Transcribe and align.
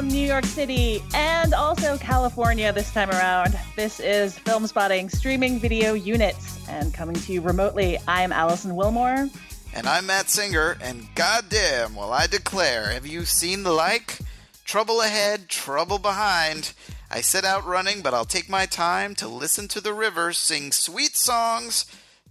From 0.00 0.08
New 0.08 0.26
York 0.26 0.46
City 0.46 1.04
and 1.12 1.52
also 1.52 1.98
California 1.98 2.72
this 2.72 2.90
time 2.90 3.10
around, 3.10 3.54
this 3.76 4.00
is 4.00 4.38
Film 4.38 4.66
Spotting 4.66 5.10
Streaming 5.10 5.58
Video 5.58 5.92
Units. 5.92 6.66
And 6.70 6.94
coming 6.94 7.16
to 7.16 7.32
you 7.34 7.42
remotely, 7.42 7.98
I'm 8.08 8.32
Alison 8.32 8.70
Willmore. 8.70 9.28
And 9.74 9.86
I'm 9.86 10.06
Matt 10.06 10.30
Singer, 10.30 10.78
and 10.80 11.06
goddamn, 11.14 11.94
well, 11.94 12.14
I 12.14 12.26
declare, 12.26 12.86
have 12.92 13.06
you 13.06 13.26
seen 13.26 13.62
the 13.62 13.72
like? 13.72 14.16
Trouble 14.64 15.02
ahead, 15.02 15.50
trouble 15.50 15.98
behind. 15.98 16.72
I 17.10 17.20
set 17.20 17.44
out 17.44 17.66
running, 17.66 18.00
but 18.00 18.14
I'll 18.14 18.24
take 18.24 18.48
my 18.48 18.64
time 18.64 19.14
to 19.16 19.28
listen 19.28 19.68
to 19.68 19.82
the 19.82 19.92
river 19.92 20.32
sing 20.32 20.72
sweet 20.72 21.14
songs 21.14 21.84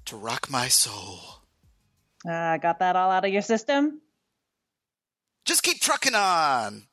to 0.06 0.18
rock 0.18 0.50
my 0.50 0.70
soul. 0.70 1.20
Uh, 2.28 2.58
got 2.58 2.80
that 2.80 2.96
all 2.96 3.12
out 3.12 3.26
of 3.26 3.32
your 3.32 3.44
system? 3.44 4.02
Just 5.46 5.62
keep 5.62 5.80
trucking 5.80 6.16
on. 6.16 6.89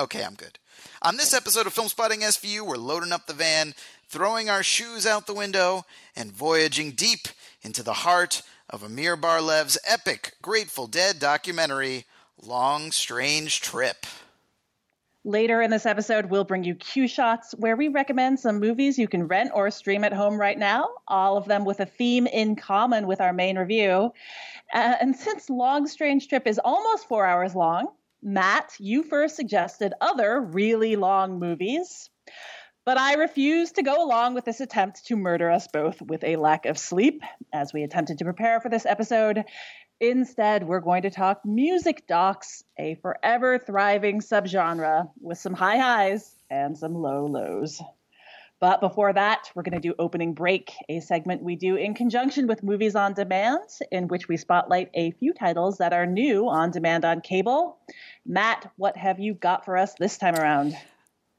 Okay, 0.00 0.22
I'm 0.22 0.34
good. 0.34 0.60
On 1.02 1.16
this 1.16 1.34
episode 1.34 1.66
of 1.66 1.72
Film 1.72 1.88
Spotting 1.88 2.20
SVU, 2.20 2.64
we're 2.64 2.76
loading 2.76 3.10
up 3.10 3.26
the 3.26 3.32
van, 3.32 3.74
throwing 4.08 4.48
our 4.48 4.62
shoes 4.62 5.04
out 5.04 5.26
the 5.26 5.34
window, 5.34 5.84
and 6.14 6.30
voyaging 6.30 6.92
deep 6.92 7.26
into 7.62 7.82
the 7.82 7.92
heart 7.92 8.42
of 8.70 8.84
Amir 8.84 9.16
Bar-Lev's 9.16 9.76
epic 9.84 10.34
Grateful 10.40 10.86
Dead 10.86 11.18
documentary, 11.18 12.04
Long 12.40 12.92
Strange 12.92 13.60
Trip. 13.60 14.06
Later 15.24 15.60
in 15.60 15.72
this 15.72 15.84
episode, 15.84 16.26
we'll 16.26 16.44
bring 16.44 16.62
you 16.62 16.76
Q 16.76 17.08
shots 17.08 17.52
where 17.58 17.74
we 17.74 17.88
recommend 17.88 18.38
some 18.38 18.60
movies 18.60 19.00
you 19.00 19.08
can 19.08 19.26
rent 19.26 19.50
or 19.52 19.68
stream 19.72 20.04
at 20.04 20.12
home 20.12 20.40
right 20.40 20.56
now, 20.56 20.90
all 21.08 21.36
of 21.36 21.46
them 21.46 21.64
with 21.64 21.80
a 21.80 21.86
theme 21.86 22.28
in 22.28 22.54
common 22.54 23.08
with 23.08 23.20
our 23.20 23.32
main 23.32 23.58
review. 23.58 24.12
Uh, 24.72 24.94
and 25.00 25.16
since 25.16 25.50
Long 25.50 25.88
Strange 25.88 26.28
Trip 26.28 26.46
is 26.46 26.60
almost 26.64 27.08
four 27.08 27.26
hours 27.26 27.56
long, 27.56 27.88
Matt, 28.22 28.72
you 28.78 29.02
first 29.02 29.36
suggested 29.36 29.94
other 30.00 30.40
really 30.40 30.96
long 30.96 31.38
movies. 31.38 32.10
But 32.84 32.98
I 32.98 33.14
refuse 33.14 33.72
to 33.72 33.82
go 33.82 34.02
along 34.02 34.34
with 34.34 34.46
this 34.46 34.60
attempt 34.60 35.04
to 35.06 35.16
murder 35.16 35.50
us 35.50 35.68
both 35.70 36.00
with 36.00 36.24
a 36.24 36.36
lack 36.36 36.64
of 36.64 36.78
sleep 36.78 37.22
as 37.52 37.72
we 37.72 37.82
attempted 37.82 38.18
to 38.18 38.24
prepare 38.24 38.60
for 38.60 38.70
this 38.70 38.86
episode. 38.86 39.44
Instead, 40.00 40.66
we're 40.66 40.80
going 40.80 41.02
to 41.02 41.10
talk 41.10 41.42
music 41.44 42.06
docs, 42.06 42.62
a 42.78 42.94
forever 43.02 43.58
thriving 43.58 44.20
subgenre 44.20 45.10
with 45.20 45.38
some 45.38 45.54
high 45.54 45.76
highs 45.76 46.34
and 46.48 46.78
some 46.78 46.94
low 46.94 47.26
lows. 47.26 47.82
But 48.60 48.80
before 48.80 49.12
that, 49.12 49.50
we're 49.54 49.62
going 49.62 49.80
to 49.80 49.88
do 49.88 49.94
Opening 49.98 50.34
Break, 50.34 50.72
a 50.88 50.98
segment 51.00 51.42
we 51.42 51.54
do 51.54 51.76
in 51.76 51.94
conjunction 51.94 52.48
with 52.48 52.64
Movies 52.64 52.96
on 52.96 53.14
Demand, 53.14 53.68
in 53.92 54.08
which 54.08 54.26
we 54.26 54.36
spotlight 54.36 54.90
a 54.94 55.12
few 55.12 55.32
titles 55.32 55.78
that 55.78 55.92
are 55.92 56.06
new 56.06 56.48
on 56.48 56.72
demand 56.72 57.04
on 57.04 57.20
cable. 57.20 57.78
Matt, 58.26 58.72
what 58.76 58.96
have 58.96 59.20
you 59.20 59.34
got 59.34 59.64
for 59.64 59.76
us 59.76 59.94
this 60.00 60.18
time 60.18 60.34
around? 60.34 60.76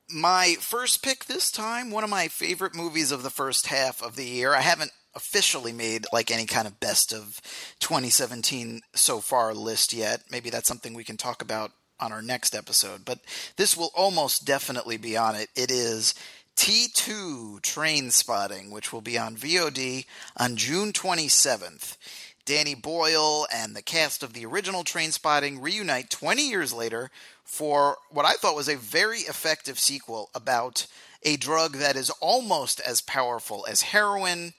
My 0.10 0.56
first 0.60 1.04
pick 1.04 1.26
this 1.26 1.52
time, 1.52 1.92
one 1.92 2.06
of 2.06 2.10
my 2.10 2.30
favorite 2.30 2.74
movies 2.74 3.12
of 3.12 3.22
the 3.22 3.30
first 3.30 3.68
half 3.68 4.02
of 4.02 4.16
the 4.16 4.26
year. 4.26 4.56
I 4.56 4.62
haven't 4.62 4.92
officially 5.14 5.74
made 5.74 6.06
like 6.14 6.32
any 6.32 6.46
kind 6.46 6.68
of 6.68 6.80
best 6.80 7.14
of 7.14 7.42
2017 7.80 8.82
so 8.96 9.20
far 9.20 9.54
list 9.54 9.92
yet. 9.92 10.22
Maybe 10.32 10.50
that's 10.50 10.68
something 10.68 10.94
we 10.94 11.04
can 11.04 11.18
talk 11.18 11.42
about 11.42 11.72
on 12.00 12.14
our 12.14 12.22
next 12.22 12.56
episode, 12.56 13.04
but 13.04 13.20
this 13.58 13.76
will 13.76 13.92
almost 13.94 14.46
definitely 14.46 14.98
be 14.98 15.18
on 15.18 15.36
it. 15.36 15.50
It 15.56 15.70
is 15.70 16.14
T2 16.60 17.62
Trainspotting, 17.62 18.70
which 18.70 18.92
will 18.92 19.00
be 19.00 19.18
on 19.18 19.38
VOD 19.38 20.06
on 20.36 20.58
June 20.58 20.92
27th. 20.92 21.96
Danny 22.44 22.76
Boyle 22.76 23.48
and 23.50 23.74
the 23.74 23.82
cast 23.82 24.24
of 24.24 24.34
the 24.34 24.46
original 24.46 24.84
Trainspotting 24.84 25.62
reunite 25.62 26.10
20 26.10 26.50
years 26.50 26.74
later 26.74 27.12
for 27.46 27.96
what 28.10 28.26
I 28.26 28.34
thought 28.34 28.58
was 28.58 28.68
a 28.68 28.76
very 28.76 29.20
effective 29.20 29.80
sequel 29.80 30.30
about 30.36 30.86
a 31.24 31.38
drug 31.38 31.78
that 31.78 31.96
is 31.96 32.10
almost 32.20 32.82
as 32.82 33.00
powerful 33.00 33.66
as 33.66 33.82
heroin 33.82 34.54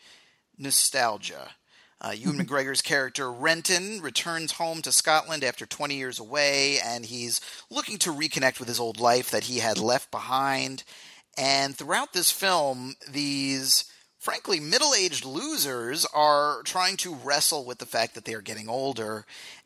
nostalgia. 0.57 1.51
Uh, 2.01 2.15
Ewan 2.17 2.39
McGregor's 2.47 2.81
character 2.81 3.31
Renton 3.31 4.01
returns 4.01 4.53
home 4.53 4.81
to 4.83 4.91
Scotland 4.91 5.45
after 5.45 5.67
20 5.67 5.97
years 5.97 6.19
away, 6.19 6.79
and 6.83 7.05
he's 7.05 7.43
looking 7.69 7.99
to 7.99 8.11
reconnect 8.11 8.59
with 8.59 8.69
his 8.69 8.81
old 8.81 8.99
life 8.99 9.31
that 9.31 9.45
he 9.45 9.59
had 9.59 9.77
left 9.77 10.11
behind. 10.11 10.83
And 11.37 11.77
throughout 11.77 12.13
this 12.13 12.31
film, 12.31 12.97
these 13.09 13.85
frankly 14.19 14.61
middle 14.61 14.95
aged 14.95 15.25
losers 15.25 16.07
are 16.13 16.63
trying 16.65 16.97
to 16.99 17.15
wrestle 17.15 17.65
with 17.65 17.79
the 17.79 17.87
fact 17.87 18.15
that 18.15 18.25
they 18.25 18.35
are 18.35 18.43
getting 18.43 18.69
older 18.69 19.25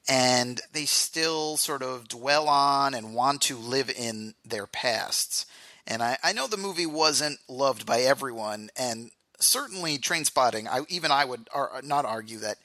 and 0.09 0.61
they 0.73 0.85
still 0.85 1.57
sort 1.57 1.83
of 1.83 2.09
dwell 2.09 2.49
on 2.49 2.95
and 2.95 3.15
want 3.15 3.41
to 3.43 3.57
live 3.57 3.91
in 3.91 4.35
their 4.45 4.67
pasts. 4.67 5.47
And 5.87 6.03
I, 6.03 6.19
I 6.23 6.33
know 6.33 6.47
the 6.47 6.57
movie 6.57 6.87
wasn't 6.87 7.39
loved 7.49 7.85
by 7.85 8.01
everyone, 8.01 8.71
and 8.77 9.11
certainly 9.39 9.99
Trainspotting, 9.99 10.67
I, 10.67 10.81
even 10.89 11.11
I 11.11 11.25
would 11.25 11.49
ar- 11.53 11.81
not 11.83 12.05
argue 12.05 12.39
that 12.39 12.59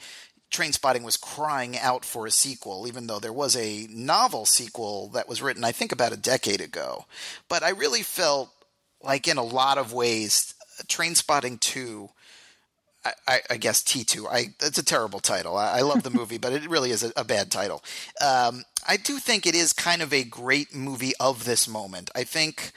Trainspotting 0.51 1.03
was 1.03 1.17
crying 1.17 1.77
out 1.77 2.03
for 2.03 2.25
a 2.25 2.31
sequel, 2.31 2.87
even 2.87 3.07
though 3.07 3.19
there 3.19 3.33
was 3.33 3.55
a 3.55 3.87
novel 3.91 4.45
sequel 4.45 5.09
that 5.09 5.29
was 5.29 5.41
written, 5.41 5.63
I 5.63 5.71
think, 5.71 5.91
about 5.91 6.13
a 6.13 6.17
decade 6.17 6.61
ago. 6.61 7.05
But 7.49 7.61
I 7.61 7.69
really 7.69 8.01
felt 8.01 8.51
like 9.01 9.27
in 9.27 9.37
a 9.37 9.43
lot 9.43 9.77
of 9.77 9.93
ways, 9.93 10.53
Trainspotting 10.87 11.59
2, 11.59 12.09
I, 13.05 13.11
I, 13.27 13.39
I, 13.51 13.57
guess 13.57 13.81
T2, 13.81 14.27
I, 14.29 14.53
it's 14.61 14.77
a 14.77 14.83
terrible 14.83 15.19
title. 15.19 15.57
I, 15.57 15.79
I 15.79 15.81
love 15.81 16.03
the 16.03 16.09
movie, 16.19 16.37
but 16.37 16.53
it 16.53 16.69
really 16.69 16.91
is 16.91 17.03
a, 17.03 17.11
a 17.15 17.23
bad 17.23 17.51
title. 17.51 17.83
Um, 18.21 18.63
I 18.87 18.97
do 18.97 19.19
think 19.19 19.45
it 19.45 19.55
is 19.55 19.73
kind 19.73 20.01
of 20.01 20.13
a 20.13 20.23
great 20.23 20.75
movie 20.75 21.13
of 21.19 21.45
this 21.45 21.67
moment. 21.67 22.09
I 22.15 22.23
think 22.23 22.71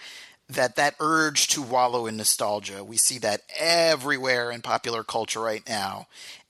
that 0.49 0.77
that 0.77 0.95
urge 1.01 1.47
to 1.49 1.63
wallow 1.63 2.07
in 2.07 2.17
nostalgia, 2.17 2.85
we 2.85 2.97
see 2.97 3.19
that 3.19 3.43
everywhere 3.59 4.51
in 4.51 4.61
popular 4.61 5.03
culture 5.03 5.41
right 5.41 5.67
now. 5.69 6.07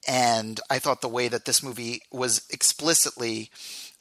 And 0.07 0.61
I 0.69 0.79
thought 0.79 1.01
the 1.01 1.09
way 1.09 1.29
that 1.29 1.45
this 1.45 1.63
movie 1.63 2.03
was 2.11 2.47
explicitly 2.51 3.51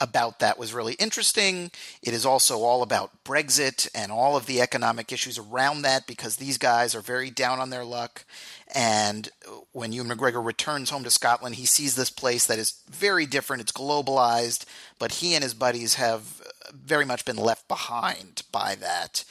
about 0.02 0.40
that 0.40 0.58
was 0.58 0.74
really 0.74 0.94
interesting. 0.94 1.72
It 2.02 2.14
is 2.14 2.26
also 2.26 2.60
all 2.60 2.82
about 2.82 3.24
Brexit 3.24 3.88
and 3.94 4.12
all 4.12 4.36
of 4.36 4.48
the 4.48 4.60
economic 4.60 5.14
issues 5.14 5.38
around 5.38 5.84
that 5.84 6.08
because 6.08 6.36
these 6.36 6.58
guys 6.58 6.96
are 6.96 7.02
very 7.02 7.30
down 7.30 7.60
on 7.60 7.70
their 7.70 7.86
luck. 7.86 8.26
And 8.74 9.30
when 9.72 9.94
Ewan 9.94 10.10
McGregor 10.10 10.44
returns 10.44 10.90
home 10.90 11.04
to 11.04 11.12
Scotland, 11.12 11.56
he 11.56 11.66
sees 11.66 11.96
this 11.96 12.10
place 12.10 12.48
that 12.48 12.60
is 12.60 12.82
very 12.90 13.26
different. 13.28 13.62
It's 13.62 13.72
globalized, 13.72 14.66
but 14.98 15.14
he 15.14 15.36
and 15.36 15.44
his 15.44 15.54
buddies 15.54 15.94
have 15.96 16.42
very 16.74 17.06
much 17.06 17.24
been 17.24 17.38
left 17.38 17.68
behind 17.68 18.42
by 18.52 18.76
that. 18.76 19.24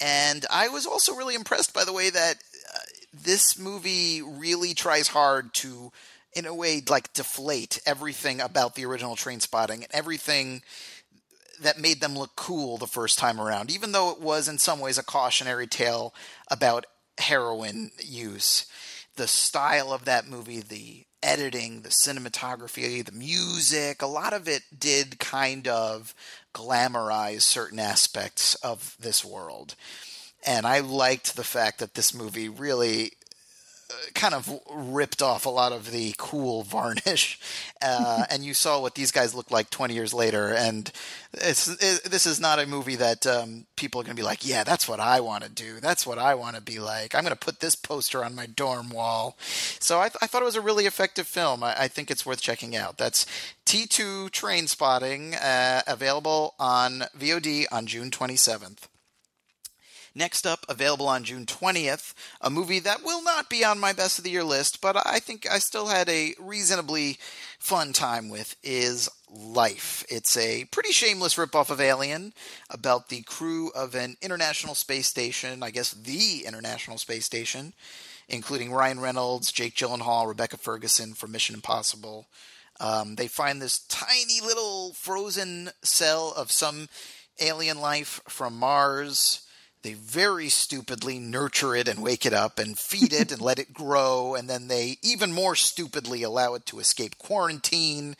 And 0.00 0.44
I 0.50 0.68
was 0.68 0.86
also 0.86 1.14
really 1.14 1.34
impressed 1.34 1.72
by 1.74 1.84
the 1.84 1.92
way 1.92 2.10
that 2.10 2.34
uh, 2.74 2.78
this 3.12 3.58
movie 3.58 4.22
really 4.22 4.74
tries 4.74 5.08
hard 5.08 5.54
to 5.54 5.92
in 6.32 6.46
a 6.46 6.54
way 6.54 6.82
like 6.88 7.12
deflate 7.12 7.80
everything 7.86 8.40
about 8.40 8.74
the 8.74 8.84
original 8.84 9.16
Trainspotting 9.16 9.74
and 9.74 9.88
everything 9.90 10.62
that 11.60 11.78
made 11.78 12.00
them 12.00 12.16
look 12.16 12.36
cool 12.36 12.78
the 12.78 12.86
first 12.86 13.18
time 13.18 13.40
around 13.40 13.70
even 13.70 13.92
though 13.92 14.10
it 14.10 14.20
was 14.20 14.48
in 14.48 14.58
some 14.58 14.80
ways 14.80 14.96
a 14.96 15.02
cautionary 15.02 15.66
tale 15.66 16.14
about 16.50 16.86
heroin 17.20 17.90
use. 18.02 18.66
The 19.16 19.28
style 19.28 19.92
of 19.92 20.04
that 20.06 20.26
movie, 20.26 20.60
the 20.60 21.04
editing, 21.22 21.82
the 21.82 21.90
cinematography, 21.90 23.04
the 23.04 23.12
music, 23.12 24.02
a 24.02 24.06
lot 24.06 24.32
of 24.32 24.48
it 24.48 24.62
did 24.76 25.18
kind 25.18 25.68
of 25.68 26.14
glamorize 26.54 27.42
certain 27.42 27.78
aspects 27.78 28.54
of 28.56 28.96
this 28.98 29.24
world. 29.24 29.74
And 30.46 30.66
I 30.66 30.80
liked 30.80 31.36
the 31.36 31.44
fact 31.44 31.80
that 31.80 31.94
this 31.94 32.14
movie 32.14 32.48
really 32.48 33.12
kind 34.14 34.34
of 34.34 34.60
ripped 34.70 35.22
off 35.22 35.46
a 35.46 35.50
lot 35.50 35.72
of 35.72 35.90
the 35.90 36.14
cool 36.18 36.62
varnish, 36.64 37.38
uh, 37.82 38.24
and 38.30 38.44
you 38.44 38.54
saw 38.54 38.80
what 38.80 38.94
these 38.94 39.10
guys 39.10 39.34
look 39.34 39.50
like 39.50 39.70
20 39.70 39.94
years 39.94 40.12
later. 40.12 40.52
And 40.54 40.90
it's 41.32 41.68
it, 41.68 42.04
this 42.04 42.26
is 42.26 42.40
not 42.40 42.58
a 42.58 42.66
movie 42.66 42.96
that 42.96 43.26
um, 43.26 43.66
people 43.76 44.00
are 44.00 44.04
going 44.04 44.16
to 44.16 44.20
be 44.20 44.26
like, 44.26 44.46
yeah, 44.46 44.64
that's 44.64 44.88
what 44.88 45.00
I 45.00 45.20
want 45.20 45.44
to 45.44 45.50
do. 45.50 45.80
That's 45.80 46.06
what 46.06 46.18
I 46.18 46.34
want 46.34 46.56
to 46.56 46.62
be 46.62 46.78
like. 46.78 47.14
I'm 47.14 47.22
going 47.22 47.34
to 47.34 47.38
put 47.38 47.60
this 47.60 47.74
poster 47.74 48.24
on 48.24 48.34
my 48.34 48.46
dorm 48.46 48.90
wall. 48.90 49.36
So 49.78 50.00
I, 50.00 50.08
th- 50.08 50.18
I 50.22 50.26
thought 50.26 50.42
it 50.42 50.46
was 50.46 50.56
a 50.56 50.60
really 50.60 50.86
effective 50.86 51.26
film. 51.26 51.62
I, 51.62 51.82
I, 51.82 51.88
think 51.88 52.10
it's 52.10 52.26
worth 52.26 52.40
checking 52.40 52.76
out. 52.76 52.98
That's 52.98 53.26
T2 53.66 54.30
Trainspotting, 54.30 55.36
uh, 55.42 55.82
available 55.86 56.54
on 56.58 57.04
VOD 57.16 57.66
on 57.70 57.86
June 57.86 58.10
27th. 58.10 58.88
Next 60.20 60.46
up, 60.46 60.66
available 60.68 61.08
on 61.08 61.24
June 61.24 61.46
20th, 61.46 62.12
a 62.42 62.50
movie 62.50 62.78
that 62.80 63.02
will 63.02 63.22
not 63.22 63.48
be 63.48 63.64
on 63.64 63.80
my 63.80 63.94
best 63.94 64.18
of 64.18 64.24
the 64.24 64.30
year 64.30 64.44
list, 64.44 64.82
but 64.82 64.94
I 65.06 65.18
think 65.18 65.50
I 65.50 65.58
still 65.58 65.86
had 65.86 66.10
a 66.10 66.34
reasonably 66.38 67.16
fun 67.58 67.94
time 67.94 68.28
with, 68.28 68.54
is 68.62 69.08
Life. 69.30 70.04
It's 70.10 70.36
a 70.36 70.66
pretty 70.66 70.92
shameless 70.92 71.36
ripoff 71.36 71.70
of 71.70 71.80
Alien 71.80 72.34
about 72.68 73.08
the 73.08 73.22
crew 73.22 73.70
of 73.70 73.94
an 73.94 74.18
international 74.20 74.74
space 74.74 75.06
station, 75.06 75.62
I 75.62 75.70
guess 75.70 75.92
the 75.92 76.44
International 76.44 76.98
Space 76.98 77.24
Station, 77.24 77.72
including 78.28 78.72
Ryan 78.72 79.00
Reynolds, 79.00 79.50
Jake 79.50 79.74
Gyllenhaal, 79.74 80.28
Rebecca 80.28 80.58
Ferguson 80.58 81.14
from 81.14 81.32
Mission 81.32 81.54
Impossible. 81.54 82.26
Um, 82.78 83.14
they 83.14 83.26
find 83.26 83.62
this 83.62 83.78
tiny 83.88 84.42
little 84.42 84.92
frozen 84.92 85.70
cell 85.82 86.34
of 86.36 86.52
some 86.52 86.90
alien 87.40 87.80
life 87.80 88.20
from 88.28 88.54
Mars 88.58 89.46
they 89.82 89.94
very 89.94 90.48
stupidly 90.48 91.18
nurture 91.18 91.74
it 91.74 91.88
and 91.88 92.02
wake 92.02 92.26
it 92.26 92.32
up 92.32 92.58
and 92.58 92.78
feed 92.78 93.12
it 93.12 93.32
and 93.32 93.40
let 93.40 93.58
it 93.58 93.72
grow 93.72 94.34
and 94.34 94.48
then 94.48 94.68
they 94.68 94.98
even 95.02 95.32
more 95.32 95.54
stupidly 95.54 96.22
allow 96.22 96.54
it 96.54 96.66
to 96.66 96.78
escape 96.78 97.18
quarantine 97.18 98.16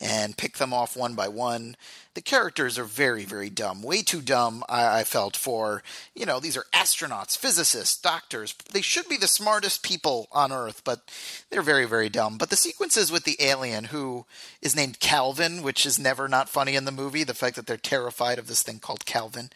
and 0.00 0.36
pick 0.36 0.58
them 0.58 0.72
off 0.72 0.96
one 0.96 1.14
by 1.14 1.28
one. 1.28 1.76
The 2.14 2.22
characters 2.22 2.78
are 2.78 2.84
very, 2.84 3.24
very 3.24 3.50
dumb. 3.50 3.82
Way 3.82 4.02
too 4.02 4.20
dumb, 4.20 4.64
I, 4.68 5.00
I, 5.00 5.04
felt, 5.04 5.36
for, 5.36 5.82
you 6.14 6.26
know, 6.26 6.40
these 6.40 6.56
are 6.56 6.66
astronauts, 6.74 7.38
physicists, 7.38 7.96
doctors. 8.00 8.54
They 8.72 8.80
should 8.80 9.08
be 9.08 9.16
the 9.16 9.28
smartest 9.28 9.84
people 9.84 10.28
on 10.32 10.50
Earth, 10.50 10.82
but 10.84 11.12
they're 11.50 11.62
very, 11.62 11.84
very 11.84 12.08
dumb. 12.08 12.36
But 12.38 12.50
the 12.50 12.56
sequences 12.56 13.12
with 13.12 13.24
the 13.24 13.36
alien, 13.40 13.84
who 13.84 14.26
is 14.60 14.74
named 14.74 14.98
Calvin, 14.98 15.62
which 15.62 15.86
is 15.86 15.98
never 15.98 16.26
not 16.26 16.48
funny 16.48 16.74
in 16.74 16.86
the 16.86 16.92
movie, 16.92 17.22
the 17.22 17.34
fact 17.34 17.54
that 17.56 17.66
they're 17.66 17.76
terrified 17.76 18.38
of 18.38 18.48
this 18.48 18.62
thing 18.62 18.80
called 18.80 19.06
Calvin, 19.06 19.50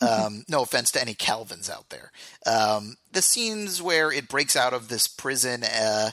um, 0.00 0.44
no 0.48 0.62
offense 0.62 0.90
to 0.92 1.00
any 1.00 1.14
Calvins 1.14 1.70
out 1.70 1.90
there. 1.90 2.10
Um, 2.46 2.96
the 3.12 3.22
scenes 3.22 3.80
where 3.80 4.10
it 4.10 4.28
breaks 4.28 4.56
out 4.56 4.72
of 4.72 4.88
this 4.88 5.06
prison, 5.06 5.62
uh, 5.62 6.10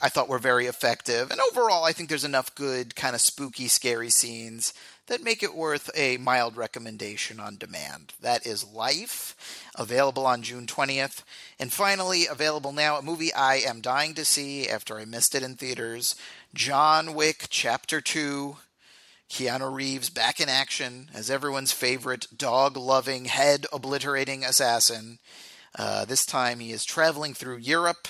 I 0.00 0.08
thought 0.08 0.28
were 0.28 0.38
very 0.38 0.66
effective. 0.66 1.30
And 1.30 1.40
overall, 1.40 1.84
I 1.84 1.92
think 1.92 2.08
there's 2.08 2.24
enough 2.24 2.54
good, 2.54 2.94
kind 2.94 3.14
of 3.14 3.20
spooky, 3.20 3.68
scary 3.68 4.10
scenes 4.10 4.72
that 5.08 5.22
make 5.22 5.42
it 5.42 5.54
worth 5.54 5.90
a 5.96 6.18
mild 6.18 6.56
recommendation 6.56 7.40
on 7.40 7.56
demand. 7.56 8.12
That 8.20 8.46
is 8.46 8.70
Life, 8.70 9.34
available 9.76 10.26
on 10.26 10.42
June 10.42 10.66
20th. 10.66 11.22
And 11.58 11.72
finally, 11.72 12.26
available 12.26 12.72
now, 12.72 12.96
a 12.96 13.02
movie 13.02 13.32
I 13.32 13.56
am 13.56 13.80
dying 13.80 14.14
to 14.14 14.24
see 14.24 14.68
after 14.68 14.98
I 14.98 15.04
missed 15.04 15.34
it 15.34 15.42
in 15.42 15.56
theaters 15.56 16.14
John 16.54 17.14
Wick 17.14 17.46
Chapter 17.50 18.00
2 18.00 18.56
Keanu 19.30 19.72
Reeves 19.72 20.10
back 20.10 20.40
in 20.40 20.48
action 20.48 21.10
as 21.12 21.30
everyone's 21.30 21.72
favorite 21.72 22.26
dog 22.36 22.76
loving, 22.76 23.26
head 23.26 23.66
obliterating 23.72 24.44
assassin. 24.44 25.18
Uh, 25.78 26.04
this 26.04 26.24
time 26.24 26.60
he 26.60 26.72
is 26.72 26.84
traveling 26.84 27.34
through 27.34 27.58
Europe. 27.58 28.08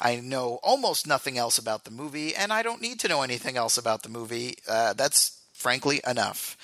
I 0.00 0.16
know 0.16 0.58
almost 0.62 1.06
nothing 1.06 1.38
else 1.38 1.58
about 1.58 1.84
the 1.84 1.90
movie, 1.90 2.34
and 2.34 2.52
I 2.52 2.62
don't 2.62 2.82
need 2.82 3.00
to 3.00 3.08
know 3.08 3.22
anything 3.22 3.56
else 3.56 3.78
about 3.78 4.02
the 4.02 4.08
movie. 4.08 4.56
Uh, 4.68 4.92
that's 4.92 5.40
frankly 5.52 6.00
enough. 6.06 6.56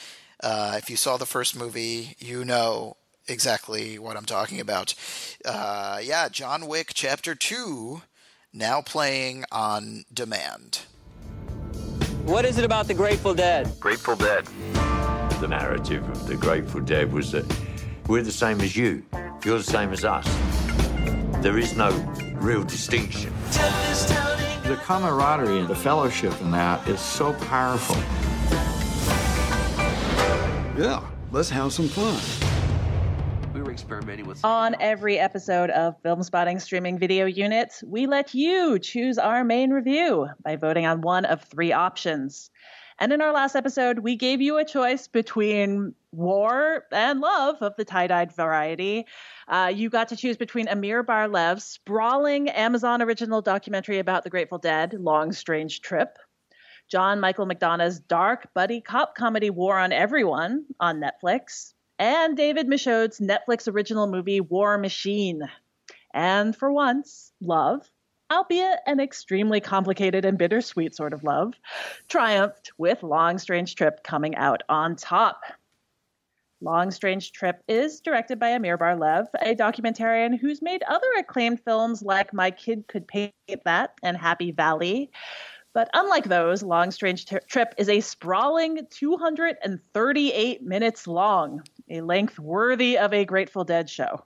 Uh, 0.42 0.74
if 0.76 0.90
you 0.90 0.96
saw 0.96 1.16
the 1.16 1.26
first 1.26 1.56
movie, 1.56 2.16
you 2.18 2.44
know 2.44 2.96
exactly 3.28 3.98
what 3.98 4.16
I'm 4.16 4.24
talking 4.24 4.60
about. 4.60 4.94
Uh, 5.44 6.00
yeah, 6.02 6.28
John 6.28 6.66
Wick 6.66 6.90
Chapter 6.94 7.34
2, 7.34 8.02
now 8.52 8.82
playing 8.82 9.44
on 9.50 10.04
demand. 10.12 10.80
What 12.24 12.44
is 12.44 12.58
it 12.58 12.64
about 12.64 12.86
the 12.86 12.94
Grateful 12.94 13.34
Dead? 13.34 13.72
Grateful 13.80 14.16
Dead. 14.16 14.46
The 15.40 15.48
narrative 15.48 16.08
of 16.08 16.26
the 16.26 16.36
Grateful 16.36 16.80
Dead 16.80 17.12
was 17.12 17.32
that 17.32 17.44
we're 18.06 18.22
the 18.22 18.30
same 18.30 18.60
as 18.60 18.76
you, 18.76 19.04
you're 19.44 19.58
the 19.58 19.64
same 19.64 19.92
as 19.92 20.04
us. 20.04 20.26
There 21.42 21.58
is 21.58 21.76
no 21.76 21.90
real 22.42 22.64
distinction. 22.64 23.32
The 24.64 24.76
camaraderie 24.82 25.60
and 25.60 25.68
the 25.68 25.76
fellowship 25.76 26.38
in 26.40 26.50
that 26.50 26.86
is 26.88 26.98
so 26.98 27.34
powerful. 27.34 27.94
Yeah, 30.76 31.04
let's 31.30 31.50
have 31.50 31.72
some 31.72 31.86
fun 31.86 32.18
We 33.54 33.62
were 33.62 33.70
experimenting 33.70 34.26
with. 34.26 34.44
On 34.44 34.74
every 34.80 35.20
episode 35.20 35.70
of 35.70 35.94
Film 36.02 36.24
Spotting 36.24 36.58
Streaming 36.58 36.98
Video 36.98 37.26
Unit, 37.26 37.74
we 37.86 38.08
let 38.08 38.34
you 38.34 38.80
choose 38.80 39.18
our 39.18 39.44
main 39.44 39.70
review 39.70 40.26
by 40.42 40.56
voting 40.56 40.84
on 40.84 41.00
one 41.00 41.24
of 41.24 41.44
three 41.44 41.70
options. 41.72 42.50
And 42.98 43.12
in 43.12 43.20
our 43.20 43.32
last 43.32 43.54
episode, 43.54 44.00
we 44.00 44.16
gave 44.16 44.40
you 44.40 44.58
a 44.58 44.64
choice 44.64 45.06
between 45.06 45.94
war 46.12 46.84
and 46.92 47.20
love 47.20 47.62
of 47.62 47.74
the 47.76 47.84
tie 47.84 48.06
dyed 48.06 48.32
variety. 48.32 49.06
Uh, 49.48 49.72
you 49.74 49.90
got 49.90 50.08
to 50.08 50.16
choose 50.16 50.36
between 50.36 50.68
Amir 50.68 51.02
Bar-Lev's 51.02 51.64
sprawling 51.64 52.48
Amazon 52.50 53.02
original 53.02 53.42
documentary 53.42 53.98
about 53.98 54.22
the 54.22 54.30
Grateful 54.30 54.58
Dead, 54.58 54.94
Long 54.94 55.32
Strange 55.32 55.80
Trip, 55.80 56.18
John 56.88 57.20
Michael 57.20 57.46
McDonagh's 57.46 58.00
dark 58.00 58.48
buddy 58.54 58.80
cop 58.80 59.14
comedy 59.14 59.50
War 59.50 59.78
on 59.78 59.92
Everyone 59.92 60.66
on 60.78 61.00
Netflix, 61.00 61.72
and 61.98 62.36
David 62.36 62.66
Michôd's 62.68 63.18
Netflix 63.18 63.72
original 63.72 64.06
movie 64.06 64.40
War 64.40 64.76
Machine. 64.76 65.42
And 66.12 66.54
for 66.54 66.70
once, 66.70 67.32
love, 67.40 67.88
albeit 68.30 68.80
an 68.86 69.00
extremely 69.00 69.60
complicated 69.60 70.24
and 70.24 70.36
bittersweet 70.36 70.94
sort 70.94 71.12
of 71.12 71.24
love, 71.24 71.54
triumphed 72.08 72.72
with 72.76 73.02
Long 73.02 73.38
Strange 73.38 73.74
Trip 73.74 74.02
coming 74.02 74.34
out 74.36 74.62
on 74.68 74.96
top. 74.96 75.40
Long 76.62 76.92
Strange 76.92 77.32
Trip 77.32 77.60
is 77.66 78.00
directed 78.00 78.38
by 78.38 78.50
Amir 78.50 78.76
Bar-Lev, 78.78 79.26
a 79.40 79.56
documentarian 79.56 80.38
who's 80.38 80.62
made 80.62 80.84
other 80.84 81.08
acclaimed 81.18 81.60
films 81.64 82.02
like 82.02 82.32
My 82.32 82.52
Kid 82.52 82.86
Could 82.86 83.08
Paint 83.08 83.34
That 83.64 83.94
and 84.02 84.16
Happy 84.16 84.52
Valley. 84.52 85.10
But 85.74 85.90
unlike 85.92 86.24
those, 86.24 86.62
Long 86.62 86.92
Strange 86.92 87.26
Trip 87.26 87.74
is 87.78 87.88
a 87.88 88.00
sprawling 88.00 88.86
238 88.90 90.62
minutes 90.62 91.06
long, 91.08 91.62
a 91.90 92.00
length 92.00 92.38
worthy 92.38 92.96
of 92.96 93.12
a 93.12 93.24
Grateful 93.24 93.64
Dead 93.64 93.90
show. 93.90 94.22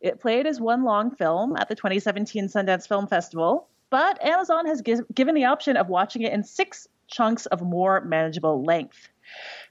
It 0.00 0.18
played 0.18 0.46
as 0.46 0.60
one 0.60 0.82
long 0.84 1.14
film 1.14 1.56
at 1.56 1.68
the 1.68 1.74
2017 1.74 2.48
Sundance 2.48 2.88
Film 2.88 3.06
Festival, 3.06 3.68
but 3.90 4.24
Amazon 4.24 4.64
has 4.64 4.80
given 4.80 5.34
the 5.34 5.44
option 5.44 5.76
of 5.76 5.90
watching 5.90 6.22
it 6.22 6.32
in 6.32 6.42
six 6.42 6.88
chunks 7.06 7.44
of 7.46 7.60
more 7.60 8.00
manageable 8.02 8.64
length. 8.64 9.10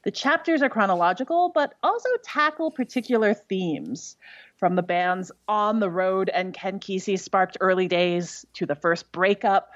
The 0.03 0.11
chapters 0.11 0.61
are 0.61 0.69
chronological, 0.69 1.51
but 1.53 1.73
also 1.83 2.09
tackle 2.23 2.71
particular 2.71 3.33
themes, 3.33 4.15
from 4.57 4.75
the 4.75 4.83
band's 4.83 5.31
On 5.47 5.79
the 5.79 5.89
Road 5.89 6.29
and 6.29 6.53
Ken 6.53 6.79
Kesey 6.79 7.17
sparked 7.17 7.57
early 7.61 7.87
days 7.87 8.45
to 8.53 8.65
the 8.65 8.75
first 8.75 9.11
breakup, 9.11 9.71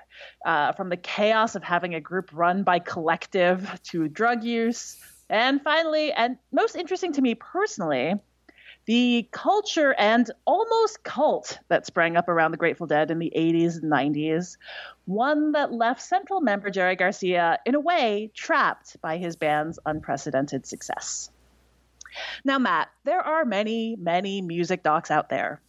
uh, 0.45 0.73
from 0.73 0.89
the 0.89 0.97
chaos 0.97 1.55
of 1.55 1.63
having 1.63 1.95
a 1.95 2.01
group 2.01 2.29
run 2.33 2.63
by 2.63 2.79
collective 2.79 3.81
to 3.83 4.07
drug 4.07 4.43
use, 4.43 4.97
and 5.29 5.61
finally, 5.61 6.11
and 6.13 6.37
most 6.51 6.75
interesting 6.75 7.13
to 7.13 7.21
me 7.21 7.35
personally, 7.35 8.15
the 8.85 9.27
culture 9.31 9.93
and 9.97 10.29
almost 10.45 11.03
cult 11.03 11.59
that 11.69 11.85
sprang 11.85 12.17
up 12.17 12.27
around 12.27 12.51
the 12.51 12.57
Grateful 12.57 12.87
Dead 12.87 13.11
in 13.11 13.19
the 13.19 13.31
80s 13.35 13.81
and 13.81 13.91
90s, 13.91 14.57
one 15.05 15.53
that 15.53 15.71
left 15.71 16.01
Central 16.01 16.41
member 16.41 16.69
Jerry 16.69 16.95
Garcia, 16.95 17.59
in 17.65 17.75
a 17.75 17.79
way, 17.79 18.31
trapped 18.33 18.99
by 19.01 19.17
his 19.17 19.35
band's 19.35 19.79
unprecedented 19.85 20.65
success. 20.65 21.29
Now, 22.43 22.59
Matt, 22.59 22.89
there 23.05 23.21
are 23.21 23.45
many, 23.45 23.95
many 23.95 24.41
music 24.41 24.83
docs 24.83 25.11
out 25.11 25.29
there. 25.29 25.61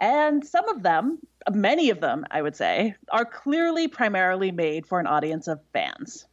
And 0.00 0.46
some 0.46 0.68
of 0.68 0.82
them, 0.82 1.18
many 1.50 1.90
of 1.90 2.00
them, 2.00 2.24
I 2.30 2.42
would 2.42 2.56
say, 2.56 2.96
are 3.10 3.24
clearly 3.24 3.88
primarily 3.88 4.52
made 4.52 4.86
for 4.86 5.00
an 5.00 5.06
audience 5.06 5.48
of 5.48 5.60
fans. 5.72 6.26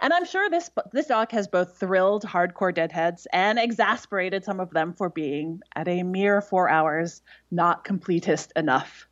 And 0.00 0.12
I'm 0.12 0.24
sure 0.24 0.48
this 0.50 0.70
this 0.92 1.06
doc 1.06 1.32
has 1.32 1.48
both 1.48 1.78
thrilled 1.78 2.24
hardcore 2.24 2.74
deadheads 2.74 3.26
and 3.32 3.58
exasperated 3.58 4.44
some 4.44 4.60
of 4.60 4.70
them 4.70 4.92
for 4.92 5.08
being 5.08 5.60
at 5.74 5.88
a 5.88 6.02
mere 6.02 6.40
four 6.40 6.68
hours 6.68 7.22
not 7.50 7.84
completist 7.84 8.48
enough. 8.56 9.06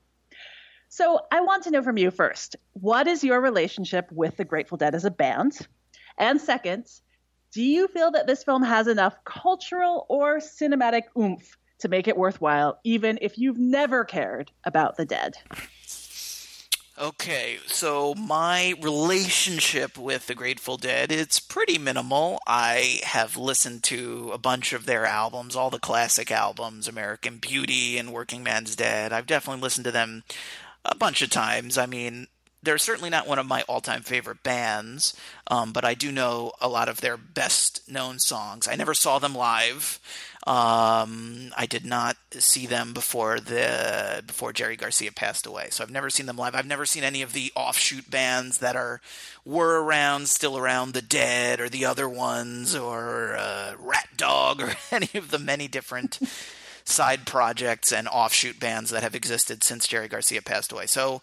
So 0.88 1.20
I 1.30 1.42
want 1.42 1.64
to 1.64 1.70
know 1.70 1.82
from 1.82 1.98
you 1.98 2.10
first, 2.10 2.56
what 2.72 3.06
is 3.06 3.22
your 3.22 3.40
relationship 3.40 4.10
with 4.10 4.36
the 4.36 4.44
Grateful 4.44 4.78
Dead 4.78 4.94
as 4.94 5.04
a 5.04 5.10
band? 5.10 5.66
And 6.16 6.40
second, 6.40 6.86
do 7.52 7.62
you 7.62 7.88
feel 7.88 8.10
that 8.12 8.26
this 8.26 8.42
film 8.42 8.62
has 8.62 8.88
enough 8.88 9.22
cultural 9.24 10.06
or 10.08 10.38
cinematic 10.38 11.02
oomph 11.18 11.56
to 11.80 11.88
make 11.88 12.08
it 12.08 12.16
worthwhile, 12.16 12.80
even 12.84 13.18
if 13.22 13.38
you've 13.38 13.58
never 13.58 14.04
cared 14.04 14.50
about 14.64 14.96
the 14.96 15.04
dead? 15.04 15.36
Okay, 17.00 17.58
so 17.66 18.12
my 18.16 18.74
relationship 18.82 19.96
with 19.96 20.26
the 20.26 20.34
Grateful 20.34 20.76
Dead, 20.76 21.12
it's 21.12 21.38
pretty 21.38 21.78
minimal. 21.78 22.40
I 22.44 22.98
have 23.04 23.36
listened 23.36 23.84
to 23.84 24.32
a 24.32 24.38
bunch 24.38 24.72
of 24.72 24.84
their 24.84 25.06
albums, 25.06 25.54
all 25.54 25.70
the 25.70 25.78
classic 25.78 26.32
albums, 26.32 26.88
American 26.88 27.36
Beauty 27.36 27.98
and 27.98 28.12
Workingman's 28.12 28.74
Dead. 28.74 29.12
I've 29.12 29.28
definitely 29.28 29.62
listened 29.62 29.84
to 29.84 29.92
them 29.92 30.24
a 30.84 30.96
bunch 30.96 31.22
of 31.22 31.30
times. 31.30 31.78
I 31.78 31.86
mean, 31.86 32.26
they're 32.64 32.78
certainly 32.78 33.10
not 33.10 33.28
one 33.28 33.38
of 33.38 33.46
my 33.46 33.62
all-time 33.68 34.02
favorite 34.02 34.42
bands, 34.42 35.14
um, 35.46 35.72
but 35.72 35.84
I 35.84 35.94
do 35.94 36.10
know 36.10 36.50
a 36.60 36.68
lot 36.68 36.88
of 36.88 37.00
their 37.00 37.16
best-known 37.16 38.18
songs. 38.18 38.66
I 38.66 38.74
never 38.74 38.94
saw 38.94 39.20
them 39.20 39.36
live. 39.36 40.00
Um, 40.48 41.52
I 41.58 41.66
did 41.66 41.84
not 41.84 42.16
see 42.30 42.66
them 42.66 42.94
before 42.94 43.38
the 43.38 44.22
before 44.26 44.54
Jerry 44.54 44.76
Garcia 44.76 45.12
passed 45.12 45.44
away, 45.44 45.68
so 45.68 45.84
I've 45.84 45.90
never 45.90 46.08
seen 46.08 46.24
them 46.24 46.38
live. 46.38 46.54
I've 46.54 46.64
never 46.64 46.86
seen 46.86 47.04
any 47.04 47.20
of 47.20 47.34
the 47.34 47.52
offshoot 47.54 48.10
bands 48.10 48.56
that 48.58 48.74
are 48.74 49.02
were 49.44 49.84
around, 49.84 50.30
still 50.30 50.56
around, 50.56 50.94
the 50.94 51.02
Dead 51.02 51.60
or 51.60 51.68
the 51.68 51.84
other 51.84 52.08
ones 52.08 52.74
or 52.74 53.36
uh, 53.36 53.74
RatDog 53.74 54.62
or 54.62 54.74
any 54.90 55.10
of 55.16 55.30
the 55.30 55.38
many 55.38 55.68
different 55.68 56.18
side 56.82 57.26
projects 57.26 57.92
and 57.92 58.08
offshoot 58.08 58.58
bands 58.58 58.88
that 58.88 59.02
have 59.02 59.14
existed 59.14 59.62
since 59.62 59.86
Jerry 59.86 60.08
Garcia 60.08 60.40
passed 60.40 60.72
away. 60.72 60.86
So 60.86 61.20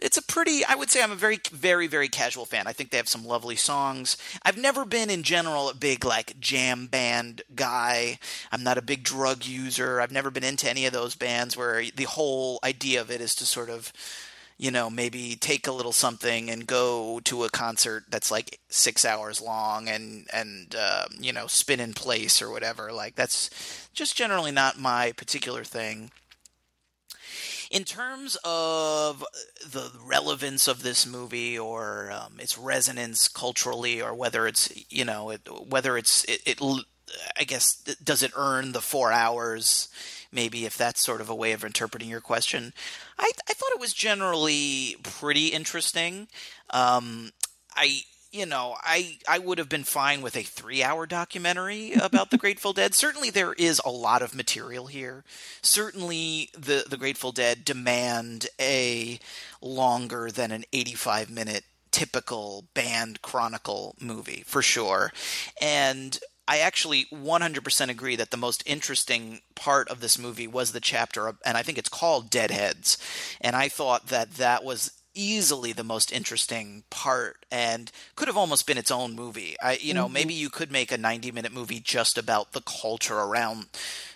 it's 0.00 0.16
a 0.16 0.22
pretty 0.22 0.64
i 0.68 0.74
would 0.74 0.90
say 0.90 1.02
i'm 1.02 1.12
a 1.12 1.16
very 1.16 1.38
very 1.52 1.86
very 1.86 2.08
casual 2.08 2.44
fan 2.44 2.66
i 2.66 2.72
think 2.72 2.90
they 2.90 2.96
have 2.96 3.08
some 3.08 3.24
lovely 3.24 3.56
songs 3.56 4.16
i've 4.42 4.58
never 4.58 4.84
been 4.84 5.10
in 5.10 5.22
general 5.22 5.68
a 5.68 5.74
big 5.74 6.04
like 6.04 6.38
jam 6.40 6.86
band 6.86 7.42
guy 7.54 8.18
i'm 8.52 8.62
not 8.62 8.78
a 8.78 8.82
big 8.82 9.02
drug 9.02 9.44
user 9.44 10.00
i've 10.00 10.12
never 10.12 10.30
been 10.30 10.44
into 10.44 10.68
any 10.68 10.86
of 10.86 10.92
those 10.92 11.14
bands 11.14 11.56
where 11.56 11.84
the 11.94 12.04
whole 12.04 12.58
idea 12.64 13.00
of 13.00 13.10
it 13.10 13.20
is 13.20 13.34
to 13.34 13.46
sort 13.46 13.70
of 13.70 13.92
you 14.60 14.70
know, 14.70 14.90
maybe 14.90 15.36
take 15.36 15.66
a 15.66 15.72
little 15.72 15.90
something 15.90 16.50
and 16.50 16.66
go 16.66 17.18
to 17.24 17.44
a 17.44 17.48
concert 17.48 18.04
that's 18.10 18.30
like 18.30 18.60
six 18.68 19.06
hours 19.06 19.40
long 19.40 19.88
and 19.88 20.26
and 20.34 20.76
uh, 20.78 21.06
you 21.18 21.32
know 21.32 21.46
spin 21.46 21.80
in 21.80 21.94
place 21.94 22.42
or 22.42 22.50
whatever. 22.50 22.92
Like 22.92 23.14
that's 23.14 23.48
just 23.94 24.18
generally 24.18 24.52
not 24.52 24.78
my 24.78 25.12
particular 25.12 25.64
thing. 25.64 26.10
In 27.70 27.84
terms 27.84 28.36
of 28.44 29.24
the 29.64 29.92
relevance 30.04 30.66
of 30.66 30.82
this 30.82 31.06
movie 31.06 31.56
or 31.56 32.10
um, 32.10 32.40
its 32.40 32.58
resonance 32.58 33.28
culturally, 33.28 34.02
or 34.02 34.12
whether 34.12 34.46
it's 34.46 34.72
you 34.90 35.04
know 35.04 35.30
it, 35.30 35.48
whether 35.68 35.96
it's 35.96 36.24
it, 36.24 36.42
it 36.44 36.60
I 37.38 37.44
guess 37.44 37.76
does 38.02 38.24
it 38.24 38.32
earn 38.36 38.72
the 38.72 38.80
four 38.80 39.12
hours? 39.12 39.88
maybe 40.32 40.64
if 40.64 40.76
that's 40.76 41.00
sort 41.00 41.20
of 41.20 41.28
a 41.28 41.34
way 41.34 41.52
of 41.52 41.64
interpreting 41.64 42.08
your 42.08 42.20
question. 42.20 42.72
I, 43.18 43.30
I 43.48 43.52
thought 43.52 43.72
it 43.72 43.80
was 43.80 43.92
generally 43.92 44.96
pretty 45.02 45.48
interesting. 45.48 46.28
Um, 46.70 47.32
I 47.74 48.02
you 48.32 48.46
know, 48.46 48.76
I 48.80 49.18
I 49.28 49.38
would 49.38 49.58
have 49.58 49.68
been 49.68 49.84
fine 49.84 50.22
with 50.22 50.36
a 50.36 50.42
three 50.42 50.82
hour 50.82 51.06
documentary 51.06 51.92
about 51.92 52.30
the 52.30 52.38
Grateful 52.38 52.72
Dead. 52.72 52.94
Certainly, 52.94 53.30
there 53.30 53.52
is 53.54 53.80
a 53.84 53.90
lot 53.90 54.22
of 54.22 54.34
material 54.34 54.86
here. 54.86 55.24
Certainly, 55.62 56.50
the 56.56 56.84
the 56.88 56.96
Grateful 56.96 57.32
Dead 57.32 57.64
demand 57.64 58.46
a 58.60 59.18
longer 59.60 60.30
than 60.30 60.52
an 60.52 60.64
eighty 60.72 60.94
five 60.94 61.30
minute 61.30 61.64
typical 61.90 62.66
band 62.72 63.20
chronicle 63.20 63.96
movie 64.00 64.44
for 64.46 64.62
sure. 64.62 65.12
And 65.60 66.18
I 66.46 66.58
actually 66.58 67.06
100% 67.12 67.88
agree 67.90 68.16
that 68.16 68.32
the 68.32 68.36
most 68.36 68.64
interesting 68.66 69.40
part 69.54 69.88
of 69.88 70.00
this 70.00 70.18
movie 70.18 70.48
was 70.48 70.72
the 70.72 70.80
chapter, 70.80 71.32
and 71.44 71.56
I 71.56 71.62
think 71.62 71.78
it's 71.78 71.88
called 71.88 72.28
Deadheads. 72.28 72.98
And 73.40 73.54
I 73.54 73.68
thought 73.68 74.08
that 74.08 74.32
that 74.32 74.64
was 74.64 74.99
easily 75.14 75.72
the 75.72 75.84
most 75.84 76.12
interesting 76.12 76.84
part 76.90 77.44
and 77.50 77.90
could 78.16 78.28
have 78.28 78.36
almost 78.36 78.66
been 78.66 78.78
its 78.78 78.90
own 78.90 79.14
movie. 79.14 79.56
I, 79.62 79.78
you 79.80 79.94
know, 79.94 80.04
mm-hmm. 80.04 80.14
maybe 80.14 80.34
you 80.34 80.50
could 80.50 80.70
make 80.70 80.92
a 80.92 80.98
90 80.98 81.32
minute 81.32 81.52
movie 81.52 81.80
just 81.80 82.18
about 82.18 82.52
the 82.52 82.60
culture 82.60 83.18
around 83.18 83.66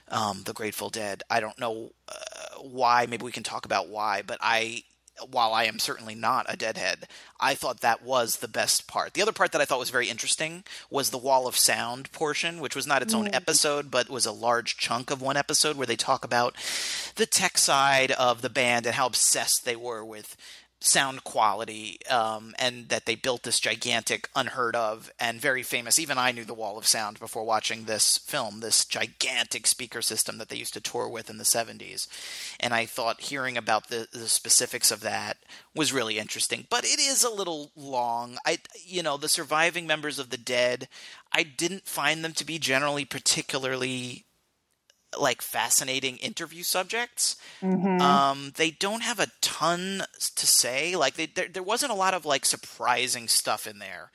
um, 0.09 0.43
the 0.45 0.53
Grateful 0.53 0.91
Dead. 0.91 1.23
I 1.31 1.41
don't 1.41 1.59
know 1.59 1.93
uh, 2.09 2.59
why. 2.61 3.07
Maybe 3.07 3.25
we 3.25 3.33
can 3.33 3.43
talk 3.43 3.65
about 3.65 3.89
why, 3.89 4.23
but 4.23 4.39
I 4.41 4.85
while 5.31 5.53
I 5.53 5.65
am 5.65 5.79
certainly 5.79 6.15
not 6.15 6.47
a 6.49 6.57
deadhead, 6.57 7.07
I 7.39 7.55
thought 7.55 7.81
that 7.81 8.03
was 8.03 8.37
the 8.37 8.49
best 8.49 8.89
part. 8.89 9.15
The 9.15 9.23
other 9.23 9.33
part 9.33 9.53
that 9.53 9.61
I 9.61 9.65
thought 9.65 9.79
was 9.79 9.91
very 9.91 10.09
interesting 10.09 10.65
was 10.91 11.11
the 11.11 11.19
Wall 11.19 11.47
of 11.47 11.57
Sound 11.57 12.11
portion, 12.13 12.61
which 12.61 12.75
was 12.75 12.87
not 12.87 13.03
its 13.03 13.15
own 13.15 13.27
mm. 13.27 13.35
episode, 13.35 13.91
but 13.91 14.11
was 14.11 14.27
a 14.27 14.33
large 14.33 14.77
chunk 14.77 15.11
of 15.11 15.23
one 15.23 15.37
episode 15.37 15.77
where 15.77 15.87
they 15.87 15.97
talk 15.97 16.25
about 16.25 16.57
the 17.15 17.27
tech 17.27 17.59
side 17.59 18.11
of 18.13 18.43
the 18.43 18.51
band 18.51 18.87
and 18.87 18.97
how 18.97 19.07
obsessed 19.07 19.65
they 19.65 19.77
were 19.77 20.05
with 20.05 20.37
sound 20.85 21.25
quality, 21.25 21.99
um, 22.11 22.55
and 22.59 22.89
that 22.91 23.07
they 23.07 23.15
built 23.15 23.43
this 23.43 23.59
gigantic, 23.59 24.29
unheard 24.37 24.77
of, 24.77 25.11
and 25.19 25.41
very 25.41 25.63
famous. 25.63 25.99
Even 25.99 26.19
I 26.19 26.31
knew 26.31 26.45
the 26.45 26.55
Wall 26.55 26.77
of 26.77 26.87
Sound 26.87 27.19
before 27.19 27.45
watching 27.45 27.85
this 27.85 28.19
film. 28.19 28.61
This 28.61 28.85
gigantic 28.85 29.67
speaker 29.67 30.03
system 30.03 30.39
that 30.39 30.51
they 30.51 30.57
used 30.57 30.75
to 30.75 30.81
tour 30.81 31.09
with 31.09 31.31
in 31.31 31.39
the 31.39 31.45
'70s, 31.45 32.07
and 32.61 32.75
I 32.75 32.85
thought 32.85 33.23
hearing 33.23 33.57
about 33.57 33.89
the, 33.89 34.07
the 34.13 34.29
specifics 34.29 34.91
of 34.91 35.01
that 35.01 35.39
was 35.75 35.93
really 35.93 36.19
interesting. 36.19 36.67
But 36.69 36.85
it 36.85 37.01
is 37.01 37.25
a 37.25 37.31
little 37.31 37.73
long. 37.75 38.37
I, 38.47 38.59
you 38.85 39.03
know, 39.03 39.17
the 39.17 39.29
surviving 39.29 39.87
members 39.87 40.19
of 40.19 40.31
the 40.31 40.37
Dead, 40.37 40.89
I 41.33 41.43
didn't 41.43 41.87
find 41.87 42.23
them 42.23 42.33
to 42.35 42.45
be 42.45 42.59
generally 42.59 43.07
particularly 43.07 44.27
like 45.19 45.43
fascinating 45.43 46.17
interview 46.19 46.63
subjects. 46.63 47.37
Mm-hmm. 47.63 48.01
Um, 48.01 48.53
they 48.57 48.71
don't 48.71 49.03
have 49.03 49.19
a 49.19 49.29
ton 49.41 50.03
to 50.37 50.47
say. 50.47 50.97
Like 50.97 51.15
they, 51.15 51.27
there, 51.27 51.49
there 51.49 51.63
wasn't 51.63 51.93
a 51.93 51.97
lot 51.97 52.15
of 52.15 52.25
like 52.25 52.45
surprising 52.45 53.29
stuff 53.29 53.67
in 53.67 53.79
there. 53.79 54.11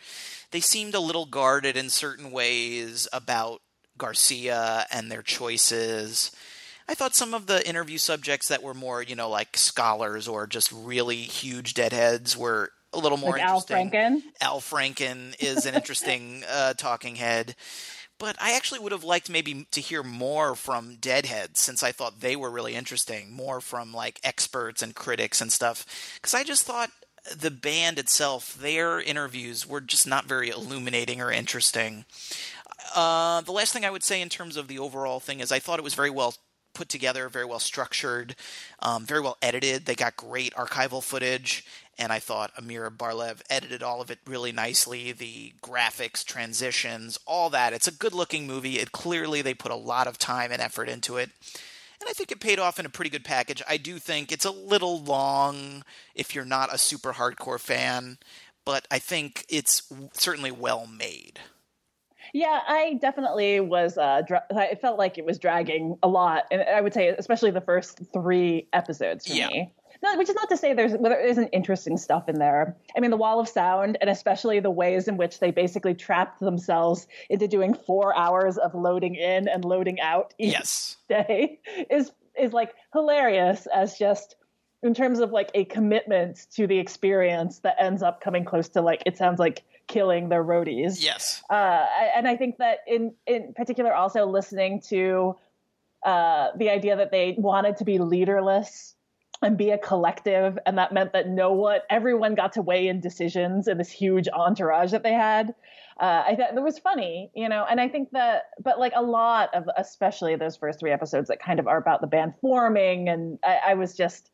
They 0.51 0.59
seemed 0.59 0.95
a 0.95 0.99
little 0.99 1.25
guarded 1.25 1.77
in 1.77 1.89
certain 1.89 2.31
ways 2.31 3.07
about 3.13 3.61
Garcia 3.97 4.85
and 4.91 5.11
their 5.11 5.21
choices. 5.21 6.31
I 6.87 6.95
thought 6.95 7.15
some 7.15 7.35
of 7.35 7.45
the 7.45 7.67
interview 7.67 7.99
subjects 7.99 8.47
that 8.47 8.63
were 8.63 8.73
more, 8.73 9.03
you 9.03 9.15
know, 9.15 9.29
like 9.29 9.55
scholars 9.55 10.27
or 10.27 10.47
just 10.47 10.71
really 10.71 11.17
huge 11.17 11.75
deadheads 11.75 12.35
were 12.35 12.71
a 12.93 12.97
little 12.97 13.17
more 13.17 13.33
like 13.33 13.41
interesting. 13.41 13.77
Al 13.77 13.85
Franken. 13.91 14.21
Al 14.41 14.59
Franken 14.59 15.35
is 15.39 15.67
an 15.67 15.75
interesting 15.75 16.43
uh, 16.49 16.73
talking 16.73 17.15
head 17.15 17.55
but 18.19 18.35
I 18.39 18.55
actually 18.55 18.79
would 18.81 18.91
have 18.91 19.03
liked 19.03 19.29
maybe 19.29 19.65
to 19.71 19.81
hear 19.81 20.03
more 20.03 20.53
from 20.55 20.97
Deadheads 20.97 21.59
since 21.59 21.81
I 21.81 21.91
thought 21.91 22.19
they 22.19 22.35
were 22.35 22.51
really 22.51 22.75
interesting, 22.75 23.31
more 23.31 23.61
from 23.61 23.93
like 23.93 24.19
experts 24.23 24.81
and 24.81 24.93
critics 24.93 25.41
and 25.41 25.51
stuff. 25.51 25.85
Because 26.15 26.33
I 26.33 26.43
just 26.43 26.65
thought 26.65 26.91
the 27.35 27.51
band 27.51 27.97
itself, 27.97 28.55
their 28.55 28.99
interviews 28.99 29.65
were 29.65 29.81
just 29.81 30.05
not 30.05 30.25
very 30.25 30.49
illuminating 30.49 31.21
or 31.21 31.31
interesting. 31.31 32.05
Uh, 32.95 33.41
the 33.41 33.51
last 33.51 33.73
thing 33.73 33.85
I 33.85 33.91
would 33.91 34.03
say 34.03 34.21
in 34.21 34.29
terms 34.29 34.57
of 34.57 34.67
the 34.67 34.79
overall 34.79 35.19
thing 35.19 35.39
is 35.39 35.51
I 35.51 35.59
thought 35.59 35.79
it 35.79 35.83
was 35.83 35.95
very 35.95 36.09
well 36.09 36.35
put 36.73 36.89
together, 36.89 37.29
very 37.29 37.45
well 37.45 37.59
structured, 37.59 38.35
um, 38.79 39.05
very 39.05 39.21
well 39.21 39.37
edited. 39.41 39.85
They 39.85 39.95
got 39.95 40.15
great 40.15 40.53
archival 40.53 41.03
footage, 41.03 41.65
and 41.99 42.13
I 42.13 42.19
thought 42.19 42.53
Amir 42.57 42.89
Bar-Lev 42.89 43.43
edited 43.49 43.83
all 43.83 44.01
of 44.01 44.09
it 44.09 44.19
really 44.25 44.53
nicely. 44.53 45.11
The 45.11 45.53
graphics, 45.61 46.23
transitions, 46.23 47.19
all 47.27 47.49
that. 47.49 47.73
It's 47.73 47.89
a 47.89 47.91
good 47.91 48.13
looking 48.13 48.47
movie. 48.47 48.79
It 48.79 48.93
clearly 48.93 49.41
they 49.41 49.53
put 49.53 49.71
a 49.71 49.75
lot 49.75 50.07
of 50.07 50.17
time 50.17 50.51
and 50.51 50.61
effort 50.61 50.87
into 50.87 51.17
it. 51.17 51.29
And 51.99 52.09
I 52.09 52.13
think 52.13 52.31
it 52.31 52.39
paid 52.39 52.57
off 52.57 52.79
in 52.79 52.85
a 52.85 52.89
pretty 52.89 53.11
good 53.11 53.25
package. 53.25 53.61
I 53.67 53.75
do 53.75 53.99
think 53.99 54.31
it's 54.31 54.45
a 54.45 54.51
little 54.51 55.01
long 55.01 55.83
if 56.15 56.33
you're 56.33 56.45
not 56.45 56.73
a 56.73 56.77
super 56.77 57.11
hardcore 57.11 57.59
fan, 57.59 58.17
but 58.63 58.87
I 58.89 58.99
think 58.99 59.45
it's 59.49 59.91
certainly 60.13 60.51
well 60.51 60.87
made. 60.87 61.41
Yeah, 62.33 62.59
I 62.65 62.97
definitely 63.01 63.59
was. 63.59 63.97
Uh, 63.97 64.21
dra- 64.25 64.45
I 64.55 64.75
felt 64.75 64.97
like 64.97 65.17
it 65.17 65.25
was 65.25 65.39
dragging 65.39 65.97
a 66.03 66.07
lot, 66.07 66.45
and 66.51 66.61
I 66.61 66.79
would 66.79 66.93
say 66.93 67.09
especially 67.09 67.51
the 67.51 67.61
first 67.61 67.99
three 68.13 68.67
episodes 68.71 69.27
for 69.27 69.33
yeah. 69.33 69.47
me. 69.47 69.73
No, 70.01 70.17
which 70.17 70.29
is 70.29 70.35
not 70.35 70.49
to 70.49 70.57
say 70.57 70.73
there's 70.73 70.93
there 70.93 71.19
isn't 71.19 71.49
interesting 71.49 71.97
stuff 71.97 72.29
in 72.29 72.39
there. 72.39 72.75
I 72.95 72.99
mean, 72.99 73.11
the 73.11 73.17
Wall 73.17 73.39
of 73.39 73.49
Sound, 73.49 73.97
and 73.99 74.09
especially 74.09 74.59
the 74.59 74.71
ways 74.71 75.07
in 75.07 75.17
which 75.17 75.39
they 75.39 75.51
basically 75.51 75.93
trapped 75.93 76.39
themselves 76.39 77.07
into 77.29 77.47
doing 77.47 77.73
four 77.73 78.15
hours 78.15 78.57
of 78.57 78.73
loading 78.73 79.15
in 79.15 79.47
and 79.47 79.65
loading 79.65 79.99
out 79.99 80.33
each 80.37 80.53
yes. 80.53 80.97
day, 81.09 81.59
is 81.89 82.11
is 82.37 82.53
like 82.53 82.73
hilarious 82.93 83.67
as 83.73 83.97
just 83.97 84.35
in 84.81 84.93
terms 84.93 85.19
of 85.19 85.31
like 85.31 85.51
a 85.53 85.65
commitment 85.65 86.47
to 86.55 86.65
the 86.65 86.79
experience 86.79 87.59
that 87.59 87.75
ends 87.77 88.01
up 88.01 88.21
coming 88.21 88.45
close 88.45 88.69
to 88.69 88.81
like 88.81 89.03
it 89.05 89.17
sounds 89.17 89.39
like 89.39 89.63
killing 89.87 90.29
their 90.29 90.43
roadies. 90.43 91.03
Yes. 91.03 91.43
Uh, 91.49 91.85
and 92.15 92.25
I 92.27 92.37
think 92.37 92.57
that 92.59 92.79
in 92.87 93.13
in 93.27 93.53
particular, 93.53 93.93
also 93.93 94.25
listening 94.25 94.81
to 94.87 95.35
uh, 96.05 96.49
the 96.55 96.69
idea 96.69 96.95
that 96.95 97.11
they 97.11 97.35
wanted 97.37 97.75
to 97.77 97.83
be 97.83 97.97
leaderless 97.97 98.95
and 99.41 99.57
be 99.57 99.71
a 99.71 99.77
collective, 99.77 100.59
and 100.65 100.77
that 100.77 100.91
meant 100.91 101.13
that 101.13 101.29
no 101.29 101.53
one, 101.53 101.79
everyone 101.89 102.35
got 102.35 102.53
to 102.53 102.61
weigh 102.61 102.87
in 102.87 102.99
decisions 102.99 103.67
in 103.67 103.77
this 103.77 103.89
huge 103.89 104.27
entourage 104.33 104.91
that 104.91 105.03
they 105.03 105.13
had. 105.13 105.55
Uh, 105.99 106.23
I 106.27 106.35
thought 106.35 106.55
it 106.55 106.61
was 106.61 106.79
funny, 106.79 107.31
you 107.33 107.47
know, 107.47 107.65
and 107.69 107.79
I 107.79 107.87
think 107.87 108.11
that, 108.11 108.43
but 108.61 108.79
like 108.79 108.93
a 108.95 109.01
lot 109.01 109.53
of, 109.53 109.65
especially 109.77 110.35
those 110.35 110.57
first 110.57 110.79
three 110.79 110.91
episodes 110.91 111.29
that 111.29 111.41
kind 111.41 111.59
of 111.59 111.67
are 111.67 111.77
about 111.77 112.01
the 112.01 112.07
band 112.07 112.33
forming, 112.41 113.07
and 113.07 113.39
I, 113.43 113.59
I 113.67 113.73
was 113.75 113.95
just, 113.95 114.29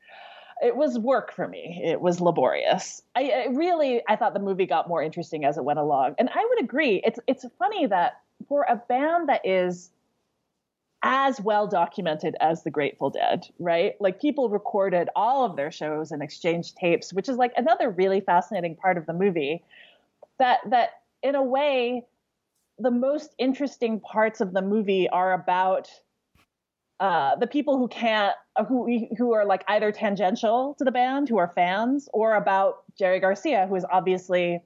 it 0.62 0.76
was 0.76 0.98
work 0.98 1.34
for 1.34 1.48
me. 1.48 1.82
It 1.84 2.02
was 2.02 2.22
laborious. 2.22 3.02
I, 3.16 3.30
I 3.30 3.48
really, 3.52 4.02
I 4.08 4.16
thought 4.16 4.34
the 4.34 4.40
movie 4.40 4.66
got 4.66 4.88
more 4.88 5.04
interesting 5.04 5.44
as 5.46 5.58
it 5.58 5.64
went 5.64 5.80
along, 5.80 6.16
and 6.18 6.30
I 6.34 6.46
would 6.50 6.64
agree. 6.64 7.02
It's 7.04 7.20
it's 7.28 7.46
funny 7.60 7.88
that 7.88 8.22
for 8.48 8.66
a 8.70 8.76
band 8.76 9.30
that 9.30 9.42
is 9.44 9.92
as 11.06 11.40
well 11.40 11.68
documented 11.68 12.36
as 12.42 12.64
the 12.64 12.72
Grateful 12.72 13.12
Dead, 13.12 13.48
right? 13.60 13.94
Like 14.00 14.20
people 14.20 14.50
recorded 14.50 15.08
all 15.16 15.46
of 15.46 15.56
their 15.56 15.72
shows 15.72 16.12
and 16.12 16.24
exchanged 16.24 16.76
tapes, 16.78 17.14
which 17.14 17.30
is 17.30 17.38
like 17.38 17.54
another 17.56 17.92
really 17.92 18.22
fascinating 18.22 18.76
part 18.76 18.98
of 18.98 19.06
the 19.06 19.14
movie. 19.14 19.64
That 20.40 20.62
that 20.72 20.90
in 21.22 21.36
a 21.36 21.44
way, 21.44 22.04
the 22.80 22.90
most 22.90 23.36
interesting 23.38 24.00
parts 24.00 24.42
of 24.42 24.52
the 24.52 24.64
movie 24.64 25.08
are 25.08 25.34
about 25.34 25.90
uh, 27.00 27.36
the 27.36 27.48
people 27.48 27.78
who 27.78 27.88
can't, 27.88 28.36
who 28.68 29.08
who 29.16 29.32
are 29.34 29.46
like 29.46 29.64
either 29.68 29.92
tangential 29.92 30.74
to 30.80 30.84
the 30.84 30.92
band, 30.92 31.30
who 31.30 31.38
are 31.38 31.50
fans, 31.50 32.10
or 32.14 32.34
about 32.34 32.84
Jerry 32.98 33.20
Garcia, 33.20 33.68
who 33.68 33.76
is 33.76 33.86
obviously 33.92 34.60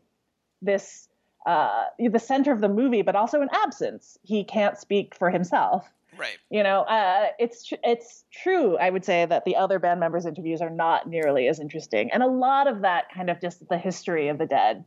this 0.61 1.09
uh, 1.45 1.83
the 1.99 2.19
center 2.19 2.53
of 2.53 2.61
the 2.61 2.69
movie, 2.69 3.01
but 3.01 3.17
also 3.17 3.41
an 3.41 3.49
absence. 3.51 4.17
He 4.23 4.45
can't 4.45 4.77
speak 4.77 5.15
for 5.15 5.29
himself. 5.29 5.91
Right. 6.19 6.37
You 6.49 6.63
know, 6.63 6.81
uh, 6.81 7.27
it's 7.39 7.63
tr- 7.65 7.75
it's 7.83 8.25
true. 8.31 8.77
I 8.77 8.89
would 8.89 9.05
say 9.05 9.25
that 9.25 9.45
the 9.45 9.55
other 9.55 9.79
band 9.79 10.01
members' 10.01 10.25
interviews 10.25 10.59
are 10.61 10.69
not 10.69 11.07
nearly 11.07 11.47
as 11.47 11.59
interesting, 11.61 12.11
and 12.11 12.21
a 12.21 12.27
lot 12.27 12.67
of 12.67 12.81
that 12.81 13.05
kind 13.13 13.29
of 13.29 13.39
just 13.39 13.67
the 13.69 13.77
history 13.77 14.27
of 14.27 14.37
the 14.37 14.45
dead 14.45 14.83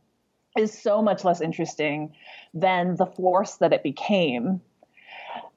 is 0.55 0.71
so 0.79 1.01
much 1.01 1.23
less 1.23 1.41
interesting 1.41 2.13
than 2.53 2.95
the 2.97 3.07
force 3.07 3.55
that 3.55 3.73
it 3.73 3.81
became. 3.81 4.61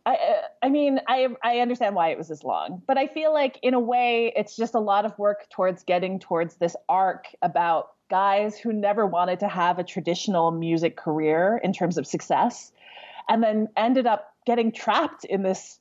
I, 0.06 0.42
I 0.62 0.68
mean, 0.70 1.00
I 1.08 1.28
I 1.42 1.58
understand 1.58 1.94
why 1.94 2.08
it 2.08 2.16
was 2.16 2.28
this 2.28 2.42
long, 2.42 2.80
but 2.86 2.96
I 2.96 3.06
feel 3.06 3.34
like 3.34 3.58
in 3.62 3.74
a 3.74 3.80
way 3.80 4.32
it's 4.34 4.56
just 4.56 4.74
a 4.74 4.80
lot 4.80 5.04
of 5.04 5.18
work 5.18 5.50
towards 5.50 5.82
getting 5.82 6.18
towards 6.18 6.56
this 6.56 6.74
arc 6.88 7.26
about 7.42 7.90
guys 8.08 8.56
who 8.56 8.72
never 8.72 9.06
wanted 9.06 9.40
to 9.40 9.48
have 9.48 9.78
a 9.78 9.84
traditional 9.84 10.52
music 10.52 10.96
career 10.96 11.60
in 11.62 11.74
terms 11.74 11.98
of 11.98 12.06
success, 12.06 12.72
and 13.28 13.42
then 13.42 13.68
ended 13.76 14.06
up 14.06 14.32
getting 14.46 14.72
trapped 14.72 15.24
in 15.24 15.42
this 15.42 15.78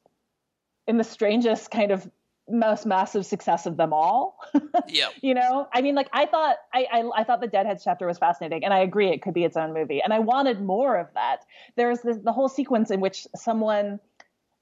in 0.88 0.98
the 0.98 1.04
strangest 1.04 1.72
kind 1.72 1.92
of 1.92 2.10
most 2.48 2.86
massive 2.86 3.26
success 3.26 3.66
of 3.66 3.76
them 3.78 3.92
all. 3.92 4.38
yeah. 4.88 5.08
You 5.22 5.34
know, 5.34 5.68
I 5.74 5.82
mean, 5.82 5.96
like 5.96 6.10
I 6.14 6.26
thought, 6.26 6.58
I, 6.74 6.86
I, 6.92 7.22
I 7.22 7.24
thought 7.24 7.42
the 7.42 7.48
Deadheads 7.48 7.84
chapter 7.84 8.06
was 8.06 8.18
fascinating, 8.18 8.64
and 8.64 8.74
I 8.74 8.80
agree 8.80 9.10
it 9.10 9.22
could 9.22 9.34
be 9.34 9.44
its 9.44 9.58
own 9.58 9.74
movie, 9.74 10.02
and 10.02 10.14
I 10.14 10.20
wanted 10.20 10.62
more 10.62 10.98
of 10.98 11.08
that. 11.16 11.46
There's 11.76 12.02
this, 12.02 12.18
the 12.24 12.32
whole 12.32 12.50
sequence 12.50 12.92
in 12.92 13.02
which 13.02 13.26
someone 13.36 14.00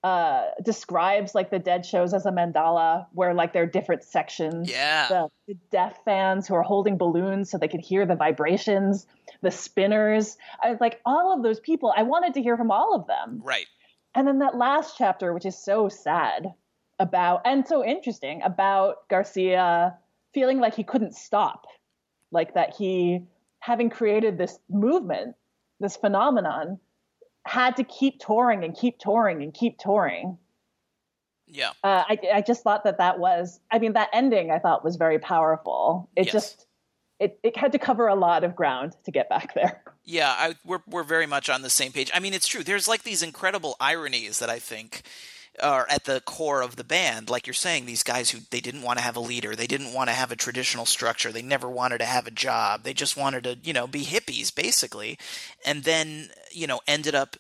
uh, 0.04 0.48
describes 0.62 1.34
like 1.34 1.50
the 1.50 1.60
Dead 1.60 1.86
shows 1.86 2.14
as 2.14 2.26
a 2.26 2.32
mandala, 2.32 3.08
where 3.14 3.34
like 3.34 3.54
there 3.54 3.64
are 3.64 3.68
different 3.68 4.04
sections. 4.04 4.70
Yeah. 4.70 5.08
The, 5.08 5.28
the 5.48 5.58
deaf 5.72 5.98
fans 6.04 6.48
who 6.48 6.56
are 6.56 6.64
holding 6.64 6.98
balloons 6.98 7.50
so 7.50 7.58
they 7.58 7.70
could 7.70 7.82
hear 7.82 8.06
the 8.06 8.16
vibrations, 8.16 9.08
the 9.42 9.52
spinners, 9.52 10.38
I, 10.62 10.76
like 10.80 11.00
all 11.06 11.34
of 11.34 11.42
those 11.42 11.60
people. 11.62 11.94
I 11.96 12.04
wanted 12.04 12.34
to 12.34 12.42
hear 12.42 12.58
from 12.58 12.70
all 12.70 12.96
of 12.96 13.08
them. 13.08 13.42
Right. 13.44 13.68
And 14.16 14.28
then 14.28 14.40
that 14.40 14.56
last 14.56 14.96
chapter, 14.98 15.34
which 15.34 15.46
is 15.46 15.58
so 15.58 15.90
sad 15.90 16.54
about 17.00 17.42
and 17.46 17.68
so 17.68 17.84
interesting 17.84 18.42
about 18.44 19.08
Garcia 19.10 19.98
feeling 20.34 20.60
like 20.60 20.76
he 20.76 20.84
couldn't 20.84 21.16
stop, 21.16 21.66
like 22.32 22.54
that 22.54 22.76
he, 22.76 23.22
having 23.60 23.90
created 23.90 24.38
this 24.38 24.60
movement, 24.70 25.36
this 25.80 25.96
phenomenon, 25.96 26.80
had 27.46 27.76
to 27.78 27.84
keep 27.84 28.20
touring 28.20 28.64
and 28.64 28.76
keep 28.76 29.00
touring 29.00 29.42
and 29.42 29.54
keep 29.54 29.78
touring. 29.78 30.38
Yeah. 31.48 31.72
Uh, 31.84 32.04
I, 32.08 32.20
I 32.36 32.42
just 32.42 32.64
thought 32.64 32.84
that 32.86 33.00
that 33.00 33.20
was, 33.20 33.60
I 33.72 33.80
mean, 33.80 33.94
that 33.94 34.10
ending 34.14 34.50
I 34.50 34.60
thought 34.60 34.84
was 34.84 34.96
very 34.96 35.20
powerful. 35.20 36.10
It 36.16 36.28
Yes. 36.28 36.34
just, 36.34 36.68
it, 37.20 37.40
it 37.44 37.58
had 37.58 37.72
to 37.74 37.80
cover 37.80 38.08
a 38.08 38.16
lot 38.16 38.44
of 38.44 38.56
ground 38.56 38.96
to 39.04 39.12
get 39.12 39.30
back 39.30 39.54
there. 39.54 39.84
Yeah, 40.06 40.34
I, 40.38 40.56
we're 40.66 40.82
we're 40.86 41.04
very 41.04 41.26
much 41.26 41.50
on 41.50 41.62
the 41.62 41.70
same 41.70 41.92
page. 41.94 42.12
I 42.14 42.20
mean, 42.20 42.34
it's 42.34 42.48
true. 42.48 42.64
There's 42.64 42.88
like 42.88 43.04
these 43.04 43.24
incredible 43.24 43.76
ironies 43.80 44.40
that 44.40 44.50
I 44.50 44.60
think 44.60 45.04
are 45.62 45.86
at 45.90 46.06
the 46.06 46.20
core 46.22 46.62
of 46.62 46.76
the 46.76 46.84
band. 46.84 47.30
Like 47.30 47.48
you're 47.48 47.54
saying, 47.54 47.86
these 47.86 48.04
guys 48.04 48.32
who 48.32 48.40
they 48.50 48.60
didn't 48.60 48.82
want 48.82 48.98
to 49.00 49.04
have 49.06 49.16
a 49.16 49.22
leader, 49.22 49.56
they 49.56 49.68
didn't 49.68 49.94
want 49.94 50.10
to 50.10 50.14
have 50.14 50.32
a 50.32 50.36
traditional 50.36 50.86
structure, 50.86 51.32
they 51.32 51.42
never 51.42 51.70
wanted 51.70 52.00
to 52.00 52.06
have 52.06 52.28
a 52.28 52.32
job, 52.32 52.84
they 52.84 52.94
just 52.94 53.16
wanted 53.16 53.44
to, 53.44 53.58
you 53.64 53.72
know, 53.72 53.88
be 53.88 54.04
hippies 54.04 54.54
basically, 54.54 55.18
and 55.66 55.84
then 55.84 56.30
you 56.52 56.68
know 56.68 56.82
ended 56.88 57.16
up. 57.16 57.38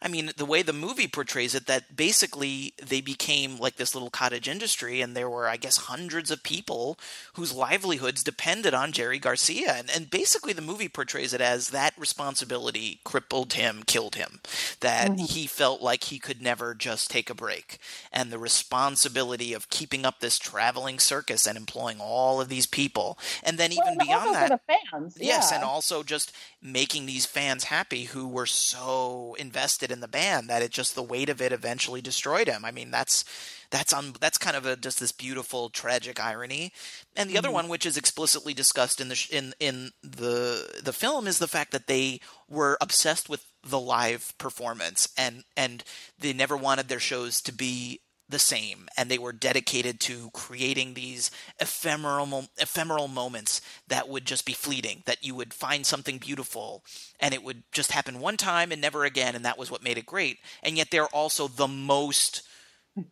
I 0.00 0.06
mean, 0.06 0.30
the 0.36 0.44
way 0.44 0.62
the 0.62 0.72
movie 0.72 1.08
portrays 1.08 1.56
it, 1.56 1.66
that 1.66 1.96
basically 1.96 2.72
they 2.80 3.00
became 3.00 3.58
like 3.58 3.76
this 3.76 3.94
little 3.96 4.10
cottage 4.10 4.48
industry, 4.48 5.00
and 5.00 5.16
there 5.16 5.28
were, 5.28 5.48
I 5.48 5.56
guess, 5.56 5.76
hundreds 5.76 6.30
of 6.30 6.44
people 6.44 6.98
whose 7.34 7.52
livelihoods 7.52 8.22
depended 8.22 8.74
on 8.74 8.92
Jerry 8.92 9.18
Garcia. 9.18 9.72
And, 9.72 9.90
and 9.90 10.08
basically, 10.08 10.52
the 10.52 10.62
movie 10.62 10.88
portrays 10.88 11.32
it 11.32 11.40
as 11.40 11.70
that 11.70 11.94
responsibility 11.98 13.00
crippled 13.02 13.54
him, 13.54 13.82
killed 13.86 14.14
him, 14.14 14.40
that 14.80 15.18
he 15.18 15.48
felt 15.48 15.82
like 15.82 16.04
he 16.04 16.20
could 16.20 16.40
never 16.40 16.74
just 16.74 17.10
take 17.10 17.28
a 17.28 17.34
break. 17.34 17.78
And 18.12 18.30
the 18.30 18.38
responsibility 18.38 19.52
of 19.52 19.68
keeping 19.68 20.06
up 20.06 20.20
this 20.20 20.38
traveling 20.38 21.00
circus 21.00 21.44
and 21.44 21.56
employing 21.58 21.98
all 22.00 22.40
of 22.40 22.48
these 22.48 22.66
people. 22.66 23.18
And 23.42 23.58
then 23.58 23.72
even 23.72 23.96
Well, 23.96 24.06
beyond 24.06 24.34
that, 24.36 24.60
fans. 24.92 25.16
Yes, 25.20 25.48
yeah. 25.50 25.56
and 25.56 25.64
also 25.64 26.04
just 26.04 26.32
making 26.62 27.06
these 27.06 27.26
fans 27.26 27.64
happy 27.64 28.04
who 28.04 28.28
were 28.28 28.46
so 28.46 29.34
invested 29.38 29.87
in 29.90 30.00
the 30.00 30.08
band 30.08 30.48
that 30.48 30.62
it 30.62 30.70
just 30.70 30.94
the 30.94 31.02
weight 31.02 31.28
of 31.28 31.40
it 31.40 31.52
eventually 31.52 32.00
destroyed 32.00 32.48
him. 32.48 32.64
I 32.64 32.70
mean, 32.70 32.90
that's 32.90 33.24
that's 33.70 33.92
un, 33.92 34.14
that's 34.20 34.38
kind 34.38 34.56
of 34.56 34.66
a 34.66 34.76
just 34.76 35.00
this 35.00 35.12
beautiful 35.12 35.68
tragic 35.68 36.22
irony. 36.22 36.72
And 37.16 37.28
the 37.28 37.38
other 37.38 37.48
mm-hmm. 37.48 37.54
one 37.54 37.68
which 37.68 37.86
is 37.86 37.96
explicitly 37.96 38.54
discussed 38.54 39.00
in 39.00 39.08
the 39.08 39.28
in 39.30 39.54
in 39.60 39.90
the 40.02 40.80
the 40.82 40.92
film 40.92 41.26
is 41.26 41.38
the 41.38 41.48
fact 41.48 41.72
that 41.72 41.86
they 41.86 42.20
were 42.48 42.78
obsessed 42.80 43.28
with 43.28 43.44
the 43.62 43.80
live 43.80 44.34
performance 44.38 45.08
and 45.16 45.44
and 45.56 45.84
they 46.18 46.32
never 46.32 46.56
wanted 46.56 46.88
their 46.88 47.00
shows 47.00 47.40
to 47.42 47.52
be 47.52 48.00
the 48.28 48.38
same 48.38 48.88
and 48.96 49.10
they 49.10 49.18
were 49.18 49.32
dedicated 49.32 50.00
to 50.00 50.30
creating 50.32 50.94
these 50.94 51.30
ephemeral 51.60 52.46
ephemeral 52.58 53.08
moments 53.08 53.60
that 53.88 54.08
would 54.08 54.24
just 54.24 54.44
be 54.44 54.52
fleeting 54.52 55.02
that 55.06 55.24
you 55.24 55.34
would 55.34 55.54
find 55.54 55.86
something 55.86 56.18
beautiful 56.18 56.84
and 57.20 57.32
it 57.34 57.42
would 57.42 57.62
just 57.72 57.92
happen 57.92 58.20
one 58.20 58.36
time 58.36 58.70
and 58.70 58.80
never 58.80 59.04
again 59.04 59.34
and 59.34 59.44
that 59.44 59.58
was 59.58 59.70
what 59.70 59.82
made 59.82 59.98
it 59.98 60.06
great. 60.06 60.38
And 60.62 60.76
yet 60.76 60.90
they're 60.90 61.06
also 61.06 61.48
the 61.48 61.68
most 61.68 62.42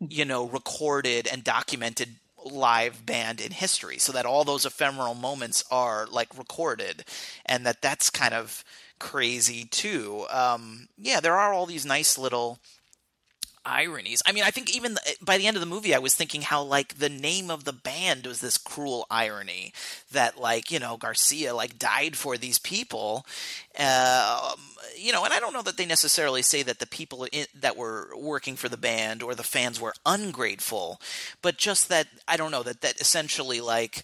you 0.09 0.25
know 0.25 0.45
recorded 0.47 1.27
and 1.27 1.43
documented 1.43 2.15
live 2.45 3.05
band 3.05 3.41
in 3.41 3.51
history 3.51 3.97
so 3.97 4.11
that 4.13 4.25
all 4.25 4.43
those 4.43 4.65
ephemeral 4.65 5.13
moments 5.15 5.63
are 5.71 6.07
like 6.07 6.37
recorded 6.37 7.03
and 7.45 7.65
that 7.65 7.81
that's 7.81 8.09
kind 8.09 8.33
of 8.33 8.63
crazy 8.99 9.65
too. 9.65 10.25
Um 10.29 10.87
yeah 10.97 11.19
there 11.19 11.37
are 11.37 11.53
all 11.53 11.65
these 11.65 11.85
nice 11.85 12.17
little 12.17 12.59
ironies. 13.67 14.23
I 14.25 14.31
mean, 14.31 14.43
I 14.43 14.51
think 14.51 14.75
even 14.75 14.93
the, 14.95 15.01
by 15.21 15.37
the 15.37 15.45
end 15.45 15.57
of 15.57 15.61
the 15.61 15.67
movie, 15.67 15.93
I 15.93 15.99
was 15.99 16.15
thinking 16.15 16.41
how 16.41 16.63
like 16.63 16.97
the 16.97 17.09
name 17.09 17.51
of 17.51 17.65
the 17.65 17.73
band 17.73 18.25
was 18.25 18.41
this 18.41 18.57
cruel 18.57 19.05
irony 19.11 19.73
that 20.11 20.39
like 20.39 20.71
you 20.71 20.79
know 20.79 20.97
Garcia 20.97 21.53
like 21.53 21.77
died 21.77 22.15
for 22.15 22.37
these 22.37 22.59
people, 22.59 23.25
um, 23.77 24.57
you 24.97 25.11
know, 25.11 25.23
and 25.23 25.33
I 25.33 25.39
don't 25.39 25.53
know 25.53 25.61
that 25.63 25.77
they 25.77 25.85
necessarily 25.85 26.41
say 26.41 26.63
that 26.63 26.79
the 26.79 26.87
people 26.87 27.27
in, 27.31 27.45
that 27.59 27.77
were 27.77 28.09
working 28.15 28.55
for 28.55 28.69
the 28.69 28.77
band 28.77 29.21
or 29.21 29.35
the 29.35 29.43
fans 29.43 29.79
were 29.79 29.93
ungrateful, 30.05 31.01
but 31.41 31.57
just 31.57 31.89
that 31.89 32.07
I 32.27 32.37
don't 32.37 32.51
know 32.51 32.63
that 32.63 32.81
that 32.81 32.99
essentially 33.01 33.61
like 33.61 34.03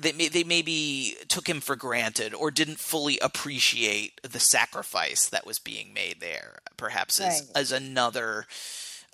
they 0.00 0.12
may, 0.12 0.28
they 0.28 0.44
maybe 0.44 1.16
took 1.28 1.48
him 1.48 1.60
for 1.60 1.76
granted 1.76 2.32
or 2.34 2.50
didn't 2.50 2.78
fully 2.78 3.18
appreciate 3.20 4.20
the 4.22 4.40
sacrifice 4.40 5.26
that 5.28 5.46
was 5.46 5.58
being 5.58 5.92
made 5.92 6.20
there. 6.20 6.60
Perhaps 6.76 7.20
as 7.20 7.40
Right. 7.42 7.56
as 7.56 7.72
another 7.72 8.46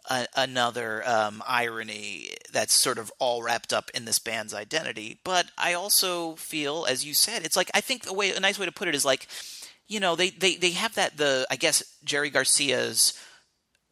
uh, 0.09 0.25
another 0.37 1.03
um, 1.09 1.43
irony 1.49 2.31
that's 2.53 2.73
sort 2.73 2.99
of 2.99 3.13
all 3.19 3.43
wrapped 3.43 3.73
up 3.73 3.91
in 3.93 4.05
this 4.05 4.21
band's 4.21 4.55
identity. 4.55 5.19
But 5.25 5.47
I 5.59 5.73
also 5.73 6.37
feel, 6.37 6.87
as 6.89 7.05
you 7.05 7.13
said, 7.13 7.45
it's 7.45 7.57
like 7.57 7.71
I 7.75 7.81
think 7.81 8.05
the 8.05 8.15
way 8.15 8.31
a 8.31 8.39
nice 8.39 8.59
way 8.59 8.67
to 8.67 8.73
put 8.73 8.87
it 8.87 8.95
is 8.95 9.05
like, 9.05 9.27
you 9.89 9.99
know, 9.99 10.15
they 10.15 10.31
they 10.31 10.55
they 10.57 10.71
have 10.71 10.95
that 10.95 11.17
the 11.17 11.45
I 11.51 11.57
guess 11.57 11.83
Jerry 12.05 12.31
Garcia's 12.31 13.15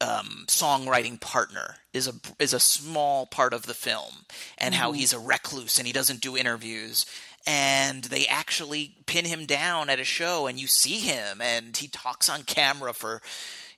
um, 0.04 0.44
songwriting 0.48 1.20
partner 1.20 1.76
is 1.92 2.06
a 2.08 2.12
is 2.38 2.52
a 2.52 2.60
small 2.60 3.26
part 3.26 3.54
of 3.54 3.66
the 3.66 3.74
film, 3.74 4.26
and 4.58 4.74
how 4.74 4.92
he's 4.92 5.12
a 5.12 5.18
recluse 5.18 5.78
and 5.78 5.86
he 5.86 5.92
doesn't 5.92 6.20
do 6.20 6.36
interviews, 6.36 7.06
and 7.46 8.04
they 8.04 8.26
actually 8.26 8.96
pin 9.06 9.24
him 9.24 9.46
down 9.46 9.88
at 9.88 10.00
a 10.00 10.04
show 10.04 10.46
and 10.46 10.60
you 10.60 10.66
see 10.66 10.98
him 10.98 11.40
and 11.40 11.76
he 11.76 11.88
talks 11.88 12.28
on 12.28 12.42
camera 12.42 12.92
for 12.92 13.22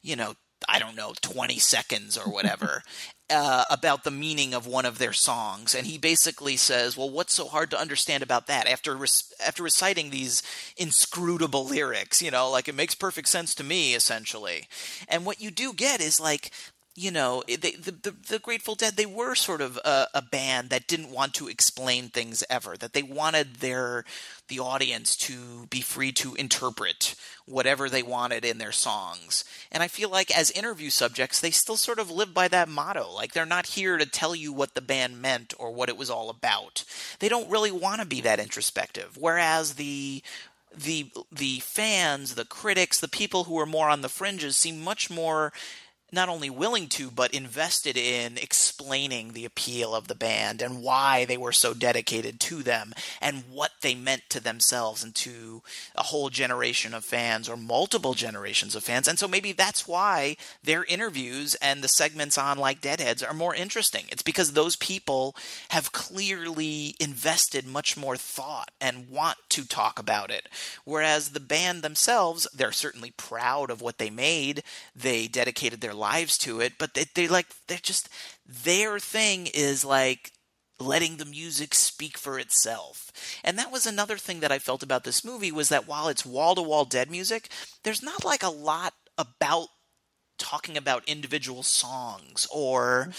you 0.02 0.16
know 0.16 0.34
I 0.68 0.78
don't 0.78 0.96
know, 0.96 1.12
20 1.20 1.58
seconds 1.58 2.16
or 2.16 2.30
whatever, 2.30 2.82
uh, 3.28 3.64
about 3.70 4.04
the 4.04 4.10
meaning 4.10 4.54
of 4.54 4.66
one 4.66 4.84
of 4.84 4.98
their 4.98 5.12
songs. 5.12 5.74
And 5.74 5.86
he 5.86 5.98
basically 5.98 6.56
says, 6.56 6.96
Well, 6.96 7.10
what's 7.10 7.34
so 7.34 7.46
hard 7.46 7.70
to 7.70 7.80
understand 7.80 8.22
about 8.22 8.46
that? 8.46 8.66
After, 8.66 8.98
after 9.44 9.62
reciting 9.62 10.10
these 10.10 10.42
inscrutable 10.76 11.66
lyrics, 11.66 12.22
you 12.22 12.30
know, 12.30 12.50
like 12.50 12.68
it 12.68 12.74
makes 12.74 12.94
perfect 12.94 13.28
sense 13.28 13.54
to 13.56 13.64
me, 13.64 13.94
essentially. 13.94 14.68
And 15.08 15.26
what 15.26 15.40
you 15.40 15.50
do 15.50 15.72
get 15.72 16.00
is 16.00 16.20
like 16.20 16.52
you 16.96 17.10
know, 17.10 17.42
they, 17.46 17.72
the, 17.72 17.90
the, 17.90 18.14
the 18.30 18.38
Grateful 18.38 18.74
Dead, 18.74 18.96
they 18.96 19.04
were 19.04 19.34
sort 19.34 19.60
of 19.60 19.76
a, 19.84 20.06
a, 20.14 20.22
band 20.22 20.70
that 20.70 20.86
didn't 20.86 21.10
want 21.10 21.34
to 21.34 21.46
explain 21.46 22.08
things 22.08 22.42
ever. 22.48 22.74
That 22.76 22.94
they 22.94 23.02
wanted 23.02 23.56
their 23.56 24.04
the 24.48 24.60
audience 24.60 25.14
to 25.16 25.66
be 25.66 25.82
free 25.82 26.10
to 26.12 26.34
interpret 26.36 27.14
whatever 27.44 27.90
they 27.90 28.02
wanted 28.02 28.44
in 28.46 28.56
their 28.56 28.72
songs. 28.72 29.44
And 29.70 29.82
I 29.82 29.88
feel 29.88 30.08
like 30.08 30.36
as 30.36 30.50
interview 30.52 30.88
subjects, 30.88 31.38
they 31.38 31.50
still 31.50 31.76
sort 31.76 31.98
of 31.98 32.10
live 32.10 32.32
by 32.32 32.48
that 32.48 32.68
motto. 32.68 33.12
Like 33.12 33.34
they're 33.34 33.44
not 33.44 33.66
here 33.66 33.98
to 33.98 34.06
tell 34.06 34.34
you 34.34 34.52
what 34.52 34.74
the 34.74 34.80
band 34.80 35.20
meant 35.20 35.52
or 35.58 35.72
what 35.72 35.90
it 35.90 35.98
was 35.98 36.08
all 36.08 36.30
about. 36.30 36.84
They 37.18 37.28
don't 37.28 37.50
really 37.50 37.72
want 37.72 38.00
to 38.00 38.06
be 38.06 38.22
that 38.22 38.40
introspective. 38.40 39.18
Whereas 39.18 39.74
the 39.74 40.22
the 40.74 41.10
the 41.30 41.60
fans, 41.60 42.34
the 42.34 42.44
critics, 42.44 43.00
the 43.00 43.08
people 43.08 43.44
who 43.44 43.58
are 43.58 43.66
more 43.66 43.88
on 43.90 44.00
the 44.00 44.08
fringes 44.08 44.56
seem 44.56 44.80
much 44.80 45.10
more 45.10 45.52
not 46.12 46.28
only 46.28 46.48
willing 46.48 46.88
to, 46.88 47.10
but 47.10 47.34
invested 47.34 47.96
in 47.96 48.38
explaining 48.38 49.32
the 49.32 49.44
appeal 49.44 49.94
of 49.94 50.06
the 50.06 50.14
band 50.14 50.62
and 50.62 50.82
why 50.82 51.24
they 51.24 51.36
were 51.36 51.52
so 51.52 51.74
dedicated 51.74 52.38
to 52.38 52.62
them 52.62 52.94
and 53.20 53.42
what 53.50 53.72
they 53.80 53.94
meant 53.94 54.22
to 54.28 54.40
themselves 54.40 55.02
and 55.02 55.14
to 55.14 55.62
a 55.96 56.04
whole 56.04 56.30
generation 56.30 56.94
of 56.94 57.04
fans 57.04 57.48
or 57.48 57.56
multiple 57.56 58.14
generations 58.14 58.76
of 58.76 58.84
fans. 58.84 59.08
And 59.08 59.18
so 59.18 59.26
maybe 59.26 59.52
that's 59.52 59.88
why 59.88 60.36
their 60.62 60.84
interviews 60.84 61.56
and 61.56 61.82
the 61.82 61.88
segments 61.88 62.38
on 62.38 62.58
like 62.58 62.80
Deadheads 62.80 63.22
are 63.22 63.34
more 63.34 63.54
interesting. 63.54 64.04
It's 64.08 64.22
because 64.22 64.52
those 64.52 64.76
people 64.76 65.34
have 65.70 65.92
clearly 65.92 66.94
invested 67.00 67.66
much 67.66 67.96
more 67.96 68.16
thought 68.16 68.70
and 68.80 69.08
want 69.10 69.38
to 69.50 69.66
talk 69.66 69.98
about 69.98 70.30
it. 70.30 70.48
Whereas 70.84 71.30
the 71.30 71.40
band 71.40 71.82
themselves, 71.82 72.46
they're 72.54 72.72
certainly 72.72 73.12
proud 73.16 73.70
of 73.70 73.82
what 73.82 73.98
they 73.98 74.10
made. 74.10 74.62
They 74.94 75.26
dedicated 75.26 75.80
their 75.80 75.95
lives 75.96 76.38
to 76.38 76.60
it, 76.60 76.74
but 76.78 76.94
they, 76.94 77.06
they 77.14 77.28
like 77.28 77.46
they're 77.66 77.78
just 77.78 78.08
their 78.46 78.98
thing 78.98 79.48
is 79.52 79.84
like 79.84 80.32
letting 80.78 81.16
the 81.16 81.24
music 81.24 81.74
speak 81.74 82.18
for 82.18 82.38
itself. 82.38 83.10
And 83.42 83.58
that 83.58 83.72
was 83.72 83.86
another 83.86 84.18
thing 84.18 84.40
that 84.40 84.52
I 84.52 84.58
felt 84.58 84.82
about 84.82 85.04
this 85.04 85.24
movie 85.24 85.52
was 85.52 85.68
that 85.70 85.88
while 85.88 86.08
it's 86.08 86.26
wall 86.26 86.54
to 86.54 86.62
wall 86.62 86.84
dead 86.84 87.10
music, 87.10 87.48
there's 87.82 88.02
not 88.02 88.24
like 88.24 88.42
a 88.42 88.50
lot 88.50 88.92
about 89.16 89.68
talking 90.38 90.76
about 90.76 91.08
individual 91.08 91.62
songs 91.62 92.46
or 92.52 93.10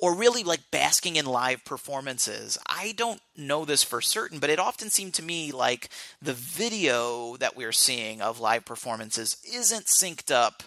or 0.00 0.14
really 0.14 0.42
like 0.42 0.70
basking 0.70 1.16
in 1.16 1.24
live 1.24 1.64
performances. 1.64 2.58
I 2.66 2.94
don't 2.96 3.20
know 3.36 3.64
this 3.64 3.82
for 3.82 4.00
certain, 4.00 4.38
but 4.38 4.50
it 4.50 4.58
often 4.58 4.90
seemed 4.90 5.14
to 5.14 5.22
me 5.22 5.52
like 5.52 5.88
the 6.20 6.34
video 6.34 7.36
that 7.36 7.56
we're 7.56 7.72
seeing 7.72 8.20
of 8.20 8.40
live 8.40 8.64
performances 8.64 9.36
isn't 9.50 9.86
synced 9.86 10.34
up 10.34 10.64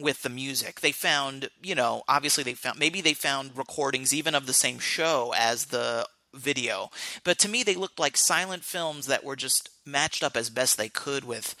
with 0.00 0.22
the 0.22 0.28
music. 0.28 0.80
They 0.80 0.92
found, 0.92 1.50
you 1.62 1.74
know, 1.74 2.02
obviously 2.08 2.44
they 2.44 2.54
found 2.54 2.78
maybe 2.78 3.00
they 3.00 3.14
found 3.14 3.56
recordings 3.56 4.14
even 4.14 4.34
of 4.34 4.46
the 4.46 4.52
same 4.52 4.78
show 4.78 5.32
as 5.36 5.66
the 5.66 6.06
video. 6.34 6.90
But 7.24 7.38
to 7.40 7.48
me 7.48 7.62
they 7.62 7.74
looked 7.74 7.98
like 7.98 8.16
silent 8.16 8.64
films 8.64 9.06
that 9.06 9.24
were 9.24 9.36
just 9.36 9.68
matched 9.84 10.22
up 10.22 10.36
as 10.36 10.50
best 10.50 10.76
they 10.76 10.88
could 10.88 11.24
with 11.24 11.54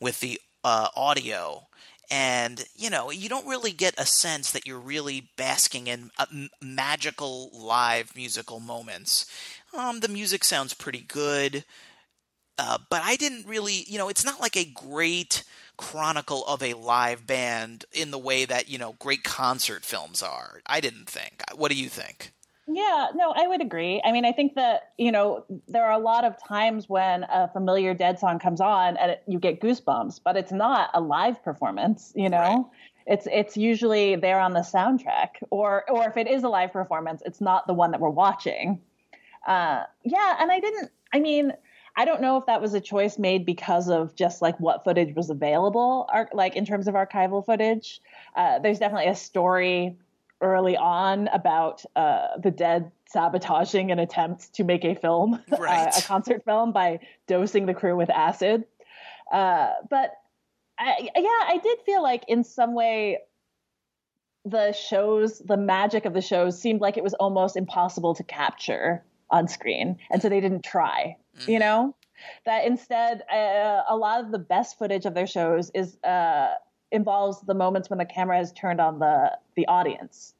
with 0.00 0.20
the 0.20 0.40
uh, 0.64 0.88
audio. 0.96 1.66
And 2.10 2.64
you 2.74 2.90
know, 2.90 3.10
you 3.10 3.28
don't 3.28 3.48
really 3.48 3.72
get 3.72 3.94
a 3.98 4.06
sense 4.06 4.50
that 4.52 4.66
you're 4.66 4.78
really 4.78 5.30
basking 5.36 5.86
in 5.86 6.10
uh, 6.18 6.26
magical 6.62 7.50
live 7.52 8.14
musical 8.14 8.60
moments. 8.60 9.26
Um, 9.76 10.00
the 10.00 10.08
music 10.08 10.44
sounds 10.44 10.72
pretty 10.72 11.00
good, 11.00 11.64
uh, 12.58 12.78
but 12.88 13.02
I 13.04 13.16
didn't 13.16 13.46
really, 13.46 13.84
you 13.86 13.98
know, 13.98 14.08
it's 14.08 14.24
not 14.24 14.40
like 14.40 14.56
a 14.56 14.64
great 14.64 15.44
chronicle 15.76 16.44
of 16.46 16.62
a 16.62 16.74
live 16.74 17.26
band 17.26 17.84
in 17.92 18.10
the 18.10 18.18
way 18.18 18.44
that 18.44 18.68
you 18.68 18.78
know 18.78 18.94
great 18.98 19.24
concert 19.24 19.84
films 19.84 20.22
are. 20.22 20.60
I 20.66 20.80
didn't 20.80 21.08
think. 21.08 21.42
What 21.54 21.70
do 21.70 21.76
you 21.76 21.88
think? 21.88 22.32
Yeah, 22.68 23.08
no, 23.14 23.32
I 23.34 23.46
would 23.46 23.62
agree. 23.62 24.02
I 24.04 24.10
mean, 24.10 24.24
I 24.24 24.32
think 24.32 24.56
that, 24.56 24.90
you 24.98 25.12
know, 25.12 25.44
there 25.68 25.84
are 25.84 25.92
a 25.92 26.02
lot 26.02 26.24
of 26.24 26.34
times 26.42 26.88
when 26.88 27.22
a 27.22 27.48
familiar 27.52 27.94
Dead 27.94 28.18
song 28.18 28.40
comes 28.40 28.60
on 28.60 28.96
and 28.96 29.12
it, 29.12 29.22
you 29.28 29.38
get 29.38 29.60
goosebumps, 29.60 30.20
but 30.24 30.36
it's 30.36 30.50
not 30.50 30.90
a 30.92 31.00
live 31.00 31.42
performance, 31.44 32.12
you 32.16 32.28
know? 32.28 32.38
Right. 32.38 32.64
It's 33.08 33.28
it's 33.30 33.56
usually 33.56 34.16
there 34.16 34.40
on 34.40 34.52
the 34.52 34.62
soundtrack 34.62 35.28
or 35.50 35.88
or 35.88 36.08
if 36.08 36.16
it 36.16 36.26
is 36.26 36.42
a 36.42 36.48
live 36.48 36.72
performance, 36.72 37.22
it's 37.24 37.40
not 37.40 37.68
the 37.68 37.72
one 37.72 37.92
that 37.92 38.00
we're 38.00 38.10
watching. 38.10 38.80
Uh, 39.46 39.84
yeah, 40.02 40.36
and 40.40 40.50
I 40.50 40.58
didn't 40.58 40.90
I 41.12 41.20
mean, 41.20 41.52
I 41.96 42.04
don't 42.04 42.20
know 42.20 42.36
if 42.36 42.46
that 42.46 42.60
was 42.60 42.74
a 42.74 42.80
choice 42.80 43.18
made 43.18 43.46
because 43.46 43.88
of 43.88 44.14
just 44.14 44.42
like 44.42 44.60
what 44.60 44.84
footage 44.84 45.14
was 45.16 45.30
available, 45.30 46.08
like 46.34 46.54
in 46.54 46.66
terms 46.66 46.88
of 46.88 46.94
archival 46.94 47.44
footage. 47.44 48.00
Uh, 48.34 48.58
there's 48.58 48.78
definitely 48.78 49.08
a 49.08 49.16
story 49.16 49.96
early 50.42 50.76
on 50.76 51.28
about 51.28 51.84
uh, 51.96 52.36
the 52.42 52.50
dead 52.50 52.92
sabotaging 53.08 53.90
an 53.90 53.98
attempt 53.98 54.52
to 54.54 54.64
make 54.64 54.84
a 54.84 54.94
film, 54.94 55.42
right. 55.58 55.88
uh, 55.88 55.98
a 55.98 56.02
concert 56.02 56.44
film, 56.44 56.72
by 56.72 57.00
dosing 57.26 57.64
the 57.64 57.72
crew 57.72 57.96
with 57.96 58.10
acid. 58.10 58.64
Uh, 59.32 59.70
but 59.88 60.12
I, 60.78 61.08
yeah, 61.16 61.22
I 61.24 61.58
did 61.62 61.78
feel 61.86 62.02
like 62.02 62.24
in 62.28 62.44
some 62.44 62.74
way 62.74 63.20
the 64.44 64.72
shows, 64.72 65.38
the 65.38 65.56
magic 65.56 66.04
of 66.04 66.12
the 66.12 66.20
shows 66.20 66.60
seemed 66.60 66.82
like 66.82 66.98
it 66.98 67.02
was 67.02 67.14
almost 67.14 67.56
impossible 67.56 68.14
to 68.16 68.22
capture 68.22 69.02
on 69.30 69.48
screen. 69.48 69.98
And 70.10 70.22
so 70.22 70.28
they 70.28 70.40
didn't 70.40 70.64
try 70.64 71.16
mm-hmm. 71.38 71.50
you 71.50 71.58
know 71.58 71.94
that 72.44 72.64
instead 72.64 73.22
uh, 73.32 73.82
a 73.88 73.96
lot 73.96 74.24
of 74.24 74.32
the 74.32 74.38
best 74.38 74.78
footage 74.78 75.06
of 75.06 75.14
their 75.14 75.26
shows 75.26 75.70
is 75.74 75.96
uh, 76.02 76.54
involves 76.90 77.40
the 77.42 77.54
moments 77.54 77.90
when 77.90 77.98
the 77.98 78.04
camera 78.04 78.40
is 78.40 78.52
turned 78.52 78.80
on 78.80 78.98
the 78.98 79.36
the 79.56 79.66
audience 79.66 80.34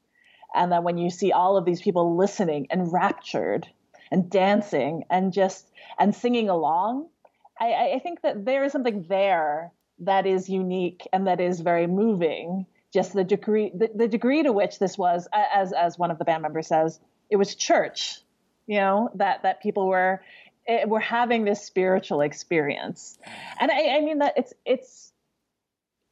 and 0.55 0.73
then 0.73 0.85
when 0.85 0.97
you 0.97 1.11
see 1.11 1.33
all 1.33 1.57
of 1.57 1.65
these 1.65 1.83
people 1.83 2.17
listening 2.17 2.67
and 2.71 2.93
raptured 2.93 3.67
and 4.11 4.31
dancing 4.31 5.05
and 5.11 5.33
just 5.33 5.71
and 5.99 6.15
singing 6.15 6.49
along 6.49 7.09
I, 7.59 7.95
I 7.95 7.99
think 8.01 8.23
that 8.23 8.45
there 8.45 8.65
is 8.65 8.73
something 8.73 9.07
there 9.09 9.73
that 10.01 10.27
is 10.27 10.49
unique 10.49 11.07
and 11.13 11.27
that 11.27 11.41
is 11.41 11.61
very 11.61 11.87
moving 11.87 12.67
just 12.93 13.13
the 13.13 13.25
degree 13.25 13.73
the, 13.75 13.91
the 13.95 14.09
degree 14.09 14.43
to 14.43 14.53
which 14.53 14.79
this 14.79 14.97
was 14.97 15.29
as 15.33 15.73
as 15.73 15.99
one 15.99 16.11
of 16.11 16.19
the 16.19 16.25
band 16.25 16.43
members 16.43 16.69
says 16.69 17.01
it 17.29 17.37
was 17.37 17.55
church 17.55 18.21
you 18.67 18.79
know 18.79 19.11
that 19.15 19.43
that 19.43 19.63
people 19.63 19.89
were 19.89 20.23
it, 20.67 20.89
we're 20.89 21.01
having 21.01 21.45
this 21.45 21.65
spiritual 21.65 22.21
experience, 22.21 23.19
and 23.61 23.71
I, 23.71 23.97
I 23.97 24.01
mean 24.01 24.19
that 24.19 24.35
it's 24.37 24.53
it's. 24.65 25.13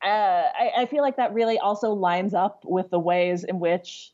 Uh, 0.03 0.07
I, 0.07 0.73
I 0.81 0.87
feel 0.87 1.01
like 1.01 1.17
that 1.17 1.33
really 1.33 1.59
also 1.59 1.93
lines 1.93 2.35
up 2.35 2.63
with 2.65 2.91
the 2.91 2.99
ways 2.99 3.43
in 3.43 3.59
which 3.59 4.13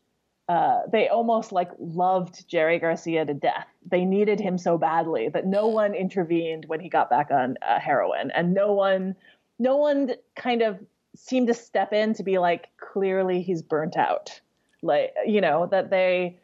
uh, 0.51 0.83
they 0.91 1.09
almost 1.09 1.53
like 1.53 1.71
loved 1.79 2.49
Jerry 2.49 2.81
Garcia 2.81 3.25
to 3.25 3.35
death. 3.35 3.67
They 3.89 4.05
needed 4.05 4.41
him 4.41 4.59
so 4.59 4.79
badly 4.79 5.29
that 5.29 5.47
no 5.47 5.69
one 5.69 5.95
intervened 5.95 6.65
when 6.67 6.81
he 6.81 6.89
got 6.89 7.09
back 7.09 7.31
on 7.31 7.57
uh, 7.63 7.79
heroin, 7.79 8.33
and 8.33 8.53
no 8.53 8.73
one, 8.73 9.15
no 9.61 9.77
one 9.77 10.13
kind 10.35 10.63
of 10.63 10.81
seemed 11.15 11.47
to 11.47 11.55
step 11.55 11.93
in 11.93 12.15
to 12.15 12.23
be 12.23 12.39
like, 12.39 12.69
clearly 12.79 13.43
he's 13.43 13.63
burnt 13.63 13.97
out, 13.97 14.41
like 14.83 15.13
you 15.25 15.41
know 15.41 15.69
that 15.71 15.91
they 15.91 16.40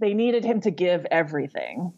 they 0.00 0.14
needed 0.14 0.44
him 0.44 0.60
to 0.62 0.70
give 0.70 1.06
everything. 1.10 1.92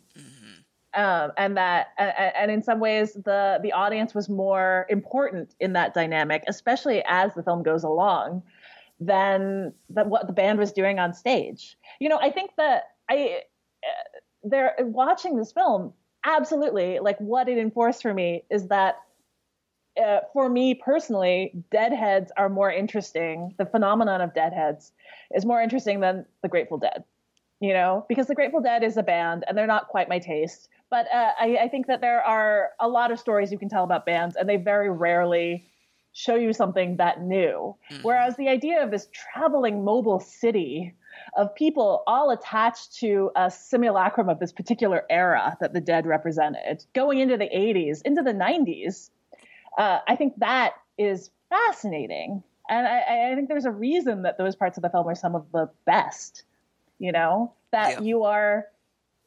Um, 0.93 1.31
and 1.37 1.57
that 1.57 1.89
and 1.99 2.51
in 2.51 2.63
some 2.63 2.81
ways 2.81 3.13
the 3.13 3.61
the 3.63 3.73
audience 3.73 4.13
was 4.13 4.29
more 4.29 4.87
important 4.89 5.55
in 5.61 5.75
that 5.75 5.95
dynamic 5.95 6.43
especially 6.49 7.05
as 7.07 7.33
the 7.35 7.45
film 7.45 7.63
goes 7.63 7.85
along 7.85 8.43
than 8.99 9.73
than 9.89 10.11
what 10.11 10.27
the 10.27 10.33
band 10.33 10.59
was 10.59 10.73
doing 10.73 10.99
on 10.99 11.15
stage. 11.15 11.79
You 12.01 12.09
know 12.09 12.19
i 12.21 12.33
think 12.33 12.51
that 12.57 12.89
i 13.09 13.43
uh, 13.85 14.19
they're 14.43 14.75
watching 14.81 15.37
this 15.37 15.53
film 15.53 15.93
absolutely 16.25 16.99
like 16.99 17.19
what 17.19 17.49
it 17.49 17.57
enforced 17.57 18.03
for 18.03 18.13
me 18.13 18.43
is 18.51 18.67
that 18.67 18.97
uh, 20.01 20.21
for 20.33 20.49
me 20.49 20.75
personally, 20.75 21.53
deadheads 21.71 22.31
are 22.37 22.49
more 22.49 22.71
interesting. 22.71 23.55
The 23.59 23.67
phenomenon 23.67 24.21
of 24.21 24.35
deadheads 24.35 24.93
is 25.35 25.45
more 25.45 25.61
interesting 25.61 26.01
than 26.01 26.27
the 26.43 26.49
Grateful 26.49 26.79
Dead, 26.79 27.05
you 27.61 27.73
know, 27.73 28.05
because 28.09 28.27
the 28.27 28.35
Grateful 28.35 28.61
Dead 28.61 28.83
is 28.83 28.97
a 28.97 29.03
band 29.03 29.45
and 29.47 29.57
they're 29.57 29.67
not 29.67 29.89
quite 29.89 30.09
my 30.09 30.19
taste. 30.19 30.69
But 30.89 31.07
uh, 31.15 31.33
I, 31.39 31.59
I 31.63 31.69
think 31.69 31.87
that 31.87 32.01
there 32.01 32.23
are 32.23 32.71
a 32.81 32.89
lot 32.89 33.13
of 33.13 33.21
stories 33.21 33.53
you 33.53 33.59
can 33.59 33.69
tell 33.69 33.85
about 33.85 34.05
bands, 34.05 34.35
and 34.35 34.49
they 34.49 34.57
very 34.57 34.91
rarely 34.91 35.69
show 36.13 36.35
you 36.35 36.53
something 36.53 36.97
that 36.97 37.23
new. 37.23 37.77
Mm-hmm. 37.93 38.03
Whereas 38.03 38.37
the 38.37 38.49
idea 38.49 38.83
of 38.83 38.91
this 38.91 39.09
traveling 39.13 39.85
mobile 39.85 40.19
city 40.19 40.95
of 41.37 41.55
people 41.55 42.03
all 42.07 42.31
attached 42.31 42.97
to 42.97 43.31
a 43.37 43.51
simulacrum 43.51 44.29
of 44.29 44.39
this 44.41 44.53
particular 44.53 45.05
era 45.11 45.57
that 45.61 45.73
the 45.73 45.81
dead 45.81 46.07
represented, 46.07 46.85
going 46.95 47.21
into 47.21 47.37
the 47.37 47.49
80s, 47.49 48.03
into 48.05 48.23
the 48.23 48.33
90s. 48.33 49.11
Uh, 49.79 49.99
I 50.09 50.17
think 50.17 50.35
that 50.39 50.75
is 50.99 51.31
fascinating. 51.49 52.43
And 52.69 52.87
I, 52.87 53.31
I, 53.33 53.35
think 53.35 53.49
there's 53.49 53.65
a 53.65 53.71
reason 53.71 54.23
that 54.23 54.39
those 54.39 54.55
parts 54.57 54.79
of 54.79 54.83
the 54.83 54.91
film 54.91 55.09
are 55.09 55.15
some 55.15 55.35
of 55.35 55.47
the 55.53 55.69
best, 55.87 56.45
you 57.01 57.11
know, 57.11 57.53
that 57.73 57.95
yeah. 57.95 58.01
you 58.03 58.23
are, 58.23 58.67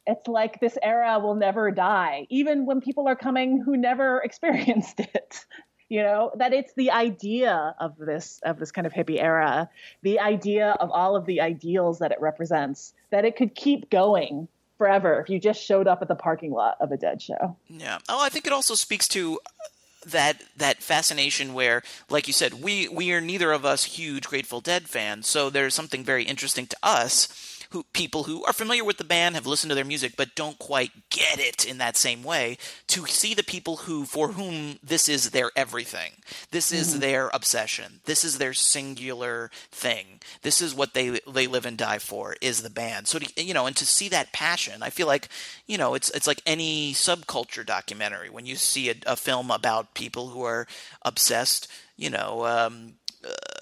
it's 0.08 0.30
like 0.30 0.62
this 0.62 0.78
era 0.82 1.20
will 1.20 1.36
never 1.36 1.72
die, 1.72 2.28
even 2.30 2.66
when 2.66 2.80
people 2.80 3.10
are 3.10 3.18
coming 3.18 3.62
who 3.62 3.76
never 3.76 4.22
experienced 4.24 5.02
it 5.02 5.46
you 5.90 6.02
know 6.02 6.32
that 6.38 6.54
it's 6.54 6.74
the 6.74 6.90
idea 6.90 7.76
of 7.80 7.96
this 7.98 8.40
of 8.44 8.58
this 8.58 8.72
kind 8.72 8.88
of 8.88 8.94
hippie 8.94 9.22
era 9.22 9.70
the 10.02 10.20
idea 10.20 10.72
of 10.80 10.90
all 10.90 11.16
of 11.16 11.26
the 11.28 11.40
ideals 11.40 12.00
that 12.00 12.12
it 12.12 12.20
represents 12.20 12.94
that 13.12 13.26
it 13.26 13.36
could 13.36 13.54
keep 13.54 13.92
going 13.92 14.48
forever 14.78 15.22
if 15.22 15.30
you 15.30 15.40
just 15.40 15.64
showed 15.64 15.88
up 15.88 16.02
at 16.02 16.08
the 16.08 16.16
parking 16.16 16.52
lot 16.52 16.76
of 16.82 16.92
a 16.92 16.98
dead 16.98 17.22
show. 17.22 17.56
Yeah. 17.70 18.00
Oh 18.10 18.22
i 18.24 18.30
think 18.30 18.48
it 18.48 18.54
also 18.54 18.76
speaks 18.76 19.08
to 19.10 19.40
uh, 19.46 20.10
that 20.10 20.44
that 20.58 20.82
fascination 20.82 21.54
where 21.54 21.84
like 22.10 22.28
you 22.28 22.34
said 22.34 22.62
we 22.62 22.88
we 22.88 23.12
are 23.12 23.22
neither 23.22 23.52
of 23.52 23.64
us 23.64 23.84
huge 23.84 24.26
grateful 24.26 24.60
dead 24.60 24.90
fans 24.90 25.28
so 25.28 25.50
there's 25.50 25.74
something 25.74 26.04
very 26.04 26.24
interesting 26.24 26.68
to 26.68 26.78
us 26.84 27.53
who 27.74 27.84
people 27.92 28.24
who 28.24 28.44
are 28.46 28.54
familiar 28.54 28.84
with 28.84 28.98
the 28.98 29.04
band 29.04 29.34
have 29.34 29.48
listened 29.48 29.70
to 29.72 29.76
their 29.76 29.84
music 29.84 30.14
but 30.16 30.36
don't 30.36 30.60
quite 30.60 30.92
get 31.10 31.40
it 31.40 31.66
in 31.66 31.80
that 31.80 31.98
same 31.98 32.24
way 32.24 32.56
to 32.88 33.06
see 33.08 33.34
the 33.34 33.44
people 33.44 33.78
who 33.78 34.06
for 34.06 34.30
whom 34.30 34.78
this 34.84 35.10
is 35.10 35.32
their 35.32 35.52
everything. 35.56 36.12
This 36.52 36.72
is 36.72 36.92
mm-hmm. 36.92 37.00
their 37.00 37.30
obsession. 37.34 38.00
This 38.06 38.24
is 38.24 38.38
their 38.38 38.54
singular 38.54 39.50
thing. 39.72 40.20
This 40.44 40.62
is 40.62 40.76
what 40.76 40.94
they 40.94 41.20
they 41.28 41.48
live 41.48 41.66
and 41.66 41.78
die 41.78 41.98
for 41.98 42.36
is 42.42 42.62
the 42.62 42.70
band. 42.70 43.08
So 43.08 43.18
to, 43.20 43.44
you 43.44 43.56
know 43.56 43.66
and 43.66 43.76
to 43.76 43.86
see 43.86 44.08
that 44.10 44.32
passion 44.34 44.84
i 44.84 44.90
feel 44.90 45.08
like 45.08 45.30
you 45.66 45.78
know 45.78 45.96
it's 45.96 46.10
it's 46.12 46.28
like 46.28 46.42
any 46.46 46.94
subculture 46.94 47.66
documentary. 47.66 48.30
When 48.30 48.46
you 48.46 48.56
see 48.56 48.90
a, 48.92 48.96
a 49.08 49.16
film 49.16 49.50
about 49.50 49.96
people 49.96 50.30
who 50.30 50.44
are 50.44 50.68
obsessed 51.02 51.68
you 51.98 52.12
know 52.12 52.46
um, 52.46 52.94
uh, 53.26 53.53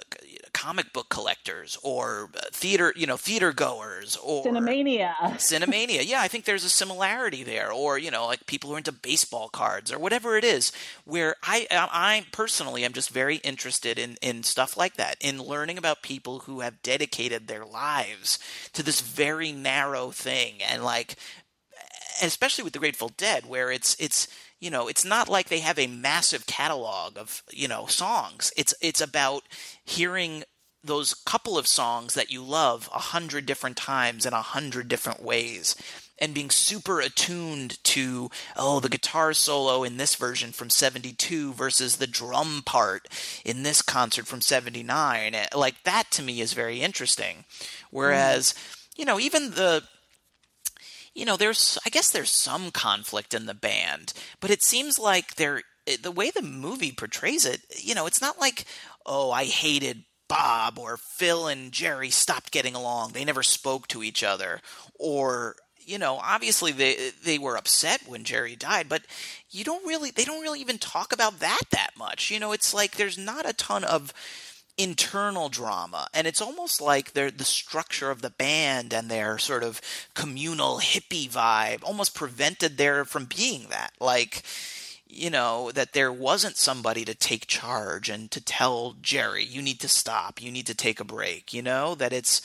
comic 0.61 0.93
book 0.93 1.09
collectors 1.09 1.75
or 1.81 2.29
uh, 2.35 2.41
theater, 2.51 2.93
you 2.95 3.07
know, 3.07 3.17
theater 3.17 3.51
goers 3.51 4.15
or 4.17 4.45
Cinemania. 4.45 5.15
Cinemania. 5.37 6.05
Yeah, 6.05 6.21
I 6.21 6.27
think 6.27 6.45
there's 6.45 6.63
a 6.63 6.69
similarity 6.69 7.43
there 7.43 7.71
or, 7.71 7.97
you 7.97 8.11
know, 8.11 8.27
like 8.27 8.45
people 8.45 8.69
who 8.69 8.75
are 8.75 8.77
into 8.77 8.91
baseball 8.91 9.49
cards 9.49 9.91
or 9.91 9.97
whatever 9.97 10.37
it 10.37 10.43
is 10.43 10.71
where 11.03 11.35
I 11.41 11.65
I 11.71 12.25
personally 12.31 12.85
am 12.85 12.93
just 12.93 13.09
very 13.09 13.37
interested 13.37 13.97
in 13.97 14.17
in 14.21 14.43
stuff 14.43 14.77
like 14.77 14.97
that, 14.97 15.17
in 15.19 15.41
learning 15.41 15.79
about 15.79 16.03
people 16.03 16.39
who 16.39 16.59
have 16.59 16.83
dedicated 16.83 17.47
their 17.47 17.65
lives 17.65 18.37
to 18.73 18.83
this 18.83 19.01
very 19.01 19.51
narrow 19.51 20.11
thing 20.11 20.61
and 20.61 20.83
like 20.83 21.15
especially 22.21 22.63
with 22.63 22.73
the 22.73 22.79
Grateful 22.79 23.09
Dead 23.17 23.47
where 23.47 23.71
it's 23.71 23.95
it's 23.99 24.27
you 24.61 24.69
know, 24.69 24.87
it's 24.87 25.03
not 25.03 25.27
like 25.27 25.49
they 25.49 25.59
have 25.59 25.79
a 25.79 25.87
massive 25.87 26.45
catalog 26.45 27.17
of, 27.17 27.41
you 27.51 27.67
know, 27.67 27.87
songs. 27.87 28.53
It's 28.55 28.75
it's 28.79 29.01
about 29.01 29.43
hearing 29.83 30.43
those 30.83 31.13
couple 31.13 31.57
of 31.57 31.67
songs 31.67 32.13
that 32.13 32.31
you 32.31 32.41
love 32.43 32.89
a 32.93 32.99
hundred 32.99 33.45
different 33.45 33.77
times 33.77 34.25
in 34.25 34.33
a 34.33 34.41
hundred 34.41 34.87
different 34.87 35.21
ways 35.21 35.75
and 36.19 36.35
being 36.35 36.49
super 36.49 36.99
attuned 36.99 37.83
to 37.83 38.29
oh 38.55 38.79
the 38.79 38.89
guitar 38.89 39.33
solo 39.33 39.83
in 39.83 39.97
this 39.97 40.15
version 40.15 40.51
from 40.51 40.69
72 40.69 41.53
versus 41.53 41.97
the 41.97 42.07
drum 42.07 42.61
part 42.65 43.07
in 43.45 43.63
this 43.63 43.81
concert 43.81 44.27
from 44.27 44.41
79 44.41 45.35
like 45.55 45.83
that 45.83 46.09
to 46.11 46.21
me 46.21 46.41
is 46.41 46.53
very 46.53 46.81
interesting 46.81 47.45
whereas 47.89 48.53
mm. 48.53 48.87
you 48.97 49.05
know 49.05 49.19
even 49.19 49.51
the 49.51 49.83
you 51.13 51.25
know, 51.25 51.37
there's 51.37 51.77
I 51.85 51.89
guess 51.89 52.09
there's 52.09 52.29
some 52.29 52.71
conflict 52.71 53.33
in 53.33 53.45
the 53.45 53.53
band, 53.53 54.13
but 54.39 54.51
it 54.51 54.63
seems 54.63 54.97
like 54.97 55.35
there 55.35 55.61
the 56.01 56.11
way 56.11 56.29
the 56.29 56.41
movie 56.41 56.91
portrays 56.91 57.45
it, 57.45 57.61
you 57.77 57.95
know, 57.95 58.05
it's 58.05 58.21
not 58.21 58.39
like 58.39 58.65
oh, 59.05 59.31
I 59.31 59.45
hated 59.45 60.03
Bob 60.31 60.79
or 60.79 60.95
Phil 60.95 61.47
and 61.47 61.73
Jerry 61.73 62.09
stopped 62.09 62.51
getting 62.51 62.73
along. 62.73 63.11
They 63.11 63.25
never 63.25 63.43
spoke 63.43 63.89
to 63.89 64.01
each 64.01 64.23
other 64.23 64.61
or 64.97 65.57
you 65.83 65.97
know, 65.97 66.21
obviously 66.23 66.71
they 66.71 67.11
they 67.21 67.37
were 67.37 67.57
upset 67.57 68.03
when 68.07 68.23
Jerry 68.23 68.55
died, 68.55 68.87
but 68.87 69.01
you 69.49 69.65
don't 69.65 69.85
really 69.85 70.09
they 70.09 70.23
don't 70.23 70.41
really 70.41 70.61
even 70.61 70.77
talk 70.77 71.11
about 71.11 71.39
that 71.39 71.63
that 71.71 71.89
much. 71.97 72.31
You 72.31 72.39
know, 72.39 72.53
it's 72.53 72.73
like 72.73 72.95
there's 72.95 73.17
not 73.17 73.49
a 73.49 73.51
ton 73.51 73.83
of 73.83 74.13
internal 74.77 75.49
drama 75.49 76.07
and 76.13 76.25
it's 76.25 76.41
almost 76.41 76.79
like 76.79 77.11
the 77.11 77.33
structure 77.39 78.09
of 78.09 78.21
the 78.21 78.29
band 78.29 78.93
and 78.93 79.11
their 79.11 79.37
sort 79.37 79.63
of 79.63 79.81
communal 80.13 80.77
hippie 80.77 81.29
vibe 81.29 81.83
almost 81.83 82.15
prevented 82.15 82.77
there 82.77 83.03
from 83.03 83.25
being 83.25 83.67
that 83.69 83.91
like 83.99 84.43
you 85.11 85.29
know 85.29 85.71
that 85.71 85.93
there 85.93 86.11
wasn't 86.11 86.57
somebody 86.57 87.05
to 87.05 87.15
take 87.15 87.47
charge 87.47 88.09
and 88.09 88.31
to 88.31 88.43
tell 88.43 88.95
Jerry 89.01 89.43
you 89.43 89.61
need 89.61 89.79
to 89.81 89.87
stop. 89.87 90.41
You 90.41 90.51
need 90.51 90.67
to 90.67 90.75
take 90.75 90.99
a 90.99 91.05
break 91.05 91.53
you 91.53 91.61
know? 91.61 91.95
That 91.95 92.13
it's 92.13 92.41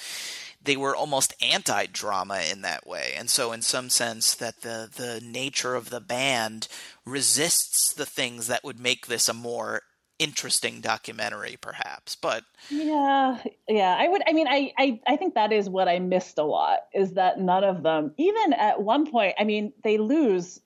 they 0.63 0.77
were 0.77 0.97
almost 0.97 1.33
anti-drama 1.41 2.41
in 2.51 2.63
that 2.63 2.87
way. 2.87 3.13
And 3.17 3.31
so 3.31 3.53
in 3.53 3.63
some 3.63 3.89
sense 3.89 4.35
that 4.35 4.63
the 4.63 4.91
the 4.95 5.21
nature 5.25 5.75
of 5.75 5.91
the 5.91 6.01
band 6.01 6.69
resists 7.05 7.93
the 7.93 8.07
things 8.07 8.49
that 8.49 8.65
would 8.65 8.81
make 8.81 9.07
this 9.07 9.29
a 9.29 9.35
more 9.35 9.83
interesting 10.19 10.81
documentary 10.81 11.57
perhaps. 11.61 12.17
But 12.17 12.45
yeah 12.71 13.39
yeah 13.69 13.97
i 13.99 14.09
would 14.09 14.23
i 14.27 14.33
mean 14.33 14.49
I, 14.49 14.73
I 14.79 15.01
i 15.07 15.17
think 15.17 15.35
that 15.35 15.53
is 15.53 15.69
what 15.69 15.89
i 15.89 15.99
missed 15.99 16.39
a 16.39 16.43
lot 16.43 16.81
is 16.95 17.13
that 17.13 17.39
none 17.39 17.65
of 17.65 17.83
them 17.83 18.13
even 18.17 18.55
at 18.55 18.83
one 18.83 19.11
point 19.11 19.35
i 19.39 19.45
mean 19.45 19.73
they 19.85 19.99
lose 19.99 20.61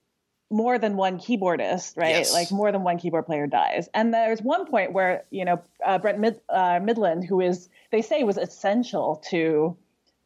more 0.50 0.78
than 0.78 0.96
one 0.96 1.18
keyboardist 1.18 1.96
right? 1.96 2.16
Yes. 2.16 2.32
like 2.32 2.50
more 2.50 2.72
than 2.72 2.82
one 2.82 2.98
keyboard 2.98 3.26
player 3.26 3.46
dies. 3.46 3.88
And 3.94 4.12
there's 4.12 4.42
one 4.42 4.66
point 4.66 4.92
where 4.92 5.24
you 5.30 5.44
know 5.44 5.62
uh, 5.84 5.98
brent 5.98 6.18
Mid, 6.18 6.40
uh, 6.48 6.80
Mydland 6.80 7.24
who 7.24 7.40
is 7.40 7.68
they 7.92 8.02
say 8.02 8.24
was 8.24 8.36
essential 8.36 9.22
to 9.30 9.76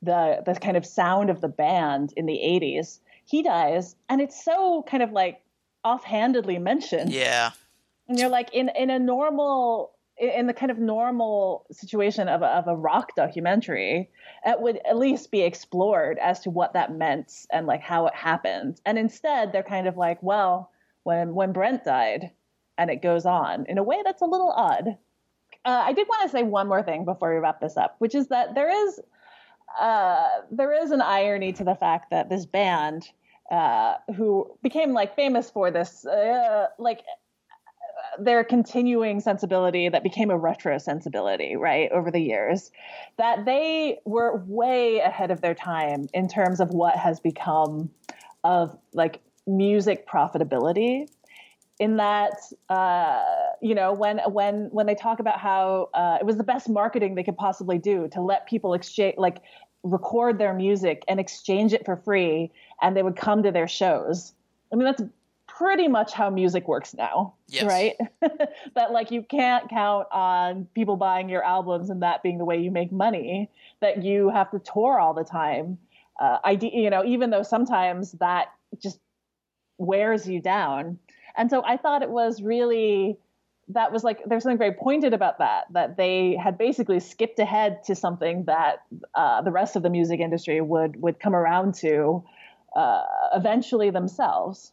the 0.02 0.42
the 0.44 0.54
kind 0.54 0.76
of 0.76 0.84
sound 0.84 1.30
of 1.30 1.40
the 1.40 1.48
band 1.48 2.12
in 2.16 2.26
the 2.26 2.34
80s 2.34 3.00
he 3.24 3.42
dies 3.42 3.96
and 4.08 4.20
it's 4.20 4.44
so 4.44 4.84
kind 4.86 5.02
of 5.02 5.12
like 5.12 5.40
offhandedly 5.84 6.58
mentioned. 6.58 7.12
Yeah. 7.12 7.50
And 8.08 8.18
you're 8.18 8.28
like 8.28 8.52
in 8.52 8.70
in 8.76 8.90
a 8.90 8.98
normal 8.98 9.93
in 10.16 10.46
the 10.46 10.54
kind 10.54 10.70
of 10.70 10.78
normal 10.78 11.66
situation 11.72 12.28
of 12.28 12.42
a, 12.42 12.46
of 12.46 12.68
a 12.68 12.76
rock 12.76 13.16
documentary, 13.16 14.10
it 14.46 14.60
would 14.60 14.80
at 14.88 14.96
least 14.96 15.30
be 15.30 15.42
explored 15.42 16.18
as 16.18 16.40
to 16.40 16.50
what 16.50 16.72
that 16.74 16.94
meant 16.94 17.46
and 17.50 17.66
like 17.66 17.82
how 17.82 18.06
it 18.06 18.14
happened. 18.14 18.80
And 18.86 18.98
instead, 18.98 19.52
they're 19.52 19.62
kind 19.62 19.88
of 19.88 19.96
like, 19.96 20.22
well, 20.22 20.70
when 21.02 21.34
when 21.34 21.52
Brent 21.52 21.84
died, 21.84 22.30
and 22.78 22.90
it 22.90 23.02
goes 23.02 23.26
on 23.26 23.66
in 23.68 23.78
a 23.78 23.82
way 23.82 24.00
that's 24.04 24.22
a 24.22 24.26
little 24.26 24.50
odd. 24.50 24.96
Uh, 25.64 25.82
I 25.86 25.92
did 25.92 26.06
want 26.08 26.22
to 26.22 26.28
say 26.28 26.42
one 26.42 26.68
more 26.68 26.82
thing 26.82 27.04
before 27.04 27.32
we 27.32 27.40
wrap 27.40 27.60
this 27.60 27.76
up, 27.76 27.96
which 27.98 28.14
is 28.14 28.28
that 28.28 28.54
there 28.54 28.70
is 28.70 29.00
uh, 29.80 30.28
there 30.50 30.72
is 30.72 30.90
an 30.90 31.00
irony 31.00 31.52
to 31.52 31.64
the 31.64 31.74
fact 31.74 32.10
that 32.10 32.28
this 32.28 32.46
band, 32.46 33.08
uh, 33.50 33.94
who 34.16 34.50
became 34.62 34.92
like 34.92 35.16
famous 35.16 35.50
for 35.50 35.70
this, 35.70 36.06
uh, 36.06 36.66
like 36.78 37.00
their 38.18 38.44
continuing 38.44 39.20
sensibility 39.20 39.88
that 39.88 40.02
became 40.02 40.30
a 40.30 40.38
retro 40.38 40.78
sensibility, 40.78 41.56
right, 41.56 41.90
over 41.92 42.10
the 42.10 42.20
years, 42.20 42.70
that 43.16 43.44
they 43.44 43.98
were 44.04 44.42
way 44.46 44.98
ahead 44.98 45.30
of 45.30 45.40
their 45.40 45.54
time 45.54 46.08
in 46.12 46.28
terms 46.28 46.60
of 46.60 46.70
what 46.70 46.96
has 46.96 47.20
become 47.20 47.90
of 48.42 48.76
like 48.92 49.20
music 49.46 50.06
profitability. 50.08 51.08
In 51.80 51.96
that 51.96 52.34
uh, 52.68 53.24
you 53.60 53.74
know 53.74 53.92
when 53.92 54.20
when 54.30 54.68
when 54.70 54.86
they 54.86 54.94
talk 54.94 55.18
about 55.18 55.40
how 55.40 55.90
uh, 55.92 56.18
it 56.20 56.24
was 56.24 56.36
the 56.36 56.44
best 56.44 56.68
marketing 56.68 57.16
they 57.16 57.24
could 57.24 57.36
possibly 57.36 57.78
do 57.78 58.08
to 58.12 58.20
let 58.20 58.46
people 58.46 58.74
exchange 58.74 59.16
like 59.18 59.38
record 59.82 60.38
their 60.38 60.54
music 60.54 61.02
and 61.08 61.18
exchange 61.18 61.72
it 61.72 61.84
for 61.84 61.96
free 61.96 62.50
and 62.80 62.96
they 62.96 63.02
would 63.02 63.16
come 63.16 63.42
to 63.42 63.50
their 63.50 63.66
shows. 63.66 64.32
I 64.72 64.76
mean 64.76 64.84
that's 64.84 65.02
pretty 65.56 65.88
much 65.88 66.12
how 66.12 66.30
music 66.30 66.66
works 66.66 66.94
now, 66.94 67.34
yes. 67.48 67.64
right? 67.64 67.94
that 68.74 68.92
like 68.92 69.10
you 69.10 69.22
can't 69.22 69.68
count 69.70 70.06
on 70.10 70.66
people 70.74 70.96
buying 70.96 71.28
your 71.28 71.44
albums 71.44 71.90
and 71.90 72.02
that 72.02 72.22
being 72.22 72.38
the 72.38 72.44
way 72.44 72.58
you 72.58 72.70
make 72.70 72.90
money. 72.90 73.50
That 73.80 74.02
you 74.02 74.30
have 74.30 74.50
to 74.50 74.58
tour 74.58 74.98
all 74.98 75.14
the 75.14 75.24
time. 75.24 75.78
Uh, 76.20 76.38
I, 76.44 76.52
you 76.52 76.90
know, 76.90 77.04
even 77.04 77.30
though 77.30 77.42
sometimes 77.42 78.12
that 78.12 78.48
just 78.80 78.98
wears 79.78 80.28
you 80.28 80.40
down. 80.40 80.98
And 81.36 81.50
so 81.50 81.62
I 81.64 81.76
thought 81.76 82.02
it 82.02 82.10
was 82.10 82.42
really 82.42 83.18
that 83.68 83.92
was 83.92 84.04
like 84.04 84.22
there's 84.26 84.42
something 84.42 84.58
very 84.58 84.72
pointed 84.74 85.14
about 85.14 85.38
that 85.38 85.64
that 85.72 85.96
they 85.96 86.36
had 86.36 86.58
basically 86.58 87.00
skipped 87.00 87.38
ahead 87.38 87.82
to 87.84 87.94
something 87.94 88.44
that 88.44 88.82
uh, 89.14 89.40
the 89.40 89.50
rest 89.50 89.74
of 89.74 89.82
the 89.82 89.88
music 89.90 90.20
industry 90.20 90.60
would 90.60 91.00
would 91.00 91.18
come 91.18 91.34
around 91.34 91.74
to 91.74 92.22
uh, 92.76 93.02
eventually 93.34 93.90
themselves. 93.90 94.72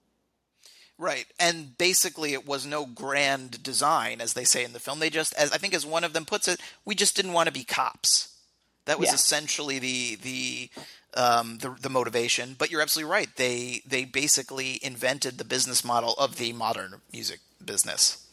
Right, 1.02 1.26
and 1.40 1.76
basically, 1.80 2.34
it 2.34 2.46
was 2.46 2.64
no 2.64 2.86
grand 2.86 3.64
design, 3.64 4.22
as 4.22 4.34
they 4.34 4.44
say 4.44 4.64
in 4.64 4.74
the 4.74 4.80
film. 4.80 5.00
They 5.00 5.10
just, 5.10 5.34
as 5.34 5.52
I 5.52 5.58
think, 5.58 5.74
as 5.74 5.84
one 5.84 6.04
of 6.04 6.14
them 6.14 6.26
puts 6.26 6.48
it, 6.48 6.60
we 6.86 6.94
just 6.94 7.16
didn't 7.16 7.34
want 7.34 7.48
to 7.48 7.52
be 7.52 7.64
cops. 7.64 8.38
That 8.86 9.00
was 9.00 9.08
Yeah. 9.10 9.16
essentially 9.16 9.80
the 9.80 10.16
the 10.18 10.70
um, 11.16 11.58
the 11.58 11.72
the 11.82 11.90
motivation. 11.90 12.56
But 12.56 12.70
you're 12.70 12.82
absolutely 12.84 13.12
right. 13.12 13.30
They 13.36 13.82
they 13.84 14.06
basically 14.06 14.80
invented 14.84 15.40
the 15.40 15.44
business 15.44 15.84
model 15.84 16.14
of 16.20 16.38
the 16.38 16.54
modern 16.54 17.02
music 17.12 17.40
business, 17.66 18.24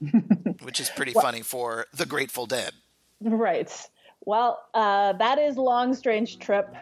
which 0.62 0.78
is 0.78 0.90
pretty 0.90 1.12
funny 1.14 1.42
for 1.42 1.86
the 1.92 2.06
Grateful 2.06 2.46
Dead. 2.46 2.72
Right. 3.20 3.70
Well, 4.24 4.62
uh, 4.72 5.14
that 5.14 5.38
is 5.40 5.56
Long 5.56 5.94
Strange 5.94 6.38
Trip. 6.38 6.72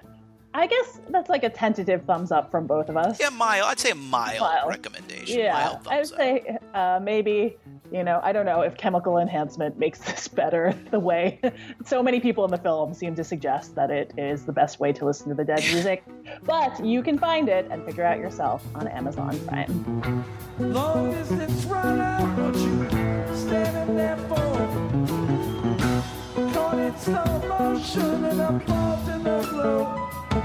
I 0.57 0.66
guess 0.66 1.01
that's 1.11 1.29
like 1.29 1.45
a 1.45 1.51
tentative 1.51 2.05
thumbs 2.07 2.33
up 2.33 2.51
from 2.51 2.66
both 2.66 2.88
of 2.88 2.97
us. 2.97 3.21
Yeah, 3.21 3.29
mild. 3.29 3.66
I'd 3.66 3.79
say 3.79 3.90
a 3.90 3.95
mild, 3.95 4.40
Mild. 4.40 4.71
recommendation. 4.71 5.38
Yeah, 5.38 5.53
mild 5.53 5.87
I 5.87 5.99
would 5.99 6.07
say 6.07 6.57
uh, 6.73 6.99
maybe 7.03 7.59
you 7.92 8.03
know 8.03 8.21
I 8.23 8.33
don't 8.33 8.47
know 8.47 8.62
if 8.62 8.75
chemical 8.79 9.19
enhancement 9.19 9.79
makes 9.79 9.99
this 10.07 10.29
better. 10.29 10.75
The 10.90 10.99
way 10.99 11.40
so 11.85 12.03
many 12.03 12.21
people 12.21 12.42
in 12.47 12.51
the 12.51 12.57
film 12.57 12.95
seem 12.95 13.14
to 13.16 13.23
suggest 13.25 13.75
that 13.75 13.90
it 13.90 14.14
is 14.16 14.47
the 14.47 14.53
best 14.53 14.81
way 14.81 14.95
to 14.95 15.05
listen 15.05 15.29
to 15.29 15.35
the 15.35 15.45
Dead 15.45 15.61
music, 15.61 16.03
but 16.45 16.83
you 16.83 17.03
can 17.03 17.19
find 17.19 17.51
it 17.51 17.66
and 17.71 17.85
figure 17.85 18.05
out 18.05 18.19
yourself 18.19 18.64
on 18.75 18.88
Amazon 18.88 19.38
Prime. 19.47 20.25
Long 20.59 21.12
as 21.12 21.31
it's 21.33 21.64
run 21.66 22.01
out, 22.01 22.38
what 22.38 22.55
you 22.57 23.37
standing 23.37 23.95
there 23.95 24.16
for? 24.16 24.57
Caught 26.55 26.79
in 26.79 26.97
slow 26.97 27.42
motion 27.47 28.25
and 28.25 28.40
applause 28.40 29.09
in 29.11 29.23
the 29.23 29.42
glow. 29.51 30.06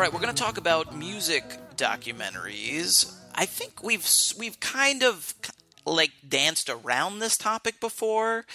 All 0.00 0.04
right, 0.04 0.14
we're 0.14 0.20
going 0.20 0.34
to 0.34 0.42
talk 0.42 0.56
about 0.56 0.96
music 0.96 1.44
documentaries. 1.76 3.14
I 3.34 3.44
think 3.44 3.82
we've 3.82 4.08
we've 4.38 4.58
kind 4.58 5.02
of 5.02 5.34
like 5.84 6.12
danced 6.26 6.70
around 6.70 7.18
this 7.18 7.36
topic 7.36 7.80
before. 7.80 8.46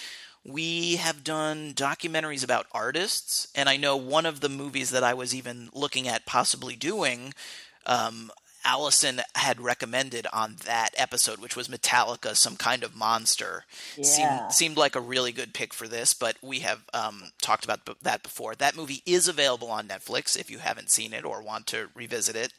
We 0.44 0.96
have 0.96 1.22
done 1.22 1.72
documentaries 1.72 2.42
about 2.42 2.66
artists, 2.72 3.46
and 3.54 3.68
I 3.68 3.76
know 3.76 3.96
one 3.96 4.26
of 4.26 4.40
the 4.40 4.48
movies 4.48 4.90
that 4.90 5.04
I 5.04 5.14
was 5.14 5.36
even 5.36 5.68
looking 5.72 6.08
at 6.08 6.26
possibly 6.26 6.74
doing. 6.74 7.32
Um, 7.86 8.32
Allison 8.66 9.20
had 9.36 9.60
recommended 9.60 10.26
on 10.32 10.56
that 10.64 10.90
episode, 10.96 11.38
which 11.38 11.54
was 11.54 11.68
Metallica, 11.68 12.34
some 12.34 12.56
kind 12.56 12.82
of 12.82 12.96
monster. 12.96 13.64
Yeah. 13.96 14.02
Seemed, 14.04 14.52
seemed 14.52 14.76
like 14.76 14.96
a 14.96 15.00
really 15.00 15.30
good 15.30 15.54
pick 15.54 15.72
for 15.72 15.86
this, 15.86 16.12
but 16.12 16.36
we 16.42 16.58
have 16.60 16.82
um, 16.92 17.30
talked 17.40 17.64
about 17.64 17.88
that 18.02 18.24
before. 18.24 18.56
That 18.56 18.76
movie 18.76 19.02
is 19.06 19.28
available 19.28 19.70
on 19.70 19.86
Netflix 19.86 20.36
if 20.36 20.50
you 20.50 20.58
haven't 20.58 20.90
seen 20.90 21.12
it 21.12 21.24
or 21.24 21.42
want 21.42 21.68
to 21.68 21.88
revisit 21.94 22.34
it. 22.34 22.52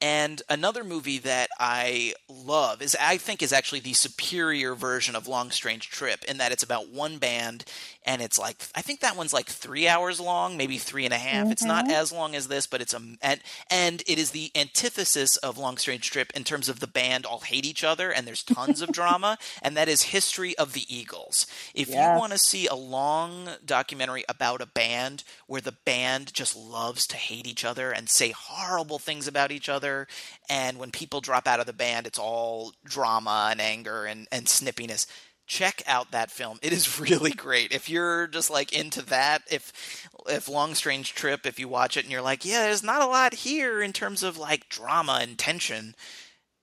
And 0.00 0.40
another 0.48 0.82
movie 0.82 1.18
that 1.18 1.50
I 1.58 2.14
love 2.26 2.80
is, 2.80 2.96
I 2.98 3.18
think, 3.18 3.42
is 3.42 3.52
actually 3.52 3.80
the 3.80 3.92
superior 3.92 4.74
version 4.74 5.14
of 5.14 5.28
Long 5.28 5.50
Strange 5.50 5.90
Trip 5.90 6.24
in 6.24 6.38
that 6.38 6.52
it's 6.52 6.62
about 6.62 6.88
one 6.88 7.18
band 7.18 7.64
and 8.06 8.22
it's 8.22 8.38
like, 8.38 8.62
I 8.74 8.80
think 8.80 9.00
that 9.00 9.16
one's 9.16 9.32
like 9.32 9.46
three 9.46 9.86
hours 9.86 10.20
long, 10.20 10.56
maybe 10.56 10.78
three 10.78 11.04
and 11.04 11.12
a 11.12 11.18
half. 11.18 11.50
It's 11.50 11.64
not 11.64 11.84
mm-hmm. 11.84 11.94
as 11.94 12.12
long 12.12 12.34
as 12.34 12.48
this, 12.48 12.66
but 12.66 12.80
it's 12.80 12.94
a, 12.94 13.00
and, 13.20 13.40
and 13.70 14.02
it 14.06 14.18
is 14.18 14.30
the 14.30 14.50
antithesis 14.54 15.36
of 15.38 15.58
Long 15.58 15.76
Strange 15.76 16.10
Trip 16.10 16.32
in 16.34 16.44
terms 16.44 16.68
of 16.68 16.80
the 16.80 16.86
band 16.86 17.26
all 17.26 17.40
hate 17.40 17.66
each 17.66 17.84
other 17.84 18.10
and 18.10 18.26
there's 18.26 18.42
tons 18.42 18.80
of 18.80 18.92
drama, 18.92 19.36
and 19.62 19.76
that 19.76 19.88
is 19.88 20.02
History 20.02 20.56
of 20.56 20.72
the 20.72 20.84
Eagles. 20.88 21.46
If 21.74 21.88
you 21.88 21.96
want 21.96 22.32
to 22.32 22.38
see 22.38 22.66
a 22.66 22.74
long 22.74 23.50
documentary 23.64 24.24
about 24.28 24.62
a 24.62 24.66
band 24.66 25.22
where 25.46 25.60
the 25.60 25.76
band 25.84 26.32
just 26.32 26.56
loves 26.56 27.06
to 27.08 27.16
hate 27.16 27.46
each 27.46 27.64
other 27.64 27.90
and 27.90 28.08
say 28.08 28.30
horrible 28.30 28.98
things 28.98 29.28
about 29.28 29.52
each 29.52 29.68
other, 29.68 30.08
and 30.48 30.78
when 30.78 30.90
people 30.90 31.20
drop 31.20 31.46
out 31.46 31.60
of 31.60 31.66
the 31.66 31.72
band, 31.72 32.06
it's 32.06 32.18
all 32.18 32.72
drama 32.84 33.48
and 33.50 33.60
anger 33.60 34.06
and, 34.06 34.26
and 34.32 34.46
snippiness. 34.46 35.06
Check 35.50 35.82
out 35.84 36.12
that 36.12 36.30
film. 36.30 36.60
It 36.62 36.72
is 36.72 37.00
really 37.10 37.32
great. 37.32 37.72
If 37.72 37.90
you're 37.90 38.28
just 38.28 38.50
like 38.50 38.72
into 38.72 39.02
that, 39.06 39.42
if 39.50 40.06
if 40.28 40.48
Long 40.48 40.76
Strange 40.76 41.12
Trip, 41.12 41.44
if 41.44 41.58
you 41.58 41.66
watch 41.66 41.96
it 41.96 42.04
and 42.04 42.12
you're 42.12 42.22
like, 42.22 42.44
yeah, 42.44 42.62
there's 42.62 42.84
not 42.84 43.02
a 43.02 43.06
lot 43.06 43.34
here 43.34 43.82
in 43.82 43.92
terms 43.92 44.22
of 44.22 44.38
like 44.38 44.68
drama 44.68 45.18
and 45.20 45.36
tension, 45.36 45.96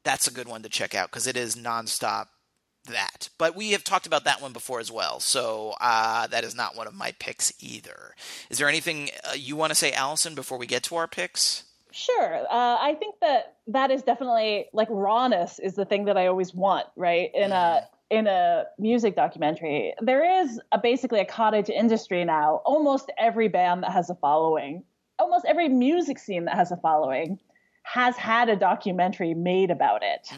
that's 0.06 0.26
a 0.26 0.34
good 0.34 0.48
one 0.48 0.64
to 0.64 0.70
check 0.70 0.96
out 0.96 1.12
because 1.12 1.28
it 1.28 1.36
is 1.36 1.58
nonstop 1.58 2.28
that. 2.86 3.28
But 3.38 3.58
we 3.58 3.72
have 3.72 3.84
talked 3.84 4.08
about 4.08 4.24
that 4.24 4.42
one 4.42 4.54
before 4.54 4.80
as 4.80 4.90
well, 4.90 5.20
so 5.20 5.76
uh, 5.82 6.28
that 6.28 6.46
is 6.46 6.56
not 6.56 6.78
one 6.78 6.88
of 6.88 6.96
my 6.96 7.14
picks 7.20 7.52
either. 7.60 8.16
Is 8.50 8.58
there 8.58 8.70
anything 8.70 9.10
uh, 9.30 9.34
you 9.36 9.58
want 9.58 9.72
to 9.72 9.76
say, 9.76 9.92
Allison, 9.92 10.34
before 10.34 10.58
we 10.58 10.66
get 10.66 10.84
to 10.84 10.96
our 10.96 11.10
picks? 11.10 11.66
Sure. 11.92 12.36
Uh, 12.50 12.78
I 12.80 12.96
think 12.98 13.16
that 13.20 13.58
that 13.68 13.92
is 13.92 14.02
definitely 14.02 14.68
like 14.72 14.88
rawness 14.90 15.60
is 15.60 15.74
the 15.74 15.84
thing 15.84 16.06
that 16.06 16.16
I 16.16 16.28
always 16.28 16.54
want, 16.54 16.88
right? 16.96 17.30
In 17.34 17.52
a 17.52 17.82
in 18.10 18.28
a 18.28 18.66
music 18.78 19.16
documentary, 19.16 19.94
there 20.02 20.42
is 20.42 20.60
a, 20.72 20.80
basically 20.80 21.20
a 21.20 21.26
cottage 21.26 21.70
industry 21.70 22.24
now. 22.24 22.62
Almost 22.66 23.12
every 23.18 23.48
band 23.48 23.84
that 23.84 23.92
has 23.92 24.10
a 24.10 24.16
following, 24.16 24.84
almost 25.20 25.46
every 25.46 25.70
music 25.70 26.20
scene 26.20 26.46
that 26.46 26.56
has 26.56 26.72
a 26.72 26.78
following, 26.78 27.40
has 27.84 28.16
had 28.16 28.50
a 28.50 28.56
documentary 28.56 29.34
made 29.34 29.72
about 29.72 30.04
it. 30.04 30.30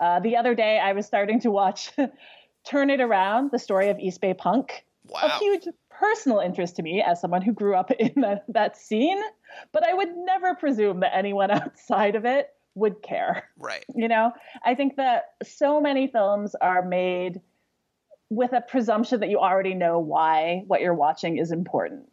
Uh, 0.00 0.20
the 0.20 0.36
other 0.36 0.54
day, 0.54 0.78
I 0.78 0.92
was 0.92 1.06
starting 1.06 1.40
to 1.40 1.50
watch 1.50 1.92
"Turn 2.64 2.90
It 2.90 3.00
Around," 3.00 3.50
the 3.50 3.58
story 3.58 3.88
of 3.88 3.98
East 3.98 4.20
Bay 4.20 4.34
punk. 4.34 4.84
Wow. 5.08 5.20
A 5.22 5.38
huge 5.38 5.68
personal 5.88 6.40
interest 6.40 6.76
to 6.76 6.82
me 6.82 7.02
as 7.02 7.20
someone 7.20 7.42
who 7.42 7.52
grew 7.52 7.74
up 7.74 7.90
in 7.98 8.20
that, 8.20 8.44
that 8.48 8.76
scene, 8.76 9.20
but 9.72 9.86
I 9.86 9.94
would 9.94 10.16
never 10.16 10.54
presume 10.54 11.00
that 11.00 11.16
anyone 11.16 11.50
outside 11.52 12.14
of 12.14 12.24
it 12.24 12.50
would 12.76 13.02
care. 13.02 13.48
Right. 13.58 13.84
You 13.96 14.08
know, 14.08 14.32
I 14.64 14.74
think 14.74 14.96
that 14.96 15.34
so 15.42 15.80
many 15.80 16.06
films 16.06 16.54
are 16.54 16.82
made 16.82 17.40
with 18.28 18.52
a 18.52 18.60
presumption 18.60 19.20
that 19.20 19.30
you 19.30 19.38
already 19.38 19.74
know 19.74 19.98
why 19.98 20.64
what 20.66 20.80
you're 20.82 20.94
watching 20.94 21.38
is 21.38 21.50
important, 21.50 22.08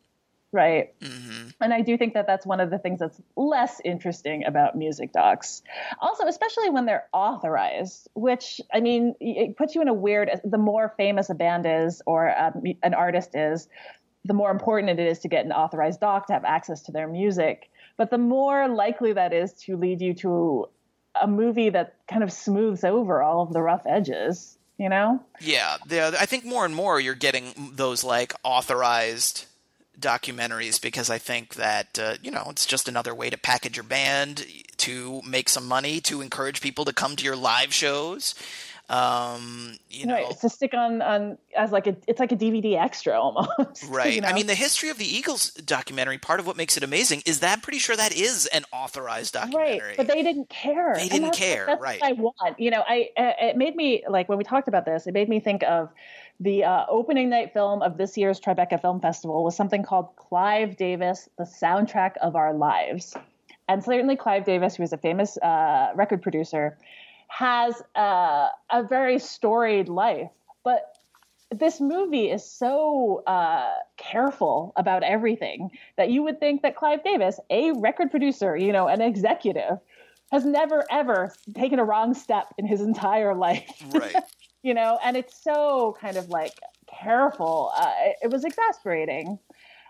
right? 0.52 0.94
hmm 1.04 1.50
And 1.60 1.74
I 1.74 1.82
do 1.82 1.98
think 1.98 2.14
that 2.14 2.26
that's 2.26 2.46
one 2.46 2.62
of 2.62 2.70
the 2.70 2.78
things 2.78 3.00
that's 3.00 3.20
less 3.36 3.82
interesting 3.84 4.46
about 4.46 4.78
music 4.78 5.12
docs. 5.12 5.62
Also, 6.00 6.26
especially 6.28 6.70
when 6.70 6.86
they're 6.86 7.06
authorized, 7.12 8.08
which 8.14 8.62
I 8.74 8.80
mean, 8.80 9.16
it 9.20 9.58
puts 9.58 9.76
you 9.76 9.82
in 9.82 9.90
a 9.90 9.94
weird. 9.94 10.30
The 10.46 10.58
more 10.58 10.94
famous 10.96 11.30
a 11.30 11.36
band 11.36 11.66
is 11.68 12.02
or 12.06 12.28
a, 12.28 12.54
an 12.82 12.94
artist 12.94 13.36
is, 13.36 13.68
the 14.26 14.34
more 14.34 14.52
important 14.52 15.00
it 15.00 15.06
is 15.06 15.20
to 15.20 15.28
get 15.28 15.46
an 15.46 15.52
authorized 15.52 16.00
doc 16.00 16.28
to 16.28 16.34
have 16.34 16.46
access 16.46 16.84
to 16.84 16.92
their 16.92 17.08
music. 17.08 17.70
But 17.98 18.10
the 18.10 18.18
more 18.18 18.68
likely 18.68 19.14
that 19.14 19.34
is 19.34 19.54
to 19.66 19.78
lead 19.78 20.02
you 20.02 20.14
to 20.16 20.68
a 21.20 21.28
movie 21.28 21.70
that 21.70 21.96
kind 22.08 22.24
of 22.24 22.32
smooths 22.32 22.84
over 22.84 23.22
all 23.22 23.44
of 23.44 23.54
the 23.54 23.62
rough 23.62 23.84
edges. 23.86 24.58
You 24.78 24.90
know? 24.90 25.24
Yeah, 25.40 25.78
the, 25.86 26.16
I 26.20 26.26
think 26.26 26.46
more 26.46 26.66
and 26.66 26.76
more 26.76 27.00
you're 27.00 27.14
getting 27.14 27.54
those 27.76 28.04
like 28.04 28.34
authorized 28.44 29.46
documentaries 30.00 30.82
because 30.82 31.10
I 31.10 31.20
think 31.20 31.56
that 31.56 32.00
uh, 32.00 32.16
you 32.22 32.32
know 32.32 32.48
it's 32.50 32.66
just 32.66 32.88
another 32.88 33.14
way 33.14 33.30
to 33.30 33.38
package 33.38 33.78
your 33.78 33.84
band 33.84 34.46
to 34.78 35.22
make 35.22 35.50
some 35.50 35.68
money 35.68 36.02
to 36.02 36.22
encourage 36.22 36.62
people 36.62 36.86
to 36.86 36.94
come 36.94 37.16
to 37.16 37.24
your 37.24 37.36
live 37.36 37.74
shows. 37.74 38.34
Um, 38.90 39.78
you 39.90 40.06
know, 40.06 40.14
Right. 40.16 40.26
It's 40.30 40.42
to 40.42 40.50
stick 40.50 40.74
on 40.74 41.02
on 41.02 41.38
as 41.58 41.72
like 41.72 41.88
a 41.88 41.96
it's 42.08 42.20
like 42.20 42.32
a 42.32 42.36
DVD 42.36 42.78
extra 42.78 43.14
almost. 43.20 43.86
Right. 43.90 44.14
you 44.14 44.22
know? 44.22 44.28
I 44.28 44.34
mean, 44.34 44.48
the 44.48 44.56
history 44.56 44.90
of 44.90 44.98
the 44.98 45.06
Eagles 45.06 45.52
documentary, 45.52 46.18
part 46.18 46.40
of 46.40 46.48
what 46.48 46.58
makes 46.58 46.76
it 46.78 46.84
amazing 46.84 47.24
is 47.26 47.40
that 47.40 47.54
I'm 47.54 47.62
pretty 47.62 47.80
sure 47.80 47.96
that 47.96 48.14
is 48.16 48.46
an 48.48 48.66
authorized 48.74 49.34
documentary. 49.34 49.80
Right, 49.88 49.98
but 49.98 50.08
they 50.08 50.22
didn't 50.22 50.50
care. 50.50 50.94
They 50.96 51.08
didn't 51.08 51.32
that's- 51.32 51.40
care, 51.40 51.66
That's 51.66 51.82
right. 51.82 52.00
what 52.02 52.10
I 52.10 52.14
want. 52.14 52.60
You 52.60 52.72
know, 52.72 52.84
I 52.88 53.10
it 53.18 53.58
made 53.58 53.76
me 53.76 54.04
like 54.08 54.28
when 54.30 54.38
we 54.38 54.44
talked 54.44 54.68
about 54.68 54.86
this, 54.86 55.08
it 55.08 55.14
made 55.14 55.30
me 55.30 55.40
think 55.40 55.64
of 55.64 55.90
the 56.40 56.64
uh, 56.66 56.86
opening 56.90 57.30
night 57.30 57.54
film 57.54 57.82
of 57.82 57.98
this 57.98 58.18
year's 58.18 58.40
Tribeca 58.40 58.82
Film 58.82 59.00
Festival 59.00 59.44
was 59.44 59.56
something 59.56 59.84
called 59.84 60.10
Clive 60.18 60.76
Davis: 60.76 61.30
The 61.38 61.46
Soundtrack 61.46 62.18
of 62.22 62.36
Our 62.36 62.54
Lives. 62.54 63.16
And 63.70 63.82
certainly, 63.82 64.18
Clive 64.18 64.44
Davis, 64.44 64.76
who 64.76 64.84
is 64.84 64.92
a 64.92 64.98
famous 64.98 65.38
uh, 65.38 65.92
record 65.96 66.22
producer, 66.22 66.78
has 67.34 67.82
uh, 67.96 68.48
a 68.72 68.84
very 68.84 69.18
storied 69.18 69.90
life, 69.90 70.30
but 70.64 70.98
this 71.50 71.82
movie 71.82 72.30
is 72.30 72.46
so 72.46 73.24
uh, 73.26 73.72
careful 73.98 74.72
about 74.76 75.02
everything 75.02 75.72
that 75.98 76.12
you 76.12 76.22
would 76.22 76.40
think 76.40 76.62
that 76.62 76.76
Clive 76.76 77.04
Davis, 77.04 77.40
a 77.50 77.72
record 77.72 78.12
producer, 78.12 78.56
you 78.56 78.72
know, 78.72 78.88
an 78.88 79.02
executive, 79.02 79.80
has 80.32 80.46
never 80.46 80.84
ever 80.92 81.34
taken 81.56 81.80
a 81.80 81.84
wrong 81.84 82.14
step 82.14 82.54
in 82.60 82.68
his 82.68 82.82
entire 82.82 83.34
life. 83.34 83.82
Right. 83.94 84.16
you 84.62 84.76
know, 84.76 85.00
and 85.04 85.18
it's 85.18 85.44
so 85.44 85.98
kind 86.00 86.18
of 86.18 86.30
like 86.30 86.54
careful. 86.88 87.72
Uh, 87.76 87.92
it, 88.02 88.16
it 88.24 88.28
was 88.32 88.44
exasperating. 88.46 89.40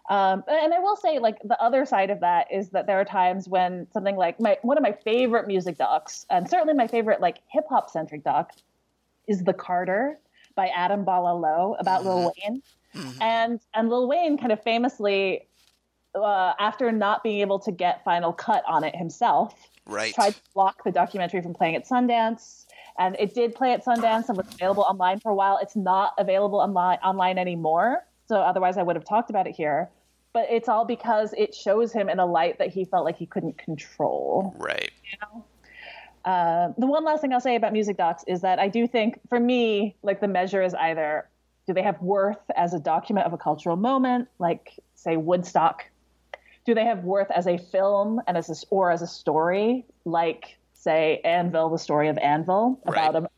Um, 0.09 0.43
and 0.47 0.73
I 0.73 0.79
will 0.79 0.97
say, 0.97 1.19
like 1.19 1.37
the 1.43 1.59
other 1.61 1.85
side 1.85 2.09
of 2.09 2.19
that 2.19 2.51
is 2.51 2.69
that 2.71 2.87
there 2.87 2.99
are 2.99 3.05
times 3.05 3.47
when 3.47 3.87
something 3.93 4.17
like 4.17 4.39
my 4.39 4.57
one 4.61 4.77
of 4.77 4.83
my 4.83 4.91
favorite 4.91 5.47
music 5.47 5.77
docs, 5.77 6.25
and 6.29 6.49
certainly 6.49 6.73
my 6.73 6.87
favorite 6.87 7.21
like 7.21 7.39
hip 7.47 7.65
hop 7.69 7.89
centric 7.89 8.23
doc, 8.23 8.51
is 9.27 9.43
The 9.43 9.53
Carter 9.53 10.19
by 10.55 10.67
Adam 10.67 11.05
Bhala 11.05 11.39
Lough 11.39 11.75
about 11.79 12.03
Lil 12.05 12.33
Wayne, 12.37 12.61
and 13.21 13.61
and 13.73 13.89
Lil 13.89 14.07
Wayne 14.09 14.37
kind 14.37 14.51
of 14.51 14.61
famously, 14.61 15.47
uh, 16.15 16.53
after 16.59 16.91
not 16.91 17.23
being 17.23 17.39
able 17.39 17.59
to 17.59 17.71
get 17.71 18.03
final 18.03 18.33
cut 18.33 18.63
on 18.67 18.83
it 18.83 18.95
himself, 18.95 19.55
Right. 19.85 20.13
tried 20.13 20.35
to 20.35 20.41
block 20.53 20.83
the 20.83 20.91
documentary 20.91 21.41
from 21.41 21.53
playing 21.53 21.75
at 21.75 21.85
Sundance. 21.87 22.65
And 22.97 23.15
it 23.19 23.33
did 23.33 23.55
play 23.55 23.73
at 23.73 23.83
Sundance 23.83 24.29
and 24.29 24.37
was 24.37 24.47
available 24.53 24.83
online 24.83 25.19
for 25.19 25.31
a 25.31 25.35
while. 25.35 25.57
It's 25.61 25.75
not 25.75 26.13
available 26.17 26.59
online 26.59 26.99
online 27.03 27.37
anymore. 27.37 28.05
So 28.25 28.37
otherwise 28.37 28.77
I 28.77 28.83
would 28.83 28.95
have 28.95 29.05
talked 29.05 29.29
about 29.29 29.47
it 29.47 29.55
here. 29.55 29.89
But 30.33 30.47
it's 30.49 30.67
all 30.67 30.85
because 30.85 31.33
it 31.37 31.53
shows 31.53 31.93
him 31.93 32.09
in 32.09 32.19
a 32.19 32.25
light 32.25 32.57
that 32.57 32.69
he 32.69 32.85
felt 32.85 33.05
like 33.05 33.17
he 33.17 33.27
couldn't 33.27 33.57
control. 33.57 34.55
Right. 34.57 34.91
you 35.03 35.43
Uh, 36.25 36.69
the 36.77 36.87
one 36.87 37.03
last 37.03 37.21
thing 37.21 37.33
I'll 37.33 37.41
say 37.41 37.55
about 37.55 37.73
music 37.73 37.97
docs 37.97 38.23
is 38.27 38.41
that 38.41 38.57
I 38.57 38.67
do 38.67 38.87
think, 38.87 39.19
for 39.29 39.39
me, 39.39 39.95
like 40.01 40.21
the 40.21 40.27
measure 40.27 40.63
is 40.63 40.73
either 40.73 41.27
do 41.65 41.73
they 41.73 41.83
have 41.83 42.01
worth 42.01 42.39
as 42.55 42.73
a 42.73 42.79
document 42.79 43.25
of 43.25 43.33
a 43.33 43.37
cultural 43.37 43.75
moment, 43.75 44.27
like 44.39 44.79
say 44.95 45.17
Woodstock? 45.17 45.83
Do 46.65 46.73
they 46.73 46.85
have 46.85 47.03
worth 47.03 47.29
as 47.31 47.47
a 47.47 47.57
film 47.57 48.21
and 48.27 48.37
as 48.37 48.49
a, 48.49 48.65
or 48.69 48.91
as 48.91 49.01
a 49.01 49.07
story, 49.07 49.85
like 50.05 50.57
say 50.73 51.21
Anvil, 51.23 51.69
the 51.69 51.77
story 51.77 52.09
of 52.09 52.17
Anvil, 52.17 52.79
about 52.85 53.15
a, 53.15 53.29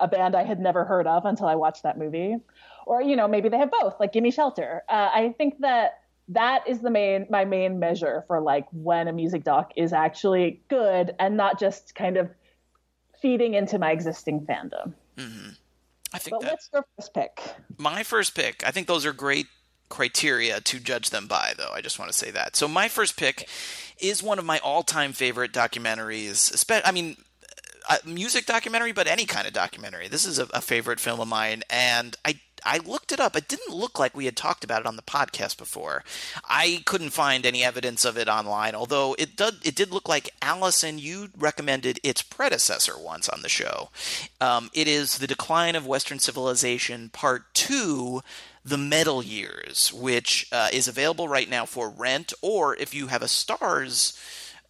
a 0.00 0.08
band 0.08 0.34
I 0.34 0.44
had 0.44 0.60
never 0.60 0.84
heard 0.84 1.06
of 1.06 1.24
until 1.24 1.46
I 1.46 1.54
watched 1.54 1.82
that 1.82 1.98
movie, 1.98 2.36
or 2.86 3.02
you 3.02 3.16
know 3.16 3.28
maybe 3.28 3.48
they 3.48 3.58
have 3.58 3.70
both, 3.70 3.94
like 4.00 4.12
Gimme 4.12 4.30
Shelter. 4.30 4.82
Uh, 4.88 5.10
I 5.12 5.34
think 5.36 5.60
that 5.60 6.00
that 6.28 6.66
is 6.68 6.80
the 6.80 6.90
main 6.90 7.26
my 7.30 7.44
main 7.44 7.78
measure 7.78 8.24
for 8.26 8.40
like 8.40 8.66
when 8.72 9.08
a 9.08 9.12
music 9.12 9.44
doc 9.44 9.72
is 9.76 9.92
actually 9.92 10.62
good 10.68 11.14
and 11.18 11.36
not 11.36 11.58
just 11.60 11.94
kind 11.94 12.16
of 12.16 12.30
feeding 13.20 13.54
into 13.54 13.78
my 13.78 13.90
existing 13.90 14.46
fandom. 14.46 14.94
I 16.12 16.18
think 16.18 16.32
But 16.32 16.42
that 16.42 16.50
what's 16.52 16.70
your 16.72 16.84
first 16.96 17.14
pick? 17.14 17.40
my 17.78 18.02
first 18.02 18.34
pick, 18.34 18.62
I 18.66 18.70
think 18.70 18.86
those 18.86 19.04
are 19.04 19.12
great 19.12 19.46
criteria 19.88 20.60
to 20.60 20.80
judge 20.80 21.10
them 21.10 21.26
by, 21.26 21.52
though. 21.56 21.70
I 21.72 21.80
just 21.80 21.98
want 21.98 22.10
to 22.10 22.16
say 22.16 22.30
that. 22.30 22.56
So 22.56 22.66
my 22.66 22.88
first 22.88 23.16
pick 23.16 23.48
is 24.00 24.22
one 24.22 24.38
of 24.38 24.44
my 24.44 24.58
all-time 24.58 25.12
favorite 25.12 25.52
documentaries. 25.52 26.64
I 26.84 26.90
mean, 26.90 27.16
music 28.04 28.46
documentary, 28.46 28.92
but 28.92 29.06
any 29.06 29.26
kind 29.26 29.46
of 29.46 29.52
documentary. 29.52 30.08
This 30.08 30.24
is 30.24 30.38
a, 30.38 30.46
a 30.54 30.60
favorite 30.60 31.00
film 31.00 31.20
of 31.20 31.28
mine, 31.28 31.62
and 31.68 32.16
I 32.24 32.40
I 32.64 32.78
looked 32.78 33.12
it 33.12 33.20
up. 33.20 33.36
It 33.36 33.48
didn't 33.48 33.74
look 33.74 33.98
like 33.98 34.16
we 34.16 34.24
had 34.24 34.36
talked 34.36 34.64
about 34.64 34.80
it 34.80 34.86
on 34.86 34.96
the 34.96 35.02
podcast 35.02 35.58
before. 35.58 36.02
I 36.48 36.82
couldn't 36.86 37.10
find 37.10 37.44
any 37.44 37.62
evidence 37.62 38.04
of 38.04 38.16
it 38.16 38.28
online, 38.28 38.74
although 38.74 39.14
it 39.18 39.36
did. 39.36 39.54
It 39.64 39.74
did 39.74 39.90
look 39.90 40.08
like 40.08 40.30
Allison. 40.40 40.98
You 40.98 41.28
recommended 41.36 42.00
its 42.02 42.22
predecessor 42.22 42.98
once 42.98 43.28
on 43.28 43.42
the 43.42 43.48
show. 43.48 43.90
Um, 44.40 44.70
it 44.72 44.88
is 44.88 45.18
the 45.18 45.26
decline 45.26 45.76
of 45.76 45.86
Western 45.86 46.18
civilization, 46.18 47.10
part 47.10 47.52
two. 47.54 48.22
The 48.66 48.78
Metal 48.78 49.22
Years, 49.22 49.92
which 49.92 50.48
uh, 50.50 50.70
is 50.72 50.88
available 50.88 51.28
right 51.28 51.50
now 51.50 51.66
for 51.66 51.90
rent, 51.90 52.32
or 52.40 52.74
if 52.74 52.94
you 52.94 53.08
have 53.08 53.20
a 53.20 53.26
Starz 53.26 54.18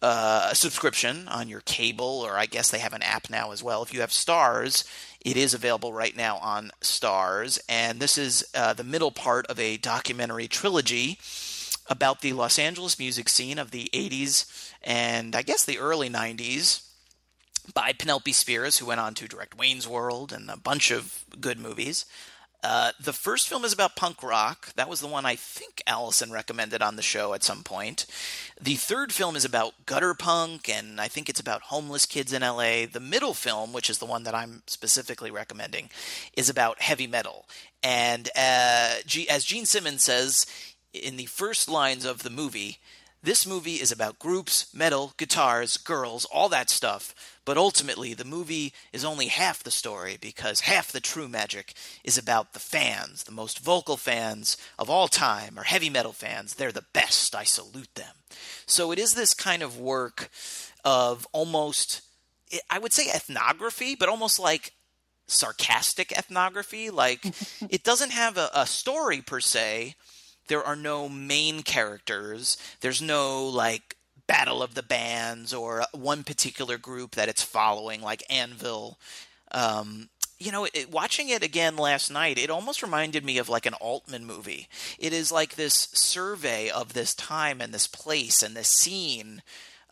uh, 0.05 0.53
subscription 0.53 1.27
on 1.29 1.49
your 1.49 1.61
cable, 1.61 2.21
or 2.23 2.37
I 2.37 2.45
guess 2.45 2.69
they 2.69 2.77
have 2.77 2.93
an 2.93 3.01
app 3.01 3.27
now 3.27 3.51
as 3.51 3.63
well. 3.63 3.81
If 3.81 3.91
you 3.91 4.01
have 4.01 4.11
Starz, 4.11 4.87
it 5.19 5.35
is 5.35 5.55
available 5.55 5.93
right 5.93 6.15
now 6.15 6.37
on 6.37 6.69
Starz, 6.81 7.59
and 7.67 7.99
this 7.99 8.15
is 8.15 8.45
uh, 8.53 8.73
the 8.73 8.83
middle 8.83 9.09
part 9.09 9.47
of 9.47 9.59
a 9.59 9.77
documentary 9.77 10.47
trilogy 10.47 11.17
about 11.87 12.21
the 12.21 12.33
Los 12.33 12.59
Angeles 12.59 12.99
music 12.99 13.29
scene 13.29 13.57
of 13.57 13.71
the 13.71 13.89
80s 13.93 14.71
and 14.83 15.35
I 15.35 15.41
guess 15.41 15.65
the 15.65 15.79
early 15.79 16.09
90s 16.09 16.87
by 17.73 17.91
Penelope 17.91 18.31
Spheeris, 18.31 18.77
who 18.77 18.85
went 18.85 18.99
on 18.99 19.15
to 19.15 19.27
direct 19.27 19.57
Wayne's 19.57 19.87
World 19.87 20.31
and 20.31 20.51
a 20.51 20.57
bunch 20.57 20.91
of 20.91 21.25
good 21.41 21.59
movies. 21.59 22.05
Uh, 22.67 22.91
the 22.99 23.13
first 23.13 23.47
film 23.47 23.63
is 23.63 23.71
about 23.71 23.95
punk 23.95 24.23
rock. 24.23 24.73
That 24.73 24.89
was 24.89 24.99
the 24.99 25.05
one 25.07 25.23
I 25.23 25.35
think 25.35 25.83
Allison 25.85 26.31
recommended 26.31 26.81
on 26.81 26.95
the 26.95 27.03
show 27.03 27.35
at 27.35 27.43
some 27.43 27.61
point. 27.61 28.07
The 28.59 28.73
third 28.73 29.13
film 29.13 29.35
is 29.35 29.45
about 29.45 29.85
gutter 29.85 30.15
punk, 30.15 30.67
and 30.67 30.99
I 30.99 31.07
think 31.07 31.29
it's 31.29 31.39
about 31.39 31.61
homeless 31.61 32.07
kids 32.07 32.33
in 32.33 32.41
LA. 32.41 32.87
The 32.91 32.99
middle 32.99 33.35
film, 33.35 33.71
which 33.71 33.87
is 33.87 33.99
the 33.99 34.07
one 34.07 34.23
that 34.23 34.33
I'm 34.33 34.63
specifically 34.65 35.29
recommending, 35.29 35.91
is 36.35 36.49
about 36.49 36.81
heavy 36.81 37.05
metal. 37.05 37.45
And 37.83 38.31
uh, 38.35 38.95
G- 39.05 39.29
as 39.29 39.45
Gene 39.45 39.67
Simmons 39.67 40.03
says 40.03 40.47
in 40.91 41.17
the 41.17 41.27
first 41.27 41.69
lines 41.69 42.03
of 42.03 42.23
the 42.23 42.31
movie, 42.31 42.79
this 43.21 43.45
movie 43.45 43.75
is 43.75 43.91
about 43.91 44.17
groups, 44.17 44.73
metal, 44.73 45.13
guitars, 45.17 45.77
girls, 45.77 46.25
all 46.25 46.49
that 46.49 46.71
stuff. 46.71 47.13
But 47.45 47.57
ultimately, 47.57 48.15
the 48.15 48.25
movie 48.25 48.73
is 48.91 49.05
only 49.05 49.27
half 49.27 49.63
the 49.63 49.71
story 49.71 50.17
because 50.19 50.61
half 50.61 50.91
the 50.91 50.99
true 50.99 51.29
magic 51.29 51.73
is 52.03 52.17
about 52.17 52.53
the 52.53 52.59
fans. 52.59 53.23
The 53.23 53.31
most 53.31 53.59
vocal 53.59 53.97
fans 53.97 54.57
of 54.79 54.89
all 54.89 55.07
time 55.07 55.57
are 55.59 55.63
heavy 55.63 55.91
metal 55.91 56.11
fans. 56.11 56.55
They're 56.55 56.71
the 56.71 56.85
best. 56.91 57.35
I 57.35 57.43
salute 57.43 57.93
them. 57.93 58.15
So 58.65 58.91
it 58.91 58.97
is 58.97 59.13
this 59.13 59.35
kind 59.35 59.61
of 59.61 59.79
work 59.79 60.29
of 60.83 61.27
almost, 61.31 62.01
I 62.69 62.79
would 62.79 62.93
say 62.93 63.09
ethnography, 63.09 63.95
but 63.95 64.09
almost 64.09 64.39
like 64.39 64.73
sarcastic 65.27 66.11
ethnography. 66.11 66.89
Like 66.89 67.25
it 67.69 67.83
doesn't 67.83 68.11
have 68.11 68.37
a, 68.37 68.49
a 68.55 68.65
story 68.65 69.21
per 69.21 69.39
se. 69.39 69.95
There 70.47 70.63
are 70.63 70.75
no 70.75 71.07
main 71.09 71.61
characters. 71.61 72.57
There's 72.81 73.01
no 73.01 73.45
like 73.45 73.95
battle 74.27 74.63
of 74.63 74.73
the 74.73 74.83
bands 74.83 75.53
or 75.53 75.85
one 75.93 76.23
particular 76.23 76.77
group 76.77 77.11
that 77.11 77.29
it's 77.29 77.43
following, 77.43 78.01
like 78.01 78.23
Anvil. 78.29 78.97
Um, 79.51 80.09
you 80.39 80.51
know, 80.51 80.67
it, 80.73 80.91
watching 80.91 81.29
it 81.29 81.43
again 81.43 81.77
last 81.77 82.11
night, 82.11 82.37
it 82.37 82.49
almost 82.49 82.83
reminded 82.83 83.23
me 83.23 83.37
of 83.37 83.49
like 83.49 83.65
an 83.65 83.73
Altman 83.75 84.25
movie. 84.25 84.67
It 84.99 85.13
is 85.13 85.31
like 85.31 85.55
this 85.55 85.87
survey 85.93 86.69
of 86.69 86.93
this 86.93 87.13
time 87.15 87.61
and 87.61 87.73
this 87.73 87.87
place 87.87 88.43
and 88.43 88.55
this 88.55 88.69
scene 88.69 89.41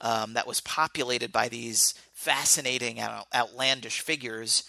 um, 0.01 0.33
that 0.33 0.47
was 0.47 0.59
populated 0.61 1.31
by 1.31 1.47
these 1.47 1.93
fascinating, 2.13 2.99
out- 2.99 3.27
outlandish 3.33 4.01
figures. 4.01 4.63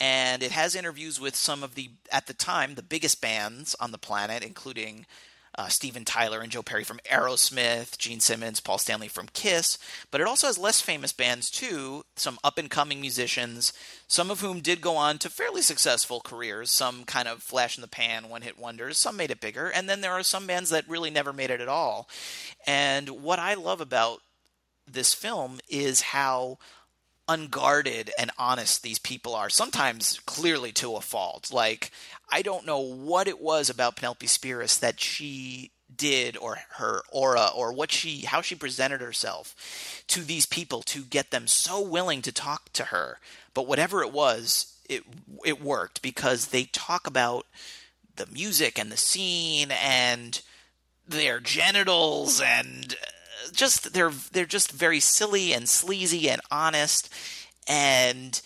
And 0.00 0.42
it 0.42 0.52
has 0.52 0.74
interviews 0.74 1.18
with 1.18 1.34
some 1.34 1.62
of 1.62 1.74
the, 1.74 1.90
at 2.12 2.26
the 2.26 2.34
time, 2.34 2.74
the 2.74 2.82
biggest 2.82 3.20
bands 3.20 3.74
on 3.80 3.92
the 3.92 3.98
planet, 3.98 4.44
including 4.44 5.06
uh, 5.58 5.66
Steven 5.66 6.04
Tyler 6.04 6.40
and 6.40 6.52
Joe 6.52 6.62
Perry 6.62 6.84
from 6.84 7.00
Aerosmith, 7.10 7.98
Gene 7.98 8.20
Simmons, 8.20 8.60
Paul 8.60 8.78
Stanley 8.78 9.08
from 9.08 9.26
Kiss, 9.32 9.76
but 10.12 10.20
it 10.20 10.26
also 10.26 10.46
has 10.46 10.56
less 10.56 10.80
famous 10.80 11.12
bands 11.12 11.50
too, 11.50 12.04
some 12.14 12.38
up 12.44 12.58
and 12.58 12.70
coming 12.70 13.00
musicians, 13.00 13.72
some 14.06 14.30
of 14.30 14.40
whom 14.40 14.60
did 14.60 14.80
go 14.80 14.96
on 14.96 15.18
to 15.18 15.28
fairly 15.28 15.60
successful 15.60 16.20
careers, 16.20 16.70
some 16.70 17.02
kind 17.02 17.26
of 17.26 17.42
flash 17.42 17.76
in 17.76 17.82
the 17.82 17.88
pan, 17.88 18.28
one 18.28 18.42
hit 18.42 18.56
wonders, 18.56 18.98
some 18.98 19.16
made 19.16 19.32
it 19.32 19.40
bigger, 19.40 19.66
and 19.66 19.88
then 19.88 20.00
there 20.00 20.12
are 20.12 20.22
some 20.22 20.46
bands 20.46 20.70
that 20.70 20.88
really 20.88 21.10
never 21.10 21.32
made 21.32 21.50
it 21.50 21.60
at 21.60 21.68
all. 21.68 22.08
And 22.64 23.08
what 23.10 23.40
I 23.40 23.54
love 23.54 23.80
about 23.80 24.20
this 24.86 25.12
film 25.12 25.58
is 25.68 26.00
how 26.00 26.58
unguarded 27.28 28.10
and 28.18 28.30
honest 28.38 28.82
these 28.82 28.98
people 28.98 29.34
are 29.34 29.50
sometimes 29.50 30.18
clearly 30.24 30.72
to 30.72 30.96
a 30.96 31.00
fault 31.00 31.52
like 31.52 31.90
i 32.30 32.42
don't 32.42 32.66
know 32.66 32.80
what 32.80 33.28
it 33.28 33.40
was 33.40 33.70
about 33.70 33.96
penelope 33.96 34.26
spheeris 34.26 34.78
that 34.78 35.00
she 35.00 35.70
did 35.94 36.36
or 36.36 36.58
her 36.76 37.02
aura 37.10 37.48
or 37.54 37.72
what 37.72 37.90
she 37.90 38.20
how 38.20 38.40
she 38.40 38.54
presented 38.54 39.00
herself 39.00 40.04
to 40.06 40.20
these 40.20 40.46
people 40.46 40.82
to 40.82 41.02
get 41.02 41.30
them 41.30 41.46
so 41.46 41.80
willing 41.80 42.22
to 42.22 42.32
talk 42.32 42.72
to 42.72 42.84
her. 42.84 43.18
But 43.54 43.66
whatever 43.66 44.02
it 44.02 44.12
was 44.12 44.74
it 44.88 45.02
it 45.44 45.62
worked 45.62 46.02
because 46.02 46.48
they 46.48 46.64
talk 46.64 47.06
about 47.06 47.46
the 48.16 48.26
music 48.26 48.78
and 48.78 48.90
the 48.90 48.96
scene 48.96 49.70
and 49.70 50.40
their 51.06 51.40
genitals 51.40 52.40
and 52.40 52.94
uh, 53.02 53.50
just 53.52 53.92
they're 53.92 54.12
they're 54.32 54.44
just 54.44 54.70
very 54.72 55.00
silly 55.00 55.52
and 55.52 55.68
sleazy 55.68 56.28
and 56.28 56.42
honest. 56.50 57.12
And 57.66 58.40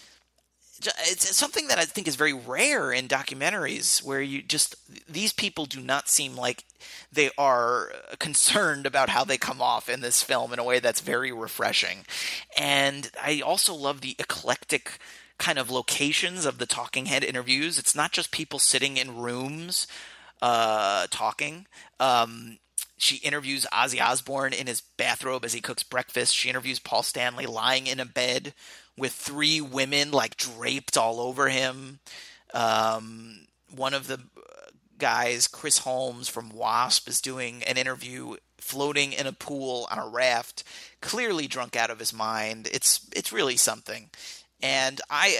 it's 0.86 1.36
something 1.36 1.68
that 1.68 1.78
I 1.78 1.84
think 1.84 2.08
is 2.08 2.16
very 2.16 2.32
rare 2.32 2.92
in 2.92 3.08
documentaries 3.08 4.02
where 4.02 4.20
you 4.20 4.42
just 4.42 4.76
these 5.10 5.32
people 5.32 5.66
do 5.66 5.80
not 5.80 6.08
seem 6.08 6.36
like 6.36 6.64
they 7.12 7.30
are 7.36 7.92
concerned 8.18 8.86
about 8.86 9.08
how 9.08 9.24
they 9.24 9.38
come 9.38 9.62
off 9.62 9.88
in 9.88 10.00
this 10.00 10.22
film 10.22 10.52
in 10.52 10.58
a 10.58 10.64
way 10.64 10.80
that's 10.80 11.00
very 11.00 11.32
refreshing. 11.32 12.04
And 12.56 13.10
I 13.22 13.40
also 13.40 13.74
love 13.74 14.00
the 14.00 14.16
eclectic 14.18 14.98
kind 15.38 15.58
of 15.58 15.70
locations 15.70 16.46
of 16.46 16.58
the 16.58 16.66
talking 16.66 17.06
head 17.06 17.24
interviews. 17.24 17.78
It's 17.78 17.94
not 17.94 18.12
just 18.12 18.30
people 18.30 18.58
sitting 18.58 18.96
in 18.96 19.18
rooms 19.18 19.86
uh, 20.40 21.06
talking. 21.10 21.66
Um, 22.00 22.58
She 22.98 23.16
interviews 23.16 23.66
Ozzy 23.72 24.00
Osbourne 24.00 24.52
in 24.52 24.68
his 24.68 24.82
bathrobe 24.96 25.44
as 25.44 25.52
he 25.52 25.60
cooks 25.60 25.82
breakfast. 25.82 26.36
She 26.36 26.48
interviews 26.48 26.78
Paul 26.78 27.02
Stanley 27.02 27.46
lying 27.46 27.88
in 27.88 27.98
a 27.98 28.04
bed 28.06 28.54
with 28.96 29.12
three 29.12 29.60
women 29.60 30.10
like 30.10 30.36
draped 30.36 30.96
all 30.96 31.20
over 31.20 31.48
him. 31.48 32.00
Um, 32.54 33.46
one 33.74 33.94
of 33.94 34.06
the 34.06 34.20
guys, 34.98 35.48
Chris 35.48 35.78
Holmes 35.78 36.28
from 36.28 36.50
Wasp, 36.50 37.08
is 37.08 37.20
doing 37.20 37.62
an 37.64 37.76
interview 37.76 38.36
floating 38.58 39.12
in 39.12 39.26
a 39.26 39.32
pool 39.32 39.88
on 39.90 39.98
a 39.98 40.08
raft, 40.08 40.62
clearly 41.00 41.48
drunk 41.48 41.74
out 41.74 41.90
of 41.90 41.98
his 41.98 42.12
mind. 42.12 42.68
It's 42.72 43.08
it's 43.14 43.32
really 43.32 43.56
something. 43.56 44.10
And 44.62 45.00
I 45.10 45.36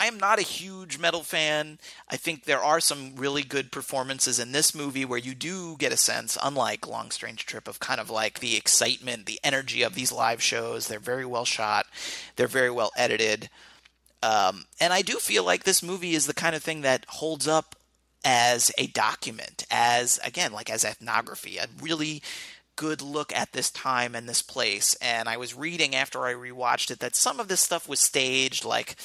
I 0.00 0.06
am 0.06 0.18
not 0.18 0.38
a 0.38 0.42
huge 0.42 0.98
metal 0.98 1.22
fan. 1.22 1.78
I 2.08 2.16
think 2.16 2.44
there 2.44 2.62
are 2.62 2.80
some 2.80 3.16
really 3.16 3.42
good 3.42 3.70
performances 3.70 4.38
in 4.38 4.52
this 4.52 4.74
movie 4.74 5.04
where 5.04 5.18
you 5.18 5.34
do 5.34 5.76
get 5.76 5.92
a 5.92 5.98
sense, 5.98 6.38
unlike 6.42 6.88
Long 6.88 7.10
Strange 7.10 7.44
Trip, 7.44 7.68
of 7.68 7.80
kind 7.80 8.00
of 8.00 8.08
like 8.08 8.40
the 8.40 8.56
excitement, 8.56 9.26
the 9.26 9.38
energy 9.44 9.82
of 9.82 9.94
these 9.94 10.10
live 10.10 10.42
shows. 10.42 10.88
They're 10.88 10.98
very 10.98 11.26
well 11.26 11.44
shot. 11.44 11.84
They're 12.36 12.46
very 12.46 12.70
well 12.70 12.92
edited. 12.96 13.50
Um, 14.22 14.64
and 14.80 14.94
I 14.94 15.02
do 15.02 15.16
feel 15.16 15.44
like 15.44 15.64
this 15.64 15.82
movie 15.82 16.14
is 16.14 16.26
the 16.26 16.32
kind 16.32 16.56
of 16.56 16.62
thing 16.62 16.80
that 16.80 17.04
holds 17.06 17.46
up 17.46 17.76
as 18.24 18.72
a 18.78 18.86
document, 18.86 19.66
as 19.70 20.18
again, 20.24 20.50
like 20.54 20.70
as 20.70 20.82
ethnography, 20.82 21.58
a 21.58 21.66
really 21.82 22.22
good 22.76 23.02
look 23.02 23.30
at 23.36 23.52
this 23.52 23.70
time 23.70 24.14
and 24.14 24.26
this 24.26 24.40
place. 24.40 24.94
And 25.02 25.28
I 25.28 25.36
was 25.36 25.54
reading 25.54 25.94
after 25.94 26.24
I 26.24 26.32
rewatched 26.32 26.90
it 26.90 27.00
that 27.00 27.14
some 27.14 27.38
of 27.38 27.48
this 27.48 27.60
stuff 27.60 27.86
was 27.86 28.00
staged, 28.00 28.64
like 28.64 28.96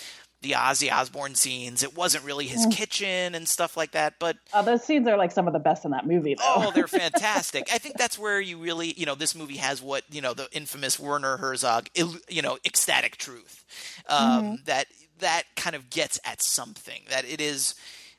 the 0.46 0.52
Ozzy 0.52 0.92
Osbourne 0.92 1.34
scenes. 1.34 1.82
It 1.82 1.98
wasn't 1.98 2.24
really 2.24 2.46
his 2.46 2.68
kitchen 2.68 3.34
and 3.34 3.48
stuff 3.48 3.76
like 3.76 3.92
that, 3.94 4.14
but 4.20 4.38
Oh, 4.54 4.62
those 4.64 4.84
scenes 4.84 5.08
are 5.08 5.18
like 5.18 5.32
some 5.32 5.48
of 5.48 5.54
the 5.54 5.60
best 5.60 5.86
in 5.86 5.92
that 5.92 6.06
movie, 6.06 6.36
though. 6.36 6.44
Oh, 6.44 6.72
they're 6.72 6.88
fantastic. 7.06 7.68
I 7.74 7.80
think 7.80 7.98
that's 7.98 8.20
where 8.20 8.40
you 8.40 8.60
really, 8.60 8.94
you 8.96 9.08
know, 9.08 9.16
this 9.16 9.34
movie 9.34 9.58
has 9.58 9.82
what, 9.82 10.04
you 10.12 10.22
know, 10.22 10.36
the 10.36 10.48
infamous 10.52 11.00
Werner 11.00 11.38
Herzog, 11.38 11.90
you 12.30 12.42
know, 12.44 12.60
ecstatic 12.64 13.18
truth. 13.18 13.66
Um, 14.08 14.60
That 14.66 14.86
that 15.20 15.44
kind 15.56 15.76
of 15.76 15.90
gets 15.90 16.20
at 16.24 16.42
something, 16.44 17.02
that 17.10 17.26
it 17.26 17.42
is 17.42 17.74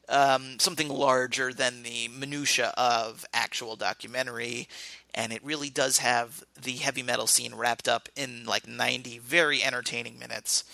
um, 0.08 0.58
something 0.58 0.88
larger 0.88 1.52
than 1.52 1.82
the 1.84 2.08
minutia 2.08 2.72
of 2.76 3.24
actual 3.32 3.76
documentary. 3.76 4.66
And 5.14 5.32
it 5.32 5.44
really 5.44 5.70
does 5.70 5.98
have 5.98 6.44
the 6.60 6.72
heavy 6.72 7.02
metal 7.02 7.26
scene 7.26 7.54
wrapped 7.54 7.88
up 7.88 8.08
in 8.16 8.44
like 8.46 8.66
90 8.68 9.18
very 9.20 9.62
entertaining 9.62 10.18
minutes 10.18 10.64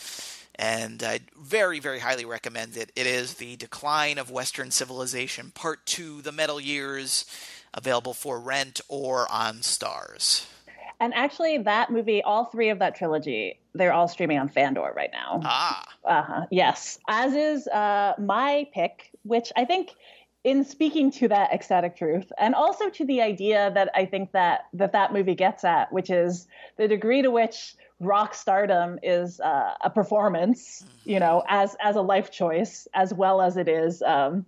and 0.56 1.02
I 1.02 1.20
very, 1.36 1.80
very 1.80 1.98
highly 1.98 2.24
recommend 2.24 2.76
it. 2.76 2.92
It 2.94 3.06
is 3.06 3.34
The 3.34 3.56
Decline 3.56 4.18
of 4.18 4.30
Western 4.30 4.70
Civilization, 4.70 5.50
Part 5.54 5.84
2, 5.86 6.22
The 6.22 6.32
Metal 6.32 6.60
Years, 6.60 7.24
available 7.74 8.14
for 8.14 8.38
rent 8.38 8.80
or 8.88 9.30
on 9.30 9.56
Starz. 9.56 10.46
And 11.00 11.12
actually, 11.14 11.58
that 11.58 11.90
movie, 11.90 12.22
all 12.22 12.44
three 12.44 12.68
of 12.68 12.78
that 12.78 12.94
trilogy, 12.94 13.58
they're 13.74 13.92
all 13.92 14.06
streaming 14.06 14.38
on 14.38 14.48
Fandor 14.48 14.92
right 14.94 15.10
now. 15.12 15.40
Ah. 15.44 15.84
Uh-huh. 16.04 16.46
Yes. 16.50 16.98
As 17.08 17.34
is 17.34 17.66
uh, 17.68 18.14
my 18.18 18.68
pick, 18.72 19.10
which 19.24 19.50
I 19.56 19.64
think 19.64 19.90
in 20.44 20.64
speaking 20.64 21.10
to 21.10 21.28
that 21.28 21.52
ecstatic 21.52 21.96
truth 21.96 22.30
and 22.38 22.54
also 22.54 22.90
to 22.90 23.04
the 23.04 23.20
idea 23.20 23.70
that 23.74 23.90
I 23.94 24.06
think 24.06 24.32
that 24.32 24.66
that, 24.74 24.92
that 24.92 25.12
movie 25.12 25.34
gets 25.34 25.64
at, 25.64 25.92
which 25.92 26.10
is 26.10 26.46
the 26.76 26.88
degree 26.88 27.22
to 27.22 27.30
which 27.30 27.74
rock 28.02 28.34
stardom 28.34 28.98
is 29.02 29.40
uh, 29.40 29.74
a 29.82 29.90
performance, 29.90 30.84
you 31.04 31.20
know, 31.20 31.42
as 31.48 31.76
as 31.82 31.96
a 31.96 32.02
life 32.02 32.30
choice, 32.30 32.86
as 32.94 33.14
well 33.14 33.40
as 33.40 33.56
it 33.56 33.68
is 33.68 34.02
um, 34.02 34.44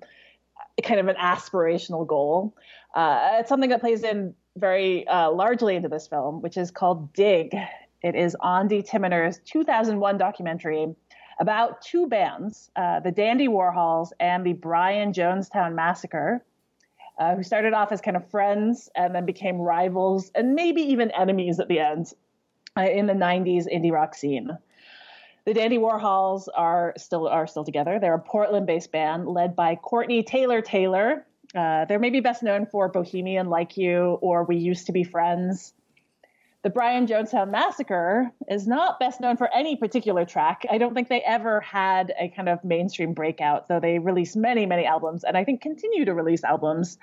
kind 0.82 1.00
of 1.00 1.08
an 1.08 1.16
aspirational 1.16 2.06
goal. 2.06 2.54
Uh, 2.94 3.38
it's 3.40 3.48
something 3.48 3.70
that 3.70 3.80
plays 3.80 4.02
in 4.02 4.34
very 4.56 5.06
uh, 5.08 5.30
largely 5.30 5.76
into 5.76 5.88
this 5.88 6.06
film, 6.06 6.42
which 6.42 6.56
is 6.56 6.70
called 6.70 7.12
Dig. 7.12 7.54
It 8.02 8.14
is 8.14 8.36
Ondi 8.40 8.82
Timoner's 8.82 9.40
2001 9.46 10.18
documentary 10.18 10.94
about 11.40 11.82
two 11.82 12.06
bands, 12.06 12.70
uh, 12.76 13.00
the 13.00 13.10
Dandy 13.10 13.48
Warhols 13.48 14.10
and 14.20 14.46
the 14.46 14.52
Brian 14.52 15.12
Jonestown 15.12 15.74
Massacre, 15.74 16.44
uh, 17.18 17.34
who 17.34 17.42
started 17.42 17.72
off 17.72 17.92
as 17.92 18.00
kind 18.00 18.16
of 18.16 18.28
friends 18.30 18.88
and 18.94 19.14
then 19.14 19.26
became 19.26 19.56
rivals 19.56 20.30
and 20.34 20.54
maybe 20.54 20.82
even 20.82 21.10
enemies 21.12 21.60
at 21.60 21.68
the 21.68 21.80
end 21.80 22.12
in 22.76 23.06
the 23.06 23.12
90s 23.12 23.72
indie 23.72 23.92
rock 23.92 24.14
scene. 24.14 24.56
The 25.44 25.54
Dandy 25.54 25.78
Warhols 25.78 26.48
are 26.54 26.94
still 26.96 27.28
are 27.28 27.46
still 27.46 27.64
together. 27.64 27.98
They're 28.00 28.14
a 28.14 28.18
Portland-based 28.18 28.90
band 28.90 29.28
led 29.28 29.54
by 29.54 29.76
Courtney 29.76 30.22
Taylor 30.22 30.62
Taylor. 30.62 31.26
Uh, 31.54 31.84
they're 31.84 31.98
maybe 31.98 32.20
best 32.20 32.42
known 32.42 32.66
for 32.66 32.88
Bohemian 32.88 33.48
Like 33.48 33.76
You 33.76 34.18
or 34.22 34.44
We 34.44 34.56
Used 34.56 34.86
to 34.86 34.92
Be 34.92 35.04
Friends. 35.04 35.72
The 36.64 36.70
Brian 36.70 37.06
Jonestown 37.06 37.50
Massacre 37.50 38.32
is 38.48 38.66
not 38.66 38.98
best 38.98 39.20
known 39.20 39.36
for 39.36 39.52
any 39.52 39.76
particular 39.76 40.24
track. 40.24 40.64
I 40.70 40.78
don't 40.78 40.94
think 40.94 41.10
they 41.10 41.20
ever 41.20 41.60
had 41.60 42.14
a 42.18 42.30
kind 42.30 42.48
of 42.48 42.64
mainstream 42.64 43.12
breakout, 43.12 43.68
though 43.68 43.80
they 43.80 43.98
released 43.98 44.34
many, 44.34 44.64
many 44.64 44.86
albums, 44.86 45.24
and 45.24 45.36
I 45.36 45.44
think 45.44 45.60
continue 45.60 46.06
to 46.06 46.14
release 46.14 46.42
albums. 46.42 46.96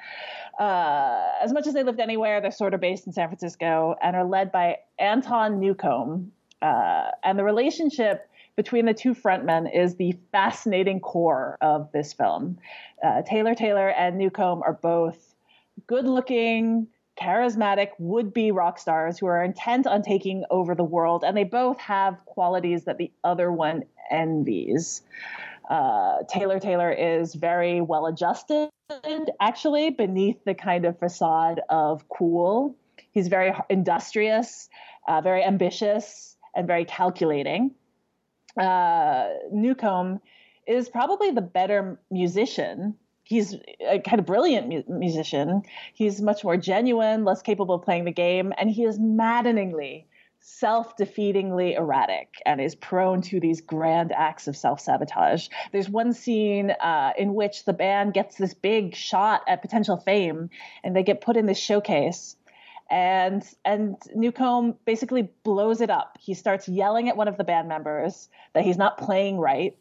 Uh, 0.59 1.30
as 1.43 1.53
much 1.53 1.68
as 1.68 1.76
they 1.76 1.84
lived 1.84 1.99
anywhere, 1.99 2.41
they're 2.41 2.49
sort 2.49 2.74
of 2.74 2.80
based 2.80 3.05
in 3.05 3.14
San 3.14 3.28
Francisco 3.28 3.93
and 4.01 4.16
are 4.16 4.26
led 4.26 4.51
by 4.51 4.78
Anton 4.97 5.59
Newcombe. 5.59 6.32
Uh, 6.64 7.12
and 7.24 7.38
the 7.38 7.43
relationship 7.43 8.28
between 8.55 8.88
the 8.88 8.95
two 8.95 9.14
frontmen 9.14 9.70
is 9.72 9.95
the 9.95 10.18
fascinating 10.32 10.99
core 10.99 11.59
of 11.62 11.91
this 11.91 12.14
film. 12.14 12.57
Uh, 13.03 13.22
Taylor 13.22 13.53
Taylor 13.53 13.89
and 13.89 14.18
Newcombe 14.18 14.64
are 14.64 14.74
both 14.74 15.36
good 15.86 16.05
looking, 16.05 16.88
charismatic 17.22 17.89
would 17.99 18.34
be 18.34 18.51
rock 18.51 18.80
stars 18.80 19.19
who 19.19 19.28
are 19.28 19.43
intent 19.43 19.86
on 19.88 20.01
taking 20.01 20.43
over 20.49 20.76
the 20.76 20.84
world, 20.84 21.24
and 21.24 21.38
they 21.38 21.43
both 21.43 21.80
have 21.80 22.26
qualities 22.26 22.86
that 22.86 22.97
the 22.97 23.11
other 23.24 23.51
one 23.51 23.84
envies. 24.09 25.01
Uh, 25.69 26.17
Taylor 26.28 26.59
Taylor 26.59 26.91
is 26.91 27.36
very 27.36 27.80
well 27.82 28.07
adjusted, 28.07 28.69
actually, 29.39 29.91
beneath 29.91 30.43
the 30.43 30.53
kind 30.53 30.86
of 30.86 30.99
facade 30.99 31.61
of 31.69 32.07
cool. 32.09 32.76
He's 33.11 33.28
very 33.28 33.53
industrious, 33.69 34.69
uh, 35.07 35.22
very 35.22 35.43
ambitious, 35.43 36.36
and 36.55 36.67
very 36.67 36.86
calculating. 36.86 37.72
Uh, 38.57 39.30
Newcombe 39.51 40.19
is 40.67 40.89
probably 40.89 41.32
the 41.32 41.41
better 41.41 41.99
musician. 42.09 42.95
He's 43.32 43.56
a 43.80 44.00
kind 44.00 44.20
of 44.20 44.26
brilliant 44.26 44.68
mu- 44.68 44.98
musician. 45.00 45.64
He's 45.94 46.22
much 46.22 46.44
more 46.44 46.58
genuine, 46.58 47.24
less 47.24 47.42
capable 47.42 47.76
of 47.76 47.84
playing 47.84 48.06
the 48.06 48.12
game, 48.12 48.54
and 48.58 48.70
he 48.70 48.84
is 48.84 49.00
maddeningly, 49.00 50.06
self 50.42 50.98
defeatingly 50.98 51.78
erratic 51.78 52.42
and 52.46 52.60
is 52.60 52.76
prone 52.76 53.22
to 53.22 53.40
these 53.40 53.62
grand 53.62 54.12
acts 54.12 54.48
of 54.48 54.58
self 54.58 54.82
sabotage. 54.82 55.48
There's 55.72 55.90
one 55.90 56.14
scene 56.14 56.72
uh, 56.72 57.14
in 57.18 57.34
which 57.34 57.66
the 57.66 57.74
band 57.74 58.14
gets 58.14 58.36
this 58.36 58.54
big 58.54 58.96
shot 58.96 59.42
at 59.48 59.62
potential 59.62 59.98
fame, 59.98 60.50
and 60.84 60.96
they 60.96 61.04
get 61.04 61.22
put 61.22 61.38
in 61.38 61.46
this 61.46 61.60
showcase 61.60 62.36
and 62.92 63.48
and 63.64 63.96
Newcombe 64.14 64.76
basically 64.86 65.30
blows 65.44 65.80
it 65.80 65.90
up. 65.90 66.18
He 66.20 66.34
starts 66.34 66.68
yelling 66.68 67.08
at 67.08 67.16
one 67.16 67.30
of 67.30 67.38
the 67.38 67.46
band 67.46 67.70
members 67.70 68.28
that 68.54 68.66
he's 68.66 68.78
not 68.78 68.98
playing 68.98 69.38
right. 69.38 69.78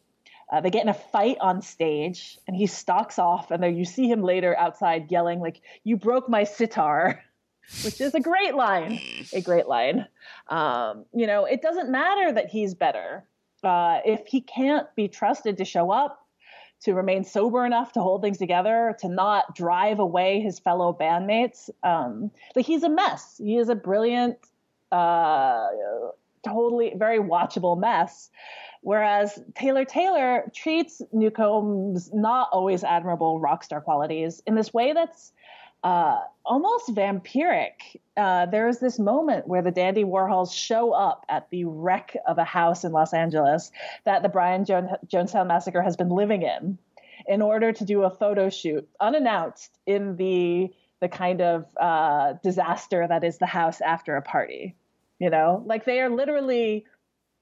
Uh, 0.51 0.61
they 0.61 0.69
get 0.69 0.83
in 0.83 0.89
a 0.89 0.93
fight 0.93 1.37
on 1.39 1.61
stage, 1.61 2.37
and 2.47 2.55
he 2.55 2.67
stalks 2.67 3.17
off. 3.17 3.51
And 3.51 3.63
then 3.63 3.75
you 3.75 3.85
see 3.85 4.09
him 4.09 4.21
later 4.21 4.55
outside 4.57 5.11
yelling 5.11 5.39
like, 5.39 5.61
"You 5.83 5.97
broke 5.97 6.27
my 6.27 6.43
sitar," 6.43 7.23
which 7.83 8.01
is 8.01 8.13
a 8.13 8.19
great 8.19 8.55
line. 8.55 8.99
A 9.33 9.41
great 9.41 9.67
line. 9.67 10.07
Um, 10.49 11.05
you 11.13 11.27
know, 11.27 11.45
it 11.45 11.61
doesn't 11.61 11.89
matter 11.89 12.33
that 12.33 12.49
he's 12.49 12.73
better 12.73 13.23
uh, 13.63 13.99
if 14.05 14.27
he 14.27 14.41
can't 14.41 14.93
be 14.95 15.07
trusted 15.07 15.57
to 15.57 15.65
show 15.65 15.91
up 15.91 16.25
to 16.81 16.93
remain 16.93 17.23
sober 17.23 17.65
enough 17.65 17.93
to 17.93 18.01
hold 18.01 18.21
things 18.21 18.39
together, 18.39 18.95
to 18.99 19.07
not 19.07 19.55
drive 19.55 19.99
away 19.99 20.41
his 20.41 20.57
fellow 20.59 20.95
bandmates. 20.99 21.69
Um, 21.83 22.31
like 22.55 22.65
he's 22.65 22.83
a 22.83 22.89
mess. 22.89 23.35
He 23.37 23.57
is 23.57 23.69
a 23.69 23.75
brilliant, 23.75 24.37
uh, 24.91 25.67
totally 26.43 26.93
very 26.95 27.19
watchable 27.19 27.79
mess. 27.79 28.31
Whereas 28.81 29.39
Taylor 29.53 29.85
Taylor 29.85 30.51
treats 30.53 31.01
Newcombe's 31.13 32.11
not 32.13 32.49
always 32.51 32.83
admirable 32.83 33.39
rock 33.39 33.63
star 33.63 33.79
qualities 33.79 34.41
in 34.47 34.55
this 34.55 34.73
way 34.73 34.93
that's 34.93 35.31
uh, 35.83 36.19
almost 36.45 36.89
vampiric. 36.89 37.99
Uh, 38.15 38.45
there's 38.47 38.79
this 38.79 38.99
moment 38.99 39.47
where 39.47 39.61
the 39.61 39.71
Dandy 39.71 40.03
Warhols 40.03 40.53
show 40.53 40.91
up 40.93 41.25
at 41.29 41.49
the 41.49 41.65
wreck 41.65 42.15
of 42.27 42.37
a 42.37 42.43
house 42.43 42.83
in 42.83 42.91
Los 42.91 43.13
Angeles 43.13 43.71
that 44.03 44.21
the 44.21 44.29
Brian 44.29 44.65
jo- 44.65 44.97
Jonestown 45.07 45.47
Massacre 45.47 45.81
has 45.81 45.95
been 45.95 46.09
living 46.09 46.43
in, 46.43 46.77
in 47.27 47.41
order 47.41 47.71
to 47.71 47.85
do 47.85 48.03
a 48.03 48.09
photo 48.09 48.49
shoot 48.49 48.87
unannounced 48.99 49.77
in 49.85 50.15
the 50.17 50.71
the 50.99 51.09
kind 51.09 51.41
of 51.41 51.65
uh, 51.77 52.33
disaster 52.43 53.07
that 53.07 53.23
is 53.23 53.39
the 53.39 53.47
house 53.47 53.81
after 53.81 54.17
a 54.17 54.21
party. 54.21 54.75
You 55.17 55.31
know, 55.31 55.63
like 55.65 55.85
they 55.85 55.99
are 55.99 56.09
literally 56.09 56.85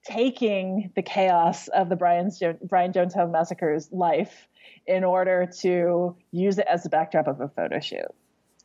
taking 0.03 0.91
the 0.95 1.01
chaos 1.01 1.67
of 1.69 1.89
the 1.89 1.95
Brian, 1.95 2.31
jo- 2.37 2.57
Brian 2.63 2.91
Jonestown 2.93 3.31
Massacre's 3.31 3.91
life 3.91 4.47
in 4.87 5.03
order 5.03 5.49
to 5.59 6.15
use 6.31 6.57
it 6.57 6.65
as 6.67 6.83
the 6.83 6.89
backdrop 6.89 7.27
of 7.27 7.41
a 7.41 7.49
photo 7.49 7.79
shoot. 7.79 8.07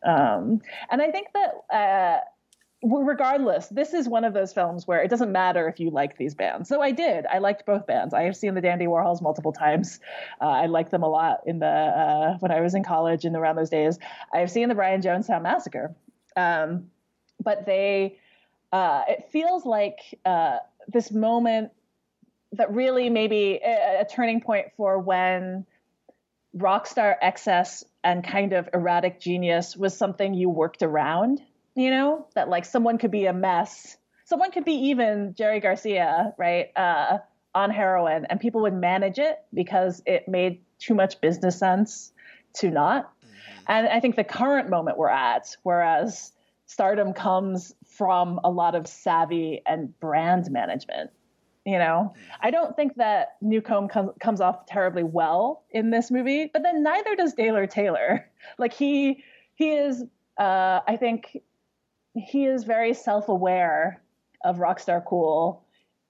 Um, 0.02 0.60
and 0.90 1.02
I 1.02 1.10
think 1.10 1.28
that 1.34 1.74
uh, 1.74 2.20
regardless, 2.84 3.68
this 3.68 3.94
is 3.94 4.08
one 4.08 4.24
of 4.24 4.34
those 4.34 4.52
films 4.52 4.86
where 4.86 5.02
it 5.02 5.08
doesn't 5.08 5.32
matter 5.32 5.68
if 5.68 5.80
you 5.80 5.90
like 5.90 6.18
these 6.18 6.34
bands. 6.34 6.68
So 6.68 6.82
I 6.82 6.90
did. 6.90 7.26
I 7.26 7.38
liked 7.38 7.64
both 7.66 7.86
bands. 7.86 8.12
I 8.12 8.22
have 8.22 8.36
seen 8.36 8.54
the 8.54 8.60
Dandy 8.60 8.86
Warhols 8.86 9.22
multiple 9.22 9.52
times. 9.52 10.00
Uh, 10.40 10.46
I 10.46 10.66
liked 10.66 10.90
them 10.90 11.02
a 11.02 11.08
lot 11.08 11.40
in 11.46 11.58
the 11.58 11.66
uh, 11.66 12.36
when 12.38 12.52
I 12.52 12.60
was 12.60 12.74
in 12.74 12.84
college 12.84 13.24
and 13.24 13.34
around 13.36 13.56
those 13.56 13.70
days. 13.70 13.98
I've 14.32 14.50
seen 14.50 14.68
the 14.68 14.74
Brian 14.74 15.00
Jonestown 15.00 15.42
Massacre, 15.42 15.94
um, 16.36 16.90
but 17.42 17.66
they. 17.66 18.18
Uh, 18.72 19.04
it 19.06 19.28
feels 19.30 19.64
like 19.64 20.00
uh, 20.24 20.56
this 20.88 21.10
moment 21.10 21.70
that 22.52 22.72
really 22.72 23.10
maybe 23.10 23.60
a, 23.64 24.02
a 24.02 24.06
turning 24.08 24.40
point 24.40 24.66
for 24.76 24.98
when 24.98 25.66
rock 26.52 26.86
star 26.86 27.16
excess 27.20 27.84
and 28.02 28.24
kind 28.24 28.52
of 28.52 28.68
erratic 28.72 29.20
genius 29.20 29.76
was 29.76 29.96
something 29.96 30.34
you 30.34 30.48
worked 30.48 30.82
around 30.82 31.40
you 31.74 31.90
know, 31.90 32.26
that 32.34 32.48
like 32.48 32.64
someone 32.64 32.98
could 32.98 33.10
be 33.10 33.26
a 33.26 33.32
mess. 33.32 33.96
Someone 34.24 34.50
could 34.50 34.64
be 34.64 34.88
even 34.88 35.34
Jerry 35.36 35.60
Garcia, 35.60 36.32
right, 36.38 36.70
uh, 36.76 37.18
on 37.54 37.70
heroin, 37.70 38.26
and 38.30 38.40
people 38.40 38.62
would 38.62 38.74
manage 38.74 39.18
it 39.18 39.38
because 39.52 40.02
it 40.06 40.28
made 40.28 40.62
too 40.78 40.94
much 40.94 41.20
business 41.20 41.58
sense 41.58 42.12
to 42.54 42.70
not. 42.70 43.04
Mm-hmm. 43.04 43.64
And 43.68 43.88
I 43.88 44.00
think 44.00 44.16
the 44.16 44.24
current 44.24 44.70
moment 44.70 44.96
we're 44.96 45.10
at, 45.10 45.56
whereas 45.62 46.32
stardom 46.66 47.12
comes 47.12 47.74
from 47.86 48.40
a 48.44 48.50
lot 48.50 48.74
of 48.74 48.86
savvy 48.86 49.62
and 49.66 49.98
brand 50.00 50.50
management. 50.50 51.10
You 51.64 51.78
know. 51.78 52.12
I 52.40 52.50
don't 52.50 52.76
think 52.76 52.96
that 52.96 53.36
Newcombe 53.40 53.88
com- 53.88 54.12
comes 54.20 54.42
off 54.42 54.66
terribly 54.66 55.02
well 55.02 55.64
in 55.70 55.90
this 55.90 56.10
movie, 56.10 56.50
but 56.52 56.62
then 56.62 56.82
neither 56.82 57.16
does 57.16 57.34
Daler 57.34 57.66
Taylor. 57.66 58.30
Like 58.58 58.74
he 58.74 59.24
he 59.54 59.70
is, 59.72 60.04
uh, 60.38 60.80
I 60.86 60.98
think, 60.98 61.38
he 62.14 62.44
is 62.44 62.64
very 62.64 62.92
self-aware 62.92 64.02
of 64.44 64.58
rockstar 64.58 65.02
cool 65.04 65.63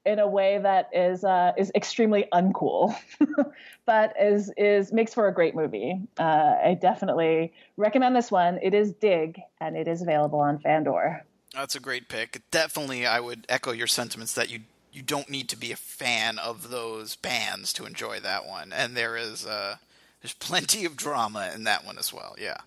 in 0.07 0.19
a 0.19 0.29
way 0.29 0.59
that 0.59 0.91
is 0.93 1.25
uh, 1.25 1.53
is 1.57 1.73
extremely 1.75 2.27
uncool, 2.33 2.95
but 3.87 4.15
is 4.21 4.53
is 4.57 4.93
makes 4.93 5.15
for 5.15 5.29
a 5.29 5.35
great 5.35 5.55
movie. 5.55 6.01
Uh, 6.19 6.57
I 6.65 6.79
definitely 6.81 7.53
recommend 7.77 8.15
this 8.15 8.31
one. 8.31 8.59
It 8.63 8.75
is 8.75 8.93
Dig, 8.93 9.41
and 9.61 9.77
it 9.77 9.89
is 9.89 10.03
available 10.03 10.41
on 10.41 10.59
Fandor. 10.59 11.25
That's 11.53 11.75
a 11.75 11.81
great 11.81 12.09
pick. 12.09 12.43
Definitely, 12.51 13.07
I 13.07 13.21
would 13.21 13.47
echo 13.49 13.73
your 13.73 13.87
sentiments 13.87 14.35
that 14.35 14.51
you 14.51 14.61
you 14.93 15.03
don't 15.03 15.29
need 15.29 15.49
to 15.49 15.57
be 15.57 15.73
a 15.73 15.77
fan 15.77 16.39
of 16.39 16.71
those 16.71 17.17
bands 17.17 17.73
to 17.75 17.85
enjoy 17.85 18.21
that 18.21 18.47
one, 18.47 18.73
and 18.73 18.97
there 18.97 19.17
is 19.17 19.47
uh, 19.47 19.77
there's 20.25 20.35
plenty 20.35 20.85
of 20.85 20.97
drama 20.97 21.51
in 21.55 21.65
that 21.65 21.85
one 21.85 21.99
as 21.99 22.13
well. 22.13 22.35
Yeah. 22.39 22.59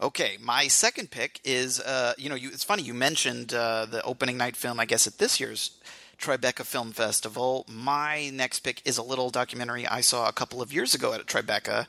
Okay, 0.00 0.36
my 0.40 0.68
second 0.68 1.10
pick 1.10 1.40
is, 1.42 1.80
uh, 1.80 2.12
you 2.18 2.28
know, 2.28 2.34
you, 2.34 2.50
it's 2.50 2.64
funny 2.64 2.82
you 2.82 2.92
mentioned 2.92 3.54
uh, 3.54 3.86
the 3.86 4.02
opening 4.02 4.36
night 4.36 4.56
film. 4.56 4.78
I 4.78 4.84
guess 4.84 5.06
at 5.06 5.18
this 5.18 5.40
year's 5.40 5.72
Tribeca 6.18 6.64
Film 6.64 6.92
Festival. 6.92 7.64
My 7.68 8.30
next 8.30 8.60
pick 8.60 8.82
is 8.84 8.98
a 8.98 9.02
little 9.02 9.30
documentary 9.30 9.86
I 9.86 10.00
saw 10.00 10.28
a 10.28 10.32
couple 10.32 10.62
of 10.62 10.72
years 10.72 10.94
ago 10.94 11.12
at 11.12 11.26
Tribeca, 11.26 11.86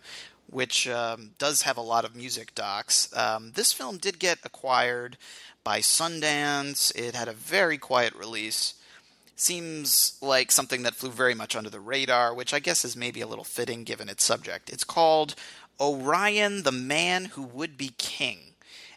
which 0.50 0.88
um, 0.88 1.32
does 1.38 1.64
have 1.64 1.78
a 1.78 1.82
lot 1.82 2.06
of 2.06 2.16
music 2.16 2.54
docs. 2.56 3.16
Um, 3.16 3.52
this 3.56 3.74
film 3.74 3.98
did 3.98 4.20
get 4.20 4.40
acquired 4.44 5.18
by 5.64 5.80
Sundance. 5.80 6.96
It 6.96 7.16
had 7.16 7.28
a 7.28 7.34
very 7.34 7.78
quiet 7.78 8.14
release. 8.16 8.76
Seems 9.36 10.18
like 10.22 10.52
something 10.52 10.84
that 10.84 10.96
flew 10.96 11.12
very 11.12 11.36
much 11.36 11.56
under 11.56 11.70
the 11.70 11.80
radar, 11.80 12.34
which 12.34 12.54
I 12.54 12.60
guess 12.60 12.84
is 12.84 12.96
maybe 12.96 13.22
a 13.22 13.28
little 13.28 13.44
fitting 13.44 13.84
given 13.84 14.10
its 14.10 14.24
subject. 14.24 14.70
It's 14.70 14.84
called 14.84 15.36
Orion, 15.80 16.64
the 16.64 16.72
man 16.72 17.26
who 17.26 17.44
would 17.44 17.78
be 17.78 17.92
king. 17.98 18.40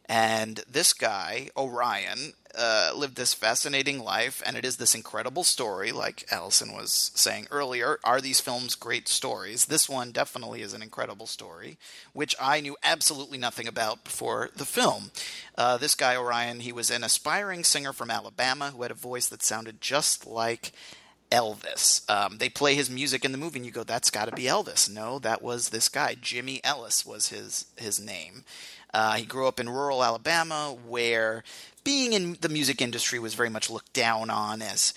And 0.07 0.64
this 0.68 0.93
guy, 0.93 1.51
Orion, 1.57 2.33
uh, 2.57 2.92
lived 2.94 3.16
this 3.16 3.34
fascinating 3.34 4.01
life, 4.01 4.42
and 4.44 4.57
it 4.57 4.64
is 4.64 4.76
this 4.76 4.94
incredible 4.94 5.44
story, 5.44 5.92
like 5.92 6.26
Allison 6.30 6.72
was 6.72 7.11
saying 7.14 7.46
earlier. 7.51 7.98
Are 8.05 8.20
these 8.20 8.40
films 8.40 8.74
great 8.74 9.09
stories? 9.09 9.66
This 9.66 9.88
one 9.88 10.12
definitely 10.12 10.62
is 10.62 10.74
an 10.74 10.82
incredible 10.82 11.26
story, 11.26 11.78
which 12.12 12.34
I 12.40 12.61
knew 12.61 12.76
absolutely 12.82 13.38
nothing 13.38 13.68
about 13.68 14.05
before 14.05 14.51
the 14.55 14.64
film. 14.64 15.11
Uh, 15.57 15.76
this 15.76 15.94
guy, 15.94 16.16
Orion, 16.16 16.61
he 16.61 16.72
was 16.72 16.90
an 16.90 17.05
aspiring 17.05 17.64
singer 17.64 17.92
from 17.92 18.11
Alabama 18.11 18.70
who 18.70 18.82
had 18.82 18.90
a 18.90 18.94
voice 18.94 19.28
that 19.28 19.42
sounded 19.42 19.80
just 19.80 20.26
like 20.26 20.72
Elvis. 21.30 22.09
Um, 22.11 22.38
they 22.38 22.48
play 22.48 22.74
his 22.74 22.90
music 22.90 23.24
in 23.24 23.32
the 23.32 23.38
movie, 23.38 23.59
and 23.59 23.66
you 23.66 23.72
go, 23.72 23.84
"That's 23.84 24.11
got 24.11 24.26
to 24.26 24.34
be 24.34 24.44
Elvis." 24.44 24.90
No, 24.90 25.18
that 25.20 25.42
was 25.42 25.68
this 25.68 25.88
guy. 25.88 26.16
Jimmy 26.20 26.61
Ellis 26.64 27.07
was 27.07 27.28
his 27.28 27.66
his 27.76 28.01
name. 28.01 28.44
Uh, 28.92 29.14
he 29.14 29.24
grew 29.24 29.46
up 29.46 29.61
in 29.61 29.68
rural 29.68 30.03
Alabama, 30.03 30.76
where 30.86 31.44
being 31.85 32.12
in 32.12 32.37
the 32.41 32.49
music 32.49 32.81
industry 32.81 33.18
was 33.18 33.35
very 33.35 33.51
much 33.51 33.70
looked 33.70 33.93
down 33.93 34.31
on 34.31 34.62
as, 34.62 34.95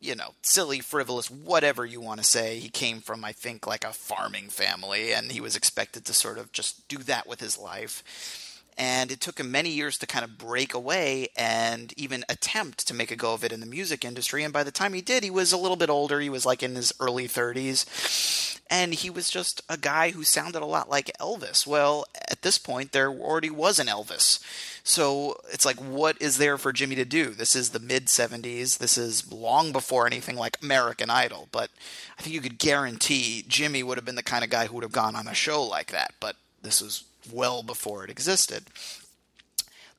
you 0.00 0.14
know, 0.14 0.34
silly, 0.42 0.80
frivolous, 0.80 1.30
whatever 1.30 1.84
you 1.84 2.00
want 2.00 2.20
to 2.20 2.26
say. 2.26 2.58
He 2.58 2.68
came 2.68 3.00
from, 3.00 3.24
I 3.24 3.32
think, 3.32 3.66
like 3.66 3.84
a 3.84 3.92
farming 3.92 4.48
family, 4.48 5.12
and 5.12 5.32
he 5.32 5.40
was 5.40 5.56
expected 5.56 6.04
to 6.04 6.12
sort 6.12 6.38
of 6.38 6.52
just 6.52 6.86
do 6.88 6.98
that 6.98 7.26
with 7.26 7.40
his 7.40 7.58
life 7.58 8.43
and 8.76 9.12
it 9.12 9.20
took 9.20 9.38
him 9.38 9.50
many 9.50 9.70
years 9.70 9.98
to 9.98 10.06
kind 10.06 10.24
of 10.24 10.38
break 10.38 10.74
away 10.74 11.28
and 11.36 11.92
even 11.96 12.24
attempt 12.28 12.86
to 12.86 12.94
make 12.94 13.10
a 13.10 13.16
go 13.16 13.34
of 13.34 13.44
it 13.44 13.52
in 13.52 13.60
the 13.60 13.66
music 13.66 14.04
industry. 14.04 14.42
And 14.42 14.52
by 14.52 14.64
the 14.64 14.70
time 14.70 14.92
he 14.92 15.00
did, 15.00 15.24
he 15.24 15.30
was 15.30 15.52
a 15.52 15.58
little 15.58 15.76
bit 15.76 15.90
older. 15.90 16.20
He 16.20 16.28
was 16.28 16.46
like 16.46 16.62
in 16.62 16.74
his 16.74 16.92
early 17.00 17.28
30s. 17.28 18.50
And 18.70 18.94
he 18.94 19.10
was 19.10 19.30
just 19.30 19.60
a 19.68 19.76
guy 19.76 20.10
who 20.10 20.24
sounded 20.24 20.62
a 20.62 20.66
lot 20.66 20.88
like 20.88 21.10
Elvis. 21.20 21.66
Well, 21.66 22.06
at 22.30 22.42
this 22.42 22.58
point, 22.58 22.92
there 22.92 23.10
already 23.10 23.50
was 23.50 23.78
an 23.78 23.88
Elvis. 23.88 24.42
So 24.82 25.36
it's 25.52 25.66
like, 25.66 25.76
what 25.76 26.20
is 26.20 26.38
there 26.38 26.56
for 26.56 26.72
Jimmy 26.72 26.94
to 26.96 27.04
do? 27.04 27.30
This 27.30 27.54
is 27.54 27.70
the 27.70 27.78
mid 27.78 28.06
70s. 28.06 28.78
This 28.78 28.96
is 28.96 29.30
long 29.30 29.70
before 29.70 30.06
anything 30.06 30.36
like 30.36 30.62
American 30.62 31.10
Idol. 31.10 31.48
But 31.52 31.70
I 32.18 32.22
think 32.22 32.34
you 32.34 32.40
could 32.40 32.58
guarantee 32.58 33.44
Jimmy 33.46 33.82
would 33.82 33.98
have 33.98 34.04
been 34.04 34.14
the 34.14 34.22
kind 34.22 34.42
of 34.42 34.50
guy 34.50 34.66
who 34.66 34.76
would 34.76 34.84
have 34.84 34.92
gone 34.92 35.14
on 35.14 35.28
a 35.28 35.34
show 35.34 35.62
like 35.62 35.92
that. 35.92 36.14
But 36.18 36.36
this 36.64 36.82
was 36.82 37.04
well 37.32 37.62
before 37.62 38.04
it 38.04 38.10
existed. 38.10 38.64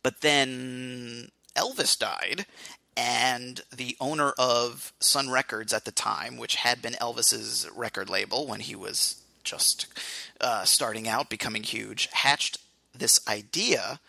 But 0.04 0.22
then 0.22 1.30
Elvis 1.56 1.98
died, 1.98 2.46
and 2.98 3.62
the 3.76 3.96
owner 4.00 4.34
of 4.38 4.94
Sun 5.00 5.30
Records 5.30 5.74
at 5.74 5.86
the 5.86 5.92
time, 5.92 6.38
which 6.38 6.56
had 6.56 6.82
been 6.82 6.94
Elvis's 6.94 7.68
record 7.76 8.10
label 8.10 8.48
when 8.48 8.60
he 8.60 8.76
was 8.76 9.22
just 9.44 9.88
uh, 10.42 10.64
starting 10.66 11.08
out, 11.08 11.30
becoming 11.30 11.64
huge, 11.64 12.10
hatched 12.12 12.58
this 12.94 13.26
idea 13.28 14.00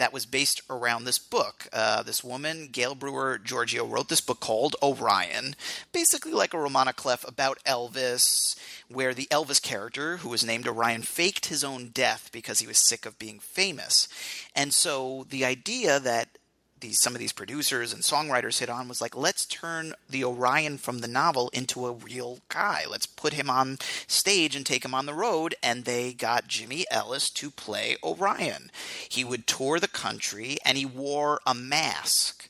that 0.00 0.14
was 0.14 0.24
based 0.24 0.62
around 0.70 1.04
this 1.04 1.18
book. 1.18 1.68
Uh, 1.74 2.02
this 2.02 2.24
woman, 2.24 2.70
Gail 2.72 2.94
Brewer 2.94 3.36
Giorgio, 3.36 3.84
wrote 3.84 4.08
this 4.08 4.22
book 4.22 4.40
called 4.40 4.74
Orion, 4.82 5.54
basically 5.92 6.32
like 6.32 6.54
a 6.54 6.58
roman 6.58 6.90
clef 6.94 7.22
about 7.28 7.62
Elvis, 7.64 8.58
where 8.88 9.12
the 9.12 9.28
Elvis 9.30 9.60
character, 9.60 10.16
who 10.16 10.30
was 10.30 10.42
named 10.42 10.66
Orion, 10.66 11.02
faked 11.02 11.46
his 11.46 11.62
own 11.62 11.88
death 11.88 12.30
because 12.32 12.60
he 12.60 12.66
was 12.66 12.78
sick 12.78 13.04
of 13.04 13.18
being 13.18 13.40
famous. 13.40 14.08
And 14.56 14.72
so 14.72 15.26
the 15.28 15.44
idea 15.44 16.00
that 16.00 16.38
these 16.80 17.00
some 17.00 17.14
of 17.14 17.18
these 17.18 17.32
producers 17.32 17.92
and 17.92 18.02
songwriters 18.02 18.58
hit 18.58 18.70
on 18.70 18.88
was 18.88 19.00
like 19.00 19.16
let's 19.16 19.46
turn 19.46 19.94
the 20.08 20.24
Orion 20.24 20.78
from 20.78 20.98
the 20.98 21.08
novel 21.08 21.50
into 21.52 21.86
a 21.86 21.92
real 21.92 22.38
guy. 22.48 22.84
Let's 22.88 23.06
put 23.06 23.34
him 23.34 23.50
on 23.50 23.78
stage 24.06 24.56
and 24.56 24.64
take 24.64 24.84
him 24.84 24.94
on 24.94 25.06
the 25.06 25.14
road 25.14 25.54
and 25.62 25.84
they 25.84 26.12
got 26.12 26.48
Jimmy 26.48 26.84
Ellis 26.90 27.30
to 27.30 27.50
play 27.50 27.96
Orion. 28.02 28.70
He 29.08 29.24
would 29.24 29.46
tour 29.46 29.78
the 29.78 29.88
country 29.88 30.58
and 30.64 30.76
he 30.76 30.86
wore 30.86 31.40
a 31.46 31.54
mask. 31.54 32.48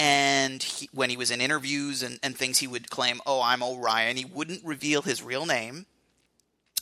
And 0.00 0.62
he, 0.62 0.88
when 0.92 1.10
he 1.10 1.16
was 1.16 1.32
in 1.32 1.40
interviews 1.40 2.04
and, 2.04 2.20
and 2.22 2.36
things, 2.36 2.58
he 2.58 2.68
would 2.68 2.88
claim, 2.88 3.20
Oh, 3.26 3.42
I'm 3.42 3.64
Orion. 3.64 4.16
He 4.16 4.24
wouldn't 4.24 4.64
reveal 4.64 5.02
his 5.02 5.24
real 5.24 5.44
name 5.44 5.86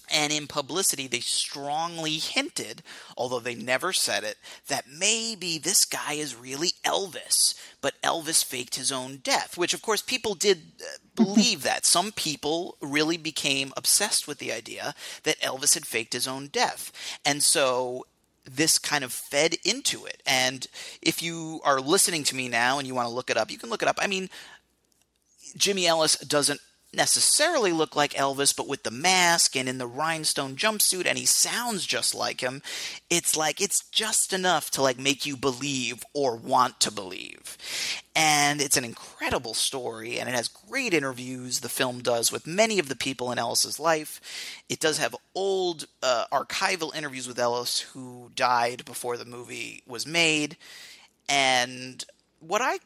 and 0.09 0.33
in 0.33 0.47
publicity, 0.47 1.07
they 1.07 1.21
strongly 1.21 2.13
hinted, 2.13 2.83
although 3.17 3.41
they 3.41 3.55
never 3.55 3.93
said 3.93 4.25
it, 4.25 4.37
that 4.69 4.85
maybe 4.89 5.59
this 5.59 5.85
guy 5.85 6.15
is 6.15 6.37
really 6.37 6.73
Elvis, 6.85 7.55
but 7.81 8.01
Elvis 8.03 8.45
faked 8.45 8.77
his 8.77 8.93
own 8.93 9.17
death, 9.17 9.59
which 9.59 9.75
of 9.75 9.83
course 9.83 10.03
people 10.03 10.35
did 10.35 10.63
uh, 10.81 10.99
believe 11.17 11.63
that. 11.63 11.85
Some 11.85 12.13
people 12.13 12.77
really 12.81 13.17
became 13.17 13.73
obsessed 13.77 14.29
with 14.29 14.39
the 14.39 14.53
idea 14.53 14.95
that 15.25 15.41
Elvis 15.41 15.75
had 15.75 15.87
faked 15.87 16.13
his 16.13 16.29
own 16.29 16.49
death. 16.49 16.93
And 17.25 17.43
so 17.43 18.07
this 18.49 18.79
kind 18.79 19.03
of 19.03 19.13
fed 19.13 19.57
into 19.65 20.05
it. 20.05 20.23
And 20.27 20.67
if 21.03 21.23
you 21.23 21.61
are 21.65 21.81
listening 21.81 22.23
to 22.25 22.37
me 22.37 22.49
now 22.49 22.79
and 22.79 22.87
you 22.87 22.95
want 22.95 23.09
to 23.09 23.15
look 23.15 23.31
it 23.31 23.37
up, 23.37 23.51
you 23.51 23.59
can 23.59 23.71
look 23.71 23.83
it 23.83 23.89
up. 23.89 23.99
I 24.01 24.07
mean, 24.07 24.29
Jimmy 25.57 25.87
Ellis 25.87 26.17
doesn't 26.19 26.61
necessarily 26.97 27.72
look 27.72 27.94
like 27.94 28.14
Elvis, 28.14 28.57
but 28.57 28.66
with 28.66 28.82
the 28.82 28.90
mask 28.90 29.55
and 29.55 29.68
in 29.68 29.78
the 29.78 29.86
rhinestone 29.86 30.57
jumpsuit, 30.57 31.07
and 31.07 31.18
he 31.18 31.26
sounds 31.26 31.86
just 31.86 32.14
like 32.14 32.40
him. 32.40 32.62
It's 33.11 33.36
like 33.36 33.61
it's 33.61 33.80
just 33.90 34.32
enough 34.32 34.70
to 34.72 34.82
like 34.82 34.99
make 34.99 35.26
you 35.26 35.36
believe 35.36 36.03
or 36.14 36.36
want 36.36 36.80
to 36.80 36.90
believe. 36.90 37.57
And 38.16 38.61
it's 38.61 38.76
an 38.76 38.84
incredible 38.84 39.55
story, 39.55 40.18
and 40.18 40.28
it 40.28 40.34
has 40.34 40.49
great 40.49 40.94
interviews. 40.94 41.61
The 41.61 41.68
film 41.68 42.01
does 42.01 42.32
with 42.32 42.47
many 42.47 42.78
of 42.78 42.88
the 42.88 42.97
people 42.97 43.30
in 43.30 43.38
Ellis's 43.38 43.78
life. 43.78 44.20
It 44.68 44.80
does 44.80 44.99
have 44.99 45.14
old 45.34 45.86
uh, 46.03 46.24
archival 46.32 46.94
interviews 46.94 47.28
with 47.28 47.38
Ellis, 47.38 47.80
who 47.80 48.30
died 48.34 48.84
before 48.86 49.16
the 49.16 49.26
movie 49.26 49.82
was 49.86 50.07
made. 50.07 50.57
And 51.28 52.05
what 52.40 52.62
I 52.62 52.78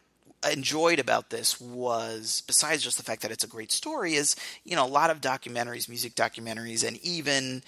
enjoyed 0.49 0.99
about 0.99 1.31
this 1.31 1.61
was 1.61 2.43
besides 2.47 2.83
just 2.83 2.97
the 2.97 3.03
fact 3.03 3.23
that 3.23 3.31
it's 3.31 3.45
a 3.45 3.49
great 3.49 3.71
story 3.71 4.15
is 4.15 4.37
you 4.65 4.75
know 4.75 4.85
a 4.85 4.89
lot 4.89 5.11
of 5.11 5.21
documentaries 5.21 5.89
music 5.89 6.15
documentaries 6.15 6.87
and 6.87 6.97
even 6.99 7.63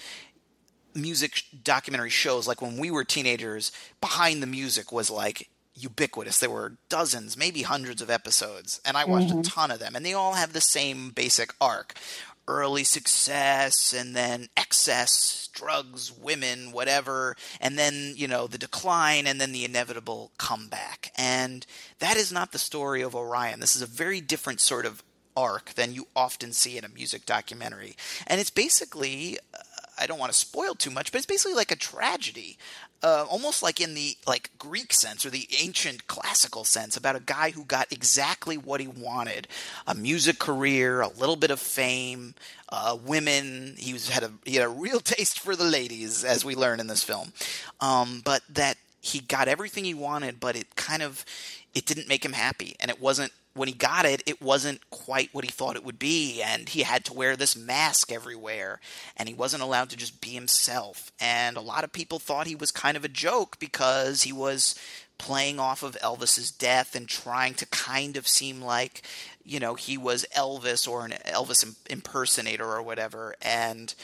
music 0.94 1.42
documentary 1.62 2.10
shows 2.10 2.48
like 2.48 2.62
when 2.62 2.78
we 2.78 2.90
were 2.90 3.04
teenagers 3.04 3.72
behind 4.00 4.42
the 4.42 4.46
music 4.46 4.90
was 4.90 5.10
like 5.10 5.48
ubiquitous 5.74 6.38
there 6.38 6.50
were 6.50 6.76
dozens 6.88 7.36
maybe 7.36 7.62
hundreds 7.62 8.02
of 8.02 8.10
episodes 8.10 8.80
and 8.84 8.96
i 8.96 9.04
watched 9.04 9.28
mm-hmm. 9.28 9.40
a 9.40 9.44
ton 9.44 9.70
of 9.70 9.78
them 9.78 9.94
and 9.94 10.04
they 10.04 10.12
all 10.12 10.34
have 10.34 10.52
the 10.52 10.60
same 10.60 11.10
basic 11.10 11.54
arc 11.60 11.94
early 12.48 12.84
success 12.84 13.92
and 13.92 14.14
then 14.16 14.48
excess, 14.56 15.48
drugs, 15.52 16.12
women, 16.12 16.72
whatever, 16.72 17.36
and 17.60 17.78
then, 17.78 18.14
you 18.16 18.26
know, 18.26 18.46
the 18.46 18.58
decline 18.58 19.26
and 19.26 19.40
then 19.40 19.52
the 19.52 19.64
inevitable 19.64 20.32
comeback. 20.38 21.12
And 21.16 21.66
that 21.98 22.16
is 22.16 22.32
not 22.32 22.52
the 22.52 22.58
story 22.58 23.02
of 23.02 23.14
Orion. 23.14 23.60
This 23.60 23.76
is 23.76 23.82
a 23.82 23.86
very 23.86 24.20
different 24.20 24.60
sort 24.60 24.86
of 24.86 25.02
arc 25.36 25.74
than 25.74 25.94
you 25.94 26.06
often 26.14 26.52
see 26.52 26.76
in 26.76 26.84
a 26.84 26.88
music 26.88 27.26
documentary. 27.26 27.96
And 28.26 28.40
it's 28.40 28.50
basically 28.50 29.38
uh, 29.54 29.62
I 29.98 30.06
don't 30.06 30.18
want 30.18 30.32
to 30.32 30.38
spoil 30.38 30.74
too 30.74 30.90
much, 30.90 31.12
but 31.12 31.18
it's 31.18 31.26
basically 31.26 31.54
like 31.54 31.70
a 31.70 31.76
tragedy, 31.76 32.56
uh, 33.02 33.26
almost 33.28 33.62
like 33.62 33.80
in 33.80 33.94
the 33.94 34.16
like 34.26 34.50
Greek 34.58 34.92
sense 34.92 35.26
or 35.26 35.30
the 35.30 35.48
ancient 35.60 36.06
classical 36.06 36.64
sense 36.64 36.96
about 36.96 37.16
a 37.16 37.20
guy 37.20 37.50
who 37.50 37.64
got 37.64 37.92
exactly 37.92 38.56
what 38.56 38.80
he 38.80 38.88
wanted: 38.88 39.48
a 39.86 39.94
music 39.94 40.38
career, 40.38 41.00
a 41.00 41.08
little 41.08 41.36
bit 41.36 41.50
of 41.50 41.60
fame, 41.60 42.34
uh, 42.70 42.96
women. 43.04 43.74
He 43.78 43.92
was 43.92 44.08
had 44.08 44.22
a 44.22 44.32
he 44.44 44.56
had 44.56 44.64
a 44.64 44.70
real 44.70 45.00
taste 45.04 45.38
for 45.38 45.56
the 45.56 45.64
ladies, 45.64 46.24
as 46.24 46.44
we 46.44 46.54
learn 46.54 46.80
in 46.80 46.86
this 46.86 47.02
film. 47.02 47.32
Um, 47.80 48.22
but 48.24 48.42
that 48.48 48.76
he 49.00 49.20
got 49.20 49.48
everything 49.48 49.84
he 49.84 49.94
wanted, 49.94 50.40
but 50.40 50.56
it 50.56 50.76
kind 50.76 51.02
of 51.02 51.24
it 51.74 51.86
didn't 51.86 52.08
make 52.08 52.24
him 52.24 52.32
happy, 52.32 52.76
and 52.80 52.90
it 52.90 53.00
wasn't 53.00 53.32
when 53.54 53.68
he 53.68 53.74
got 53.74 54.06
it, 54.06 54.22
it 54.26 54.40
wasn't 54.40 54.88
quite 54.90 55.28
what 55.32 55.44
he 55.44 55.50
thought 55.50 55.76
it 55.76 55.84
would 55.84 55.98
be, 55.98 56.42
and 56.42 56.68
he 56.68 56.82
had 56.82 57.04
to 57.04 57.12
wear 57.12 57.36
this 57.36 57.56
mask 57.56 58.10
everywhere, 58.10 58.80
and 59.16 59.28
he 59.28 59.34
wasn't 59.34 59.62
allowed 59.62 59.90
to 59.90 59.96
just 59.96 60.20
be 60.20 60.30
himself. 60.30 61.12
And 61.20 61.56
a 61.56 61.60
lot 61.60 61.84
of 61.84 61.92
people 61.92 62.18
thought 62.18 62.46
he 62.46 62.54
was 62.54 62.70
kind 62.70 62.96
of 62.96 63.04
a 63.04 63.08
joke 63.08 63.58
because 63.58 64.22
he 64.22 64.32
was 64.32 64.74
playing 65.18 65.60
off 65.60 65.82
of 65.82 65.96
Elvis's 66.02 66.50
death 66.50 66.96
and 66.96 67.08
trying 67.08 67.54
to 67.54 67.66
kind 67.66 68.16
of 68.16 68.26
seem 68.26 68.60
like, 68.60 69.02
you 69.44 69.60
know, 69.60 69.74
he 69.74 69.96
was 69.96 70.26
Elvis 70.36 70.88
or 70.88 71.04
an 71.04 71.12
Elvis 71.26 71.76
impersonator 71.88 72.64
or 72.64 72.82
whatever. 72.82 73.34
And 73.40 73.94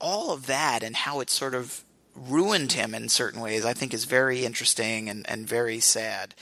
all 0.00 0.32
of 0.32 0.46
that 0.46 0.82
and 0.82 0.96
how 0.96 1.20
it 1.20 1.28
sort 1.28 1.54
of 1.54 1.84
ruined 2.14 2.72
him 2.72 2.94
in 2.94 3.08
certain 3.08 3.40
ways, 3.40 3.64
I 3.64 3.72
think 3.72 3.92
is 3.92 4.04
very 4.04 4.44
interesting 4.44 5.08
and, 5.08 5.28
and 5.28 5.46
very 5.46 5.80
sad. 5.80 6.34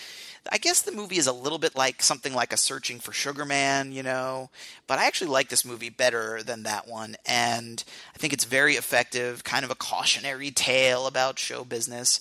I 0.50 0.58
guess 0.58 0.82
the 0.82 0.92
movie 0.92 1.18
is 1.18 1.26
a 1.26 1.32
little 1.32 1.58
bit 1.58 1.76
like 1.76 2.02
something 2.02 2.34
like 2.34 2.52
a 2.52 2.56
Searching 2.56 2.98
for 2.98 3.12
Sugar 3.12 3.44
Man, 3.44 3.92
you 3.92 4.02
know, 4.02 4.50
but 4.86 4.98
I 4.98 5.06
actually 5.06 5.30
like 5.30 5.48
this 5.48 5.64
movie 5.64 5.90
better 5.90 6.42
than 6.42 6.64
that 6.64 6.88
one, 6.88 7.16
and 7.24 7.84
I 8.14 8.18
think 8.18 8.32
it's 8.32 8.44
very 8.44 8.74
effective, 8.74 9.44
kind 9.44 9.64
of 9.64 9.70
a 9.70 9.76
cautionary 9.76 10.50
tale 10.50 11.06
about 11.06 11.38
show 11.38 11.64
business. 11.64 12.20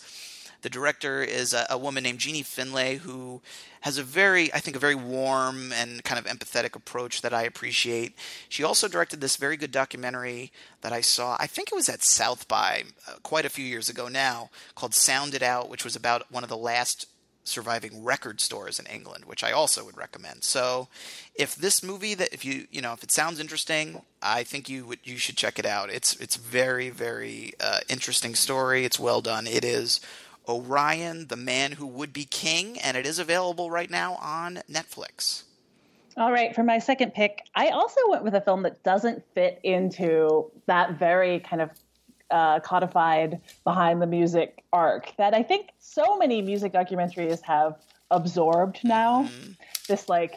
The 0.61 0.69
director 0.69 1.23
is 1.23 1.53
a, 1.53 1.65
a 1.71 1.77
woman 1.77 2.03
named 2.03 2.19
Jeanie 2.19 2.43
Finlay 2.43 2.97
who 2.97 3.41
has 3.81 3.97
a 3.97 4.03
very, 4.03 4.53
I 4.53 4.59
think, 4.59 4.75
a 4.75 4.79
very 4.79 4.93
warm 4.93 5.71
and 5.73 6.03
kind 6.03 6.19
of 6.23 6.31
empathetic 6.31 6.75
approach 6.75 7.21
that 7.21 7.33
I 7.33 7.43
appreciate. 7.43 8.15
She 8.47 8.63
also 8.63 8.87
directed 8.87 9.21
this 9.21 9.37
very 9.37 9.57
good 9.57 9.71
documentary 9.71 10.51
that 10.81 10.93
I 10.93 11.01
saw, 11.01 11.35
I 11.39 11.47
think 11.47 11.69
it 11.71 11.75
was 11.75 11.89
at 11.89 12.03
South 12.03 12.47
by 12.47 12.83
uh, 13.07 13.13
quite 13.23 13.45
a 13.45 13.49
few 13.49 13.65
years 13.65 13.89
ago 13.89 14.07
now, 14.07 14.51
called 14.75 14.93
Sound 14.93 15.33
It 15.33 15.41
Out, 15.41 15.69
which 15.69 15.83
was 15.83 15.95
about 15.95 16.31
one 16.31 16.43
of 16.43 16.49
the 16.49 16.57
last 16.57 17.07
surviving 17.43 18.03
record 18.03 18.39
stores 18.39 18.79
in 18.79 18.85
England, 18.85 19.25
which 19.25 19.43
I 19.43 19.51
also 19.51 19.83
would 19.85 19.97
recommend. 19.97 20.43
So, 20.43 20.87
if 21.35 21.55
this 21.55 21.83
movie 21.83 22.13
that 22.15 22.33
if 22.33 22.45
you 22.45 22.67
you 22.71 22.81
know 22.81 22.93
if 22.93 23.03
it 23.03 23.11
sounds 23.11 23.39
interesting, 23.39 24.01
I 24.21 24.43
think 24.43 24.69
you 24.69 24.85
would 24.85 24.99
you 25.03 25.17
should 25.17 25.37
check 25.37 25.59
it 25.59 25.65
out. 25.65 25.89
It's 25.89 26.15
it's 26.17 26.35
very 26.35 26.89
very 26.89 27.53
uh, 27.59 27.79
interesting 27.89 28.35
story. 28.35 28.85
It's 28.85 28.99
well 28.99 29.21
done. 29.21 29.47
It 29.47 29.63
is 29.63 30.01
Orion, 30.47 31.27
the 31.27 31.35
man 31.35 31.73
who 31.73 31.87
would 31.87 32.13
be 32.13 32.25
king, 32.25 32.79
and 32.79 32.97
it 32.97 33.05
is 33.05 33.19
available 33.19 33.69
right 33.69 33.89
now 33.89 34.15
on 34.15 34.61
Netflix. 34.69 35.43
All 36.17 36.31
right, 36.31 36.53
for 36.53 36.63
my 36.63 36.79
second 36.79 37.13
pick, 37.13 37.45
I 37.55 37.69
also 37.69 38.01
went 38.09 38.23
with 38.23 38.35
a 38.35 38.41
film 38.41 38.63
that 38.63 38.83
doesn't 38.83 39.23
fit 39.33 39.59
into 39.63 40.51
that 40.65 40.99
very 40.99 41.39
kind 41.39 41.61
of 41.61 41.69
uh, 42.31 42.59
codified 42.61 43.41
behind 43.63 44.01
the 44.01 44.07
music 44.07 44.63
arc 44.73 45.13
that 45.17 45.33
I 45.33 45.43
think 45.43 45.69
so 45.79 46.17
many 46.17 46.41
music 46.41 46.73
documentaries 46.73 47.41
have 47.41 47.77
absorbed 48.09 48.79
now. 48.83 49.23
Mm-hmm. 49.23 49.51
This 49.87 50.09
like 50.09 50.35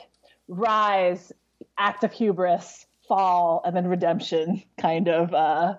rise, 0.48 1.32
act 1.78 2.04
of 2.04 2.12
hubris, 2.12 2.86
fall, 3.06 3.62
and 3.64 3.76
then 3.76 3.86
redemption 3.86 4.62
kind 4.80 5.08
of 5.08 5.34
uh, 5.34 5.74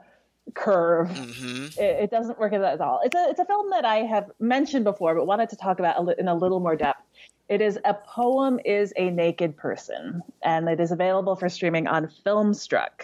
curve. 0.53 1.09
Mm-hmm. 1.09 1.81
It, 1.81 2.03
it, 2.03 2.11
doesn't 2.11 2.39
work 2.39 2.53
at 2.53 2.81
all. 2.81 3.01
It's 3.03 3.15
a 3.15 3.27
it's 3.29 3.39
a 3.39 3.45
film 3.45 3.69
that 3.71 3.85
I 3.85 3.97
have 3.97 4.31
mentioned 4.39 4.83
before, 4.83 5.15
but 5.15 5.25
wanted 5.25 5.49
to 5.49 5.55
talk 5.55 5.79
about 5.79 6.17
in 6.19 6.27
a 6.27 6.35
little 6.35 6.59
more 6.59 6.75
depth. 6.75 7.01
It 7.47 7.61
is 7.61 7.79
a 7.85 7.93
poem 7.93 8.59
is 8.65 8.93
a 8.97 9.09
naked 9.11 9.55
person, 9.55 10.21
and 10.43 10.67
it 10.67 10.79
is 10.79 10.91
available 10.91 11.35
for 11.35 11.49
streaming 11.49 11.87
on 11.87 12.09
Filmstruck. 12.25 13.03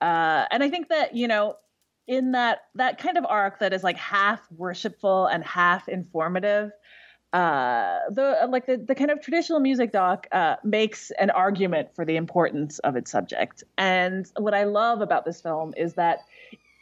Uh, 0.00 0.46
and 0.50 0.62
I 0.62 0.70
think 0.70 0.88
that 0.88 1.14
you 1.14 1.28
know 1.28 1.56
in 2.10 2.32
that 2.32 2.62
that 2.74 2.98
kind 2.98 3.16
of 3.16 3.24
arc 3.24 3.60
that 3.60 3.72
is 3.72 3.84
like 3.84 3.96
half 3.96 4.40
worshipful 4.50 5.26
and 5.26 5.44
half 5.44 5.88
informative 5.88 6.72
uh, 7.32 8.00
the 8.10 8.48
like 8.48 8.66
the, 8.66 8.76
the 8.76 8.96
kind 8.96 9.12
of 9.12 9.22
traditional 9.22 9.60
music 9.60 9.92
doc 9.92 10.26
uh, 10.32 10.56
makes 10.64 11.12
an 11.12 11.30
argument 11.30 11.94
for 11.94 12.04
the 12.04 12.16
importance 12.16 12.80
of 12.80 12.96
its 12.96 13.08
subject. 13.12 13.62
And 13.78 14.26
what 14.36 14.52
i 14.52 14.64
love 14.64 15.00
about 15.00 15.24
this 15.24 15.40
film 15.40 15.72
is 15.76 15.94
that 15.94 16.18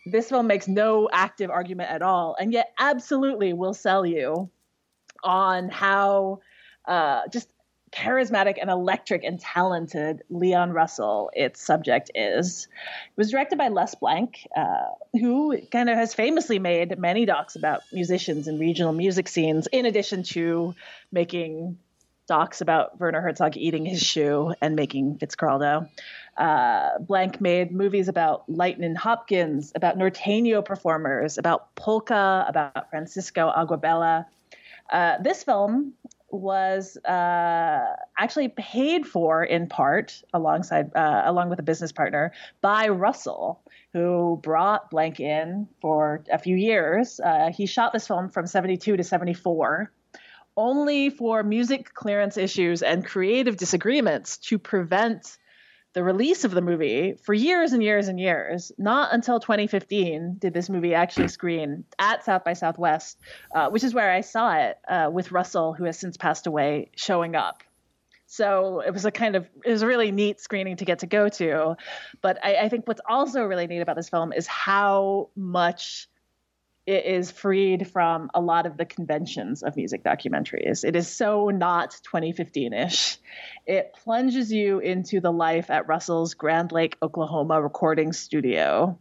this 0.06 0.30
film 0.30 0.46
makes 0.46 0.66
no 0.66 1.10
active 1.12 1.50
argument 1.50 1.90
at 1.90 2.00
all 2.00 2.34
and 2.40 2.50
yet 2.50 2.72
absolutely 2.78 3.52
will 3.52 3.74
sell 3.74 4.06
you 4.06 4.48
on 5.22 5.68
how 5.68 6.40
uh, 6.86 7.20
just 7.30 7.50
charismatic 7.90 8.56
and 8.60 8.70
electric 8.70 9.24
and 9.24 9.40
talented 9.40 10.22
Leon 10.30 10.72
Russell, 10.72 11.30
its 11.34 11.60
subject 11.60 12.10
is. 12.14 12.68
It 13.06 13.16
was 13.16 13.30
directed 13.30 13.58
by 13.58 13.68
Les 13.68 13.94
Blank, 13.94 14.46
uh, 14.56 14.86
who 15.12 15.58
kind 15.70 15.88
of 15.88 15.96
has 15.96 16.14
famously 16.14 16.58
made 16.58 16.98
many 16.98 17.26
docs 17.26 17.56
about 17.56 17.80
musicians 17.92 18.48
and 18.48 18.60
regional 18.60 18.92
music 18.92 19.28
scenes, 19.28 19.66
in 19.68 19.86
addition 19.86 20.22
to 20.24 20.74
making 21.12 21.78
docs 22.26 22.60
about 22.60 23.00
Werner 23.00 23.20
Herzog 23.20 23.56
eating 23.56 23.86
his 23.86 24.02
shoe 24.02 24.54
and 24.60 24.76
making 24.76 25.16
Fitzcarraldo. 25.16 25.88
Uh, 26.36 26.98
Blank 27.00 27.40
made 27.40 27.72
movies 27.72 28.06
about 28.06 28.48
Lightnin' 28.48 28.94
Hopkins, 28.94 29.72
about 29.74 29.98
Norteño 29.98 30.64
performers, 30.64 31.38
about 31.38 31.74
polka, 31.74 32.44
about 32.46 32.90
Francisco 32.90 33.50
Aguabella. 33.50 34.26
Uh, 34.90 35.18
this 35.20 35.42
film 35.42 35.94
was 36.30 36.96
uh, 37.04 37.96
actually 38.18 38.48
paid 38.48 39.06
for 39.06 39.42
in 39.42 39.68
part 39.68 40.22
alongside 40.34 40.94
uh, 40.94 41.22
along 41.24 41.48
with 41.48 41.58
a 41.58 41.62
business 41.62 41.92
partner 41.92 42.32
by 42.60 42.88
Russell, 42.88 43.62
who 43.92 44.38
brought 44.42 44.90
Blank 44.90 45.20
in 45.20 45.68
for 45.80 46.24
a 46.30 46.38
few 46.38 46.56
years. 46.56 47.20
Uh, 47.20 47.50
he 47.50 47.66
shot 47.66 47.92
this 47.92 48.06
film 48.06 48.28
from 48.28 48.46
72 48.46 48.96
to 48.96 49.04
74 49.04 49.90
only 50.56 51.08
for 51.08 51.44
music 51.44 51.94
clearance 51.94 52.36
issues 52.36 52.82
and 52.82 53.06
creative 53.06 53.56
disagreements 53.56 54.38
to 54.38 54.58
prevent 54.58 55.38
the 55.98 56.04
release 56.04 56.44
of 56.44 56.52
the 56.52 56.60
movie 56.60 57.14
for 57.24 57.34
years 57.34 57.72
and 57.72 57.82
years 57.82 58.06
and 58.06 58.20
years. 58.20 58.70
Not 58.78 59.12
until 59.12 59.40
2015 59.40 60.36
did 60.38 60.54
this 60.54 60.70
movie 60.70 60.94
actually 60.94 61.26
screen 61.26 61.86
at 61.98 62.24
South 62.24 62.44
by 62.44 62.52
Southwest, 62.52 63.18
uh, 63.52 63.68
which 63.70 63.82
is 63.82 63.92
where 63.92 64.08
I 64.08 64.20
saw 64.20 64.54
it 64.54 64.78
uh, 64.86 65.10
with 65.12 65.32
Russell, 65.32 65.72
who 65.72 65.82
has 65.86 65.98
since 65.98 66.16
passed 66.16 66.46
away, 66.46 66.92
showing 66.94 67.34
up. 67.34 67.64
So 68.26 68.78
it 68.78 68.92
was 68.92 69.06
a 69.06 69.10
kind 69.10 69.34
of 69.34 69.48
it 69.64 69.72
was 69.72 69.82
a 69.82 69.88
really 69.88 70.12
neat 70.12 70.38
screening 70.40 70.76
to 70.76 70.84
get 70.84 71.00
to 71.00 71.08
go 71.08 71.28
to. 71.30 71.74
But 72.22 72.38
I, 72.44 72.54
I 72.58 72.68
think 72.68 72.86
what's 72.86 73.00
also 73.04 73.42
really 73.42 73.66
neat 73.66 73.80
about 73.80 73.96
this 73.96 74.08
film 74.08 74.32
is 74.32 74.46
how 74.46 75.30
much 75.34 76.08
it 76.88 77.04
is 77.04 77.30
freed 77.30 77.86
from 77.86 78.30
a 78.32 78.40
lot 78.40 78.64
of 78.64 78.78
the 78.78 78.86
conventions 78.86 79.62
of 79.62 79.76
music 79.76 80.02
documentaries. 80.02 80.84
It 80.84 80.96
is 80.96 81.06
so 81.06 81.50
not 81.50 81.90
2015 82.02 82.72
ish. 82.72 83.18
It 83.66 83.92
plunges 83.92 84.50
you 84.50 84.78
into 84.78 85.20
the 85.20 85.30
life 85.30 85.68
at 85.68 85.86
Russell's 85.86 86.32
Grand 86.32 86.72
Lake, 86.72 86.96
Oklahoma 87.02 87.60
recording 87.60 88.14
studio. 88.14 88.98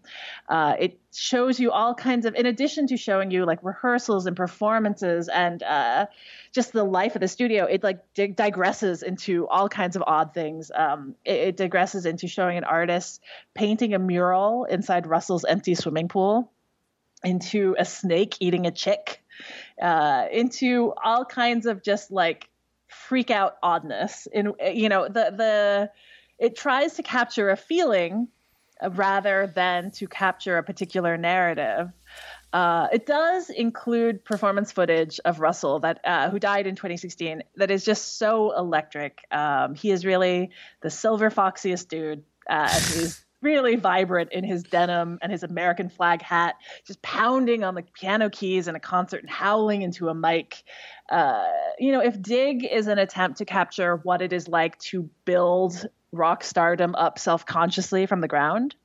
Uh, 0.49 0.75
it 0.77 0.99
shows 1.13 1.61
you 1.61 1.71
all 1.71 1.95
kinds 1.95 2.25
of, 2.25 2.35
in 2.35 2.45
addition 2.45 2.87
to 2.87 2.97
showing 2.97 3.31
you 3.31 3.45
like 3.45 3.59
rehearsals 3.63 4.25
and 4.25 4.35
performances 4.35 5.29
and 5.29 5.63
uh, 5.63 6.07
just 6.51 6.73
the 6.73 6.83
life 6.83 7.15
of 7.15 7.21
the 7.21 7.29
studio, 7.29 7.63
it 7.63 7.85
like 7.85 8.01
dig- 8.13 8.35
digresses 8.35 9.01
into 9.01 9.47
all 9.47 9.69
kinds 9.69 9.95
of 9.95 10.03
odd 10.05 10.33
things. 10.33 10.71
Um, 10.75 11.15
it, 11.23 11.55
it 11.55 11.57
digresses 11.57 12.05
into 12.05 12.27
showing 12.27 12.57
an 12.57 12.65
artist 12.65 13.21
painting 13.53 13.93
a 13.93 13.99
mural 13.99 14.65
inside 14.65 15.07
Russell's 15.07 15.45
empty 15.45 15.73
swimming 15.73 16.09
pool 16.09 16.51
into 17.23 17.75
a 17.77 17.85
snake 17.85 18.37
eating 18.39 18.65
a 18.65 18.71
chick, 18.71 19.23
uh, 19.81 20.25
into 20.31 20.93
all 21.03 21.25
kinds 21.25 21.65
of 21.65 21.83
just 21.83 22.11
like 22.11 22.49
freak 22.87 23.31
out 23.31 23.57
oddness. 23.61 24.27
In 24.31 24.53
you 24.73 24.89
know 24.89 25.07
the 25.07 25.33
the 25.35 25.91
it 26.39 26.55
tries 26.55 26.95
to 26.95 27.03
capture 27.03 27.49
a 27.49 27.57
feeling 27.57 28.27
rather 28.91 29.51
than 29.55 29.91
to 29.91 30.07
capture 30.07 30.57
a 30.57 30.63
particular 30.63 31.17
narrative. 31.17 31.91
Uh, 32.53 32.87
it 32.93 33.05
does 33.05 33.49
include 33.49 34.23
performance 34.23 34.71
footage 34.71 35.19
of 35.25 35.39
Russell 35.39 35.79
that 35.79 35.99
uh, 36.05 36.29
who 36.29 36.39
died 36.39 36.65
in 36.65 36.75
2016 36.75 37.43
that 37.55 37.71
is 37.71 37.83
just 37.83 38.17
so 38.17 38.55
electric. 38.57 39.19
Um, 39.31 39.75
he 39.75 39.91
is 39.91 40.05
really 40.05 40.51
the 40.81 40.89
silver 40.89 41.29
foxiest 41.29 41.89
dude. 41.89 42.23
Uh, 42.49 42.69
he's 42.69 43.25
really 43.41 43.75
vibrant 43.75 44.31
in 44.31 44.43
his 44.43 44.63
denim 44.63 45.19
and 45.21 45.31
his 45.31 45.43
American 45.43 45.89
flag 45.89 46.21
hat, 46.21 46.55
just 46.85 47.01
pounding 47.01 47.63
on 47.63 47.75
the 47.75 47.83
piano 47.93 48.29
keys 48.29 48.67
in 48.67 48.75
a 48.75 48.79
concert 48.79 49.21
and 49.21 49.29
howling 49.29 49.81
into 49.81 50.09
a 50.09 50.15
mic. 50.15 50.63
Uh, 51.09 51.45
you 51.77 51.91
know, 51.91 52.01
if 52.01 52.21
Dig 52.21 52.65
is 52.65 52.87
an 52.87 52.97
attempt 52.97 53.37
to 53.37 53.45
capture 53.45 53.97
what 53.97 54.21
it 54.21 54.33
is 54.33 54.47
like 54.47 54.77
to 54.79 55.09
build 55.25 55.87
rock 56.11 56.43
stardom 56.43 56.95
up 56.95 57.19
self 57.19 57.45
consciously 57.45 58.05
from 58.05 58.21
the 58.21 58.27
ground, 58.27 58.75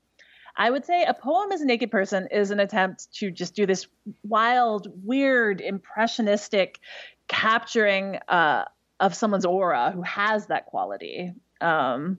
I 0.57 0.71
would 0.71 0.85
say 0.85 1.05
A 1.05 1.15
Poem 1.15 1.51
as 1.53 1.63
a 1.63 1.67
Naked 1.67 1.91
Person 1.91 2.29
is 2.31 2.51
an 2.51 2.61
attempt 2.61 3.13
to 3.15 3.31
just 3.31 3.55
do 3.55 3.65
this 3.65 3.87
wild, 4.23 4.89
weird, 5.03 5.61
impressionistic 5.61 6.79
capturing 7.27 8.19
uh, 8.29 8.67
of 9.01 9.15
someone's 9.15 9.47
aura 9.47 9.91
who 9.93 10.03
has 10.03 10.47
that 10.47 10.67
quality. 10.67 11.33
Um, 11.61 12.19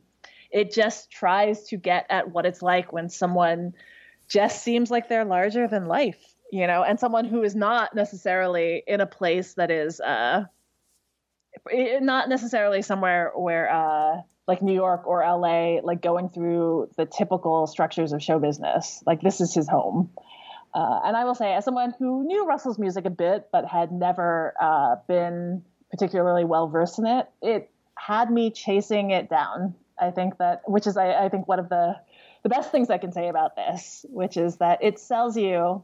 it 0.53 0.71
just 0.71 1.09
tries 1.09 1.63
to 1.63 1.77
get 1.77 2.05
at 2.09 2.31
what 2.31 2.45
it's 2.45 2.61
like 2.61 2.93
when 2.93 3.09
someone 3.09 3.73
just 4.29 4.63
seems 4.63 4.91
like 4.91 5.09
they're 5.09 5.25
larger 5.25 5.67
than 5.67 5.87
life, 5.87 6.35
you 6.51 6.67
know, 6.67 6.83
and 6.83 6.99
someone 6.99 7.25
who 7.25 7.41
is 7.43 7.55
not 7.55 7.95
necessarily 7.95 8.83
in 8.85 9.01
a 9.01 9.07
place 9.07 9.55
that 9.55 9.71
is 9.71 9.99
uh, 9.99 10.45
not 11.73 12.29
necessarily 12.29 12.83
somewhere 12.83 13.31
where 13.35 13.71
uh, 13.73 14.21
like 14.47 14.61
New 14.61 14.73
York 14.73 15.07
or 15.07 15.21
LA, 15.21 15.79
like 15.81 16.03
going 16.03 16.29
through 16.29 16.89
the 16.97 17.07
typical 17.07 17.65
structures 17.65 18.13
of 18.13 18.21
show 18.21 18.37
business. 18.37 19.01
Like 19.07 19.21
this 19.21 19.41
is 19.41 19.55
his 19.55 19.67
home. 19.67 20.11
Uh, 20.75 20.99
and 21.05 21.17
I 21.17 21.25
will 21.25 21.35
say, 21.35 21.53
as 21.53 21.65
someone 21.65 21.93
who 21.97 22.25
knew 22.25 22.45
Russell's 22.45 22.79
music 22.79 23.05
a 23.05 23.11
bit, 23.11 23.49
but 23.51 23.65
had 23.65 23.91
never 23.91 24.53
uh, 24.59 24.95
been 25.07 25.63
particularly 25.91 26.45
well 26.45 26.67
versed 26.67 26.99
in 26.99 27.05
it, 27.05 27.27
it 27.41 27.71
had 27.95 28.31
me 28.31 28.51
chasing 28.51 29.11
it 29.11 29.29
down 29.29 29.75
I 29.99 30.11
think 30.11 30.37
that, 30.37 30.61
which 30.67 30.87
is, 30.87 30.97
I, 30.97 31.25
I 31.25 31.29
think, 31.29 31.47
one 31.47 31.59
of 31.59 31.69
the 31.69 31.95
the 32.43 32.49
best 32.49 32.71
things 32.71 32.89
I 32.89 32.97
can 32.97 33.13
say 33.13 33.29
about 33.29 33.55
this, 33.55 34.05
which 34.09 34.35
is 34.35 34.57
that 34.57 34.83
it 34.83 34.99
sells 34.99 35.37
you 35.37 35.83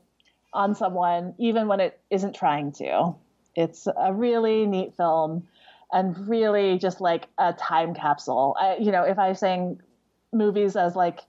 on 0.53 0.75
someone 0.75 1.33
even 1.37 1.67
when 1.67 1.79
it 1.79 1.99
isn't 2.09 2.35
trying 2.35 2.73
to. 2.73 3.15
It's 3.55 3.87
a 3.87 4.13
really 4.13 4.65
neat 4.65 4.95
film 4.97 5.47
and 5.91 6.27
really 6.27 6.77
just 6.77 7.01
like 7.01 7.27
a 7.37 7.53
time 7.53 7.93
capsule. 7.93 8.55
I, 8.59 8.75
you 8.77 8.91
know, 8.91 9.03
if 9.03 9.17
I 9.17 9.29
was 9.29 9.39
saying 9.39 9.81
movies 10.33 10.75
as 10.75 10.95
like 10.95 11.21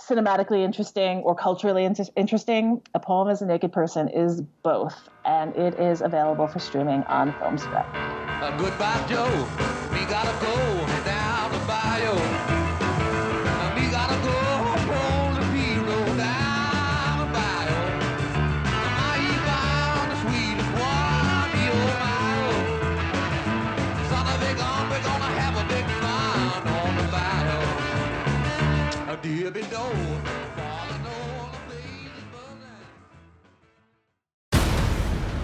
cinematically 0.00 0.64
interesting 0.64 1.18
or 1.18 1.34
culturally 1.34 1.84
inter- 1.84 2.04
interesting, 2.16 2.82
A 2.94 3.00
Poem 3.00 3.28
as 3.28 3.42
a 3.42 3.46
Naked 3.46 3.72
Person 3.72 4.08
is 4.08 4.40
both, 4.62 5.08
and 5.24 5.56
it 5.56 5.78
is 5.78 6.00
available 6.00 6.46
for 6.48 6.58
streaming 6.58 7.02
on 7.04 7.32
Filmstruck. 7.34 7.86
Uh, 7.94 8.56
goodbye, 8.58 9.04
Joe. 9.08 9.48
We 9.92 10.04
gotta 10.06 10.36
go 10.44 10.85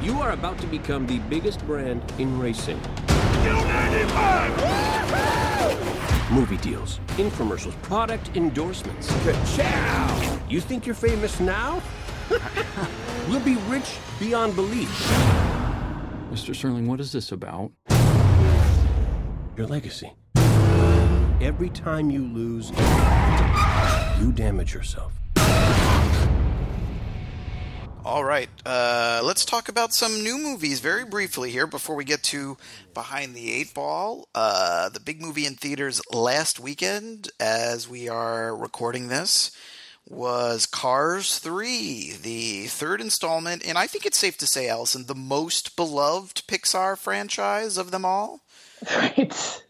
You 0.03 0.21
are 0.21 0.33
about 0.33 0.59
to 0.59 0.67
become 0.69 1.07
the 1.07 1.19
biggest 1.29 1.67
brand 1.67 2.03
in 2.19 2.39
racing. 2.39 2.81
Movie 6.33 6.57
deals, 6.57 6.99
infomercials, 7.19 7.81
product 7.83 8.35
endorsements. 8.39 9.09
Ciao! 9.55 10.39
You 10.49 10.63
think 10.63 10.87
you're 10.87 10.95
famous 10.95 11.39
now? 11.41 11.83
we'll 13.29 13.41
be 13.41 13.57
rich 13.69 13.99
beyond 14.19 14.57
belief. 14.57 14.89
Mr. 16.31 16.57
Sterling, 16.57 16.87
what 16.87 17.01
is 17.01 17.13
this 17.13 17.33
about? 17.33 17.71
Your 19.59 19.67
legacy. 19.67 20.11
Every 21.43 21.69
time 21.69 22.09
you 22.09 22.25
lose, 22.25 22.71
you 24.19 24.33
damage 24.33 24.73
yourself. 24.73 25.22
All 28.05 28.25
right, 28.25 28.49
uh, 28.67 29.21
let's 29.23 29.45
talk 29.45 29.69
about 29.69 29.95
some 29.95 30.25
new 30.25 30.37
movies 30.37 30.81
very 30.81 31.05
briefly 31.05 31.53
here 31.53 31.69
before 31.69 31.95
we 31.95 32.05
get 32.05 32.25
to 32.25 32.57
Behind 32.95 33.33
the 33.33 33.53
Eight 33.53 33.73
Ball. 33.75 34.27
Uh, 34.35 34.89
the 34.89 34.99
big 34.99 35.21
movie 35.23 35.47
in 35.47 35.55
theaters 35.55 36.01
last 36.11 36.59
weekend, 36.59 37.31
as 37.39 37.89
we 37.89 38.09
are 38.09 38.57
recording 38.57 39.07
this, 39.07 39.53
was 40.09 40.67
Cars 40.67 41.39
3, 41.39 42.15
the 42.21 42.67
third 42.67 43.01
installment, 43.01 43.65
and 43.65 43.79
I 43.79 43.87
think 43.87 44.05
it's 44.05 44.19
safe 44.19 44.37
to 44.39 44.49
say, 44.49 44.69
Allison, 44.69 45.07
the 45.07 45.15
most 45.15 45.77
beloved 45.77 46.43
Pixar 46.49 46.99
franchise 46.99 47.79
of 47.79 47.93
them 47.93 48.05
all. 48.05 48.41
Right. 48.97 49.63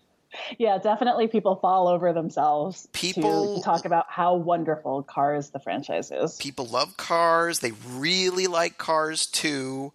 Yeah, 0.58 0.78
definitely 0.78 1.28
people 1.28 1.56
fall 1.56 1.88
over 1.88 2.12
themselves 2.12 2.88
People- 2.92 3.56
to, 3.56 3.62
talk 3.62 3.84
about 3.84 4.06
how 4.08 4.34
wonderful 4.34 5.02
Cars 5.02 5.50
the 5.50 5.58
franchise 5.60 6.10
is. 6.10 6.36
People 6.36 6.66
love 6.66 6.96
Cars. 6.96 7.60
They 7.60 7.72
really 7.88 8.46
like 8.46 8.78
Cars 8.78 9.26
2. 9.26 9.92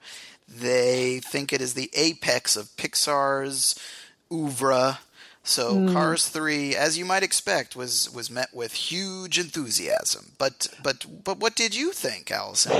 They 0.47 1.19
think 1.19 1.51
it 1.51 1.61
is 1.61 1.73
the 1.73 1.89
apex 1.93 2.55
of 2.55 2.75
Pixar's 2.77 3.75
oeuvre. 4.31 4.99
So 5.43 5.75
Mm. 5.75 5.93
Cars 5.93 6.27
3, 6.27 6.75
as 6.75 6.97
you 6.97 7.05
might 7.05 7.23
expect, 7.23 7.75
was 7.75 8.09
was 8.13 8.29
met 8.29 8.53
with 8.53 8.73
huge 8.73 9.39
enthusiasm. 9.39 10.33
But 10.37 10.67
but 10.83 11.05
but 11.23 11.39
what 11.39 11.55
did 11.55 11.73
you 11.75 11.91
think, 11.93 12.31
Allison? 12.31 12.73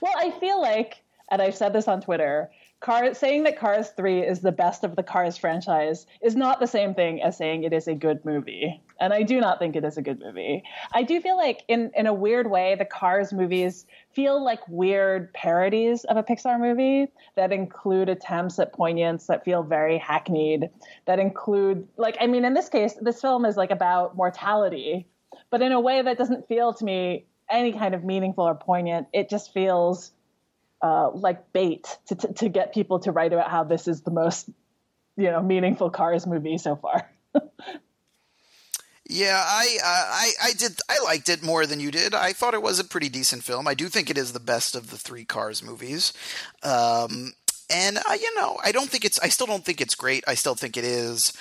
Well, 0.00 0.12
I 0.16 0.30
feel 0.38 0.60
like, 0.60 0.98
and 1.30 1.42
I've 1.42 1.56
said 1.56 1.72
this 1.72 1.88
on 1.88 2.00
Twitter, 2.00 2.50
Cars 2.84 3.16
saying 3.16 3.44
that 3.44 3.58
Cars 3.58 3.88
3 3.96 4.20
is 4.20 4.40
the 4.40 4.52
best 4.52 4.84
of 4.84 4.94
the 4.94 5.02
Cars 5.02 5.38
franchise 5.38 6.04
is 6.20 6.36
not 6.36 6.60
the 6.60 6.66
same 6.66 6.92
thing 6.92 7.22
as 7.22 7.34
saying 7.34 7.64
it 7.64 7.72
is 7.72 7.88
a 7.88 7.94
good 7.94 8.22
movie. 8.26 8.78
And 9.00 9.14
I 9.14 9.22
do 9.22 9.40
not 9.40 9.58
think 9.58 9.74
it 9.74 9.84
is 9.84 9.96
a 9.96 10.02
good 10.02 10.20
movie. 10.20 10.62
I 10.92 11.02
do 11.02 11.18
feel 11.22 11.38
like 11.38 11.62
in 11.66 11.92
in 11.96 12.06
a 12.06 12.12
weird 12.12 12.50
way 12.50 12.74
the 12.74 12.84
Cars 12.84 13.32
movies 13.32 13.86
feel 14.12 14.44
like 14.44 14.60
weird 14.68 15.32
parodies 15.32 16.04
of 16.04 16.18
a 16.18 16.22
Pixar 16.22 16.60
movie 16.60 17.10
that 17.36 17.52
include 17.52 18.10
attempts 18.10 18.58
at 18.58 18.74
poignance 18.74 19.28
that 19.28 19.46
feel 19.46 19.62
very 19.62 19.96
hackneyed, 19.96 20.68
that 21.06 21.18
include 21.18 21.88
like 21.96 22.18
I 22.20 22.26
mean 22.26 22.44
in 22.44 22.52
this 22.52 22.68
case 22.68 22.92
this 23.00 23.18
film 23.18 23.46
is 23.46 23.56
like 23.56 23.70
about 23.70 24.14
mortality, 24.14 25.06
but 25.48 25.62
in 25.62 25.72
a 25.72 25.80
way 25.80 26.02
that 26.02 26.18
doesn't 26.18 26.48
feel 26.48 26.74
to 26.74 26.84
me 26.84 27.24
any 27.48 27.72
kind 27.72 27.94
of 27.94 28.04
meaningful 28.04 28.44
or 28.44 28.54
poignant. 28.54 29.06
It 29.14 29.30
just 29.30 29.54
feels 29.54 30.12
uh, 30.84 31.10
like 31.12 31.50
bait 31.54 31.88
to, 32.06 32.14
to 32.14 32.32
to 32.34 32.48
get 32.50 32.74
people 32.74 32.98
to 33.00 33.10
write 33.10 33.32
about 33.32 33.50
how 33.50 33.64
this 33.64 33.88
is 33.88 34.02
the 34.02 34.10
most 34.10 34.50
you 35.16 35.30
know 35.30 35.42
meaningful 35.42 35.88
Cars 35.88 36.26
movie 36.26 36.58
so 36.58 36.76
far. 36.76 37.10
Yeah, 39.06 39.38
I, 39.38 39.76
I 39.84 40.30
I 40.44 40.52
did 40.54 40.80
I 40.88 40.98
liked 41.04 41.28
it 41.28 41.42
more 41.42 41.66
than 41.66 41.78
you 41.78 41.90
did. 41.90 42.14
I 42.14 42.32
thought 42.32 42.54
it 42.54 42.62
was 42.62 42.78
a 42.78 42.84
pretty 42.84 43.10
decent 43.10 43.44
film. 43.44 43.68
I 43.68 43.74
do 43.74 43.88
think 43.90 44.08
it 44.08 44.16
is 44.16 44.32
the 44.32 44.40
best 44.40 44.74
of 44.74 44.90
the 44.90 44.96
three 44.96 45.26
Cars 45.26 45.62
movies. 45.62 46.14
Um, 46.62 47.34
and 47.68 47.98
uh, 47.98 48.14
you 48.18 48.34
know, 48.40 48.58
I 48.64 48.72
don't 48.72 48.88
think 48.88 49.04
it's 49.04 49.20
I 49.20 49.28
still 49.28 49.46
don't 49.46 49.62
think 49.62 49.82
it's 49.82 49.94
great. 49.94 50.24
I 50.26 50.34
still 50.34 50.54
think 50.54 50.78
it 50.78 50.84
is 50.84 51.34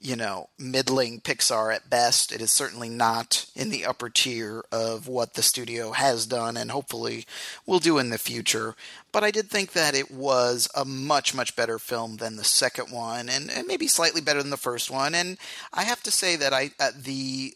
you 0.00 0.16
know, 0.16 0.48
middling 0.58 1.20
Pixar 1.20 1.74
at 1.74 1.90
best. 1.90 2.32
It 2.32 2.40
is 2.40 2.50
certainly 2.50 2.88
not 2.88 3.44
in 3.54 3.68
the 3.68 3.84
upper 3.84 4.08
tier 4.08 4.64
of 4.72 5.06
what 5.06 5.34
the 5.34 5.42
studio 5.42 5.92
has 5.92 6.24
done 6.24 6.56
and 6.56 6.70
hopefully 6.70 7.26
will 7.66 7.80
do 7.80 7.98
in 7.98 8.08
the 8.08 8.16
future. 8.16 8.74
But 9.12 9.24
I 9.24 9.30
did 9.30 9.50
think 9.50 9.72
that 9.72 9.94
it 9.94 10.10
was 10.10 10.68
a 10.74 10.86
much, 10.86 11.34
much 11.34 11.54
better 11.54 11.78
film 11.78 12.16
than 12.16 12.36
the 12.36 12.44
second 12.44 12.90
one 12.90 13.28
and, 13.28 13.50
and 13.50 13.66
maybe 13.66 13.86
slightly 13.88 14.22
better 14.22 14.40
than 14.40 14.50
the 14.50 14.56
first 14.56 14.90
one. 14.90 15.14
And 15.14 15.36
I 15.72 15.84
have 15.84 16.02
to 16.04 16.10
say 16.10 16.34
that 16.36 16.54
I, 16.54 16.70
uh, 16.80 16.92
the, 16.96 17.54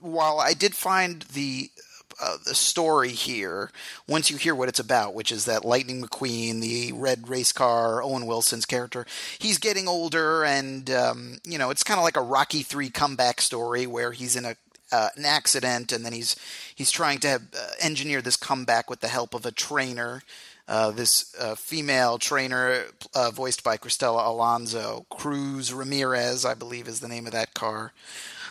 while 0.00 0.38
I 0.38 0.54
did 0.54 0.74
find 0.74 1.22
the 1.22 1.68
uh, 2.20 2.36
the 2.44 2.54
story 2.54 3.10
here 3.10 3.70
once 4.08 4.30
you 4.30 4.36
hear 4.36 4.54
what 4.54 4.68
it's 4.68 4.80
about, 4.80 5.14
which 5.14 5.30
is 5.30 5.44
that 5.44 5.64
Lightning 5.64 6.02
McQueen, 6.02 6.60
the 6.60 6.92
red 6.92 7.28
race 7.28 7.52
car, 7.52 8.02
Owen 8.02 8.26
Wilson's 8.26 8.66
character, 8.66 9.06
he's 9.38 9.58
getting 9.58 9.88
older, 9.88 10.44
and 10.44 10.90
um, 10.90 11.38
you 11.44 11.58
know 11.58 11.70
it's 11.70 11.84
kind 11.84 11.98
of 11.98 12.04
like 12.04 12.16
a 12.16 12.22
Rocky 12.22 12.62
Three 12.62 12.90
comeback 12.90 13.40
story 13.40 13.86
where 13.86 14.12
he's 14.12 14.36
in 14.36 14.44
a 14.44 14.56
uh, 14.92 15.08
an 15.16 15.24
accident 15.24 15.90
and 15.90 16.04
then 16.04 16.12
he's 16.12 16.36
he's 16.74 16.90
trying 16.90 17.18
to 17.20 17.28
have, 17.28 17.42
uh, 17.54 17.70
engineer 17.80 18.20
this 18.20 18.36
comeback 18.36 18.90
with 18.90 19.00
the 19.00 19.08
help 19.08 19.34
of 19.34 19.46
a 19.46 19.50
trainer. 19.50 20.22
Uh, 20.68 20.92
this 20.92 21.34
uh, 21.40 21.56
female 21.56 22.18
trainer, 22.18 22.84
uh, 23.16 23.30
voiced 23.32 23.64
by 23.64 23.76
Cristela 23.76 24.24
Alonzo, 24.24 25.06
Cruz 25.10 25.74
Ramirez, 25.74 26.44
I 26.44 26.54
believe 26.54 26.86
is 26.86 27.00
the 27.00 27.08
name 27.08 27.26
of 27.26 27.32
that 27.32 27.52
car. 27.52 27.92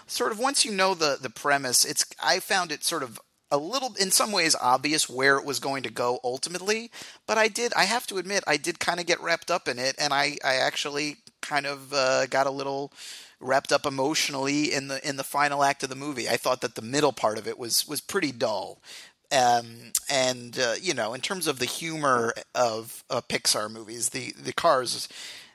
Sort 0.08 0.34
of 0.34 0.40
once 0.40 0.66
you 0.66 0.72
know 0.72 0.94
the 0.94 1.18
the 1.22 1.30
premise, 1.30 1.86
it's 1.86 2.06
I 2.22 2.40
found 2.40 2.72
it 2.72 2.84
sort 2.84 3.04
of 3.04 3.20
a 3.52 3.58
little 3.58 3.94
in 4.00 4.12
some 4.12 4.32
ways 4.32 4.56
obvious 4.60 5.10
where 5.10 5.38
it 5.38 5.46
was 5.46 5.60
going 5.60 5.84
to 5.84 5.92
go 5.92 6.20
ultimately 6.24 6.90
but 7.28 7.38
i 7.38 7.48
did 7.48 7.74
i 7.76 7.84
have 7.84 8.08
to 8.08 8.18
admit 8.18 8.44
i 8.48 8.58
did 8.58 8.80
kind 8.80 9.00
of 9.00 9.06
get 9.06 9.22
wrapped 9.22 9.52
up 9.52 9.68
in 9.68 9.78
it 9.78 9.96
and 10.00 10.14
i 10.14 10.38
i 10.44 10.56
actually 10.56 11.18
kind 11.42 11.66
of 11.66 11.92
uh, 11.94 12.26
got 12.28 12.48
a 12.48 12.52
little 12.52 12.94
wrapped 13.42 13.72
up 13.72 13.86
emotionally 13.86 14.72
in 14.72 14.88
the 14.88 15.08
in 15.08 15.18
the 15.18 15.24
final 15.24 15.64
act 15.64 15.84
of 15.84 15.90
the 15.90 15.96
movie. 15.96 16.30
I 16.30 16.38
thought 16.38 16.62
that 16.62 16.76
the 16.76 16.82
middle 16.82 17.12
part 17.12 17.38
of 17.38 17.48
it 17.48 17.58
was 17.58 17.88
was 17.88 18.00
pretty 18.00 18.32
dull. 18.32 18.80
Um, 19.32 19.94
and 20.10 20.58
uh, 20.60 20.76
you 20.80 20.94
know 20.94 21.14
in 21.14 21.22
terms 21.22 21.48
of 21.48 21.60
the 21.60 21.66
humor 21.66 22.34
of 22.54 23.04
uh, 23.10 23.22
pixar 23.22 23.72
movies 23.72 24.10
the 24.10 24.34
the 24.34 24.54
cars 24.54 25.08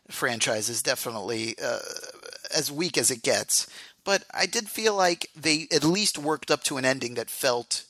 franchise 0.09 0.68
is 0.68 0.82
definitely 0.82 1.57
uh, 1.62 1.78
as 2.55 2.70
weak 2.70 2.99
as 2.99 3.11
it 3.11 3.22
gets. 3.22 3.68
But 4.05 4.24
I 4.32 4.47
did 4.47 4.68
feel 4.68 4.94
like 4.94 5.30
they 5.34 5.66
at 5.72 5.82
least 5.82 6.16
worked 6.16 6.51
up 6.51 6.62
to 6.64 6.76
an 6.76 6.84
ending 6.84 7.14
that 7.14 7.28
felt 7.28 7.86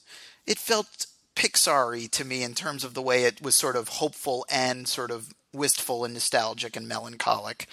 it 0.46 0.58
felt 0.58 1.06
Pixar-y 1.34 2.08
to 2.12 2.24
me 2.24 2.42
in 2.42 2.54
terms 2.54 2.84
of 2.84 2.94
the 2.94 3.02
way 3.02 3.24
it 3.24 3.42
was 3.42 3.54
sort 3.54 3.76
of 3.76 3.88
hopeful 3.88 4.46
and 4.50 4.88
sort 4.88 5.10
of 5.10 5.34
wistful 5.52 6.04
and 6.04 6.14
nostalgic 6.14 6.76
and 6.76 6.88
melancholic. 6.88 7.66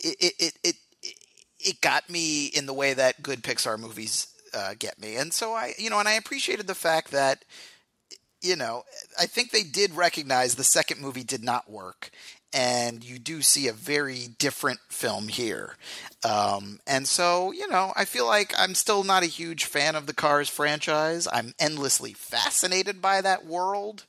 It 0.00 0.16
it 0.20 0.34
it 0.38 0.76
it, 1.02 1.16
it 1.58 1.80
got 1.80 2.08
me 2.10 2.46
in 2.46 2.66
the 2.66 2.74
way 2.74 2.94
that 2.94 3.22
good 3.22 3.42
Pixar 3.42 3.78
movies 3.78 4.28
uh, 4.54 4.74
get 4.78 5.00
me, 5.00 5.16
and 5.16 5.32
so 5.32 5.52
I 5.52 5.74
you 5.78 5.90
know, 5.90 5.98
and 5.98 6.08
I 6.08 6.12
appreciated 6.12 6.66
the 6.66 6.74
fact 6.74 7.10
that 7.10 7.44
you 8.42 8.56
know, 8.56 8.82
I 9.18 9.26
think 9.26 9.50
they 9.50 9.62
did 9.62 9.94
recognize 9.94 10.56
the 10.56 10.64
second 10.64 11.00
movie 11.00 11.22
did 11.22 11.44
not 11.44 11.70
work, 11.70 12.10
and 12.52 13.02
you 13.02 13.18
do 13.18 13.42
see 13.42 13.68
a 13.68 13.72
very 13.72 14.28
different 14.38 14.80
film 14.88 15.28
here. 15.28 15.76
Um, 16.24 16.80
and 16.86 17.08
so, 17.08 17.52
you 17.52 17.66
know, 17.68 17.92
I 17.96 18.04
feel 18.04 18.26
like 18.26 18.52
I'm 18.58 18.74
still 18.74 19.04
not 19.04 19.22
a 19.22 19.26
huge 19.26 19.64
fan 19.64 19.96
of 19.96 20.06
the 20.06 20.14
Cars 20.14 20.48
franchise. 20.48 21.26
I'm 21.32 21.54
endlessly 21.58 22.12
fascinated 22.12 23.00
by 23.00 23.20
that 23.20 23.46
world, 23.46 24.04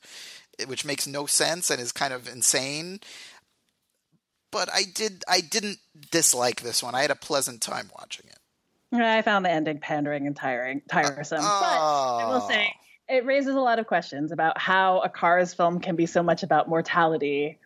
which 0.66 0.84
makes 0.84 1.06
no 1.06 1.26
sense 1.26 1.70
and 1.70 1.80
is 1.80 1.92
kind 1.92 2.12
of 2.12 2.28
insane. 2.28 3.00
But 4.52 4.68
I 4.72 4.82
did, 4.84 5.24
I 5.26 5.40
didn't 5.40 5.78
dislike 6.10 6.60
this 6.60 6.82
one. 6.82 6.94
I 6.94 7.02
had 7.02 7.10
a 7.10 7.16
pleasant 7.16 7.60
time 7.60 7.90
watching 7.98 8.26
it. 8.28 8.38
I 8.92 9.22
found 9.22 9.44
the 9.44 9.50
ending 9.50 9.78
pandering 9.78 10.26
and 10.28 10.36
tiring, 10.36 10.82
tiresome. 10.88 11.40
Uh, 11.40 11.60
but 11.60 12.24
I 12.24 12.28
will 12.28 12.40
say, 12.42 12.72
it 13.08 13.26
raises 13.26 13.54
a 13.54 13.60
lot 13.60 13.78
of 13.78 13.86
questions 13.86 14.30
about 14.30 14.56
how 14.58 15.00
a 15.00 15.08
Cars 15.08 15.52
film 15.52 15.80
can 15.80 15.96
be 15.96 16.06
so 16.06 16.22
much 16.22 16.42
about 16.42 16.68
mortality 16.68 17.58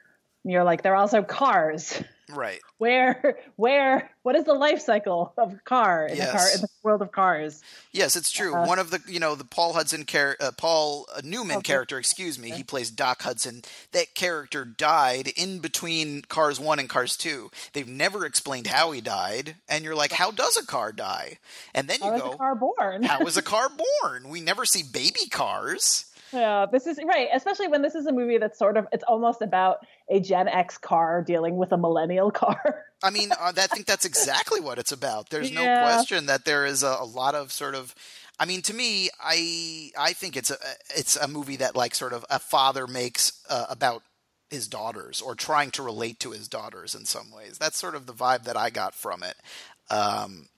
you're 0.44 0.64
like 0.64 0.82
they're 0.82 0.96
also 0.96 1.22
cars. 1.22 2.02
Right. 2.30 2.60
Where 2.78 3.38
where 3.56 4.08
what 4.22 4.36
is 4.36 4.44
the 4.44 4.54
life 4.54 4.80
cycle 4.80 5.32
of 5.36 5.54
a 5.54 5.56
car 5.56 6.06
in 6.06 6.16
yes. 6.16 6.28
a 6.28 6.36
car 6.36 6.46
in 6.54 6.60
the 6.60 6.68
world 6.84 7.02
of 7.02 7.10
cars? 7.10 7.60
Yes 7.90 8.14
it's 8.14 8.30
true. 8.30 8.54
Uh, 8.54 8.66
one 8.66 8.78
of 8.78 8.90
the 8.90 9.00
you 9.08 9.18
know 9.18 9.34
the 9.34 9.42
paul 9.42 9.72
hudson 9.72 10.04
char- 10.06 10.36
uh, 10.38 10.52
paul 10.56 11.06
uh, 11.12 11.20
newman 11.24 11.56
okay. 11.56 11.72
character 11.72 11.98
excuse 11.98 12.38
me 12.38 12.50
he 12.50 12.62
plays 12.62 12.88
doc 12.92 13.22
hudson. 13.22 13.62
That 13.90 14.14
character 14.14 14.64
died 14.64 15.32
in 15.36 15.58
between 15.58 16.22
cars 16.22 16.60
1 16.60 16.78
and 16.78 16.88
cars 16.88 17.16
2 17.16 17.50
they've 17.72 17.88
never 17.88 18.24
explained 18.24 18.68
how 18.68 18.92
he 18.92 19.00
died 19.00 19.56
and 19.68 19.82
you're 19.82 19.96
like 19.96 20.12
how 20.12 20.30
does 20.30 20.56
a 20.56 20.64
car 20.64 20.92
die? 20.92 21.38
And 21.74 21.88
then 21.88 21.98
you 22.00 22.12
how 22.12 22.18
go 22.18 22.30
a 22.30 22.36
car 22.36 22.54
born? 22.54 23.02
how 23.02 23.26
is 23.26 23.36
a 23.36 23.42
car 23.54 23.68
born? 23.68 24.28
We 24.28 24.40
never 24.40 24.64
see 24.64 24.84
baby 24.84 25.26
cars 25.28 26.07
yeah, 26.32 26.66
this 26.70 26.86
is 26.86 26.98
right, 27.04 27.28
especially 27.32 27.68
when 27.68 27.82
this 27.82 27.94
is 27.94 28.06
a 28.06 28.12
movie 28.12 28.38
that's 28.38 28.58
sort 28.58 28.76
of 28.76 28.86
it's 28.92 29.04
almost 29.04 29.42
about 29.42 29.86
a 30.08 30.20
Gen 30.20 30.48
X 30.48 30.78
car 30.78 31.22
dealing 31.22 31.56
with 31.56 31.72
a 31.72 31.76
millennial 31.76 32.30
car. 32.42 32.84
I 33.02 33.10
mean, 33.10 33.32
uh, 33.32 33.52
I 33.56 33.66
think 33.66 33.86
that's 33.86 34.04
exactly 34.04 34.60
what 34.60 34.78
it's 34.78 34.92
about. 34.92 35.30
There's 35.30 35.52
no 35.52 35.62
yeah. 35.62 35.82
question 35.82 36.26
that 36.26 36.44
there 36.44 36.66
is 36.66 36.82
a, 36.82 36.96
a, 37.00 37.04
lot 37.04 37.34
of 37.34 37.52
sort 37.52 37.74
of 37.74 37.94
I 38.40 38.44
mean, 38.44 38.62
to 38.62 38.74
me, 38.74 39.10
I 39.20 39.90
I 39.98 40.12
think 40.12 40.36
it's 40.36 40.50
a 40.50 40.56
it's 40.96 41.16
a 41.16 41.28
movie 41.28 41.56
that 41.56 41.74
like 41.74 41.94
sort 41.94 42.12
of 42.12 42.24
a 42.30 42.38
father 42.38 42.86
makes 42.86 43.42
uh, 43.48 43.66
about 43.68 44.02
his 44.50 44.68
daughters 44.68 45.20
or 45.20 45.34
trying 45.34 45.70
to 45.72 45.82
relate 45.82 46.20
to 46.20 46.30
his 46.30 46.48
daughters 46.48 46.94
in 46.94 47.04
some 47.04 47.30
ways. 47.30 47.58
That's 47.58 47.76
sort 47.76 47.94
of 47.94 48.06
the 48.06 48.14
vibe 48.14 48.44
that 48.44 48.56
I 48.56 48.70
got 48.70 48.94
from 48.94 49.22
it. 49.22 49.36
Um, 49.90 50.48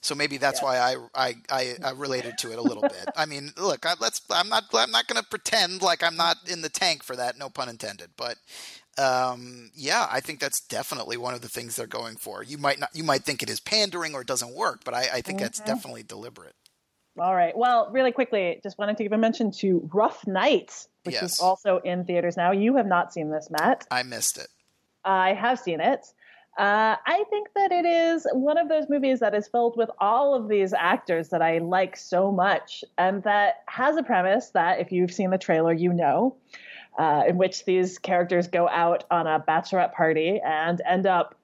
so 0.00 0.14
maybe 0.14 0.36
that's 0.36 0.60
yeah. 0.62 0.64
why 0.66 0.78
I, 0.78 0.96
I, 1.14 1.34
I 1.50 1.74
I 1.84 1.90
related 1.92 2.38
to 2.38 2.52
it 2.52 2.58
a 2.58 2.62
little 2.62 2.82
bit. 2.82 3.06
I 3.16 3.26
mean, 3.26 3.52
look, 3.56 3.86
I, 3.86 3.94
let's 4.00 4.20
I'm 4.30 4.48
not 4.48 4.64
I'm 4.74 4.90
not 4.90 5.06
going 5.06 5.22
to 5.22 5.28
pretend 5.28 5.82
like 5.82 6.02
I'm 6.02 6.16
not 6.16 6.36
in 6.50 6.62
the 6.62 6.68
tank 6.68 7.02
for 7.02 7.16
that. 7.16 7.38
No 7.38 7.48
pun 7.48 7.68
intended. 7.68 8.10
But 8.16 8.36
um, 8.98 9.70
yeah, 9.74 10.06
I 10.10 10.20
think 10.20 10.40
that's 10.40 10.60
definitely 10.60 11.16
one 11.16 11.34
of 11.34 11.40
the 11.40 11.48
things 11.48 11.76
they're 11.76 11.86
going 11.86 12.16
for. 12.16 12.42
You 12.42 12.58
might 12.58 12.78
not 12.78 12.90
you 12.94 13.04
might 13.04 13.24
think 13.24 13.42
it 13.42 13.50
is 13.50 13.60
pandering 13.60 14.14
or 14.14 14.22
it 14.22 14.26
doesn't 14.26 14.54
work, 14.54 14.82
but 14.84 14.94
I, 14.94 15.00
I 15.00 15.20
think 15.20 15.38
mm-hmm. 15.38 15.38
that's 15.38 15.60
definitely 15.60 16.02
deliberate. 16.02 16.54
All 17.18 17.34
right. 17.34 17.56
Well, 17.56 17.88
really 17.90 18.12
quickly, 18.12 18.60
just 18.62 18.78
wanted 18.78 18.96
to 18.96 19.02
give 19.02 19.12
a 19.12 19.18
mention 19.18 19.50
to 19.58 19.88
Rough 19.92 20.26
Night, 20.26 20.72
which 21.04 21.14
yes. 21.14 21.34
is 21.34 21.40
also 21.40 21.78
in 21.78 22.04
theaters 22.04 22.36
now. 22.36 22.52
You 22.52 22.76
have 22.76 22.86
not 22.86 23.12
seen 23.12 23.30
this, 23.30 23.48
Matt. 23.50 23.86
I 23.90 24.02
missed 24.04 24.38
it. 24.38 24.48
I 25.04 25.34
have 25.34 25.58
seen 25.58 25.80
it. 25.80 26.06
Uh, 26.60 26.96
I 27.06 27.24
think 27.30 27.48
that 27.54 27.72
it 27.72 27.86
is 27.86 28.26
one 28.34 28.58
of 28.58 28.68
those 28.68 28.86
movies 28.90 29.20
that 29.20 29.34
is 29.34 29.48
filled 29.48 29.78
with 29.78 29.88
all 29.98 30.34
of 30.34 30.46
these 30.46 30.74
actors 30.74 31.30
that 31.30 31.40
I 31.40 31.56
like 31.56 31.96
so 31.96 32.30
much, 32.30 32.84
and 32.98 33.22
that 33.22 33.62
has 33.64 33.96
a 33.96 34.02
premise 34.02 34.50
that, 34.50 34.78
if 34.78 34.92
you've 34.92 35.10
seen 35.10 35.30
the 35.30 35.38
trailer, 35.38 35.72
you 35.72 35.90
know, 35.90 36.36
uh, 36.98 37.22
in 37.26 37.38
which 37.38 37.64
these 37.64 37.96
characters 37.98 38.46
go 38.46 38.68
out 38.68 39.04
on 39.10 39.26
a 39.26 39.40
bachelorette 39.40 39.94
party 39.94 40.38
and 40.44 40.82
end 40.86 41.06
up 41.06 41.34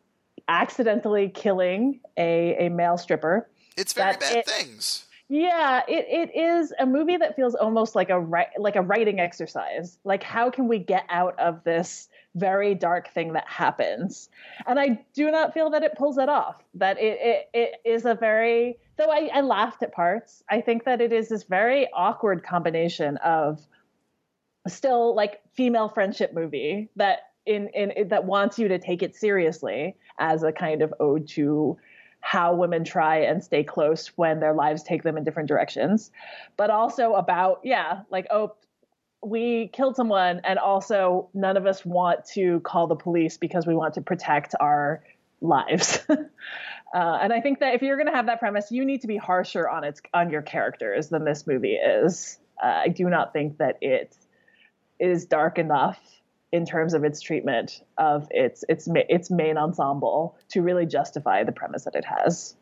accidentally 0.48 1.30
killing 1.30 2.00
a, 2.18 2.66
a 2.66 2.68
male 2.68 2.98
stripper. 2.98 3.48
It's 3.74 3.94
very 3.94 4.18
bad 4.18 4.36
it, 4.36 4.46
things. 4.46 5.06
Yeah, 5.30 5.80
it, 5.88 6.06
it 6.10 6.38
is 6.38 6.74
a 6.78 6.84
movie 6.84 7.16
that 7.16 7.36
feels 7.36 7.54
almost 7.54 7.94
like 7.94 8.10
a 8.10 8.18
like 8.58 8.76
a 8.76 8.82
writing 8.82 9.18
exercise. 9.18 9.96
Like, 10.04 10.22
how 10.22 10.50
can 10.50 10.68
we 10.68 10.78
get 10.78 11.06
out 11.08 11.38
of 11.38 11.64
this? 11.64 12.08
Very 12.36 12.74
dark 12.74 13.08
thing 13.12 13.32
that 13.32 13.48
happens. 13.48 14.28
And 14.66 14.78
I 14.78 15.04
do 15.14 15.30
not 15.30 15.52
feel 15.54 15.70
that 15.70 15.82
it 15.82 15.96
pulls 15.96 16.18
it 16.18 16.28
off. 16.28 16.62
That 16.74 16.98
it 16.98 17.18
it, 17.20 17.50
it 17.52 17.74
is 17.84 18.04
a 18.04 18.14
very 18.14 18.78
though 18.96 19.10
I, 19.10 19.30
I 19.32 19.40
laughed 19.40 19.82
at 19.82 19.92
parts, 19.92 20.42
I 20.48 20.60
think 20.60 20.84
that 20.84 21.00
it 21.00 21.12
is 21.12 21.28
this 21.28 21.42
very 21.44 21.88
awkward 21.92 22.44
combination 22.44 23.16
of 23.18 23.60
still 24.68 25.14
like 25.14 25.40
female 25.52 25.88
friendship 25.88 26.34
movie 26.34 26.88
that 26.96 27.30
in, 27.44 27.68
in, 27.68 28.08
that 28.08 28.24
wants 28.24 28.58
you 28.58 28.68
to 28.68 28.78
take 28.78 29.02
it 29.02 29.14
seriously 29.14 29.96
as 30.18 30.42
a 30.42 30.52
kind 30.52 30.82
of 30.82 30.92
ode 30.98 31.28
to 31.28 31.78
how 32.20 32.52
women 32.52 32.82
try 32.82 33.18
and 33.18 33.44
stay 33.44 33.62
close 33.62 34.08
when 34.16 34.40
their 34.40 34.52
lives 34.52 34.82
take 34.82 35.04
them 35.04 35.16
in 35.16 35.22
different 35.22 35.48
directions, 35.48 36.10
but 36.56 36.70
also 36.70 37.12
about, 37.12 37.60
yeah, 37.62 38.00
like, 38.10 38.26
oh, 38.30 38.52
we 39.24 39.68
killed 39.72 39.96
someone 39.96 40.40
and 40.44 40.58
also 40.58 41.28
none 41.34 41.56
of 41.56 41.66
us 41.66 41.84
want 41.84 42.24
to 42.34 42.60
call 42.60 42.86
the 42.86 42.96
police 42.96 43.36
because 43.36 43.66
we 43.66 43.74
want 43.74 43.94
to 43.94 44.00
protect 44.00 44.54
our 44.60 45.02
lives. 45.40 46.00
Uh, 46.94 47.18
and 47.20 47.32
i 47.32 47.40
think 47.40 47.58
that 47.58 47.74
if 47.74 47.82
you're 47.82 47.96
going 47.96 48.06
to 48.06 48.14
have 48.14 48.26
that 48.26 48.38
premise 48.38 48.70
you 48.70 48.84
need 48.84 49.00
to 49.00 49.08
be 49.08 49.16
harsher 49.16 49.68
on 49.68 49.82
its 49.82 50.00
on 50.14 50.30
your 50.30 50.40
characters 50.40 51.08
than 51.08 51.24
this 51.24 51.44
movie 51.44 51.74
is. 51.74 52.38
Uh, 52.62 52.82
i 52.84 52.88
do 52.88 53.10
not 53.10 53.32
think 53.32 53.58
that 53.58 53.76
it 53.80 54.16
is 55.00 55.26
dark 55.26 55.58
enough 55.58 55.98
in 56.52 56.64
terms 56.64 56.94
of 56.94 57.02
its 57.02 57.20
treatment 57.20 57.82
of 57.98 58.28
its 58.30 58.64
its 58.68 58.88
its 59.08 59.30
main 59.32 59.58
ensemble 59.58 60.38
to 60.48 60.62
really 60.62 60.86
justify 60.86 61.42
the 61.42 61.52
premise 61.52 61.84
that 61.84 61.96
it 61.96 62.04
has 62.04 62.54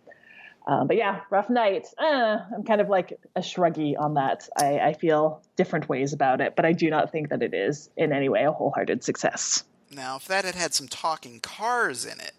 um, 0.66 0.86
but 0.86 0.96
yeah, 0.96 1.20
rough 1.30 1.50
night. 1.50 1.86
Uh, 1.98 2.38
I'm 2.54 2.64
kind 2.64 2.80
of 2.80 2.88
like 2.88 3.18
a 3.36 3.40
shruggy 3.40 3.94
on 3.98 4.14
that. 4.14 4.48
I, 4.56 4.78
I, 4.78 4.92
feel 4.94 5.42
different 5.56 5.88
ways 5.88 6.12
about 6.12 6.40
it, 6.40 6.56
but 6.56 6.64
I 6.64 6.72
do 6.72 6.88
not 6.88 7.12
think 7.12 7.28
that 7.28 7.42
it 7.42 7.52
is 7.52 7.90
in 7.96 8.12
any 8.12 8.28
way 8.30 8.44
a 8.44 8.52
wholehearted 8.52 9.04
success. 9.04 9.64
Now, 9.90 10.16
if 10.16 10.26
that 10.26 10.44
had 10.44 10.54
had 10.54 10.72
some 10.72 10.88
talking 10.88 11.40
cars 11.40 12.06
in 12.06 12.18
it, 12.18 12.32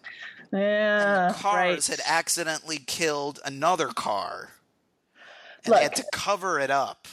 Yeah, 0.52 1.32
cars 1.36 1.88
right. 1.88 1.98
had 1.98 2.00
accidentally 2.06 2.78
killed 2.78 3.38
another 3.44 3.88
car, 3.88 4.50
and 5.64 5.68
Look. 5.68 5.78
they 5.78 5.84
had 5.84 5.96
to 5.96 6.04
cover 6.12 6.58
it 6.58 6.70
up. 6.70 7.06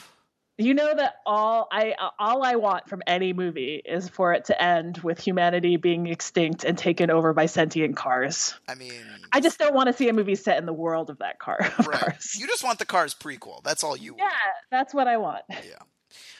You 0.58 0.76
know 0.76 0.94
that 0.96 1.16
all 1.26 1.68
I 1.72 1.96
all 2.20 2.44
I 2.44 2.56
want 2.56 2.88
from 2.88 3.02
any 3.08 3.34
movie 3.34 3.82
is 3.84 4.08
for 4.08 4.34
it 4.34 4.46
to 4.46 4.62
end 4.62 5.00
with 5.00 5.20
humanity 5.20 5.78
being 5.78 6.06
extinct 6.06 6.64
and 6.64 6.78
taken 6.78 7.10
over 7.10 7.34
by 7.34 7.48
sentient 7.48 7.96
cars. 7.96 8.54
I 8.68 8.76
mean, 8.76 8.92
I 9.32 9.40
just 9.40 9.58
don't 9.58 9.74
want 9.74 9.88
to 9.88 9.94
see 9.94 10.10
a 10.10 10.14
movie 10.14 10.36
set 10.36 10.60
in 10.60 10.68
the 10.68 10.74
world 10.74 11.10
of 11.10 11.20
that 11.20 11.40
car. 11.40 11.58
Of 11.80 11.88
right. 11.88 12.00
course. 12.00 12.38
You 12.38 12.46
just 12.46 12.64
want 12.64 12.78
the 12.78 12.86
Cars 12.86 13.16
prequel. 13.16 13.64
That's 13.64 13.84
all 13.84 13.98
you 13.98 14.14
want. 14.14 14.22
Yeah, 14.22 14.52
that's 14.70 14.94
what 14.94 15.08
I 15.08 15.18
want. 15.18 15.44
Yeah. 15.50 15.80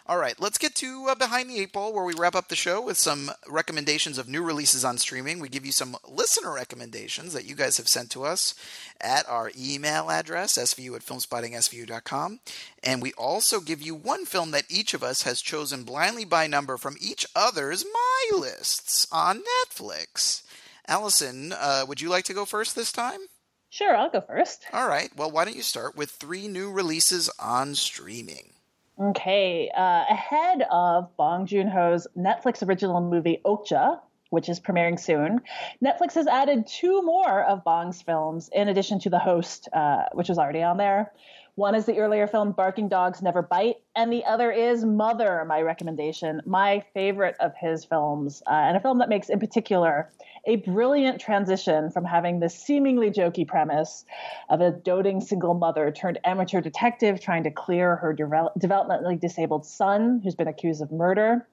All 0.06 0.18
right, 0.18 0.38
let's 0.38 0.58
get 0.58 0.76
to 0.76 1.06
uh, 1.08 1.16
Behind 1.16 1.50
the 1.50 1.60
Eight 1.60 1.72
Ball, 1.72 1.94
where 1.94 2.04
we 2.04 2.14
wrap 2.14 2.36
up 2.36 2.50
the 2.50 2.58
show 2.58 2.82
with 2.82 2.98
some 2.98 3.32
recommendations 3.48 4.18
of 4.18 4.28
new 4.28 4.44
releases 4.44 4.84
on 4.84 4.98
streaming. 4.98 5.40
We 5.40 5.48
give 5.48 5.66
you 5.66 5.72
some 5.72 5.96
listener 6.06 6.54
recommendations 6.54 7.32
that 7.32 7.46
you 7.46 7.56
guys 7.56 7.78
have 7.78 7.88
sent 7.88 8.10
to 8.12 8.26
us 8.26 8.54
at 9.00 9.26
our 9.30 9.50
email 9.58 10.12
address, 10.12 10.58
svu 10.58 10.94
at 10.98 11.06
filmspottingsvu.com. 11.06 12.42
And 12.84 13.02
we 13.02 13.14
also 13.14 13.62
give 13.62 13.82
you 13.82 13.96
one 13.96 14.26
film 14.26 14.52
that 14.52 14.66
each 14.70 14.94
of 14.94 15.04
us 15.04 15.24
has 15.24 15.40
chosen 15.40 15.84
blindly 15.84 16.26
by 16.26 16.48
number 16.48 16.76
from 16.76 16.98
each 17.00 17.26
other's 17.34 17.86
My 17.86 18.38
Lists 18.38 19.08
on 19.10 19.42
Netflix. 19.64 20.44
Alison, 20.86 21.54
uh, 21.54 21.86
would 21.88 22.02
you 22.02 22.10
like 22.10 22.26
to 22.26 22.34
go 22.34 22.44
first 22.44 22.76
this 22.76 22.92
time? 22.92 23.22
Sure, 23.70 23.96
I'll 23.96 24.10
go 24.10 24.20
first. 24.20 24.66
All 24.74 24.90
right, 24.90 25.16
well, 25.16 25.32
why 25.32 25.46
don't 25.46 25.56
you 25.56 25.64
start 25.64 25.96
with 25.96 26.12
three 26.12 26.50
new 26.50 26.70
releases 26.74 27.30
on 27.40 27.74
streaming? 27.76 28.53
Okay, 29.00 29.72
uh, 29.76 30.04
ahead 30.08 30.64
of 30.70 31.18
Bong 31.18 31.48
Joon 31.48 31.68
Ho's 31.68 32.06
Netflix 32.16 32.68
original 32.68 33.02
movie 33.02 33.42
Okja, 33.44 34.00
which 34.30 34.50
is 34.50 34.60
premiering 34.60 35.00
soon, 35.00 35.42
Netflix 35.84 36.14
has 36.14 36.28
added 36.28 36.68
two 36.68 37.02
more 37.02 37.44
of 37.44 37.64
Bong's 37.64 38.04
films 38.04 38.52
in 38.54 38.68
addition 38.68 39.00
to 39.00 39.10
The 39.10 39.18
Host, 39.18 39.68
uh, 39.74 40.04
which 40.14 40.30
was 40.30 40.38
already 40.38 40.62
on 40.62 40.78
there. 40.78 41.12
One 41.56 41.74
is 41.74 41.86
the 41.86 41.98
earlier 41.98 42.28
film 42.28 42.52
Barking 42.52 42.88
Dogs 42.88 43.22
Never 43.22 43.42
Bite, 43.42 43.78
and 43.96 44.14
the 44.14 44.26
other 44.26 44.52
is 44.52 44.86
Mother, 44.86 45.44
my 45.48 45.62
recommendation, 45.62 46.42
my 46.46 46.84
favorite 46.94 47.36
of 47.40 47.54
his 47.60 47.86
films, 47.86 48.44
uh, 48.46 48.54
and 48.54 48.78
a 48.78 48.80
film 48.80 49.00
that 49.00 49.10
makes, 49.10 49.30
in 49.30 49.40
particular, 49.40 50.12
a 50.46 50.58
brilliant 50.58 51.22
transition 51.22 51.90
from 51.90 52.04
having 52.04 52.40
this 52.40 52.56
seemingly 52.56 53.10
jokey 53.10 53.48
premise 53.48 54.06
of 54.50 54.62
a 54.62 54.72
doting 54.72 55.22
single 55.22 55.54
mother 55.54 55.92
turned 55.92 56.20
amateur 56.24 56.62
detective 56.62 57.22
trying 57.22 57.44
to 57.44 57.52
clear 57.52 57.96
her 57.96 58.14
devel- 58.14 58.52
developmentally 58.60 59.20
disabled 59.20 59.66
son 59.66 60.20
who's 60.24 60.36
been 60.36 60.48
accused 60.48 60.82
of 60.82 60.92
murder 60.92 61.48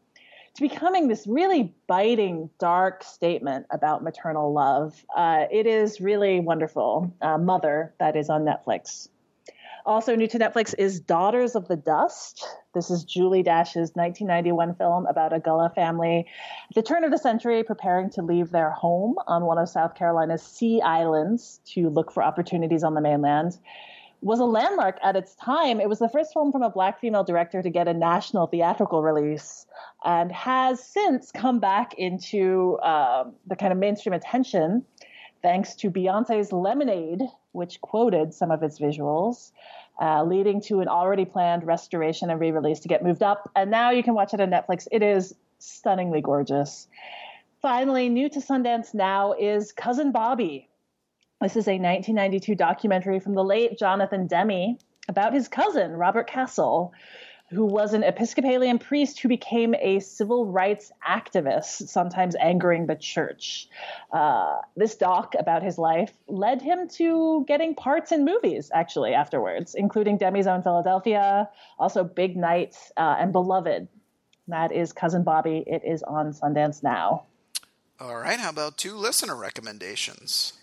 to 0.57 0.63
becoming 0.63 1.09
this 1.09 1.27
really 1.27 1.73
biting, 1.87 2.51
dark 2.59 3.05
statement 3.05 3.67
about 3.71 4.03
maternal 4.03 4.53
love. 4.53 5.05
Uh, 5.17 5.45
it 5.51 5.67
is 5.67 6.01
really 6.01 6.41
wonderful. 6.41 7.15
Uh, 7.23 7.39
Mother, 7.39 7.95
that 8.01 8.17
is 8.17 8.29
on 8.29 8.45
Netflix. 8.45 9.09
Also 9.87 10.15
new 10.15 10.27
to 10.27 10.39
Netflix 10.39 10.75
is 10.79 11.01
Daughters 11.01 11.55
of 11.55 11.69
the 11.69 11.77
Dust. 11.77 12.47
This 12.75 12.91
is 12.91 13.05
Julie 13.05 13.43
Dash's 13.43 13.93
1991 13.95 14.75
film 14.75 15.07
about 15.07 15.33
a 15.33 15.41
Gullah 15.41 15.73
family 15.75 16.27
at 16.69 16.75
the 16.75 16.83
turn 16.83 17.05
of 17.05 17.11
the 17.11 17.19
century 17.19 17.63
preparing 17.65 18.11
to 18.11 18.23
leave 18.23 18.51
their 18.51 18.71
home 18.71 19.17
on 19.27 19.47
one 19.47 19.59
of 19.59 19.69
South 19.69 19.95
Carolina's 19.95 20.43
sea 20.43 20.81
islands 20.83 21.61
to 21.67 21.89
look 21.89 22.13
for 22.13 22.23
opportunities 22.23 22.85
on 22.85 22.95
the 22.95 23.01
mainland. 23.01 23.59
Was 24.23 24.39
a 24.39 24.45
landmark 24.45 24.99
at 25.03 25.17
its 25.17 25.35
time. 25.37 25.81
It 25.81 25.89
was 25.89 25.99
the 25.99 26.09
first 26.11 26.35
film 26.35 26.53
from 26.53 26.63
a 26.63 26.69
black 26.69 27.01
female 27.01 27.25
director 27.25 27.63
to 27.63 27.71
get 27.71 27.89
a 27.89 27.95
national 27.95 28.49
theatrical 28.49 29.03
release 29.03 29.65
and 30.05 30.31
has 30.31 30.85
since 30.85 31.33
come 31.33 31.59
back 31.59 31.95
into 31.95 32.79
um, 32.83 33.33
the 33.47 33.57
kind 33.57 33.73
of 33.73 33.79
mainstream 33.79 34.13
attention 34.13 34.85
thanks 35.43 35.75
to 35.77 35.91
Beyonce's 35.91 36.53
Lemonade, 36.53 37.23
which 37.53 37.81
quoted 37.81 38.35
some 38.35 38.51
of 38.51 38.63
its 38.63 38.79
visuals, 38.79 39.53
uh, 40.01 40.23
leading 40.23 40.61
to 40.63 40.81
an 40.81 40.89
already 40.89 41.25
planned 41.25 41.67
restoration 41.67 42.31
and 42.31 42.41
re 42.41 42.51
release 42.51 42.81
to 42.81 42.89
get 42.89 43.03
moved 43.03 43.23
up. 43.23 43.51
And 43.57 43.71
now 43.71 43.91
you 43.91 44.03
can 44.03 44.15
watch 44.15 44.35
it 44.35 44.41
on 44.41 44.51
Netflix. 44.51 44.87
It 44.91 45.03
is 45.03 45.35
stunningly 45.59 46.21
gorgeous. 46.21 46.89
Finally, 47.61 48.09
new 48.09 48.29
to 48.31 48.41
Sundance 48.41 48.95
now 48.95 49.35
is 49.35 49.73
Cousin 49.73 50.13
Bobby. 50.13 50.69
This 51.41 51.57
is 51.57 51.69
a 51.69 51.73
1992 51.73 52.55
documentary 52.55 53.21
from 53.21 53.35
the 53.35 53.45
late 53.45 53.79
Jonathan 53.79 54.27
Demme 54.27 54.79
about 55.09 55.33
his 55.33 55.49
cousin, 55.49 55.93
Robert 55.93 56.27
Castle, 56.27 56.93
who 57.51 57.65
was 57.65 57.95
an 57.95 58.05
Episcopalian 58.05 58.79
priest 58.79 59.19
who 59.21 59.29
became 59.29 59.75
a 59.75 59.99
civil 60.01 60.47
rights 60.47 60.93
activist, 61.07 61.89
sometimes 61.89 62.37
angering 62.37 62.87
the 62.87 62.95
church. 62.95 63.69
Uh, 64.13 64.59
this 64.77 64.95
doc 64.95 65.35
about 65.39 65.63
his 65.63 65.77
life 65.77 66.13
led 66.29 66.63
him 66.63 66.89
to 66.89 67.45
getting 67.49 67.75
parts 67.75 68.13
in 68.13 68.25
movies, 68.25 68.71
actually, 68.73 69.15
afterwards, 69.15 69.75
including 69.75 70.17
Demme's 70.17 70.47
Own 70.47 70.63
Philadelphia, 70.63 71.49
also 71.79 72.05
Big 72.05 72.37
Night, 72.37 72.77
uh, 72.97 73.17
and 73.19 73.33
Beloved. 73.33 73.89
That 74.47 74.73
is 74.73 74.93
Cousin 74.93 75.25
Bobby. 75.25 75.65
It 75.67 75.83
is 75.85 76.03
on 76.05 76.33
Sundance 76.33 76.83
now. 76.83 77.25
All 77.99 78.17
right, 78.17 78.39
how 78.39 78.51
about 78.51 78.79
two 78.79 78.95
listener 78.95 79.37
recommendations? 79.37 80.55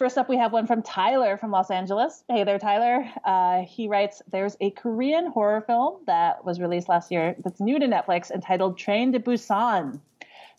First 0.00 0.16
up, 0.16 0.30
we 0.30 0.38
have 0.38 0.54
one 0.54 0.66
from 0.66 0.80
Tyler 0.80 1.36
from 1.36 1.50
Los 1.50 1.70
Angeles. 1.70 2.24
Hey 2.26 2.42
there, 2.42 2.58
Tyler. 2.58 3.06
Uh, 3.22 3.64
he 3.68 3.86
writes 3.86 4.22
There's 4.32 4.56
a 4.58 4.70
Korean 4.70 5.26
horror 5.26 5.60
film 5.60 5.98
that 6.06 6.42
was 6.42 6.58
released 6.58 6.88
last 6.88 7.12
year 7.12 7.36
that's 7.44 7.60
new 7.60 7.78
to 7.78 7.86
Netflix 7.86 8.30
entitled 8.30 8.78
Train 8.78 9.12
to 9.12 9.20
Busan. 9.20 10.00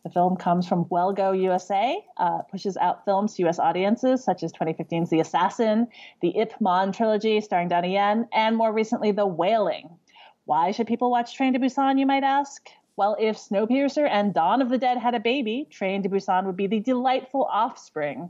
The 0.03 0.11
film 0.11 0.37
comes 0.37 0.67
from 0.67 0.85
Wellgo 0.85 1.33
USA, 1.41 1.99
uh, 2.17 2.43
pushes 2.51 2.77
out 2.77 3.03
films 3.03 3.33
to 3.33 3.41
U.S. 3.41 3.57
audiences 3.57 4.23
such 4.23 4.43
as 4.43 4.53
2015's 4.53 5.09
The 5.09 5.21
Assassin, 5.21 5.87
the 6.21 6.37
Ip 6.37 6.61
Man 6.61 6.91
trilogy 6.91 7.41
starring 7.41 7.67
Donnie 7.67 7.93
Yen, 7.93 8.27
and 8.31 8.55
more 8.55 8.71
recently, 8.71 9.11
The 9.11 9.25
Wailing. 9.25 9.89
Why 10.45 10.69
should 10.69 10.85
people 10.85 11.09
watch 11.09 11.35
Train 11.35 11.53
to 11.53 11.59
Busan, 11.59 11.97
you 11.97 12.05
might 12.05 12.23
ask? 12.23 12.69
Well, 12.95 13.17
if 13.19 13.37
Snowpiercer 13.37 14.07
and 14.07 14.35
Dawn 14.35 14.61
of 14.61 14.69
the 14.69 14.77
Dead 14.77 14.99
had 14.99 15.15
a 15.15 15.19
baby, 15.19 15.67
Train 15.71 16.03
to 16.03 16.09
Busan 16.09 16.45
would 16.45 16.57
be 16.57 16.67
the 16.67 16.79
delightful 16.79 17.45
offspring. 17.45 18.29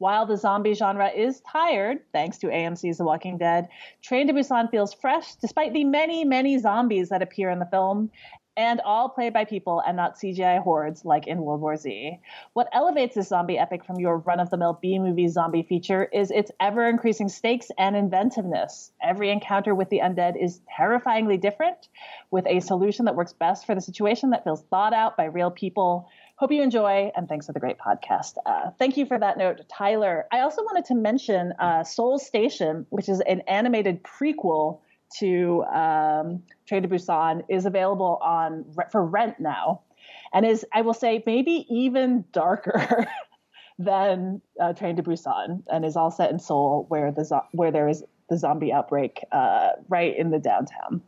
While 0.00 0.24
the 0.24 0.38
zombie 0.38 0.72
genre 0.72 1.10
is 1.10 1.42
tired, 1.42 1.98
thanks 2.10 2.38
to 2.38 2.46
AMC's 2.46 2.96
The 2.96 3.04
Walking 3.04 3.36
Dead, 3.36 3.68
Train 4.00 4.28
to 4.28 4.32
Busan 4.32 4.70
feels 4.70 4.94
fresh 4.94 5.34
despite 5.34 5.74
the 5.74 5.84
many, 5.84 6.24
many 6.24 6.56
zombies 6.56 7.10
that 7.10 7.20
appear 7.20 7.50
in 7.50 7.58
the 7.58 7.66
film, 7.66 8.10
and 8.56 8.80
all 8.80 9.10
played 9.10 9.34
by 9.34 9.44
people 9.44 9.82
and 9.86 9.98
not 9.98 10.16
CGI 10.16 10.62
hordes 10.62 11.04
like 11.04 11.26
in 11.26 11.42
World 11.42 11.60
War 11.60 11.76
Z. 11.76 12.18
What 12.54 12.70
elevates 12.72 13.14
this 13.14 13.28
zombie 13.28 13.58
epic 13.58 13.84
from 13.84 14.00
your 14.00 14.16
run 14.16 14.40
of 14.40 14.48
the 14.48 14.56
mill 14.56 14.78
B 14.80 14.98
movie 14.98 15.28
zombie 15.28 15.64
feature 15.64 16.04
is 16.04 16.30
its 16.30 16.50
ever 16.60 16.88
increasing 16.88 17.28
stakes 17.28 17.70
and 17.76 17.94
inventiveness. 17.94 18.92
Every 19.02 19.28
encounter 19.28 19.74
with 19.74 19.90
the 19.90 20.00
undead 20.00 20.42
is 20.42 20.62
terrifyingly 20.74 21.36
different, 21.36 21.88
with 22.30 22.46
a 22.46 22.60
solution 22.60 23.04
that 23.04 23.16
works 23.16 23.34
best 23.34 23.66
for 23.66 23.74
the 23.74 23.82
situation 23.82 24.30
that 24.30 24.44
feels 24.44 24.62
thought 24.62 24.94
out 24.94 25.18
by 25.18 25.24
real 25.24 25.50
people. 25.50 26.08
Hope 26.40 26.52
you 26.52 26.62
enjoy, 26.62 27.12
and 27.14 27.28
thanks 27.28 27.44
for 27.44 27.52
the 27.52 27.60
great 27.60 27.76
podcast. 27.76 28.36
Uh, 28.46 28.70
thank 28.78 28.96
you 28.96 29.04
for 29.04 29.18
that 29.18 29.36
note, 29.36 29.60
Tyler. 29.68 30.24
I 30.32 30.40
also 30.40 30.62
wanted 30.62 30.86
to 30.86 30.94
mention 30.94 31.52
uh, 31.58 31.84
Seoul 31.84 32.18
Station, 32.18 32.86
which 32.88 33.10
is 33.10 33.20
an 33.20 33.42
animated 33.42 34.02
prequel 34.02 34.80
to 35.18 35.62
um, 35.64 36.42
Train 36.66 36.82
to 36.82 36.88
Busan, 36.88 37.42
is 37.50 37.66
available 37.66 38.18
on 38.22 38.64
for 38.90 39.04
rent 39.04 39.38
now, 39.38 39.82
and 40.32 40.46
is 40.46 40.64
I 40.72 40.80
will 40.80 40.94
say 40.94 41.22
maybe 41.26 41.66
even 41.68 42.24
darker 42.32 43.06
than 43.78 44.40
uh, 44.58 44.72
Train 44.72 44.96
to 44.96 45.02
Busan, 45.02 45.62
and 45.70 45.84
is 45.84 45.94
all 45.94 46.10
set 46.10 46.30
in 46.30 46.38
Seoul, 46.38 46.86
where 46.88 47.12
the 47.12 47.42
where 47.52 47.70
there 47.70 47.86
is 47.86 48.02
the 48.30 48.38
zombie 48.38 48.72
outbreak 48.72 49.22
uh, 49.30 49.72
right 49.90 50.16
in 50.16 50.30
the 50.30 50.38
downtown. 50.38 51.02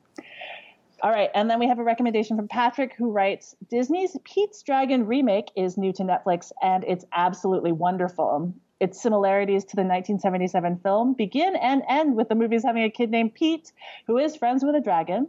All 1.03 1.11
right, 1.11 1.31
and 1.35 1.51
then 1.51 1.59
we 1.59 1.67
have 1.67 1.81
a 1.81 1.85
recommendation 1.85 2.37
from 2.37 2.47
Patrick 2.47 2.95
who 2.97 3.11
writes 3.11 3.57
Disney's 3.69 4.17
Pete's 4.23 4.63
Dragon 4.63 5.05
remake 5.05 5.51
is 5.57 5.77
new 5.77 5.93
to 5.95 6.05
Netflix 6.05 6.53
and 6.63 6.85
it's 6.85 7.05
absolutely 7.13 7.73
wonderful. 7.73 8.55
Its 8.79 9.03
similarities 9.03 9.65
to 9.65 9.75
the 9.75 9.83
1977 9.83 10.79
film 10.79 11.15
begin 11.15 11.57
and 11.57 11.83
end 11.89 12.15
with 12.15 12.29
the 12.29 12.37
movie's 12.37 12.63
having 12.63 12.85
a 12.85 12.91
kid 12.91 13.11
named 13.11 13.35
Pete 13.35 13.73
who 14.07 14.17
is 14.17 14.37
friends 14.37 14.65
with 14.65 14.77
a 14.77 14.81
dragon, 14.81 15.27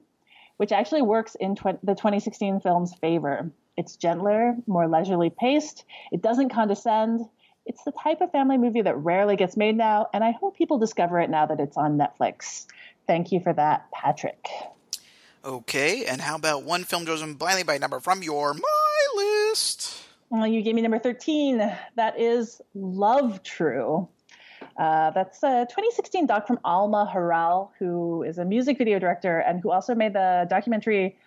which 0.57 0.71
actually 0.71 1.01
works 1.01 1.33
in 1.39 1.55
tw- 1.55 1.81
the 1.81 1.95
2016 1.95 2.59
film's 2.59 2.93
favor. 2.93 3.49
It's 3.75 3.95
gentler, 3.95 4.55
more 4.67 4.87
leisurely 4.87 5.31
paced, 5.31 5.85
it 6.11 6.21
doesn't 6.21 6.49
condescend. 6.49 7.21
It's 7.65 7.83
the 7.83 7.93
type 7.93 8.21
of 8.21 8.31
family 8.31 8.59
movie 8.59 8.83
that 8.83 8.97
rarely 8.97 9.37
gets 9.37 9.57
made 9.57 9.75
now, 9.75 10.05
and 10.13 10.23
I 10.23 10.33
hope 10.33 10.55
people 10.55 10.77
discover 10.77 11.19
it 11.19 11.31
now 11.31 11.47
that 11.47 11.59
it's 11.59 11.77
on 11.77 11.97
Netflix. 11.97 12.67
Thank 13.07 13.31
you 13.31 13.39
for 13.39 13.53
that, 13.53 13.89
Patrick. 13.91 14.47
Okay, 15.45 16.05
and 16.05 16.21
how 16.21 16.37
about 16.37 16.63
one 16.63 16.85
film 16.85 17.05
chosen 17.05 17.33
blindly 17.33 17.63
by 17.63 17.77
number 17.77 17.99
from 17.99 18.23
your 18.23 18.53
My 18.53 19.07
List? 19.17 20.01
Well, 20.29 20.47
you 20.47 20.61
gave 20.61 20.73
me 20.73 20.81
number 20.81 20.99
13. 20.99 21.57
That 21.97 22.17
is 22.17 22.61
Love 22.73 23.43
True. 23.43 24.07
Uh, 24.77 25.11
that's 25.11 25.43
a 25.43 25.67
2016 25.69 26.27
doc 26.27 26.47
from 26.47 26.59
Alma 26.63 27.11
Har'el, 27.13 27.71
who 27.77 28.23
is 28.23 28.37
a 28.37 28.45
music 28.45 28.77
video 28.77 28.99
director 28.99 29.39
and 29.39 29.59
who 29.59 29.69
also 29.69 29.93
made 29.93 30.13
the 30.13 30.47
documentary 30.49 31.17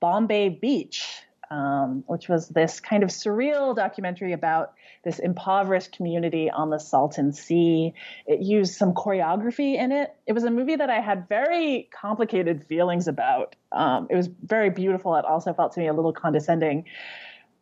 Bombay 0.00 0.48
Beach. 0.48 1.06
Um, 1.50 2.04
which 2.06 2.28
was 2.28 2.48
this 2.48 2.80
kind 2.80 3.02
of 3.02 3.10
surreal 3.10 3.74
documentary 3.74 4.32
about 4.32 4.72
this 5.04 5.18
impoverished 5.18 5.92
community 5.92 6.50
on 6.50 6.70
the 6.70 6.78
Salton 6.78 7.32
Sea. 7.32 7.94
It 8.26 8.40
used 8.40 8.74
some 8.74 8.92
choreography 8.92 9.76
in 9.76 9.92
it. 9.92 10.14
It 10.26 10.32
was 10.32 10.44
a 10.44 10.50
movie 10.50 10.76
that 10.76 10.90
I 10.90 11.00
had 11.00 11.28
very 11.28 11.88
complicated 11.92 12.66
feelings 12.66 13.08
about. 13.08 13.56
Um, 13.72 14.08
it 14.10 14.16
was 14.16 14.28
very 14.42 14.70
beautiful. 14.70 15.14
It 15.16 15.24
also 15.24 15.52
felt 15.52 15.72
to 15.72 15.80
me 15.80 15.88
a 15.88 15.92
little 15.92 16.12
condescending. 16.12 16.84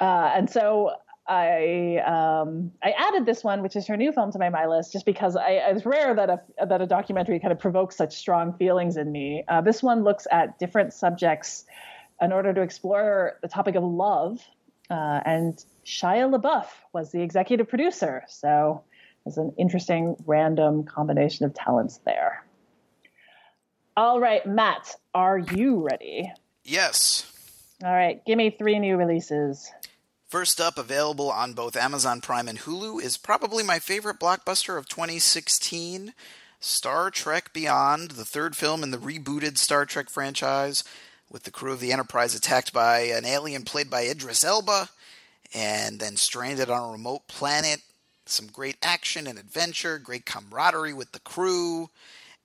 Uh, 0.01 0.31
and 0.35 0.51
so 0.51 0.93
I 1.29 2.03
um, 2.07 2.73
I 2.83 2.93
added 2.97 3.27
this 3.27 3.43
one, 3.43 3.63
which 3.63 3.75
is 3.75 3.87
her 3.89 3.97
new 3.97 4.13
film, 4.13 4.31
to 4.33 4.39
my 4.39 4.49
my 4.49 4.67
list, 4.67 4.93
just 4.93 5.05
because 5.05 5.37
I, 5.37 5.51
it's 5.51 5.85
rare 5.85 6.15
that 6.15 6.31
a 6.31 6.67
that 6.67 6.81
a 6.81 6.87
documentary 6.87 7.41
kind 7.41 7.53
of 7.53 7.59
provokes 7.59 7.97
such 7.97 8.15
strong 8.15 8.53
feelings 8.53 8.97
in 8.97 9.11
me. 9.11 9.45
Uh, 9.49 9.61
this 9.61 9.83
one 9.83 10.05
looks 10.05 10.27
at 10.31 10.59
different 10.59 10.93
subjects 10.93 11.65
in 12.21 12.33
order 12.33 12.53
to 12.53 12.63
explore 12.63 13.39
the 13.43 13.49
topic 13.49 13.75
of 13.75 13.85
love, 13.85 14.41
uh, 14.91 15.21
and 15.25 15.63
Shia 15.85 16.35
LaBeouf 16.35 16.67
was 16.93 17.13
the 17.13 17.23
executive 17.23 17.69
producer, 17.69 18.25
so 18.29 18.83
there's 19.25 19.39
an 19.39 19.53
interesting 19.59 20.17
random 20.27 20.85
combination 20.85 21.45
of 21.45 21.55
talents 21.55 21.99
there. 22.05 22.45
All 23.97 24.21
right, 24.21 24.47
Matt, 24.47 24.95
are 25.15 25.39
you 25.39 25.83
ready? 25.83 26.33
Yes. 26.65 27.33
All 27.85 27.93
right, 27.93 28.25
give 28.25 28.39
me 28.39 28.51
three 28.51 28.79
new 28.79 28.97
releases. 28.97 29.71
First 30.29 30.61
up, 30.61 30.77
available 30.77 31.31
on 31.31 31.53
both 31.53 31.77
Amazon 31.77 32.21
Prime 32.21 32.49
and 32.49 32.59
Hulu, 32.59 33.01
is 33.01 33.17
probably 33.17 33.63
my 33.63 33.79
favorite 33.79 34.19
blockbuster 34.19 34.77
of 34.77 34.89
2016 34.89 36.13
Star 36.59 37.11
Trek 37.11 37.53
Beyond, 37.53 38.13
the 38.13 38.25
third 38.25 38.57
film 38.57 38.83
in 38.83 38.91
the 38.91 38.99
rebooted 38.99 39.57
Star 39.57 39.87
Trek 39.87 40.11
franchise, 40.11 40.83
with 41.31 41.45
the 41.45 41.51
crew 41.51 41.73
of 41.73 41.81
the 41.81 41.93
Enterprise 41.93 42.35
attacked 42.35 42.73
by 42.73 43.01
an 43.01 43.25
alien 43.25 43.63
played 43.63 43.91
by 43.91 44.03
Idris 44.03 44.45
Elba 44.45 44.89
and 45.55 46.01
then 46.01 46.17
stranded 46.17 46.71
on 46.71 46.89
a 46.89 46.93
remote 46.93 47.27
planet. 47.29 47.81
Some 48.27 48.49
great 48.49 48.77
action 48.83 49.27
and 49.27 49.39
adventure, 49.39 49.99
great 49.99 50.27
camaraderie 50.27 50.93
with 50.93 51.13
the 51.13 51.21
crew, 51.21 51.91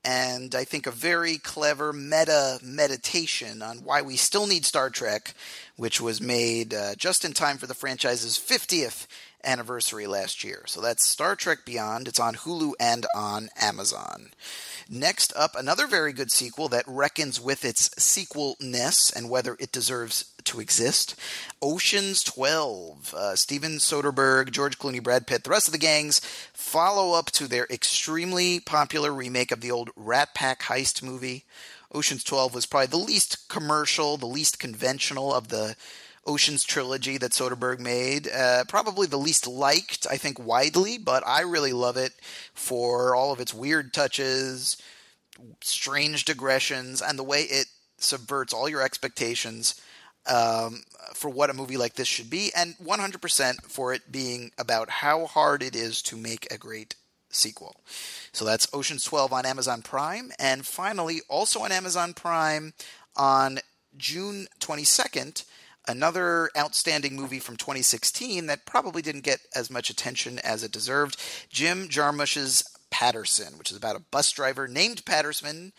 and 0.04 0.56
I 0.56 0.64
think 0.64 0.88
a 0.88 0.92
very 0.92 1.38
clever 1.38 1.94
meta 1.94 2.60
meditation 2.64 3.62
on 3.62 3.80
why 3.80 4.02
we 4.02 4.16
still 4.16 4.48
need 4.48 4.66
Star 4.66 4.90
Trek, 4.90 5.34
which 5.76 6.02
was 6.02 6.20
made 6.20 6.74
uh, 6.74 6.96
just 6.96 7.24
in 7.24 7.34
time 7.34 7.58
for 7.58 7.68
the 7.68 7.76
franchise's 7.76 8.38
50th 8.38 9.06
anniversary 9.44 10.08
last 10.08 10.44
year. 10.44 10.64
So 10.66 10.82
that's 10.82 11.08
Star 11.08 11.36
Trek 11.36 11.60
Beyond. 11.66 12.08
It's 12.08 12.20
on 12.20 12.36
Hulu 12.36 12.74
and 12.80 13.06
on 13.16 13.50
Amazon. 13.60 14.32
Next 14.94 15.32
up, 15.38 15.56
another 15.56 15.88
very 15.88 16.12
good 16.12 16.34
sequel 16.34 16.68
that 16.68 16.84
reckons 16.86 17.40
with 17.40 17.64
its 17.64 17.92
sequelness 17.98 19.10
and 19.10 19.30
whether 19.30 19.56
it 19.58 19.72
deserves 19.72 20.34
to 20.44 20.60
exist. 20.60 21.16
Ocean's 21.62 22.22
12. 22.22 23.14
Uh, 23.14 23.36
Steven 23.38 23.78
Soderbergh, 23.78 24.52
George 24.52 24.78
Clooney, 24.78 25.02
Brad 25.02 25.28
Pitt, 25.28 25.46
the 25.46 25.50
rest 25.50 25.70
of 25.70 25.72
the 25.72 25.78
gangs 25.78 26.20
follow 26.52 27.18
up 27.18 27.28
to 27.28 27.48
their 27.48 27.68
extremely 27.70 28.60
popular 28.60 29.14
remake 29.14 29.54
of 29.54 29.62
the 29.62 29.72
old 29.72 29.92
Rat 29.96 30.36
Pack 30.36 30.64
heist 30.64 31.02
movie. 31.02 31.46
Ocean's 31.94 32.26
12 32.26 32.54
was 32.54 32.66
probably 32.66 32.88
the 32.88 32.98
least 32.98 33.48
commercial, 33.48 34.18
the 34.18 34.26
least 34.26 34.60
conventional 34.60 35.34
of 35.34 35.48
the 35.48 35.78
Ocean's 36.26 36.64
trilogy 36.64 37.18
that 37.18 37.32
Soderbergh 37.32 37.80
made. 37.80 38.28
Uh, 38.28 38.64
probably 38.68 39.08
the 39.08 39.18
least 39.18 39.48
liked, 39.48 40.06
I 40.10 40.18
think, 40.18 40.40
widely, 40.40 40.98
but 40.98 41.24
I 41.26 41.42
really 41.42 41.74
love 41.74 41.98
it 41.98 42.14
for 42.54 43.16
all 43.16 43.32
of 43.32 43.40
its 43.40 43.54
weird 43.54 43.94
touches, 43.94 44.78
strange 45.62 46.26
digressions, 46.26 47.02
and 47.02 47.18
the 47.18 47.24
way 47.24 47.42
it 47.42 47.68
subverts 47.98 48.54
all 48.54 48.70
your 48.70 48.82
expectations 48.82 49.80
um, 50.28 50.84
for 51.14 51.30
what 51.30 51.50
a 51.50 51.54
movie 51.54 51.78
like 51.78 51.96
this 51.96 52.08
should 52.08 52.30
be, 52.30 52.52
and 52.56 52.76
100% 52.78 53.64
for 53.64 53.94
it 53.94 54.12
being 54.12 54.52
about 54.58 54.90
how 54.90 55.26
hard 55.26 55.64
it 55.64 55.76
is 55.76 56.02
to 56.04 56.18
make 56.18 56.52
a 56.52 56.58
great 56.58 56.96
sequel. 57.30 57.76
So 58.32 58.46
that's 58.46 58.68
Ocean's 58.74 59.04
12 59.04 59.34
on 59.34 59.46
Amazon 59.46 59.82
Prime, 59.82 60.32
and 60.38 60.66
finally, 60.66 61.22
also 61.28 61.62
on 61.62 61.72
Amazon 61.72 62.14
Prime 62.14 62.74
on 63.16 63.60
June 63.98 64.48
22nd, 64.60 65.44
another 65.88 66.50
outstanding 66.58 67.16
movie 67.16 67.40
from 67.40 67.58
2016 67.58 68.46
that 68.48 68.66
probably 68.66 69.02
didn't 69.02 69.24
get 69.24 69.40
as 69.56 69.70
much 69.70 69.90
attention 69.90 70.40
as 70.40 70.64
it 70.64 70.72
deserved 70.72 71.18
Jim 71.50 71.88
Jarmusch's 71.88 72.64
Paterson, 72.90 73.58
which 73.58 73.72
is 73.72 73.78
about 73.78 73.96
a 73.96 74.04
bus 74.12 74.32
driver 74.32 74.68
named 74.68 75.06
Paterson. 75.06 75.74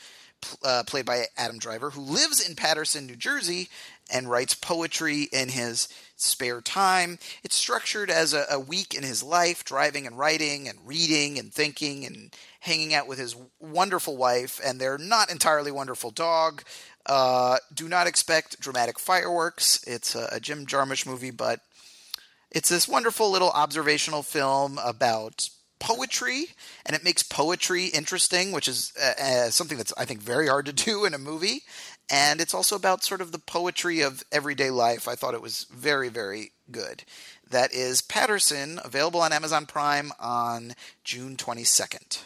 Uh, 0.64 0.82
played 0.88 1.06
by 1.06 1.26
Adam 1.36 1.56
Driver, 1.56 1.90
who 1.90 2.00
lives 2.00 2.44
in 2.44 2.56
Paterson, 2.56 3.06
New 3.06 3.14
Jersey, 3.14 3.68
and 4.12 4.28
writes 4.28 4.56
poetry 4.56 5.28
in 5.32 5.48
his 5.48 5.86
spare 6.16 6.60
time. 6.60 7.20
It's 7.44 7.54
structured 7.54 8.10
as 8.10 8.34
a, 8.34 8.44
a, 8.50 8.58
week 8.58 8.92
in 8.92 9.04
his 9.04 9.22
life, 9.22 9.64
driving 9.64 10.04
and 10.04 10.18
writing 10.18 10.68
and 10.68 10.80
reading 10.84 11.38
and 11.38 11.54
thinking 11.54 12.04
and 12.04 12.34
hanging 12.58 12.92
out 12.92 13.06
with 13.06 13.18
his 13.18 13.36
wonderful 13.60 14.16
wife 14.16 14.60
and 14.64 14.80
their 14.80 14.98
not 14.98 15.30
entirely 15.30 15.70
wonderful 15.70 16.10
dog. 16.10 16.64
Uh, 17.06 17.58
do 17.74 17.88
not 17.88 18.06
expect 18.06 18.60
dramatic 18.60 18.98
fireworks. 18.98 19.82
It's 19.86 20.14
a, 20.14 20.28
a 20.32 20.40
Jim 20.40 20.66
Jarmusch 20.66 21.06
movie, 21.06 21.30
but 21.30 21.60
it's 22.50 22.68
this 22.68 22.86
wonderful 22.86 23.30
little 23.30 23.50
observational 23.50 24.22
film 24.22 24.78
about 24.82 25.48
poetry, 25.82 26.46
and 26.86 26.94
it 26.94 27.02
makes 27.02 27.24
poetry 27.24 27.86
interesting, 27.86 28.52
which 28.52 28.68
is 28.68 28.92
uh, 29.02 29.20
uh, 29.20 29.50
something 29.50 29.78
that's 29.78 29.92
I 29.98 30.04
think 30.04 30.20
very 30.20 30.46
hard 30.46 30.66
to 30.66 30.72
do 30.84 31.04
in 31.04 31.14
a 31.14 31.18
movie. 31.18 31.62
And 32.10 32.40
it's 32.40 32.54
also 32.54 32.76
about 32.76 33.04
sort 33.04 33.20
of 33.20 33.32
the 33.32 33.38
poetry 33.38 34.00
of 34.00 34.22
everyday 34.30 34.70
life. 34.70 35.08
I 35.08 35.14
thought 35.14 35.34
it 35.34 35.42
was 35.42 35.66
very, 35.72 36.08
very 36.08 36.52
good. 36.70 37.04
That 37.48 37.72
is 37.72 38.02
Paterson, 38.02 38.80
available 38.84 39.20
on 39.20 39.32
Amazon 39.32 39.66
Prime 39.66 40.12
on 40.20 40.74
June 41.04 41.36
22nd. 41.36 42.22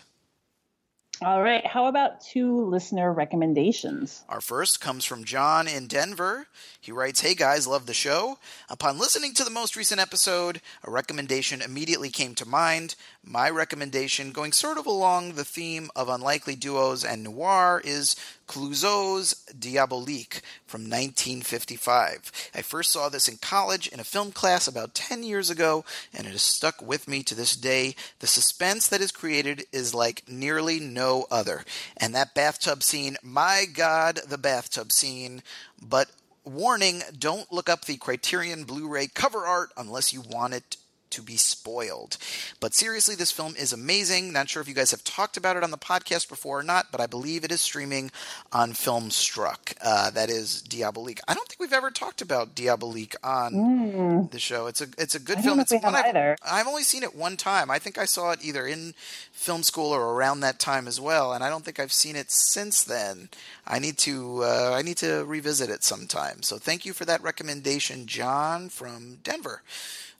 All 1.22 1.43
right. 1.43 1.66
How 1.66 1.86
about 1.86 2.20
two 2.20 2.66
listener 2.66 3.10
recommendations? 3.12 4.22
Our 4.28 4.43
first 4.43 4.80
comes 4.80 5.05
from 5.05 5.24
John 5.24 5.66
in 5.66 5.86
Denver. 5.86 6.47
He 6.78 6.93
writes 6.93 7.20
Hey 7.20 7.34
guys, 7.34 7.66
love 7.66 7.86
the 7.86 7.94
show. 7.94 8.38
Upon 8.68 8.98
listening 8.98 9.32
to 9.34 9.44
the 9.44 9.51
most 9.51 9.76
recent 9.76 10.01
episode, 10.01 10.60
a 10.84 10.90
recommendation 10.90 11.62
immediately 11.62 12.10
came 12.10 12.34
to 12.34 12.47
mind. 12.47 12.97
My 13.24 13.48
recommendation, 13.48 14.30
going 14.30 14.52
sort 14.52 14.76
of 14.76 14.86
along 14.86 15.32
the 15.32 15.44
theme 15.44 15.90
of 15.97 16.09
unlikely 16.10 16.55
duos 16.55 17.02
and 17.02 17.24
noir, 17.24 17.80
is 17.82 18.14
Clouzot's 18.47 19.35
Diabolique 19.59 20.40
from 20.66 20.82
1955. 20.82 22.51
I 22.55 22.62
first 22.62 22.93
saw 22.93 23.09
this 23.09 23.28
in 23.28 23.39
college 23.39 23.89
in 23.89 24.01
a 24.01 24.05
film 24.05 24.32
class 24.32 24.66
about 24.66 24.94
10 24.94 25.23
years 25.23 25.51
ago, 25.51 25.85
and 26.14 26.27
it 26.27 26.31
has 26.31 26.43
stuck 26.43 26.81
with 26.81 27.09
me 27.09 27.23
to 27.24 27.35
this 27.35 27.56
day. 27.56 27.94
The 28.20 28.27
suspense 28.27 28.89
that 28.89 29.01
is 29.01 29.12
created 29.12 29.64
is 29.73 29.94
like 29.94 30.23
nearly 30.28 30.81
no 30.81 31.27
other. 31.31 31.64
And 31.97 32.14
that 32.14 32.35
bathtub 32.35 32.82
scene, 32.82 33.16
my 33.23 33.64
God, 33.73 34.20
the 34.27 34.39
bathtub 34.39 34.93
scene. 34.93 35.43
But 35.82 36.10
warning 36.44 37.02
don't 37.18 37.52
look 37.52 37.68
up 37.68 37.85
the 37.85 37.97
Criterion 37.97 38.64
Blu 38.64 38.89
ray 38.89 39.09
cover 39.09 39.47
art 39.47 39.70
unless 39.77 40.12
you 40.12 40.20
want 40.20 40.55
it 40.55 40.77
to 41.10 41.22
be 41.22 41.36
spoiled. 41.36 42.18
But 42.60 42.74
seriously, 42.74 43.14
this 43.14 43.32
film 43.32 43.54
is 43.56 43.72
amazing. 43.72 44.32
Not 44.32 44.48
sure 44.48 44.62
if 44.62 44.68
you 44.68 44.74
guys 44.74 44.90
have 44.90 45.04
talked 45.04 45.36
about 45.36 45.56
it 45.56 45.62
on 45.62 45.70
the 45.70 45.78
podcast 45.78 46.28
before 46.28 46.60
or 46.60 46.62
not, 46.62 46.86
but 46.90 47.00
I 47.00 47.06
believe 47.06 47.44
it 47.44 47.52
is 47.52 47.60
streaming 47.60 48.10
on 48.52 48.72
Filmstruck. 48.72 49.74
Uh, 49.80 50.10
that 50.10 50.30
is 50.30 50.62
Diabolique. 50.62 51.20
I 51.28 51.34
don't 51.34 51.46
think 51.48 51.60
we've 51.60 51.72
ever 51.72 51.90
talked 51.90 52.22
about 52.22 52.54
Diabolique 52.54 53.16
on 53.22 53.52
mm. 53.54 54.30
the 54.30 54.38
show. 54.38 54.66
It's 54.66 54.80
a 54.80 54.88
it's 54.98 55.14
a 55.14 55.20
good 55.20 55.38
I 55.38 55.42
film. 55.42 55.60
It's 55.60 55.72
one 55.72 55.94
I've, 55.94 56.38
I've 56.44 56.66
only 56.66 56.82
seen 56.82 57.02
it 57.02 57.14
one 57.14 57.36
time. 57.36 57.70
I 57.70 57.78
think 57.78 57.98
I 57.98 58.04
saw 58.04 58.32
it 58.32 58.40
either 58.42 58.66
in 58.66 58.94
film 59.32 59.62
school 59.62 59.92
or 59.92 60.14
around 60.14 60.40
that 60.40 60.58
time 60.58 60.88
as 60.88 61.00
well, 61.00 61.32
and 61.32 61.44
I 61.44 61.50
don't 61.50 61.64
think 61.64 61.78
I've 61.78 61.92
seen 61.92 62.16
it 62.16 62.30
since 62.30 62.82
then. 62.82 63.28
I 63.66 63.78
need 63.78 63.98
to 63.98 64.42
uh, 64.42 64.74
I 64.76 64.82
need 64.82 64.96
to 64.98 65.24
revisit 65.24 65.70
it 65.70 65.84
sometime. 65.84 66.42
So 66.42 66.58
thank 66.58 66.84
you 66.84 66.92
for 66.92 67.04
that 67.04 67.22
recommendation, 67.22 68.06
John 68.06 68.68
from 68.68 69.18
Denver. 69.22 69.62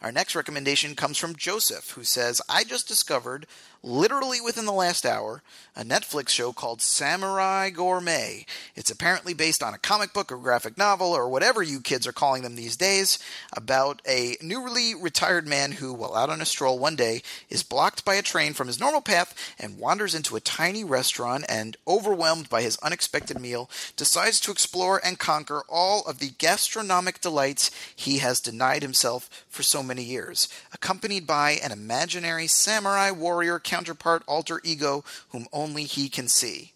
Our 0.03 0.13
next 0.13 0.37
recommendation 0.37 0.95
comes 0.95 1.17
from 1.17 1.37
Joseph, 1.37 1.91
who 1.91 2.05
says, 2.05 2.43
I 2.49 2.65
just 2.65 2.87
discovered, 2.87 3.47
literally 3.83 4.41
within 4.41 4.65
the 4.65 4.73
last 4.73 5.07
hour, 5.07 5.43
a 5.75 5.83
Netflix 5.83 6.31
show 6.31 6.53
called 6.53 6.81
Samurai 6.83 7.71
Gourmet. 7.71 8.47
It's 8.75 8.91
apparently 8.91 9.35
based 9.35 9.63
on 9.63 9.75
a 9.75 9.79
comic 9.79 10.13
book 10.13 10.33
or 10.33 10.39
graphic 10.39 10.79
novel 10.79 11.13
or 11.13 11.29
whatever 11.29 11.63
you 11.63 11.81
kids 11.81 12.07
are 12.07 12.13
calling 12.13 12.43
them 12.43 12.57
these 12.57 12.77
days 12.77 13.19
about 13.55 14.03
a 14.09 14.37
newly 14.43 14.95
retired 14.95 15.47
man 15.47 15.73
who, 15.73 15.93
while 15.93 16.15
out 16.15 16.31
on 16.31 16.41
a 16.41 16.47
stroll 16.47 16.79
one 16.79 16.97
day, 16.97 17.23
is 17.49 17.63
blocked 17.63 18.05
by 18.05 18.15
a 18.15 18.23
train 18.23 18.55
from 18.55 18.67
his 18.67 18.81
normal 18.81 19.01
path 19.01 19.35
and 19.59 19.79
wanders 19.79 20.15
into 20.15 20.37
a 20.37 20.41
tiny 20.41 20.83
restaurant 20.83 21.45
and, 21.49 21.77
overwhelmed 21.87 22.49
by 22.49 22.63
his 22.63 22.79
unexpected 22.79 23.41
meal, 23.41 23.71
decides 23.97 24.41
to 24.41 24.51
explore 24.51 25.01
and 25.05 25.19
conquer 25.19 25.63
all 25.69 26.03
of 26.05 26.19
the 26.19 26.31
gastronomic 26.39 27.21
delights 27.21 27.71
he 27.95 28.19
has 28.19 28.41
denied 28.41 28.83
himself 28.83 29.29
for 29.49 29.63
so 29.63 29.83
many 29.83 30.03
years, 30.03 30.49
accompanied 30.73 31.27
by 31.27 31.53
an 31.53 31.73
imaginary 31.73 32.47
samurai 32.47 33.11
warrior 33.11 33.59
counterpart 33.67 34.23
alter 34.27 34.61
ego 34.65 35.05
whom 35.31 35.47
only 35.53 35.85
he 35.85 36.09
can 36.09 36.29
see. 36.29 36.73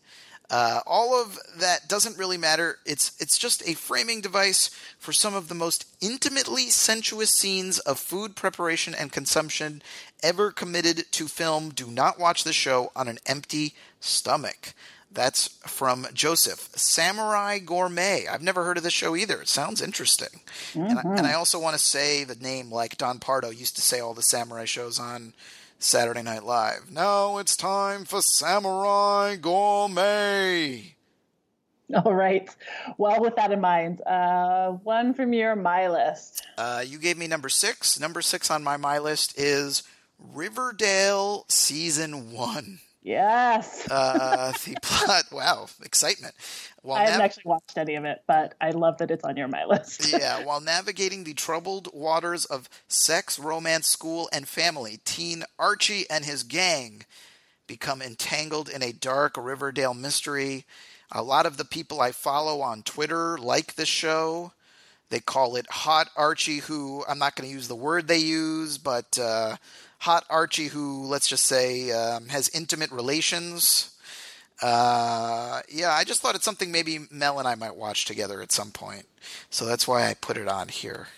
Uh, 0.51 0.81
all 0.85 1.15
of 1.15 1.39
that 1.57 1.89
doesn't 1.89 2.19
really 2.19 2.37
matter. 2.37 2.79
It's 2.85 3.13
it's 3.21 3.39
just 3.39 3.67
a 3.69 3.75
framing 3.75 4.21
device 4.21 4.69
for 4.99 5.13
some 5.13 5.33
of 5.33 5.49
the 5.49 5.55
most 5.55 5.87
intimately 6.01 6.71
sensuous 6.71 7.31
scenes 7.31 7.79
of 7.79 8.01
food 8.01 8.35
preparation 8.35 8.93
and 8.93 9.13
consumption 9.13 9.81
ever 10.25 10.51
committed 10.51 11.05
to 11.13 11.29
film. 11.29 11.71
Do 11.71 11.87
not 11.87 12.19
watch 12.19 12.43
the 12.43 12.53
show 12.53 12.91
on 12.97 13.07
an 13.07 13.19
empty 13.27 13.75
stomach. 14.01 14.75
That's 15.13 15.49
from 15.67 16.07
Joseph. 16.13 16.71
Samurai 16.77 17.59
Gourmet. 17.59 18.27
I've 18.29 18.43
never 18.43 18.65
heard 18.65 18.77
of 18.77 18.85
this 18.85 18.93
show 18.93 19.17
either. 19.17 19.41
It 19.41 19.49
sounds 19.49 19.83
interesting. 19.83 20.41
And, 20.75 20.99
I, 21.01 21.03
and 21.03 21.27
I 21.27 21.35
also 21.35 21.59
want 21.59 21.75
to 21.75 21.83
say 21.83 22.23
the 22.23 22.37
name 22.37 22.71
like 22.71 22.97
Don 22.97 23.19
Pardo 23.19 23.51
used 23.51 23.75
to 23.77 23.83
say 23.83 23.99
all 23.99 24.15
the 24.15 24.23
samurai 24.23 24.67
shows 24.67 25.01
on 25.01 25.33
Saturday 25.81 26.23
Night 26.23 26.45
Live. 26.45 26.91
Now 26.91 27.39
it's 27.39 27.57
time 27.57 28.05
for 28.05 28.23
Samurai 28.23 29.37
Gourmet. 29.37 30.95
All 32.05 32.15
right. 32.15 32.49
Well, 32.99 33.21
with 33.21 33.35
that 33.37 33.51
in 33.51 33.61
mind, 33.61 34.01
uh, 34.03 34.71
one 34.71 35.15
from 35.15 35.33
your 35.33 35.57
my 35.57 35.89
list. 35.89 36.47
Uh, 36.57 36.85
you 36.87 36.99
gave 36.99 37.19
me 37.19 37.27
number 37.27 37.49
six. 37.49 37.99
Number 37.99 38.23
six 38.23 38.51
on 38.51 38.63
my 38.63 38.77
my 38.77 38.99
list 38.99 39.39
is 39.39 39.83
Riverdale 40.19 41.47
Season 41.49 42.31
1. 42.31 42.81
Yes. 43.03 43.87
uh, 43.91 44.53
the 44.65 44.77
plot. 44.83 45.25
Wow, 45.33 45.69
excitement. 45.83 46.35
While 46.83 46.99
I 46.99 47.05
haven't 47.05 47.19
nav- 47.19 47.25
actually 47.25 47.43
watched 47.47 47.79
any 47.79 47.95
of 47.95 48.05
it, 48.05 48.23
but 48.27 48.55
I 48.61 48.71
love 48.71 48.99
that 48.99 49.11
it's 49.11 49.25
on 49.25 49.37
your 49.37 49.49
my 49.49 49.65
list. 49.65 50.13
yeah, 50.19 50.45
while 50.45 50.61
navigating 50.61 51.25
the 51.25 51.35
troubled 51.35 51.89
waters 51.95 52.45
of 52.45 52.69
sex, 52.89 53.39
romance, 53.39 53.87
school, 53.87 54.29
and 54.33 54.47
family, 54.47 55.01
teen 55.05 55.45
Archie 55.59 56.09
and 56.11 56.25
his 56.25 56.43
gang 56.43 57.05
become 57.67 58.03
entangled 58.03 58.69
in 58.69 58.83
a 58.83 58.93
dark 58.93 59.37
Riverdale 59.37 59.95
mystery. 59.95 60.65
A 61.13 61.23
lot 61.23 61.47
of 61.47 61.57
the 61.57 61.65
people 61.65 62.01
I 62.01 62.13
follow 62.13 62.61
on 62.61 62.83
Twitter 62.83 63.39
like 63.39 63.75
this 63.75 63.89
show. 63.89 64.53
They 65.09 65.21
call 65.21 65.57
it 65.57 65.67
Hot 65.71 66.09
Archie, 66.17 66.59
who 66.59 67.05
I'm 67.09 67.19
not 67.19 67.35
going 67.35 67.49
to 67.49 67.55
use 67.55 67.67
the 67.67 67.75
word 67.75 68.07
they 68.07 68.19
use, 68.19 68.79
but 68.79 69.19
uh, 69.21 69.57
Hot 70.01 70.25
Archie, 70.31 70.69
who 70.69 71.05
let's 71.05 71.29
just 71.29 71.47
say 71.47 71.91
um, 71.93 72.29
has 72.29 72.49
intimate 72.51 72.91
relations. 72.91 73.91
Uh, 74.63 75.61
yeah, 75.69 75.93
I 75.93 76.05
just 76.05 76.21
thought 76.21 76.35
it's 76.35 76.45
something 76.45 76.73
maybe 76.73 77.01
Mel 77.11 77.39
and 77.39 77.47
I 77.47 77.55
might 77.55 77.77
watch 77.77 78.05
together 78.05 78.41
at 78.43 78.53
some 78.53 78.71
point. 78.71 79.07
So 79.51 79.65
that's 79.65 79.87
why 79.87 80.09
I 80.09 80.15
put 80.15 80.37
it 80.37 80.49
on 80.49 80.69
here. 80.69 81.09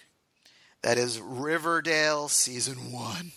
That 0.83 0.99
is 0.99 1.21
Riverdale 1.21 2.29
Season 2.29 2.93
1. 2.93 3.33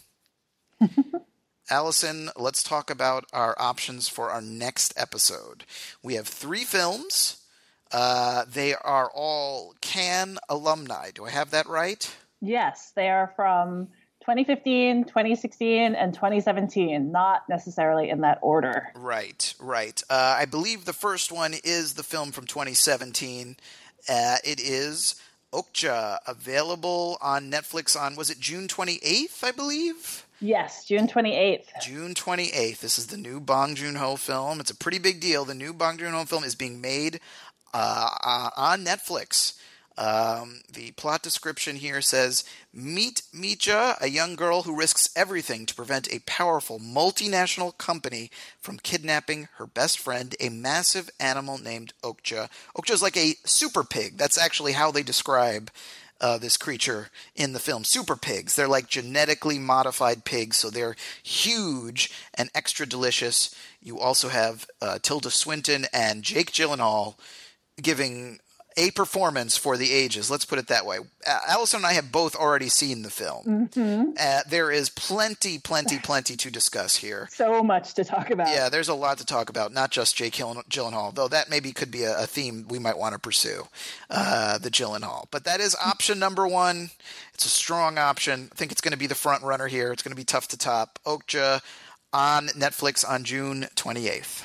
Alison, 1.70 2.30
let's 2.36 2.64
talk 2.64 2.90
about 2.90 3.26
our 3.32 3.56
options 3.60 4.08
for 4.08 4.32
our 4.32 4.42
next 4.42 4.94
episode. 4.98 5.64
We 6.02 6.16
have 6.16 6.28
three 6.28 6.64
films. 6.64 7.38
Uh, 7.92 8.46
they 8.52 8.74
are 8.74 9.12
all 9.14 9.76
Cannes 9.82 10.40
alumni. 10.50 11.12
Do 11.14 11.26
I 11.26 11.30
have 11.30 11.52
that 11.52 11.68
right? 11.68 12.12
Yes, 12.42 12.92
they 12.96 13.10
are 13.10 13.32
from 13.36 13.88
2015, 14.26 15.04
2016, 15.04 15.94
and 15.94 16.12
2017, 16.12 17.12
not 17.12 17.48
necessarily 17.48 18.10
in 18.10 18.22
that 18.22 18.40
order. 18.42 18.92
Right, 18.96 19.54
right. 19.60 20.02
Uh, 20.10 20.36
I 20.40 20.46
believe 20.46 20.86
the 20.86 20.94
first 20.94 21.32
one 21.32 21.54
is 21.64 21.94
the 21.94 22.02
film 22.02 22.32
from 22.32 22.48
2017. 22.48 23.56
Uh, 24.10 24.38
it 24.44 24.60
is 24.60 25.22
Okja, 25.54 26.18
available 26.26 27.20
on 27.22 27.52
Netflix 27.52 27.96
on, 28.00 28.16
was 28.16 28.32
it 28.32 28.40
June 28.40 28.68
28th, 28.68 29.44
I 29.44 29.52
believe? 29.52 30.26
Yes, 30.42 30.86
June 30.86 31.08
28th. 31.08 31.66
June 31.84 32.16
28th. 32.16 32.80
This 32.80 32.98
is 32.98 33.08
the 33.08 33.18
new 33.18 33.40
Bong 33.40 33.76
Joon 33.76 33.94
Ho 33.94 34.16
film. 34.16 34.60
It's 34.60 34.72
a 34.72 34.76
pretty 34.76 34.98
big 34.98 35.22
deal. 35.22 35.46
The 35.46 35.54
new 35.54 35.72
Bong 35.72 36.00
Joon 36.00 36.14
Ho 36.14 36.26
film 36.26 36.44
is 36.44 36.56
being 36.56 36.82
made 36.82 37.20
uh, 37.76 38.10
uh, 38.24 38.50
on 38.58 38.84
Netflix. 38.84 39.54
Um, 39.98 40.62
the 40.72 40.92
plot 40.92 41.22
description 41.22 41.78
here 41.78 42.02
says 42.02 42.44
Meet 42.74 43.22
Mija, 43.34 43.96
a 44.02 44.10
young 44.10 44.36
girl 44.36 44.64
who 44.64 44.78
risks 44.78 45.10
everything 45.16 45.66
to 45.66 45.76
prevent 45.76 46.12
a 46.14 46.20
powerful 46.26 46.80
multinational 46.80 47.78
company 47.78 48.30
from 48.60 48.78
kidnapping 48.78 49.48
her 49.56 49.66
best 49.66 49.98
friend, 49.98 50.36
a 50.40 50.50
massive 50.50 51.10
animal 51.20 51.58
named 51.58 51.94
Okja. 52.04 52.50
Okja 52.78 52.92
is 52.92 53.02
like 53.02 53.16
a 53.16 53.36
super 53.46 53.84
pig. 53.84 54.18
That's 54.18 54.38
actually 54.38 54.74
how 54.74 54.92
they 54.92 55.04
describe 55.04 55.72
uh, 56.22 56.38
this 56.38 56.58
creature 56.58 57.10
in 57.36 57.54
the 57.54 57.60
film. 57.60 57.84
Super 57.84 58.16
pigs. 58.16 58.56
They're 58.56 58.68
like 58.68 58.88
genetically 58.88 59.60
modified 59.60 60.26
pigs, 60.26 60.58
so 60.58 60.70
they're 60.70 60.96
huge 61.24 62.12
and 62.34 62.50
extra 62.56 62.86
delicious. 62.86 63.54
You 63.82 64.00
also 64.00 64.30
have 64.30 64.68
uh, 64.82 65.00
Tilda 65.02 65.32
Swinton 65.32 65.86
and 65.94 66.24
Jake 66.24 66.52
Gyllenhaal 66.52 67.16
giving 67.82 68.40
a 68.78 68.92
performance 68.92 69.58
for 69.58 69.78
the 69.78 69.92
ages. 69.92 70.30
Let's 70.30 70.46
put 70.46 70.60
it 70.60 70.68
that 70.68 70.86
way. 70.86 71.00
Uh, 71.26 71.40
Alison 71.48 71.78
and 71.78 71.86
I 71.86 71.94
have 71.94 72.12
both 72.12 72.36
already 72.36 72.70
seen 72.70 73.04
the 73.04 73.10
film. 73.10 73.70
Mm-hmm. 73.74 74.12
Uh, 74.20 74.42
there 74.50 74.72
is 74.72 74.90
plenty, 74.90 75.58
plenty, 75.58 75.98
plenty 76.00 76.36
to 76.36 76.52
discuss 76.52 76.98
here. 76.98 77.28
So 77.32 77.64
much 77.64 77.94
to 77.96 78.04
talk 78.04 78.32
about. 78.32 78.50
Yeah, 78.50 78.70
there's 78.70 78.90
a 78.90 78.94
lot 78.94 79.18
to 79.20 79.26
talk 79.26 79.50
about, 79.50 79.74
not 79.74 79.92
just 79.92 80.16
Jake 80.16 80.34
Gyllen- 80.34 80.68
Gyllenhaal, 80.68 81.14
though 81.14 81.28
that 81.30 81.50
maybe 81.50 81.72
could 81.72 81.92
be 81.92 82.04
a, 82.04 82.24
a 82.24 82.28
theme 82.28 82.66
we 82.68 82.80
might 82.80 82.98
want 82.98 83.14
to 83.14 83.20
pursue, 83.20 83.68
uh, 84.10 84.58
the 84.58 84.70
Gyllenhaal. 84.70 85.28
But 85.32 85.46
that 85.46 85.60
is 85.60 85.76
option 85.84 86.20
number 86.20 86.48
one. 86.48 86.90
It's 87.34 87.46
a 87.46 87.50
strong 87.50 87.98
option. 87.98 88.50
I 88.52 88.56
think 88.56 88.72
it's 88.72 88.82
going 88.82 88.92
to 88.94 88.98
be 88.98 89.08
the 89.08 89.16
front 89.16 89.44
runner 89.44 89.68
here. 89.68 89.92
It's 89.92 90.04
going 90.04 90.12
to 90.12 90.20
be 90.20 90.26
tough 90.26 90.48
to 90.50 90.58
top. 90.58 91.00
Okja 91.06 91.62
on 92.12 92.48
Netflix 92.50 93.08
on 93.08 93.24
June 93.24 93.68
28th. 93.76 94.44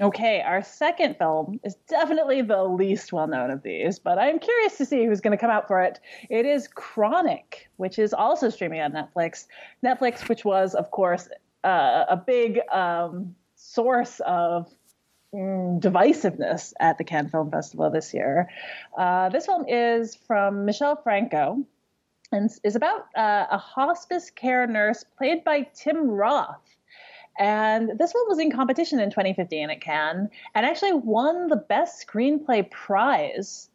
Okay, 0.00 0.40
our 0.40 0.62
second 0.62 1.18
film 1.18 1.60
is 1.62 1.74
definitely 1.86 2.40
the 2.40 2.64
least 2.64 3.12
well 3.12 3.26
known 3.26 3.50
of 3.50 3.62
these, 3.62 3.98
but 3.98 4.18
I'm 4.18 4.38
curious 4.38 4.78
to 4.78 4.86
see 4.86 5.04
who's 5.04 5.20
going 5.20 5.36
to 5.36 5.40
come 5.40 5.50
out 5.50 5.68
for 5.68 5.82
it. 5.82 6.00
It 6.30 6.46
is 6.46 6.68
Chronic, 6.68 7.68
which 7.76 7.98
is 7.98 8.14
also 8.14 8.48
streaming 8.48 8.80
on 8.80 8.92
Netflix. 8.92 9.46
Netflix, 9.84 10.26
which 10.26 10.42
was, 10.42 10.74
of 10.74 10.90
course, 10.90 11.28
uh, 11.64 12.06
a 12.08 12.16
big 12.16 12.60
um, 12.72 13.34
source 13.56 14.20
of 14.20 14.72
mm, 15.34 15.78
divisiveness 15.82 16.72
at 16.80 16.96
the 16.96 17.04
Cannes 17.04 17.28
Film 17.28 17.50
Festival 17.50 17.90
this 17.90 18.14
year. 18.14 18.48
Uh, 18.96 19.28
this 19.28 19.44
film 19.44 19.66
is 19.68 20.14
from 20.14 20.64
Michel 20.64 20.96
Franco 20.96 21.62
and 22.32 22.50
is 22.64 22.74
about 22.74 23.06
uh, 23.14 23.48
a 23.50 23.58
hospice 23.58 24.30
care 24.30 24.66
nurse 24.66 25.04
played 25.18 25.44
by 25.44 25.68
Tim 25.74 26.08
Roth. 26.08 26.69
And 27.40 27.98
this 27.98 28.12
one 28.12 28.24
was 28.28 28.38
in 28.38 28.52
competition 28.52 29.00
in 29.00 29.08
2015 29.08 29.70
at 29.70 29.80
Cannes 29.80 30.28
and 30.54 30.66
actually 30.66 30.92
won 30.92 31.48
the 31.48 31.56
Best 31.56 32.06
Screenplay 32.06 32.70
prize 32.70 33.70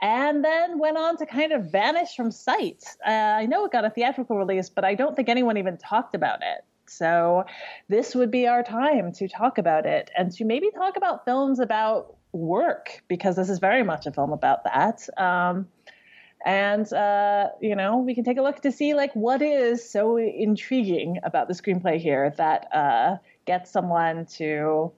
and 0.00 0.44
then 0.44 0.78
went 0.78 0.96
on 0.96 1.16
to 1.16 1.26
kind 1.26 1.50
of 1.50 1.72
vanish 1.72 2.14
from 2.14 2.30
sight. 2.30 2.84
Uh, 3.04 3.10
I 3.10 3.46
know 3.46 3.64
it 3.64 3.72
got 3.72 3.84
a 3.84 3.90
theatrical 3.90 4.38
release, 4.38 4.70
but 4.70 4.84
I 4.84 4.94
don't 4.94 5.16
think 5.16 5.28
anyone 5.28 5.56
even 5.56 5.76
talked 5.76 6.14
about 6.14 6.42
it. 6.42 6.64
So 6.86 7.44
this 7.88 8.14
would 8.14 8.30
be 8.30 8.46
our 8.46 8.62
time 8.62 9.12
to 9.14 9.26
talk 9.26 9.58
about 9.58 9.84
it 9.84 10.12
and 10.16 10.30
to 10.32 10.44
maybe 10.44 10.70
talk 10.70 10.96
about 10.96 11.24
films 11.24 11.58
about 11.58 12.14
work, 12.30 13.02
because 13.08 13.34
this 13.34 13.50
is 13.50 13.58
very 13.58 13.82
much 13.82 14.06
a 14.06 14.12
film 14.12 14.32
about 14.32 14.62
that. 14.62 15.08
Um, 15.20 15.66
and 16.44 16.92
uh, 16.92 17.48
you 17.60 17.74
know 17.74 17.98
we 17.98 18.14
can 18.14 18.24
take 18.24 18.38
a 18.38 18.42
look 18.42 18.60
to 18.60 18.72
see 18.72 18.94
like 18.94 19.12
what 19.14 19.42
is 19.42 19.88
so 19.88 20.16
intriguing 20.16 21.18
about 21.22 21.48
the 21.48 21.54
screenplay 21.54 21.98
here 21.98 22.32
that 22.36 22.68
uh, 22.74 23.16
gets 23.44 23.70
someone 23.70 24.26
to 24.26 24.92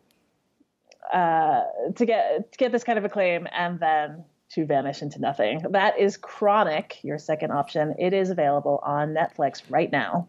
uh, 1.13 1.63
to 1.97 2.07
get 2.07 2.53
to 2.53 2.59
get 2.59 2.73
this 2.73 2.85
kind 2.85 2.99
of 2.99 3.05
acclaim 3.05 3.47
and 3.53 3.81
then 3.81 4.25
to 4.51 4.67
vanish 4.67 5.01
into 5.01 5.21
nothing. 5.21 5.63
That 5.71 5.99
is 5.99 6.17
Chronic, 6.17 6.99
your 7.03 7.19
second 7.19 7.53
option. 7.53 7.95
It 7.99 8.13
is 8.13 8.31
available 8.31 8.81
on 8.85 9.15
Netflix 9.15 9.63
right 9.69 9.91
now. 9.91 10.27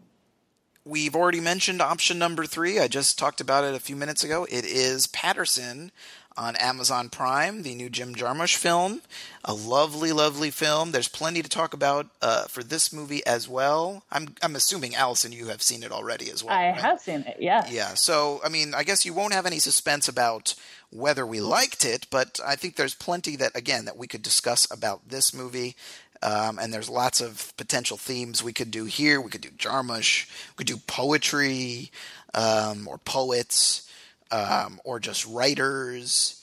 We've 0.84 1.14
already 1.14 1.40
mentioned 1.40 1.80
option 1.80 2.18
number 2.18 2.44
three. 2.44 2.80
I 2.80 2.88
just 2.88 3.18
talked 3.18 3.40
about 3.40 3.64
it 3.64 3.74
a 3.74 3.80
few 3.80 3.94
minutes 3.94 4.24
ago. 4.24 4.46
It 4.50 4.64
is 4.64 5.06
Paterson 5.06 5.92
on 6.36 6.56
Amazon 6.56 7.08
Prime, 7.08 7.62
the 7.62 7.74
new 7.74 7.90
Jim 7.90 8.14
Jarmusch 8.14 8.56
film. 8.56 9.02
A 9.44 9.54
lovely, 9.54 10.12
lovely 10.12 10.50
film. 10.50 10.92
There's 10.92 11.08
plenty 11.08 11.42
to 11.42 11.48
talk 11.48 11.74
about 11.74 12.06
uh, 12.20 12.44
for 12.44 12.62
this 12.62 12.92
movie 12.92 13.24
as 13.26 13.48
well. 13.48 14.02
I'm 14.10 14.34
I'm 14.42 14.56
assuming 14.56 14.94
Alison, 14.94 15.32
you 15.32 15.48
have 15.48 15.62
seen 15.62 15.82
it 15.82 15.92
already 15.92 16.30
as 16.30 16.42
well. 16.42 16.54
I 16.54 16.70
right? 16.70 16.80
have 16.80 17.00
seen 17.00 17.22
it. 17.22 17.36
yeah. 17.38 17.66
Yeah. 17.70 17.94
So 17.94 18.40
I 18.44 18.48
mean, 18.48 18.74
I 18.74 18.82
guess 18.82 19.04
you 19.04 19.14
won't 19.14 19.34
have 19.34 19.46
any 19.46 19.58
suspense 19.58 20.08
about 20.08 20.54
whether 20.90 21.26
we 21.26 21.40
liked 21.40 21.84
it, 21.84 22.06
but 22.10 22.38
I 22.44 22.54
think 22.54 22.76
there's 22.76 22.94
plenty 22.94 23.36
that 23.36 23.56
again 23.56 23.84
that 23.86 23.96
we 23.96 24.06
could 24.06 24.22
discuss 24.22 24.70
about 24.70 25.08
this 25.08 25.32
movie. 25.34 25.76
Um, 26.22 26.58
and 26.58 26.72
there's 26.72 26.88
lots 26.88 27.20
of 27.20 27.52
potential 27.56 27.96
themes 27.96 28.42
we 28.42 28.52
could 28.52 28.70
do 28.70 28.84
here. 28.84 29.20
We 29.20 29.30
could 29.30 29.40
do 29.40 29.50
Jarmusch. 29.50 30.28
We 30.50 30.56
could 30.56 30.66
do 30.66 30.76
poetry 30.86 31.90
um, 32.34 32.86
or 32.88 32.98
poets 32.98 33.90
um, 34.30 34.80
or 34.84 35.00
just 35.00 35.26
writers. 35.26 36.38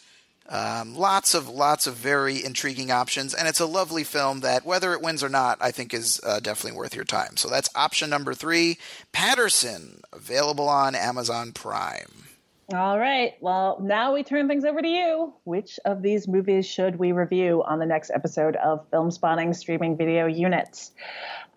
Um, 0.50 0.96
lots 0.96 1.36
of 1.36 1.48
lots 1.48 1.86
of 1.86 1.94
very 1.94 2.44
intriguing 2.44 2.90
options, 2.90 3.36
and 3.36 3.48
it's 3.48 3.60
a 3.60 3.68
lovely 3.68 4.04
film 4.04 4.40
that, 4.40 4.66
whether 4.66 4.94
it 4.94 5.02
wins 5.02 5.24
or 5.24 5.30
not, 5.30 5.60
I 5.62 5.70
think 5.70 5.94
is 5.94 6.20
uh, 6.26 6.40
definitely 6.40 6.78
worth 6.78 6.96
your 6.96 7.06
time. 7.06 7.38
So 7.38 7.50
that's 7.50 7.70
option 7.76 8.10
number 8.10 8.34
three, 8.34 8.80
Paterson, 9.12 10.02
available 10.12 10.68
on 10.68 10.96
Amazon 10.96 11.52
Prime. 11.52 12.29
All 12.72 13.00
right. 13.00 13.34
Well, 13.42 13.80
now 13.82 14.14
we 14.14 14.22
turn 14.22 14.48
things 14.48 14.64
over 14.64 14.80
to 14.80 14.88
you. 14.88 15.34
Which 15.44 15.80
of 15.86 16.04
these 16.04 16.28
movies 16.28 16.68
should 16.68 16.98
we 16.98 17.14
review 17.14 17.64
on 17.64 17.80
the 17.80 17.88
next 17.88 18.12
episode 18.12 18.56
of 18.58 18.88
Filmspotting 18.92 19.56
Streaming 19.56 19.98
Video 19.98 20.28
Units? 20.28 20.92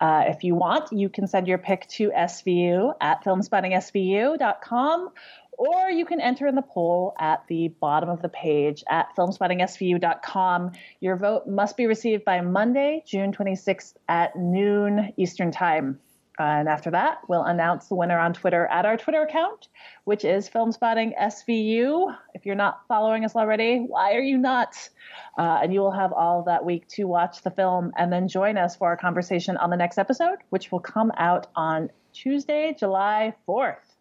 Uh, 0.01 0.23
if 0.27 0.43
you 0.43 0.55
want, 0.55 0.91
you 0.91 1.09
can 1.09 1.27
send 1.27 1.47
your 1.47 1.59
pick 1.59 1.87
to 1.89 2.09
SVU 2.09 2.95
at 2.99 3.23
filmspottingsvu.com 3.23 5.09
or 5.55 5.89
you 5.91 6.05
can 6.05 6.19
enter 6.19 6.47
in 6.47 6.55
the 6.55 6.63
poll 6.63 7.13
at 7.19 7.45
the 7.47 7.67
bottom 7.79 8.09
of 8.09 8.23
the 8.23 8.29
page 8.29 8.83
at 8.89 9.15
filmspottingsvu.com. 9.15 10.71
Your 10.99 11.15
vote 11.15 11.45
must 11.45 11.77
be 11.77 11.85
received 11.85 12.25
by 12.25 12.41
Monday, 12.41 13.03
June 13.05 13.31
26th 13.31 13.93
at 14.09 14.35
noon 14.35 15.13
Eastern 15.15 15.51
Time. 15.51 15.99
And 16.39 16.67
after 16.67 16.89
that, 16.91 17.19
we'll 17.27 17.43
announce 17.43 17.87
the 17.87 17.95
winner 17.95 18.17
on 18.17 18.33
Twitter 18.33 18.65
at 18.67 18.85
our 18.85 18.97
Twitter 18.97 19.21
account, 19.21 19.67
which 20.05 20.25
is 20.25 20.49
Filmspotting 20.49 21.17
SVU. 21.19 22.15
If 22.33 22.45
you're 22.45 22.55
not 22.55 22.81
following 22.87 23.23
us 23.23 23.35
already, 23.35 23.79
why 23.79 24.13
are 24.13 24.21
you 24.21 24.37
not? 24.37 24.89
Uh, 25.37 25.59
and 25.61 25.73
you 25.73 25.79
will 25.79 25.91
have 25.91 26.11
all 26.11 26.43
that 26.43 26.65
week 26.65 26.87
to 26.89 27.03
watch 27.03 27.43
the 27.43 27.51
film 27.51 27.91
and 27.97 28.11
then 28.11 28.27
join 28.27 28.57
us 28.57 28.75
for 28.75 28.87
our 28.87 28.97
conversation 28.97 29.57
on 29.57 29.69
the 29.69 29.77
next 29.77 29.99
episode, 29.99 30.39
which 30.49 30.71
will 30.71 30.79
come 30.79 31.11
out 31.17 31.47
on 31.55 31.91
Tuesday, 32.13 32.75
July 32.77 33.35
4th. 33.47 33.92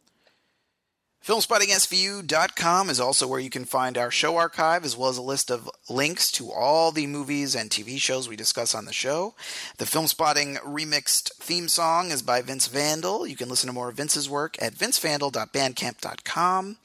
FilmspottingSVU.com 1.25 2.91
is 2.91 2.99
also 2.99 3.29
where 3.29 3.39
you 3.39 3.49
can 3.49 3.65
find 3.65 3.97
our 3.97 4.11
show 4.11 4.37
archive 4.37 4.85
as 4.85 4.97
well 4.97 5.09
as 5.09 5.19
a 5.19 5.23
list 5.23 5.53
of 5.53 5.71
links 5.89 6.33
to 6.33 6.51
all 6.51 6.91
the 6.91 7.07
movies 7.07 7.55
and 7.55 7.71
TV 7.71 7.97
shows 7.99 8.29
we 8.29 8.35
discuss 8.35 8.75
on 8.75 8.87
the 8.87 8.93
show. 8.93 9.37
The 9.79 9.85
Filmspotting 9.85 10.57
remixed 10.59 11.33
theme 11.35 11.69
song 11.69 12.11
is 12.11 12.23
by 12.23 12.43
Vince 12.43 12.67
Vandal. 12.67 13.25
You 13.25 13.37
can 13.37 13.49
listen 13.49 13.69
to 13.69 13.73
more 13.73 13.91
of 13.91 13.97
Vince's 13.97 14.29
work 14.29 14.61
at 14.61 14.75
vincevandal.bandcamp.com. 14.75 16.77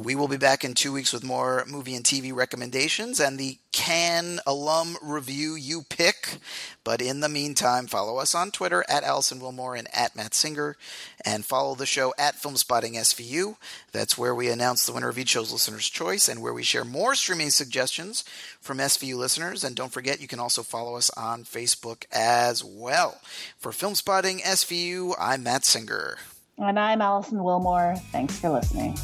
We 0.00 0.14
will 0.14 0.28
be 0.28 0.38
back 0.38 0.64
in 0.64 0.72
two 0.72 0.92
weeks 0.92 1.12
with 1.12 1.22
more 1.22 1.66
movie 1.68 1.94
and 1.94 2.06
TV 2.06 2.34
recommendations 2.34 3.20
and 3.20 3.38
the 3.38 3.58
Cannes 3.74 4.38
alum 4.46 4.96
review 5.02 5.56
you 5.56 5.82
pick. 5.82 6.38
But 6.84 7.02
in 7.02 7.18
the 7.18 7.28
meantime, 7.28 7.88
follow 7.88 8.18
us 8.18 8.32
on 8.32 8.52
Twitter 8.52 8.84
at 8.88 9.02
Alison 9.02 9.40
Willmore 9.40 9.76
and 9.76 9.88
at 9.92 10.14
Matt 10.14 10.32
Singer, 10.32 10.76
and 11.24 11.44
follow 11.44 11.74
the 11.74 11.84
show 11.84 12.14
at 12.16 12.36
Filmspotting 12.36 12.94
SVU. 12.94 13.56
That's 13.90 14.16
where 14.16 14.34
we 14.34 14.48
announce 14.48 14.86
the 14.86 14.92
winner 14.92 15.08
of 15.08 15.18
each 15.18 15.30
show's 15.30 15.52
listener's 15.52 15.88
choice 15.88 16.28
and 16.28 16.40
where 16.40 16.54
we 16.54 16.62
share 16.62 16.84
more 16.84 17.16
streaming 17.16 17.50
suggestions 17.50 18.24
from 18.60 18.78
SVU 18.78 19.16
listeners. 19.16 19.64
And 19.64 19.74
don't 19.74 19.92
forget, 19.92 20.20
you 20.20 20.28
can 20.28 20.38
also 20.38 20.62
follow 20.62 20.94
us 20.94 21.10
on 21.10 21.42
Facebook 21.42 22.04
as 22.12 22.62
well. 22.62 23.20
For 23.58 23.72
Filmspotting 23.72 24.40
SVU, 24.42 25.14
I'm 25.18 25.42
Matt 25.42 25.64
Singer. 25.64 26.18
And 26.58 26.78
I'm 26.78 27.02
Alison 27.02 27.38
Willmore. 27.38 27.98
Thanks 28.12 28.38
for 28.38 28.50
listening. 28.50 28.96